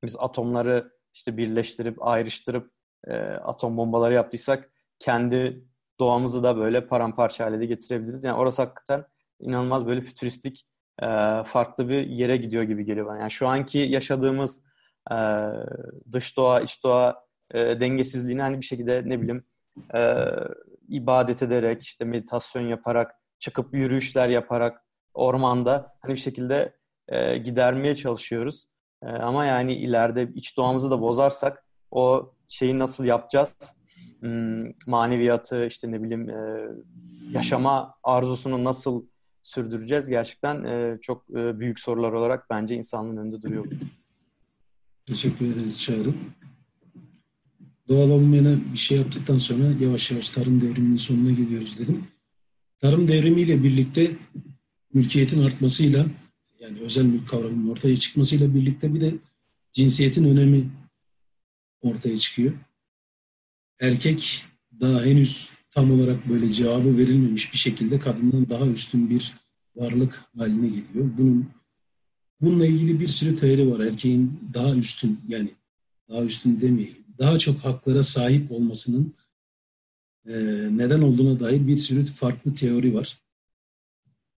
biz 0.03 0.15
atomları 0.19 0.91
işte 1.13 1.37
birleştirip 1.37 2.07
ayrıştırıp 2.07 2.74
e, 3.07 3.15
atom 3.17 3.77
bombaları 3.77 4.13
yaptıysak 4.13 4.69
kendi 4.99 5.65
doğamızı 5.99 6.43
da 6.43 6.57
böyle 6.57 6.87
paramparça 6.87 7.45
hale 7.45 7.59
de 7.59 7.65
getirebiliriz. 7.65 8.23
Yani 8.23 8.37
orası 8.37 8.61
hakikaten 8.61 9.05
inanılmaz 9.39 9.87
böyle 9.87 10.01
fütüristik 10.01 10.67
e, 11.01 11.05
farklı 11.45 11.89
bir 11.89 12.07
yere 12.07 12.37
gidiyor 12.37 12.63
gibi 12.63 12.85
geliyor 12.85 13.07
bana. 13.07 13.17
Yani 13.19 13.31
şu 13.31 13.47
anki 13.47 13.77
yaşadığımız 13.77 14.63
e, 15.11 15.15
dış 16.11 16.37
doğa, 16.37 16.61
iç 16.61 16.83
doğa 16.83 17.25
e, 17.51 17.79
dengesizliğini 17.79 18.41
hani 18.41 18.61
bir 18.61 18.65
şekilde 18.65 19.03
ne 19.05 19.21
bileyim 19.21 19.45
e, 19.95 20.25
ibadet 20.87 21.43
ederek, 21.43 21.81
işte 21.81 22.05
meditasyon 22.05 22.63
yaparak, 22.63 23.15
çıkıp 23.39 23.73
yürüyüşler 23.73 24.29
yaparak 24.29 24.85
ormanda 25.13 25.93
hani 26.01 26.13
bir 26.13 26.19
şekilde 26.19 26.75
e, 27.07 27.37
gidermeye 27.37 27.95
çalışıyoruz. 27.95 28.65
E, 29.03 29.07
ama 29.07 29.45
yani 29.45 29.73
ileride 29.73 30.29
iç 30.35 30.57
doğamızı 30.57 30.91
da 30.91 31.01
bozarsak 31.01 31.64
o 31.91 32.33
şeyi 32.47 32.79
nasıl 32.79 33.05
yapacağız? 33.05 33.55
Hmm, 34.19 34.65
maneviyatı, 34.87 35.65
işte 35.65 35.91
ne 35.91 36.03
bileyim 36.03 36.29
e, 36.29 36.67
yaşama 37.31 37.93
arzusunu 38.03 38.63
nasıl 38.63 39.05
sürdüreceğiz? 39.41 40.09
Gerçekten 40.09 40.63
e, 40.63 40.97
çok 41.01 41.29
e, 41.29 41.59
büyük 41.59 41.79
sorular 41.79 42.11
olarak 42.11 42.49
bence 42.49 42.75
insanlığın 42.75 43.17
önünde 43.17 43.41
duruyor. 43.41 43.65
Teşekkür 45.05 45.45
ederiz 45.45 45.81
Çağrı. 45.81 46.13
Doğal 47.87 48.09
olmayana 48.09 48.57
bir 48.73 48.77
şey 48.77 48.97
yaptıktan 48.97 49.37
sonra 49.37 49.63
yavaş 49.79 50.11
yavaş 50.11 50.29
tarım 50.29 50.61
devriminin 50.61 50.95
sonuna 50.95 51.31
geliyoruz 51.31 51.79
dedim. 51.79 52.07
Tarım 52.79 53.07
devrimiyle 53.07 53.63
birlikte 53.63 54.11
mülkiyetin 54.93 55.43
artmasıyla 55.43 56.05
yani 56.59 56.79
özel 56.79 57.05
mülk 57.05 57.29
kavramının 57.29 57.71
ortaya 57.71 57.95
çıkmasıyla 57.95 58.55
birlikte 58.55 58.93
bir 58.93 59.01
de 59.01 59.13
cinsiyetin 59.73 60.23
önemi 60.23 60.69
ortaya 61.85 62.17
çıkıyor. 62.17 62.53
Erkek 63.79 64.43
daha 64.79 65.05
henüz 65.05 65.49
tam 65.71 65.91
olarak 65.91 66.29
böyle 66.29 66.51
cevabı 66.51 66.97
verilmemiş 66.97 67.53
bir 67.53 67.57
şekilde 67.57 67.99
kadından 67.99 68.49
daha 68.49 68.67
üstün 68.67 69.09
bir 69.09 69.33
varlık 69.75 70.25
haline 70.37 70.67
geliyor. 70.67 71.09
Bunun 71.17 71.49
Bununla 72.41 72.65
ilgili 72.65 72.99
bir 72.99 73.07
sürü 73.07 73.35
teori 73.35 73.71
var. 73.71 73.79
Erkeğin 73.79 74.39
daha 74.53 74.75
üstün 74.75 75.19
yani 75.27 75.49
daha 76.09 76.23
üstün 76.23 76.61
demeyeyim. 76.61 77.05
Daha 77.19 77.39
çok 77.39 77.59
haklara 77.59 78.03
sahip 78.03 78.51
olmasının 78.51 79.13
e, 80.25 80.33
neden 80.71 81.01
olduğuna 81.01 81.39
dair 81.39 81.67
bir 81.67 81.77
sürü 81.77 82.05
farklı 82.05 82.53
teori 82.53 82.93
var. 82.93 83.19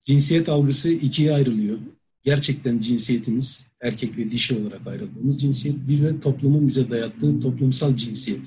Cinsiyet 0.04 0.50
algısı 0.50 0.92
ikiye 0.92 1.34
ayrılıyor. 1.34 1.80
Gerçekten 2.26 2.80
cinsiyetimiz 2.80 3.68
erkek 3.82 4.18
ve 4.18 4.32
dişi 4.32 4.56
olarak 4.56 4.88
ayrıldığımız 4.88 5.42
cinsiyet. 5.42 5.88
Bir 5.88 6.02
de 6.02 6.20
toplumun 6.20 6.68
bize 6.68 6.90
dayattığı 6.90 7.40
toplumsal 7.40 7.96
cinsiyet 7.96 8.46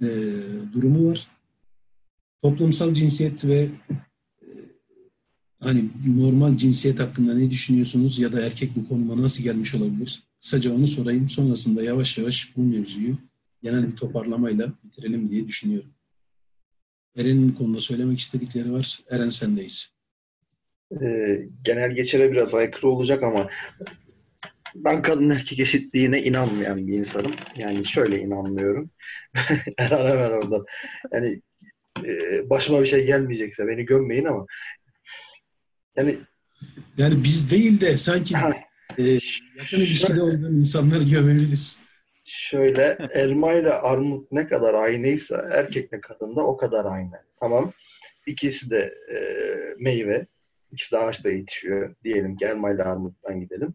e, 0.00 0.06
durumu 0.72 1.10
var. 1.10 1.28
Toplumsal 2.42 2.94
cinsiyet 2.94 3.44
ve 3.44 3.68
hani 5.60 5.84
normal 6.06 6.56
cinsiyet 6.56 7.00
hakkında 7.00 7.34
ne 7.34 7.50
düşünüyorsunuz 7.50 8.18
ya 8.18 8.32
da 8.32 8.40
erkek 8.40 8.76
bu 8.76 8.88
konuma 8.88 9.22
nasıl 9.22 9.44
gelmiş 9.44 9.74
olabilir? 9.74 10.22
Kısaca 10.40 10.74
onu 10.74 10.86
sorayım. 10.86 11.28
Sonrasında 11.28 11.82
yavaş 11.82 12.18
yavaş 12.18 12.56
bu 12.56 12.62
mevzuyu 12.62 13.18
genel 13.62 13.92
bir 13.92 13.96
toparlamayla 13.96 14.72
bitirelim 14.84 15.30
diye 15.30 15.48
düşünüyorum. 15.48 15.90
Eren'in 17.16 17.52
konuda 17.52 17.80
söylemek 17.80 18.18
istedikleri 18.18 18.72
var. 18.72 19.00
Eren 19.10 19.28
sendeyiz. 19.28 19.97
Ee, 21.02 21.38
genel 21.64 21.90
geçere 21.90 22.32
biraz 22.32 22.54
aykırı 22.54 22.88
olacak 22.88 23.22
ama 23.22 23.50
ben 24.74 25.02
kadın 25.02 25.30
erkek 25.30 25.60
eşitliğine 25.60 26.22
inanmayan 26.22 26.86
bir 26.86 26.94
insanım. 26.94 27.34
Yani 27.56 27.86
şöyle 27.86 28.20
inanmıyorum. 28.20 28.90
Erhan 29.78 30.10
hemen 30.10 30.30
orada. 30.30 30.64
Yani 31.12 31.42
e, 32.04 32.10
başıma 32.50 32.82
bir 32.82 32.86
şey 32.86 33.06
gelmeyecekse 33.06 33.68
beni 33.68 33.84
gömmeyin 33.84 34.24
ama 34.24 34.46
yani 35.96 36.18
Yani 36.98 37.24
biz 37.24 37.50
değil 37.50 37.80
de 37.80 37.98
sanki 37.98 38.34
e, 38.98 39.02
yakın 39.58 39.76
ilişkide 39.76 40.22
olan 40.22 40.54
insanlar 40.54 41.00
gömebilir. 41.00 41.76
Şöyle 42.24 42.98
elma 43.12 43.52
ile 43.52 43.72
armut 43.72 44.32
ne 44.32 44.46
kadar 44.46 44.74
aynıysa 44.74 45.48
erkekle 45.52 46.00
kadın 46.00 46.36
da 46.36 46.40
o 46.46 46.56
kadar 46.56 46.84
aynı. 46.84 47.22
Tamam. 47.40 47.72
İkisi 48.26 48.70
de 48.70 48.94
e, 49.14 49.18
meyve. 49.78 50.26
İkisi 50.72 50.92
de 50.92 50.98
ağaçta 50.98 51.30
yetişiyor. 51.30 51.94
Diyelim 52.04 52.36
ki 52.36 52.44
elma 52.44 52.70
ile 52.70 52.82
armuttan 52.82 53.40
gidelim. 53.40 53.74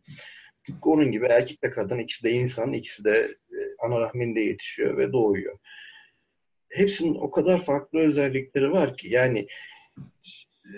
Onun 0.82 1.12
gibi 1.12 1.26
erkekle 1.26 1.72
kadın 1.72 1.98
ikisi 1.98 2.24
de 2.24 2.32
insan, 2.32 2.74
ikisi 2.74 3.04
de 3.04 3.38
e, 3.52 3.58
ana 3.80 4.00
rahminde 4.00 4.40
yetişiyor 4.40 4.98
ve 4.98 5.14
doğuyor. 5.14 5.58
Hepsinin 6.70 7.16
o 7.16 7.32
kadar 7.32 7.64
farklı 7.64 8.00
özellikleri 8.00 8.72
var 8.72 8.98
ki 8.98 9.10
yani 9.10 9.48
e, 10.66 10.74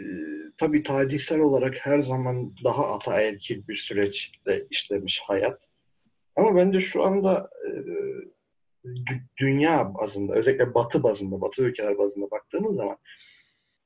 tabii 0.57 0.83
tarihsel 0.83 1.39
olarak 1.39 1.75
her 1.85 1.99
zaman 1.99 2.55
daha 2.63 2.93
ataerkil 2.95 3.67
bir 3.67 3.75
süreçle 3.75 4.65
işlemiş 4.69 5.19
hayat. 5.19 5.61
Ama 6.35 6.55
bence 6.55 6.79
şu 6.79 7.03
anda 7.03 7.49
e, 7.65 7.69
dünya 9.37 9.93
bazında, 9.93 10.33
özellikle 10.33 10.73
batı 10.73 11.03
bazında, 11.03 11.41
batı 11.41 11.63
ülkeler 11.63 11.97
bazında 11.97 12.31
baktığımız 12.31 12.75
zaman 12.75 12.97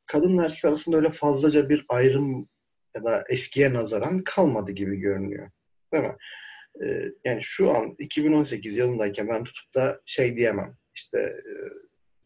kadınla 0.09 0.45
erkek 0.45 0.65
arasında 0.65 0.97
öyle 0.97 1.11
fazlaca 1.11 1.69
bir 1.69 1.85
ayrım 1.89 2.49
ya 2.95 3.03
da 3.03 3.23
eskiye 3.29 3.73
nazaran 3.73 4.23
kalmadı 4.23 4.71
gibi 4.71 4.95
görünüyor. 4.95 5.49
Değil 5.93 6.03
mi? 6.03 6.15
E, 6.83 7.11
yani 7.25 7.39
şu 7.41 7.71
an 7.71 7.95
2018 7.99 8.77
yılındayken 8.77 9.27
ben 9.27 9.43
tutup 9.43 9.75
da 9.75 10.01
şey 10.05 10.35
diyemem. 10.35 10.77
İşte 10.95 11.19
e, 11.19 11.51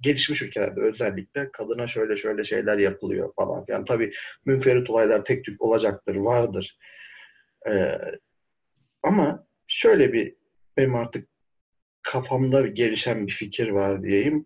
gelişmiş 0.02 0.42
ülkelerde 0.42 0.82
özellikle 0.82 1.52
kadına 1.52 1.88
şöyle 1.88 2.16
şöyle 2.16 2.44
şeyler 2.44 2.78
yapılıyor 2.78 3.34
falan 3.36 3.66
Yani 3.68 3.86
Tabii 3.86 4.14
münferit 4.46 4.90
olaylar 4.90 5.26
tek 5.26 5.46
tük 5.46 5.62
olacaktır, 5.62 6.16
vardır. 6.16 6.78
Ee, 7.70 7.98
ama 9.04 9.48
şöyle 9.68 10.14
bir 10.14 10.36
benim 10.78 10.96
artık 10.96 11.30
kafamda 12.02 12.68
gelişen 12.68 13.28
bir 13.28 13.32
fikir 13.32 13.70
var 13.70 14.04
diyeyim. 14.04 14.46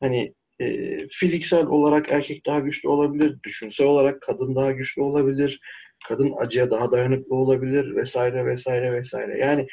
Hani 0.00 0.34
e, 0.60 1.08
fiziksel 1.08 1.66
olarak 1.66 2.12
erkek 2.12 2.46
daha 2.46 2.60
güçlü 2.60 2.88
olabilir, 2.88 3.38
düşünsel 3.44 3.86
olarak 3.86 4.22
kadın 4.22 4.54
daha 4.54 4.72
güçlü 4.72 5.02
olabilir, 5.02 5.60
kadın 6.08 6.34
acıya 6.38 6.70
daha 6.70 6.92
dayanıklı 6.92 7.36
olabilir 7.36 7.96
vesaire 7.96 8.46
vesaire 8.46 8.92
vesaire. 8.92 9.38
Yani 9.38 9.66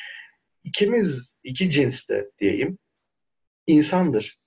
ikimiz 0.63 1.39
iki 1.43 1.69
cinste 1.69 2.29
diyeyim 2.39 2.77
insandır. 3.67 4.37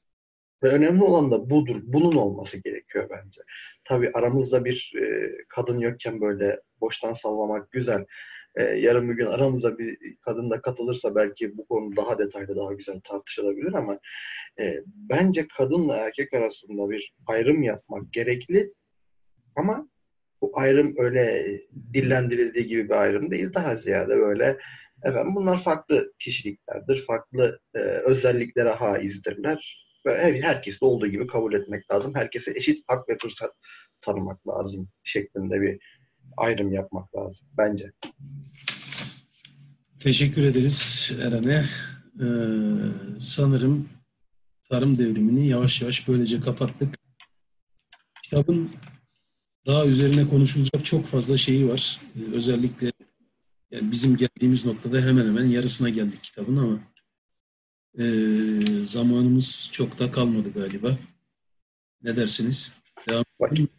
Ve 0.62 0.68
önemli 0.68 1.02
olan 1.02 1.30
da 1.30 1.50
budur. 1.50 1.80
Bunun 1.82 2.16
olması 2.16 2.58
gerekiyor 2.58 3.08
bence. 3.10 3.40
Tabii 3.84 4.10
aramızda 4.14 4.64
bir 4.64 4.92
e, 5.02 5.30
kadın 5.48 5.80
yokken 5.80 6.20
böyle 6.20 6.60
boştan 6.80 7.12
sallamak 7.12 7.70
güzel. 7.70 8.04
E, 8.56 8.64
yarın 8.64 9.08
bir 9.08 9.14
gün 9.14 9.26
aramıza 9.26 9.78
bir 9.78 9.98
kadın 10.20 10.50
da 10.50 10.60
katılırsa 10.60 11.14
belki 11.14 11.56
bu 11.56 11.66
konu 11.66 11.96
daha 11.96 12.18
detaylı, 12.18 12.56
daha 12.56 12.72
güzel 12.72 13.00
tartışılabilir 13.00 13.72
ama 13.72 13.98
e, 14.60 14.80
bence 14.86 15.46
kadınla 15.58 15.96
erkek 15.96 16.34
arasında 16.34 16.90
bir 16.90 17.14
ayrım 17.26 17.62
yapmak 17.62 18.12
gerekli 18.12 18.72
ama 19.56 19.88
bu 20.40 20.52
ayrım 20.54 20.94
öyle 20.98 21.46
dillendirildiği 21.94 22.66
gibi 22.66 22.84
bir 22.88 22.94
ayrım 22.94 23.30
değil. 23.30 23.54
Daha 23.54 23.76
ziyade 23.76 24.16
böyle 24.16 24.58
efendim 25.04 25.34
bunlar 25.34 25.62
farklı 25.62 26.12
kişiliklerdir, 26.18 27.04
farklı 27.06 27.60
e, 27.74 27.78
özelliklere 27.78 28.70
haizdirler 28.70 29.86
ve 30.06 30.18
her, 30.18 30.34
herkes 30.34 30.80
de 30.80 30.84
olduğu 30.84 31.06
gibi 31.06 31.26
kabul 31.26 31.54
etmek 31.54 31.90
lazım. 31.90 32.14
Herkese 32.14 32.50
eşit 32.50 32.84
hak 32.86 33.08
ve 33.08 33.16
fırsat 33.22 33.52
tanımak 34.00 34.48
lazım 34.48 34.88
şeklinde 35.04 35.60
bir 35.60 35.78
ayrım 36.36 36.72
yapmak 36.72 37.16
lazım 37.16 37.46
bence. 37.58 37.92
Teşekkür 40.00 40.44
ederiz 40.44 41.12
Eren'e. 41.22 41.68
Ee, 42.20 43.20
sanırım 43.20 43.88
tarım 44.70 44.98
devrimini 44.98 45.48
yavaş 45.48 45.80
yavaş 45.80 46.08
böylece 46.08 46.40
kapattık. 46.40 46.94
Kitabın 48.22 48.70
daha 49.66 49.86
üzerine 49.86 50.28
konuşulacak 50.28 50.84
çok 50.84 51.06
fazla 51.06 51.36
şeyi 51.36 51.68
var. 51.68 52.00
Ee, 52.16 52.34
özellikle 52.34 52.92
yani 53.70 53.92
bizim 53.92 54.16
geldiğimiz 54.16 54.64
noktada 54.64 55.00
hemen 55.00 55.26
hemen 55.26 55.44
yarısına 55.44 55.88
geldik 55.88 56.24
kitabın 56.24 56.56
ama 56.56 56.78
e, 57.98 58.06
zamanımız 58.86 59.68
çok 59.72 59.98
da 59.98 60.10
kalmadı 60.10 60.52
galiba. 60.52 60.98
Ne 62.02 62.16
dersiniz? 62.16 62.72
Devam 63.08 63.24
Vakit, 63.40 63.70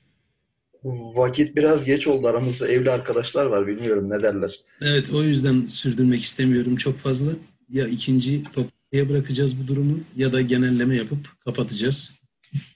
vakit 1.15 1.55
biraz 1.55 1.85
geç 1.85 2.07
oldu. 2.07 2.27
Aramızda 2.27 2.67
evli 2.67 2.91
arkadaşlar 2.91 3.45
var. 3.45 3.67
Bilmiyorum 3.67 4.09
ne 4.09 4.23
derler. 4.23 4.59
Evet 4.81 5.13
o 5.13 5.23
yüzden 5.23 5.61
sürdürmek 5.61 6.21
istemiyorum 6.21 6.75
çok 6.75 6.97
fazla. 6.97 7.31
Ya 7.69 7.87
ikinci 7.87 8.43
toplantıya 8.43 9.09
bırakacağız 9.09 9.63
bu 9.63 9.67
durumu 9.67 9.99
ya 10.15 10.33
da 10.33 10.41
genelleme 10.41 10.95
yapıp 10.95 11.19
kapatacağız. 11.45 12.13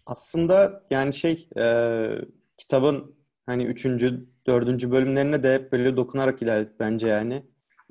Aslında 0.06 0.84
yani 0.92 1.14
şey 1.14 1.48
e, 1.58 2.08
kitabın 2.58 3.16
hani 3.46 3.64
üçüncü, 3.64 4.26
dördüncü 4.48 4.92
bölümlerine 4.92 5.44
de 5.44 5.54
hep 5.54 5.72
böyle 5.72 5.98
dokunarak 5.98 6.42
ilerledik 6.42 6.80
bence 6.80 7.08
yani. 7.08 7.34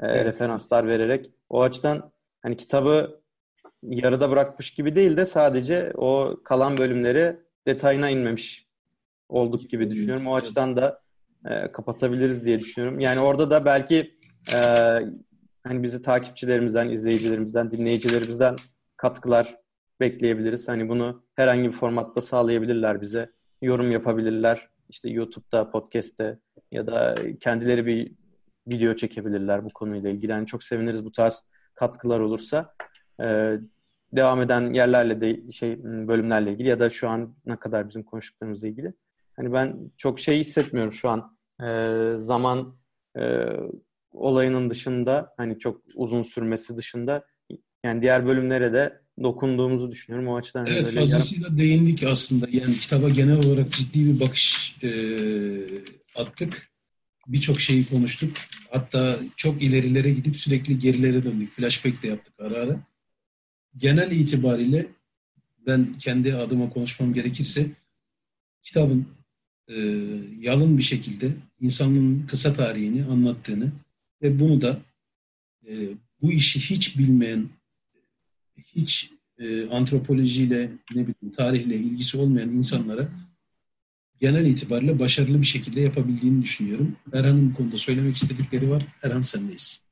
E, 0.03 0.07
evet. 0.07 0.27
Referanslar 0.27 0.87
vererek. 0.87 1.31
O 1.49 1.63
açıdan 1.63 2.13
hani 2.43 2.57
kitabı 2.57 3.21
yarıda 3.83 4.31
bırakmış 4.31 4.71
gibi 4.71 4.97
değil 4.97 5.17
de 5.17 5.27
sadece 5.27 5.93
o 5.97 6.41
kalan 6.45 6.79
bölümleri 6.79 7.37
detayına 7.67 8.11
inmemiş 8.11 8.70
olduk 9.31 9.71
gibi 9.71 9.91
düşünüyorum. 9.91 10.27
O 10.27 10.35
açıdan 10.35 10.77
da 10.77 11.01
e, 11.51 11.73
kapatabiliriz 11.73 12.45
diye 12.45 12.61
düşünüyorum. 12.61 13.01
Yani 13.01 13.21
orada 13.21 13.51
da 13.51 13.65
belki 13.65 14.19
e, 14.55 14.59
hani 15.65 15.83
bizi 15.83 16.03
takipçilerimizden, 16.03 16.89
izleyicilerimizden, 16.89 17.71
dinleyicilerimizden 17.71 18.57
katkılar 18.97 19.57
bekleyebiliriz. 20.01 20.69
Hani 20.69 20.89
bunu 20.89 21.25
herhangi 21.35 21.69
bir 21.69 21.73
formatta 21.73 22.21
sağlayabilirler 22.21 23.01
bize. 23.01 23.31
Yorum 23.63 23.91
yapabilirler. 23.91 24.69
İşte 24.89 25.11
YouTube'da, 25.11 25.71
podcast'te 25.71 26.39
ya 26.73 26.87
da 26.87 27.15
kendileri 27.41 27.87
bir 27.87 28.13
video 28.69 28.97
çekebilirler 28.97 29.65
bu 29.65 29.69
konuyla 29.75 30.11
ilgili. 30.11 30.31
Yani 30.31 30.47
çok 30.47 30.63
seviniriz 30.63 31.05
bu 31.05 31.13
tarz 31.13 31.43
katkılar 31.75 32.21
olursa. 32.21 32.75
Ee, 33.23 33.59
devam 34.13 34.43
eden 34.43 34.73
yerlerle 34.73 35.21
de 35.21 35.51
şey 35.51 35.85
bölümlerle 35.85 36.53
ilgili 36.53 36.69
ya 36.69 36.81
da 36.81 36.91
şu 36.91 37.09
an 37.09 37.35
ne 37.47 37.57
kadar 37.57 37.89
bizim 37.89 38.03
konuştuklarımızla 38.03 38.69
ilgili. 38.69 38.95
Hani 39.41 39.53
ben 39.53 39.93
çok 39.97 40.21
şey 40.21 40.41
hissetmiyorum 40.41 40.93
şu 40.93 41.09
an. 41.09 41.37
Ee, 41.63 42.19
zaman 42.19 42.77
e, 43.19 43.23
olayının 44.13 44.71
dışında 44.71 45.35
hani 45.37 45.59
çok 45.59 45.83
uzun 45.95 46.23
sürmesi 46.23 46.77
dışında 46.77 47.25
yani 47.85 48.03
diğer 48.03 48.27
bölümlere 48.27 48.73
de 48.73 49.01
dokunduğumuzu 49.23 49.91
düşünüyorum 49.91 50.29
o 50.29 50.37
açıdan. 50.37 50.67
Evet 50.67 50.85
böyle 50.85 51.01
fazlasıyla 51.01 51.45
yarım... 51.45 51.59
değindik 51.59 52.05
aslında. 52.05 52.47
Yani 52.51 52.75
kitaba 52.75 53.09
genel 53.09 53.47
olarak 53.47 53.73
ciddi 53.73 54.15
bir 54.15 54.21
bakış 54.21 54.77
e, 54.83 54.91
attık. 56.15 56.71
Birçok 57.27 57.61
şeyi 57.61 57.87
konuştuk. 57.87 58.37
Hatta 58.71 59.19
çok 59.37 59.63
ilerilere 59.63 60.11
gidip 60.11 60.37
sürekli 60.37 60.79
gerilere 60.79 61.25
döndük. 61.25 61.53
Flashback 61.53 62.03
de 62.03 62.09
yaptık 62.09 62.35
ara 62.39 62.55
ara. 62.55 62.81
Genel 63.77 64.11
itibariyle 64.11 64.87
ben 65.67 65.99
kendi 65.99 66.35
adıma 66.35 66.71
konuşmam 66.71 67.15
gerekirse 67.15 67.67
kitabın 68.63 69.20
e, 69.71 69.77
yalın 70.41 70.79
bir 70.79 70.83
şekilde 70.83 71.33
insanlığın 71.61 72.27
kısa 72.27 72.55
tarihini 72.55 73.05
anlattığını 73.05 73.73
ve 74.23 74.41
bunu 74.41 74.61
da 74.61 74.81
e, 75.69 75.89
bu 76.23 76.33
işi 76.33 76.61
hiç 76.61 76.99
bilmeyen, 76.99 77.49
hiç 78.57 79.13
e, 79.39 79.69
antropolojiyle, 79.69 80.71
ne 80.95 81.01
bileyim 81.01 81.35
tarihle 81.37 81.77
ilgisi 81.77 82.19
olmayan 82.19 82.51
insanlara 82.51 83.09
genel 84.21 84.47
itibariyle 84.47 84.99
başarılı 84.99 85.41
bir 85.41 85.47
şekilde 85.47 85.81
yapabildiğini 85.81 86.43
düşünüyorum. 86.43 86.97
Erhan'ın 87.13 87.51
bu 87.51 87.57
konuda 87.57 87.77
söylemek 87.77 88.17
istedikleri 88.17 88.71
var. 88.71 88.87
Erhan 89.03 89.23
sendeyiz. 89.23 89.83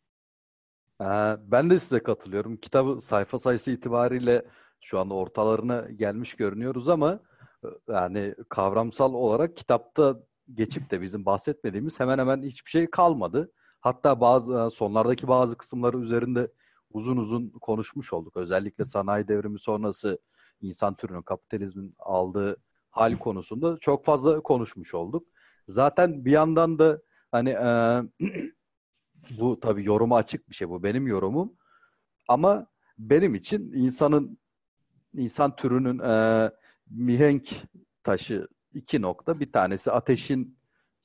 Ee, 1.00 1.04
ben 1.46 1.70
de 1.70 1.78
size 1.78 2.02
katılıyorum. 2.02 2.56
Kitabı 2.56 3.00
sayfa 3.00 3.38
sayısı 3.38 3.70
itibariyle 3.70 4.44
şu 4.80 4.98
anda 4.98 5.14
ortalarına 5.14 5.88
gelmiş 5.96 6.34
görünüyoruz 6.34 6.88
ama 6.88 7.20
yani 7.88 8.34
kavramsal 8.48 9.14
olarak 9.14 9.56
kitapta 9.56 10.20
geçip 10.54 10.90
de 10.90 11.00
bizim 11.00 11.26
bahsetmediğimiz 11.26 12.00
hemen 12.00 12.18
hemen 12.18 12.42
hiçbir 12.42 12.70
şey 12.70 12.90
kalmadı. 12.90 13.52
Hatta 13.80 14.20
bazı 14.20 14.58
e, 14.58 14.70
sonlardaki 14.70 15.28
bazı 15.28 15.56
kısımları 15.56 15.98
üzerinde 15.98 16.52
uzun 16.90 17.16
uzun 17.16 17.50
konuşmuş 17.50 18.12
olduk. 18.12 18.36
Özellikle 18.36 18.84
sanayi 18.84 19.28
devrimi 19.28 19.58
sonrası 19.58 20.18
insan 20.60 20.94
türünün 20.94 21.22
kapitalizmin 21.22 21.94
aldığı 21.98 22.56
hal 22.90 23.18
konusunda 23.18 23.78
çok 23.80 24.04
fazla 24.04 24.40
konuşmuş 24.40 24.94
olduk. 24.94 25.26
Zaten 25.68 26.24
bir 26.24 26.30
yandan 26.30 26.78
da 26.78 27.02
hani 27.30 27.50
e, 27.50 28.02
bu 29.38 29.60
tabii 29.60 29.84
yoruma 29.84 30.16
açık 30.16 30.48
bir 30.50 30.54
şey 30.54 30.68
bu 30.68 30.82
benim 30.82 31.06
yorumum. 31.06 31.52
Ama 32.28 32.66
benim 32.98 33.34
için 33.34 33.72
insanın 33.72 34.38
insan 35.14 35.56
türünün 35.56 35.98
e, 35.98 36.50
mihenk 36.90 37.48
taşı 38.04 38.48
iki 38.74 39.02
nokta. 39.02 39.40
Bir 39.40 39.52
tanesi 39.52 39.92
ateşin 39.92 40.58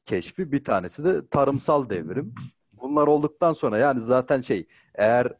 keşfi, 0.05 0.51
bir 0.51 0.64
tanesi 0.64 1.03
de 1.03 1.27
tarımsal 1.27 1.89
devrim. 1.89 2.35
Bunlar 2.73 3.07
olduktan 3.07 3.53
sonra 3.53 3.77
yani 3.77 4.01
zaten 4.01 4.41
şey 4.41 4.68
eğer 4.95 5.34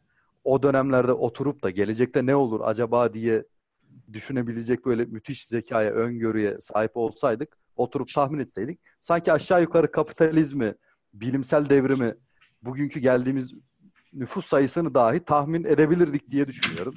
o 0.44 0.62
dönemlerde 0.62 1.12
oturup 1.12 1.62
da 1.62 1.70
gelecekte 1.70 2.26
ne 2.26 2.36
olur 2.36 2.60
acaba 2.64 3.14
diye 3.14 3.44
düşünebilecek 4.12 4.86
böyle 4.86 5.04
müthiş 5.04 5.46
zekaya, 5.46 5.90
öngörüye 5.90 6.60
sahip 6.60 6.96
olsaydık, 6.96 7.58
oturup 7.76 8.08
tahmin 8.14 8.38
etseydik, 8.38 8.80
sanki 9.00 9.32
aşağı 9.32 9.62
yukarı 9.62 9.90
kapitalizmi, 9.90 10.74
bilimsel 11.14 11.68
devrimi, 11.68 12.14
bugünkü 12.62 13.00
geldiğimiz 13.00 13.54
nüfus 14.12 14.46
sayısını 14.46 14.94
dahi 14.94 15.20
tahmin 15.20 15.64
edebilirdik 15.64 16.30
diye 16.30 16.48
düşünüyorum. 16.48 16.94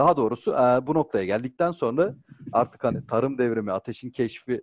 Daha 0.00 0.16
doğrusu 0.16 0.52
e, 0.52 0.86
bu 0.86 0.94
noktaya 0.94 1.24
geldikten 1.24 1.72
sonra 1.72 2.14
artık 2.52 2.84
hani 2.84 3.06
tarım 3.06 3.38
devrimi, 3.38 3.72
ateşin 3.72 4.10
keşfi 4.10 4.62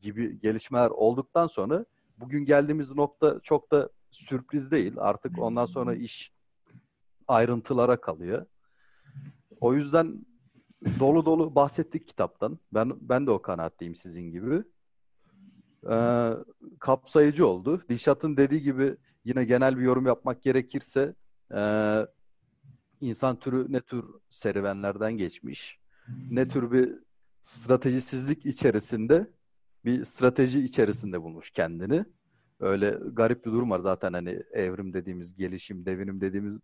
gibi 0.00 0.40
gelişmeler 0.40 0.90
olduktan 0.90 1.46
sonra 1.46 1.84
bugün 2.18 2.44
geldiğimiz 2.44 2.90
nokta 2.90 3.40
çok 3.42 3.70
da 3.70 3.88
sürpriz 4.10 4.70
değil. 4.70 4.92
Artık 4.96 5.38
ondan 5.38 5.64
sonra 5.64 5.94
iş 5.94 6.32
ayrıntılara 7.28 8.00
kalıyor. 8.00 8.46
O 9.60 9.74
yüzden 9.74 10.26
dolu 11.00 11.26
dolu 11.26 11.54
bahsettik 11.54 12.08
kitaptan. 12.08 12.58
Ben 12.74 12.92
ben 13.00 13.26
de 13.26 13.30
o 13.30 13.42
kanaatteyim 13.42 13.96
sizin 13.96 14.30
gibi. 14.30 14.62
Ee, 15.90 16.30
kapsayıcı 16.78 17.46
oldu. 17.46 17.82
Dişat'ın 17.88 18.36
dediği 18.36 18.62
gibi 18.62 18.96
yine 19.24 19.44
genel 19.44 19.78
bir 19.78 19.82
yorum 19.82 20.06
yapmak 20.06 20.42
gerekirse 20.42 21.14
e, 21.54 21.60
insan 23.00 23.38
türü 23.38 23.72
ne 23.72 23.80
tür 23.80 24.04
serüvenlerden 24.30 25.12
geçmiş, 25.12 25.78
ne 26.30 26.48
tür 26.48 26.72
bir 26.72 26.94
stratejisizlik 27.40 28.46
içerisinde 28.46 29.30
bir 29.84 30.04
strateji 30.04 30.60
içerisinde 30.60 31.22
bulmuş 31.22 31.50
kendini. 31.50 32.04
Öyle 32.60 32.98
garip 33.12 33.46
bir 33.46 33.52
durum 33.52 33.70
var 33.70 33.78
zaten 33.78 34.12
hani 34.12 34.42
evrim 34.52 34.92
dediğimiz, 34.92 35.36
gelişim, 35.36 35.86
devinim 35.86 36.20
dediğimiz 36.20 36.58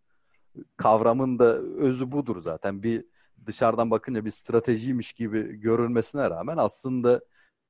kavramın 0.76 1.38
da 1.38 1.58
özü 1.58 2.12
budur 2.12 2.42
zaten. 2.42 2.82
Bir 2.82 3.04
dışarıdan 3.46 3.90
bakınca 3.90 4.24
bir 4.24 4.30
stratejiymiş 4.30 5.12
gibi 5.12 5.56
görülmesine 5.60 6.30
rağmen 6.30 6.56
aslında 6.56 7.20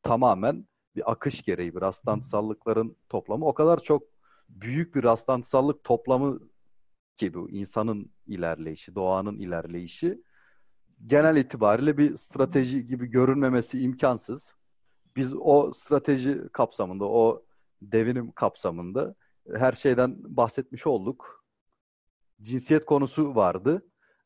tamamen 0.03 0.67
bir 0.97 1.11
akış 1.11 1.43
gereği 1.43 1.75
bir 1.75 1.81
rastlantısallıkların 1.81 2.97
toplamı. 3.09 3.47
O 3.47 3.55
kadar 3.55 3.81
çok 3.81 4.03
büyük 4.49 4.95
bir 4.95 5.05
rastlantısallık 5.05 5.85
toplamı 5.85 6.41
ki 7.17 7.35
bu 7.35 7.51
insanın 7.51 8.11
ilerleyişi, 8.27 8.95
doğanın 8.95 9.39
ilerleyişi 9.39 10.23
genel 11.07 11.37
itibariyle 11.37 11.99
bir 11.99 12.17
strateji 12.17 12.87
gibi 12.87 13.07
görünmemesi 13.07 13.81
imkansız. 13.81 14.55
Biz 15.17 15.35
o 15.41 15.73
strateji 15.73 16.41
kapsamında, 16.53 17.05
o 17.05 17.45
devinim 17.83 18.33
kapsamında 18.33 19.15
her 19.55 19.73
şeyden 19.73 20.17
bahsetmiş 20.37 20.87
olduk. 20.87 21.45
Cinsiyet 22.43 22.85
konusu 22.85 23.35
vardı. 23.35 23.83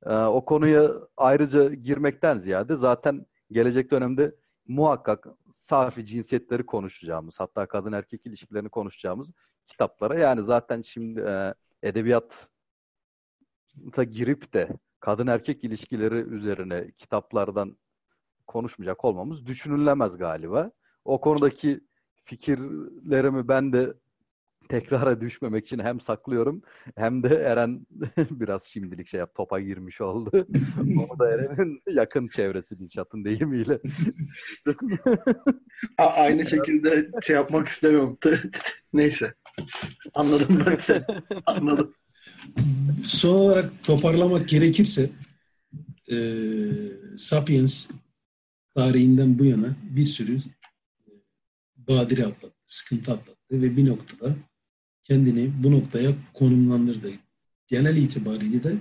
Ee, 0.06 0.14
o 0.14 0.44
konuya 0.44 0.90
ayrıca 1.16 1.74
girmekten 1.74 2.36
ziyade 2.36 2.76
zaten 2.76 3.26
gelecek 3.50 3.90
dönemde 3.90 4.34
muhakkak 4.68 5.26
safi 5.52 6.06
cinsiyetleri 6.06 6.66
konuşacağımız, 6.66 7.40
hatta 7.40 7.66
kadın 7.66 7.92
erkek 7.92 8.26
ilişkilerini 8.26 8.68
konuşacağımız 8.68 9.32
kitaplara 9.66 10.18
yani 10.18 10.42
zaten 10.42 10.82
şimdi 10.82 11.20
e, 11.20 11.54
edebiyat 11.82 12.48
girip 14.04 14.54
de 14.54 14.68
kadın 15.00 15.26
erkek 15.26 15.64
ilişkileri 15.64 16.14
üzerine 16.14 16.90
kitaplardan 16.98 17.76
konuşmayacak 18.46 19.04
olmamız 19.04 19.46
düşünülemez 19.46 20.18
galiba. 20.18 20.70
O 21.04 21.20
konudaki 21.20 21.80
fikirlerimi 22.24 23.48
ben 23.48 23.72
de 23.72 23.94
tekrara 24.70 25.20
düşmemek 25.20 25.66
için 25.66 25.78
hem 25.78 26.00
saklıyorum 26.00 26.62
hem 26.96 27.22
de 27.22 27.28
Eren 27.36 27.86
biraz 28.30 28.64
şimdilik 28.64 29.06
şey 29.06 29.20
yap 29.20 29.34
topa 29.34 29.60
girmiş 29.60 30.00
oldu. 30.00 30.30
Onu 30.78 31.18
da 31.18 31.30
Eren'in 31.30 31.82
yakın 31.86 32.28
çevresi 32.28 32.78
Dilşat'ın 32.78 33.24
deyimiyle. 33.24 33.80
aynı 35.98 36.46
şekilde 36.46 37.10
şey 37.22 37.36
yapmak 37.36 37.68
istemiyorum. 37.68 38.18
Neyse. 38.92 39.34
Anladım 40.14 40.62
ben 40.66 40.76
seni. 40.76 41.04
Anladım. 41.46 41.94
Son 43.10 43.34
olarak 43.34 43.84
toparlamak 43.84 44.48
gerekirse 44.48 45.10
e, 46.12 46.16
Sapiens 47.16 47.90
tarihinden 48.74 49.38
bu 49.38 49.44
yana 49.44 49.76
bir 49.82 50.06
sürü 50.06 50.38
badire 51.76 52.26
atlattı, 52.26 52.56
sıkıntı 52.64 53.12
atlattı 53.12 53.62
ve 53.62 53.76
bir 53.76 53.86
noktada 53.86 54.36
kendini 55.04 55.50
bu 55.62 55.72
noktaya 55.72 56.12
konumlandırdı. 56.34 57.10
Genel 57.66 57.96
itibariyle 57.96 58.62
de 58.62 58.74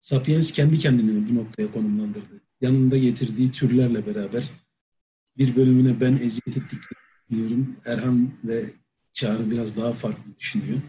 Sapiens 0.00 0.52
kendi 0.52 0.78
kendini 0.78 1.28
bu 1.28 1.34
noktaya 1.34 1.72
konumlandırdı. 1.72 2.40
Yanında 2.60 2.98
getirdiği 2.98 3.52
türlerle 3.52 4.06
beraber 4.06 4.50
bir 5.38 5.56
bölümüne 5.56 6.00
ben 6.00 6.12
eziyet 6.12 6.56
ettik 6.56 6.80
diyorum. 7.30 7.76
Erhan 7.84 8.30
ve 8.44 8.70
Çağrı 9.12 9.50
biraz 9.50 9.76
daha 9.76 9.92
farklı 9.92 10.38
düşünüyor. 10.38 10.80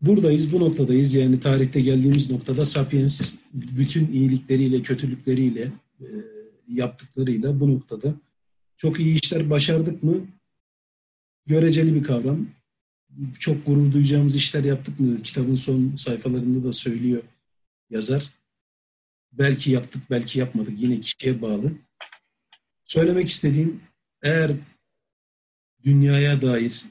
Buradayız, 0.00 0.52
bu 0.52 0.60
noktadayız. 0.60 1.14
Yani 1.14 1.40
tarihte 1.40 1.80
geldiğimiz 1.80 2.30
noktada 2.30 2.64
Sapiens 2.64 3.36
bütün 3.52 4.12
iyilikleriyle, 4.12 4.82
kötülükleriyle, 4.82 5.72
e, 6.00 6.06
yaptıklarıyla 6.68 7.60
bu 7.60 7.74
noktada 7.74 8.14
çok 8.76 9.00
iyi 9.00 9.14
işler 9.14 9.50
başardık 9.50 10.02
mı? 10.02 10.26
Göreceli 11.46 11.94
bir 11.94 12.02
kavram. 12.02 12.48
Çok 13.38 13.66
gurur 13.66 13.92
duyacağımız 13.92 14.36
işler 14.36 14.64
yaptık 14.64 15.00
mı? 15.00 15.22
Kitabın 15.22 15.54
son 15.54 15.96
sayfalarında 15.96 16.68
da 16.68 16.72
söylüyor 16.72 17.22
yazar. 17.90 18.32
Belki 19.32 19.70
yaptık, 19.70 20.02
belki 20.10 20.38
yapmadık. 20.38 20.80
Yine 20.80 21.00
kişiye 21.00 21.42
bağlı. 21.42 21.72
Söylemek 22.84 23.28
istediğim 23.28 23.80
eğer 24.22 24.52
dünyaya 25.84 26.42
dair 26.42 26.84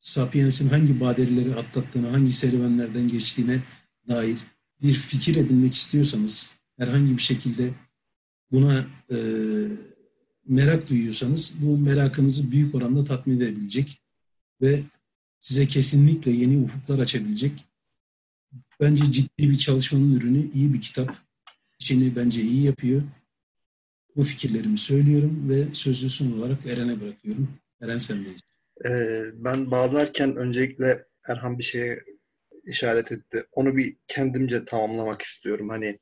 Sapiens'in 0.00 0.68
hangi 0.68 1.00
badireleri 1.00 1.54
atlattığını, 1.54 2.08
hangi 2.08 2.32
serüvenlerden 2.32 3.08
geçtiğine 3.08 3.62
dair 4.08 4.38
bir 4.82 4.94
fikir 4.94 5.36
edinmek 5.36 5.74
istiyorsanız, 5.74 6.50
herhangi 6.78 7.16
bir 7.16 7.22
şekilde 7.22 7.70
buna 8.52 8.86
e, 9.10 9.16
merak 10.46 10.88
duyuyorsanız 10.88 11.52
bu 11.60 11.78
merakınızı 11.78 12.50
büyük 12.50 12.74
oranda 12.74 13.04
tatmin 13.04 13.36
edebilecek 13.36 14.02
ve 14.60 14.82
size 15.40 15.68
kesinlikle 15.68 16.30
yeni 16.30 16.58
ufuklar 16.58 16.98
açabilecek 16.98 17.64
bence 18.80 19.12
ciddi 19.12 19.50
bir 19.50 19.58
çalışmanın 19.58 20.14
ürünü 20.14 20.50
iyi 20.52 20.74
bir 20.74 20.80
kitap. 20.80 21.16
İçini 21.78 22.16
bence 22.16 22.42
iyi 22.42 22.62
yapıyor. 22.62 23.02
Bu 24.16 24.24
fikirlerimi 24.24 24.78
söylüyorum 24.78 25.48
ve 25.48 25.74
sözü 25.74 26.10
son 26.10 26.32
olarak 26.32 26.66
Eren'e 26.66 27.00
bırakıyorum. 27.00 27.48
Eren 27.80 27.98
sendeyiz. 27.98 28.40
Ee, 28.84 29.24
ben 29.34 29.70
bağlarken 29.70 30.36
öncelikle 30.36 31.04
Erhan 31.28 31.58
bir 31.58 31.64
şeye 31.64 32.04
işaret 32.64 33.12
etti. 33.12 33.44
Onu 33.52 33.76
bir 33.76 33.96
kendimce 34.08 34.64
tamamlamak 34.64 35.22
istiyorum. 35.22 35.68
Hani 35.68 35.98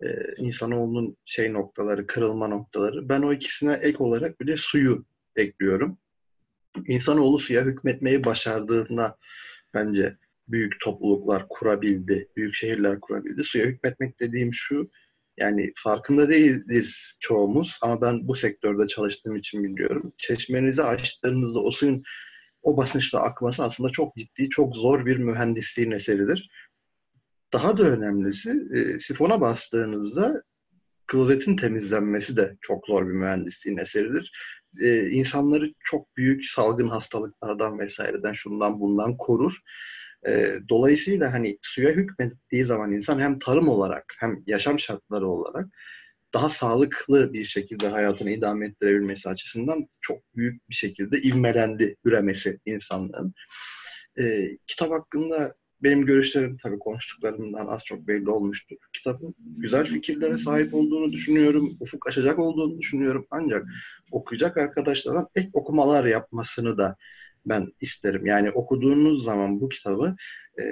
e, 0.00 0.06
insanoğlunun 0.36 1.16
şey 1.24 1.52
noktaları, 1.52 2.06
kırılma 2.06 2.48
noktaları. 2.48 3.08
Ben 3.08 3.22
o 3.22 3.32
ikisine 3.32 3.72
ek 3.72 3.96
olarak 3.98 4.40
bir 4.40 4.46
de 4.46 4.56
suyu 4.56 5.06
ekliyorum. 5.36 5.98
İnsanoğlu 6.86 7.38
suya 7.38 7.64
hükmetmeyi 7.64 8.24
başardığında 8.24 9.18
bence 9.74 10.16
büyük 10.48 10.80
topluluklar 10.80 11.46
kurabildi, 11.48 12.28
büyük 12.36 12.54
şehirler 12.54 13.00
kurabildi. 13.00 13.44
Suya 13.44 13.66
hükmetmek 13.66 14.20
dediğim 14.20 14.54
şu, 14.54 14.90
yani 15.36 15.72
farkında 15.76 16.28
değiliz 16.28 17.16
çoğumuz 17.20 17.78
ama 17.82 18.00
ben 18.00 18.28
bu 18.28 18.36
sektörde 18.36 18.86
çalıştığım 18.86 19.36
için 19.36 19.64
biliyorum. 19.64 20.12
Çeşmenizi 20.18 20.82
açtığınızda 20.82 21.60
o 21.60 21.70
suyun 21.70 22.02
o 22.62 22.76
basınçla 22.76 23.22
akması 23.22 23.64
aslında 23.64 23.90
çok 23.90 24.16
ciddi, 24.16 24.48
çok 24.50 24.76
zor 24.76 25.06
bir 25.06 25.16
mühendisliğin 25.16 25.90
eseridir. 25.90 26.50
Daha 27.52 27.76
da 27.76 27.82
önemlisi 27.82 28.54
e, 28.74 28.98
sifona 28.98 29.40
bastığınızda 29.40 30.42
klozetin 31.06 31.56
temizlenmesi 31.56 32.36
de 32.36 32.56
çok 32.60 32.86
zor 32.86 33.08
bir 33.08 33.12
mühendisliğin 33.12 33.78
eseridir. 33.78 34.32
E, 34.82 35.10
insanları 35.10 35.72
çok 35.84 36.16
büyük 36.16 36.44
salgın 36.44 36.88
hastalıklardan 36.88 37.78
vesaireden 37.78 38.32
şundan 38.32 38.80
bundan 38.80 39.16
korur. 39.16 39.60
E, 40.28 40.58
dolayısıyla 40.68 41.32
hani 41.32 41.58
suya 41.62 41.90
hükmettiği 41.90 42.64
zaman 42.64 42.92
insan 42.92 43.20
hem 43.20 43.38
tarım 43.38 43.68
olarak 43.68 44.04
hem 44.18 44.42
yaşam 44.46 44.80
şartları 44.80 45.28
olarak 45.28 45.66
daha 46.34 46.50
sağlıklı 46.50 47.32
bir 47.32 47.44
şekilde 47.44 47.88
hayatını 47.88 48.30
idame 48.30 48.66
ettirebilmesi 48.66 49.28
açısından 49.28 49.88
çok 50.00 50.18
büyük 50.36 50.70
bir 50.70 50.74
şekilde 50.74 51.18
ivmelendi 51.22 51.96
üremesi 52.04 52.60
insanlığın. 52.66 53.34
E, 54.18 54.48
kitap 54.66 54.90
hakkında 54.90 55.54
benim 55.82 56.06
görüşlerim 56.06 56.56
tabii 56.62 56.78
konuştuklarımdan 56.78 57.66
az 57.66 57.84
çok 57.84 58.08
belli 58.08 58.30
olmuştur. 58.30 58.76
Kitabın 58.92 59.34
güzel 59.38 59.86
fikirlere 59.86 60.38
sahip 60.38 60.74
olduğunu 60.74 61.12
düşünüyorum. 61.12 61.76
Ufuk 61.80 62.08
açacak 62.08 62.38
olduğunu 62.38 62.78
düşünüyorum. 62.78 63.26
Ancak 63.30 63.66
okuyacak 64.10 64.56
arkadaşların 64.56 65.28
ek 65.34 65.50
okumalar 65.52 66.04
yapmasını 66.04 66.78
da 66.78 66.96
ben 67.46 67.72
isterim. 67.80 68.26
Yani 68.26 68.50
okuduğunuz 68.50 69.24
zaman 69.24 69.60
bu 69.60 69.68
kitabı 69.68 70.16
e, 70.60 70.64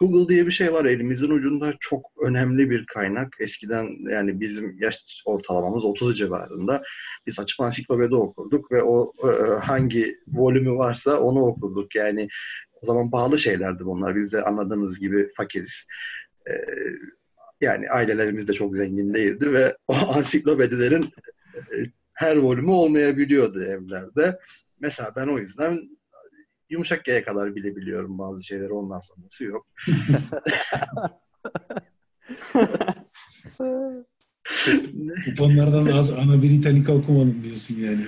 Google 0.00 0.28
diye 0.28 0.46
bir 0.46 0.50
şey 0.50 0.72
var 0.72 0.84
elimizin 0.84 1.30
ucunda 1.30 1.74
çok 1.80 2.06
önemli 2.26 2.70
bir 2.70 2.86
kaynak. 2.86 3.36
Eskiden 3.40 4.10
yani 4.10 4.40
bizim 4.40 4.76
yaş 4.80 5.22
ortalamamız 5.26 5.84
30 5.84 6.18
civarında. 6.18 6.82
Biz 7.26 7.38
açıp 7.38 7.60
ansiklopedi 7.60 8.14
okurduk 8.14 8.72
ve 8.72 8.82
o 8.82 9.12
e, 9.24 9.30
hangi 9.64 10.16
volümü 10.26 10.72
varsa 10.72 11.20
onu 11.20 11.40
okurduk. 11.46 11.94
Yani 11.94 12.28
o 12.82 12.86
zaman 12.86 13.10
pahalı 13.10 13.38
şeylerdi 13.38 13.84
bunlar. 13.84 14.16
Biz 14.16 14.32
de 14.32 14.42
anladığınız 14.42 14.98
gibi 14.98 15.28
fakiriz. 15.36 15.86
E, 16.48 16.52
yani 17.60 17.90
ailelerimiz 17.90 18.48
de 18.48 18.52
çok 18.52 18.76
zengin 18.76 19.14
değildi 19.14 19.52
ve 19.52 19.76
o 19.88 19.94
ansiklopedilerin 20.08 21.10
e, 21.56 21.76
her 22.12 22.36
volümü 22.36 22.70
olmayabiliyordu 22.70 23.64
evlerde. 23.64 24.38
Mesela 24.80 25.12
ben 25.16 25.26
o 25.26 25.38
yüzden 25.38 25.98
yumuşak 26.70 27.04
G'ye 27.04 27.22
kadar 27.22 27.54
bilebiliyorum 27.56 28.18
bazı 28.18 28.42
şeyleri 28.42 28.72
ondan 28.72 29.00
sonrası 29.00 29.44
yok. 29.44 29.66
Kuponlardan 35.24 35.86
az 35.86 36.12
Ana 36.12 36.42
Britannica 36.42 36.92
okumadım 36.92 37.44
diyorsun 37.44 37.76
yani. 37.76 38.06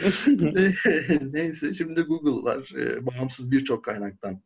Neyse 1.33 1.75
şimdi 1.75 2.01
Google 2.03 2.51
var. 2.51 2.73
Ee, 2.79 3.07
bağımsız 3.07 3.51
birçok 3.51 3.85
kaynaktan 3.85 4.43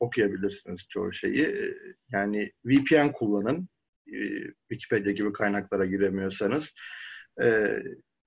okuyabilirsiniz 0.00 0.86
çoğu 0.88 1.12
şeyi. 1.12 1.42
Ee, 1.42 1.72
yani 2.12 2.52
VPN 2.64 3.12
kullanın. 3.12 3.68
Ee, 4.06 4.40
Wikipedia 4.70 5.12
gibi 5.12 5.32
kaynaklara 5.32 5.86
giremiyorsanız. 5.86 6.74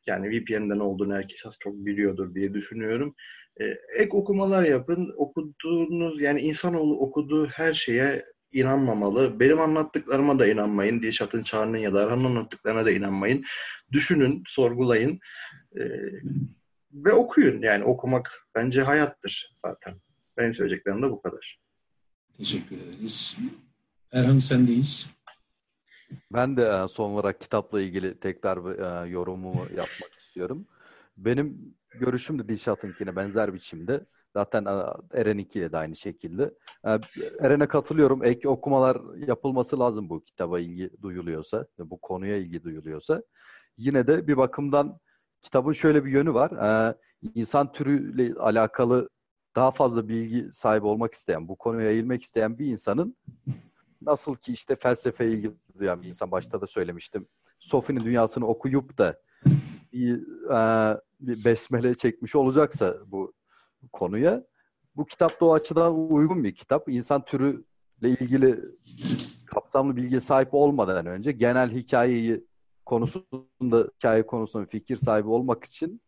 Yani 0.09 0.29
VPN'den 0.29 0.79
olduğunu 0.79 1.13
herkes 1.13 1.45
az 1.45 1.55
çok 1.59 1.73
biliyordur 1.73 2.35
diye 2.35 2.53
düşünüyorum. 2.53 3.15
Ee, 3.61 3.65
ek 3.97 4.09
okumalar 4.11 4.63
yapın. 4.63 5.13
Okuduğunuz 5.17 6.21
yani 6.21 6.41
insanoğlu 6.41 6.99
okuduğu 6.99 7.47
her 7.47 7.73
şeye 7.73 8.25
inanmamalı. 8.51 9.39
Benim 9.39 9.59
anlattıklarıma 9.59 10.39
da 10.39 10.47
inanmayın. 10.47 11.01
Dilşat'ın, 11.01 11.43
Çağrı'nın 11.43 11.77
ya 11.77 11.93
da 11.93 12.03
Erhan'ın 12.03 12.25
anlattıklarına 12.25 12.85
da 12.85 12.91
inanmayın. 12.91 13.43
Düşünün, 13.91 14.43
sorgulayın 14.47 15.19
e, 15.75 15.81
ve 16.93 17.13
okuyun. 17.13 17.61
Yani 17.61 17.83
okumak 17.83 18.47
bence 18.55 18.81
hayattır 18.81 19.55
zaten. 19.55 19.95
Benim 20.37 20.53
söyleyeceklerim 20.53 21.01
de 21.01 21.09
bu 21.09 21.21
kadar. 21.21 21.59
Teşekkür 22.37 22.77
ederiz. 22.77 23.37
Erhan 24.11 24.39
sendeyiz. 24.39 25.09
Ben 26.31 26.57
de 26.57 26.83
e, 26.83 26.87
son 26.87 27.11
olarak 27.11 27.41
kitapla 27.41 27.81
ilgili 27.81 28.19
tekrar 28.19 28.65
bir 28.65 28.79
e, 28.79 29.09
yorumumu 29.09 29.61
yapmak 29.61 30.13
istiyorum. 30.17 30.65
Benim 31.17 31.75
görüşüm 31.99 32.39
de 32.39 32.49
Dilşat'ınkine 32.49 33.15
benzer 33.15 33.53
biçimde. 33.53 34.05
Zaten 34.33 34.65
e, 34.65 34.83
Eren'inkiyle 35.19 35.71
de 35.71 35.77
aynı 35.77 35.95
şekilde. 35.95 36.53
Eren'e 37.39 37.67
katılıyorum. 37.67 38.23
Ek 38.25 38.49
okumalar 38.49 38.97
yapılması 39.27 39.79
lazım 39.79 40.09
bu 40.09 40.23
kitaba 40.23 40.59
ilgi 40.59 40.89
duyuluyorsa, 41.01 41.65
bu 41.79 41.97
konuya 41.97 42.37
ilgi 42.37 42.63
duyuluyorsa. 42.63 43.23
Yine 43.77 44.07
de 44.07 44.27
bir 44.27 44.37
bakımdan 44.37 44.99
kitabın 45.41 45.73
şöyle 45.73 46.05
bir 46.05 46.11
yönü 46.11 46.33
var. 46.33 46.51
İnsan 47.35 47.71
türüyle 47.71 48.33
alakalı 48.39 49.09
daha 49.55 49.71
fazla 49.71 50.07
bilgi 50.07 50.49
sahibi 50.53 50.85
olmak 50.85 51.13
isteyen, 51.13 51.47
bu 51.47 51.55
konuya 51.55 51.91
eğilmek 51.91 52.23
isteyen 52.23 52.59
bir 52.59 52.65
insanın 52.65 53.15
nasıl 54.01 54.35
ki 54.35 54.53
işte 54.53 54.75
felsefeye 54.75 55.31
ilgi 55.31 55.51
duyan 55.79 56.01
bir 56.01 56.07
insan 56.07 56.31
başta 56.31 56.61
da 56.61 56.67
söylemiştim. 56.67 57.27
Sophie'nin 57.59 58.05
dünyasını 58.05 58.47
okuyup 58.47 58.97
da 58.97 59.19
bir, 59.93 60.21
e, 60.49 60.97
bir 61.19 61.45
besmele 61.45 61.95
çekmiş 61.95 62.35
olacaksa 62.35 62.97
bu 63.07 63.33
konuya 63.91 64.43
bu 64.95 65.05
kitap 65.05 65.41
da 65.41 65.45
o 65.45 65.53
açıdan 65.53 66.11
uygun 66.11 66.43
bir 66.43 66.55
kitap. 66.55 66.89
İnsan 66.89 67.25
türüyle 67.25 67.63
ilgili 68.03 68.59
kapsamlı 69.45 69.95
bilgi 69.95 70.21
sahip 70.21 70.53
olmadan 70.53 71.05
önce 71.05 71.31
genel 71.31 71.71
hikayeyi 71.71 72.45
konusunda 72.85 73.89
hikaye 73.97 74.25
konusunda 74.25 74.65
fikir 74.65 74.97
sahibi 74.97 75.27
olmak 75.27 75.63
için 75.63 76.01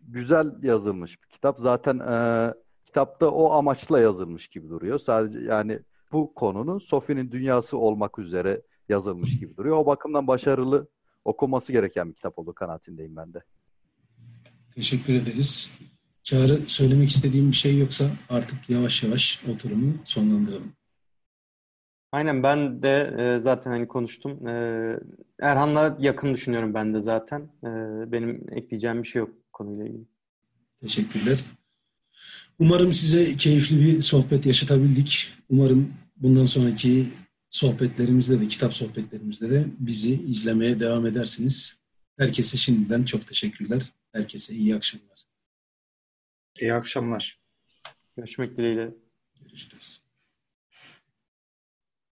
güzel 0.00 0.62
yazılmış 0.62 1.22
bir 1.22 1.28
kitap. 1.28 1.58
Zaten 1.60 1.98
e, 1.98 2.54
kitapta 2.84 3.30
o 3.30 3.52
amaçla 3.52 4.00
yazılmış 4.00 4.48
gibi 4.48 4.68
duruyor. 4.68 4.98
Sadece 4.98 5.40
yani 5.40 5.80
bu 6.12 6.34
konunun 6.34 6.78
Sophie'nin 6.78 7.30
dünyası 7.30 7.78
olmak 7.78 8.18
üzere 8.18 8.62
yazılmış 8.88 9.38
gibi 9.38 9.56
duruyor. 9.56 9.76
O 9.76 9.86
bakımdan 9.86 10.26
başarılı 10.26 10.88
okunması 11.24 11.72
gereken 11.72 12.08
bir 12.08 12.14
kitap 12.14 12.38
olduğu 12.38 12.54
kanaatindeyim 12.54 13.16
ben 13.16 13.34
de. 13.34 13.42
Teşekkür 14.74 15.14
ederiz. 15.14 15.70
Çağrı 16.22 16.56
söylemek 16.66 17.10
istediğim 17.10 17.50
bir 17.50 17.56
şey 17.56 17.78
yoksa 17.78 18.04
artık 18.28 18.70
yavaş 18.70 19.02
yavaş 19.02 19.44
oturumu 19.48 19.94
sonlandıralım. 20.04 20.72
Aynen 22.12 22.42
ben 22.42 22.82
de 22.82 23.14
e, 23.18 23.38
zaten 23.38 23.70
hani 23.70 23.88
konuştum. 23.88 24.48
E, 24.48 24.52
Erhan'la 25.40 25.96
yakın 26.00 26.34
düşünüyorum 26.34 26.74
ben 26.74 26.94
de 26.94 27.00
zaten. 27.00 27.40
E, 27.40 27.68
benim 28.12 28.46
ekleyeceğim 28.50 29.02
bir 29.02 29.08
şey 29.08 29.20
yok 29.20 29.30
konuyla 29.52 29.84
ilgili. 29.84 30.06
Teşekkürler. 30.80 31.44
Umarım 32.58 32.92
size 32.92 33.36
keyifli 33.36 33.80
bir 33.80 34.02
sohbet 34.02 34.46
yaşatabildik. 34.46 35.32
Umarım 35.48 35.94
bundan 36.16 36.44
sonraki 36.44 37.06
sohbetlerimizde 37.48 38.40
de, 38.40 38.48
kitap 38.48 38.74
sohbetlerimizde 38.74 39.50
de 39.50 39.66
bizi 39.78 40.14
izlemeye 40.14 40.80
devam 40.80 41.06
edersiniz. 41.06 41.80
Herkese 42.18 42.56
şimdiden 42.56 43.04
çok 43.04 43.26
teşekkürler. 43.26 43.82
Herkese 44.12 44.54
iyi 44.54 44.76
akşamlar. 44.76 45.18
İyi 46.60 46.74
akşamlar. 46.74 47.40
Görüşmek 48.16 48.56
dileğiyle. 48.56 48.94
Görüşürüz. 49.40 50.07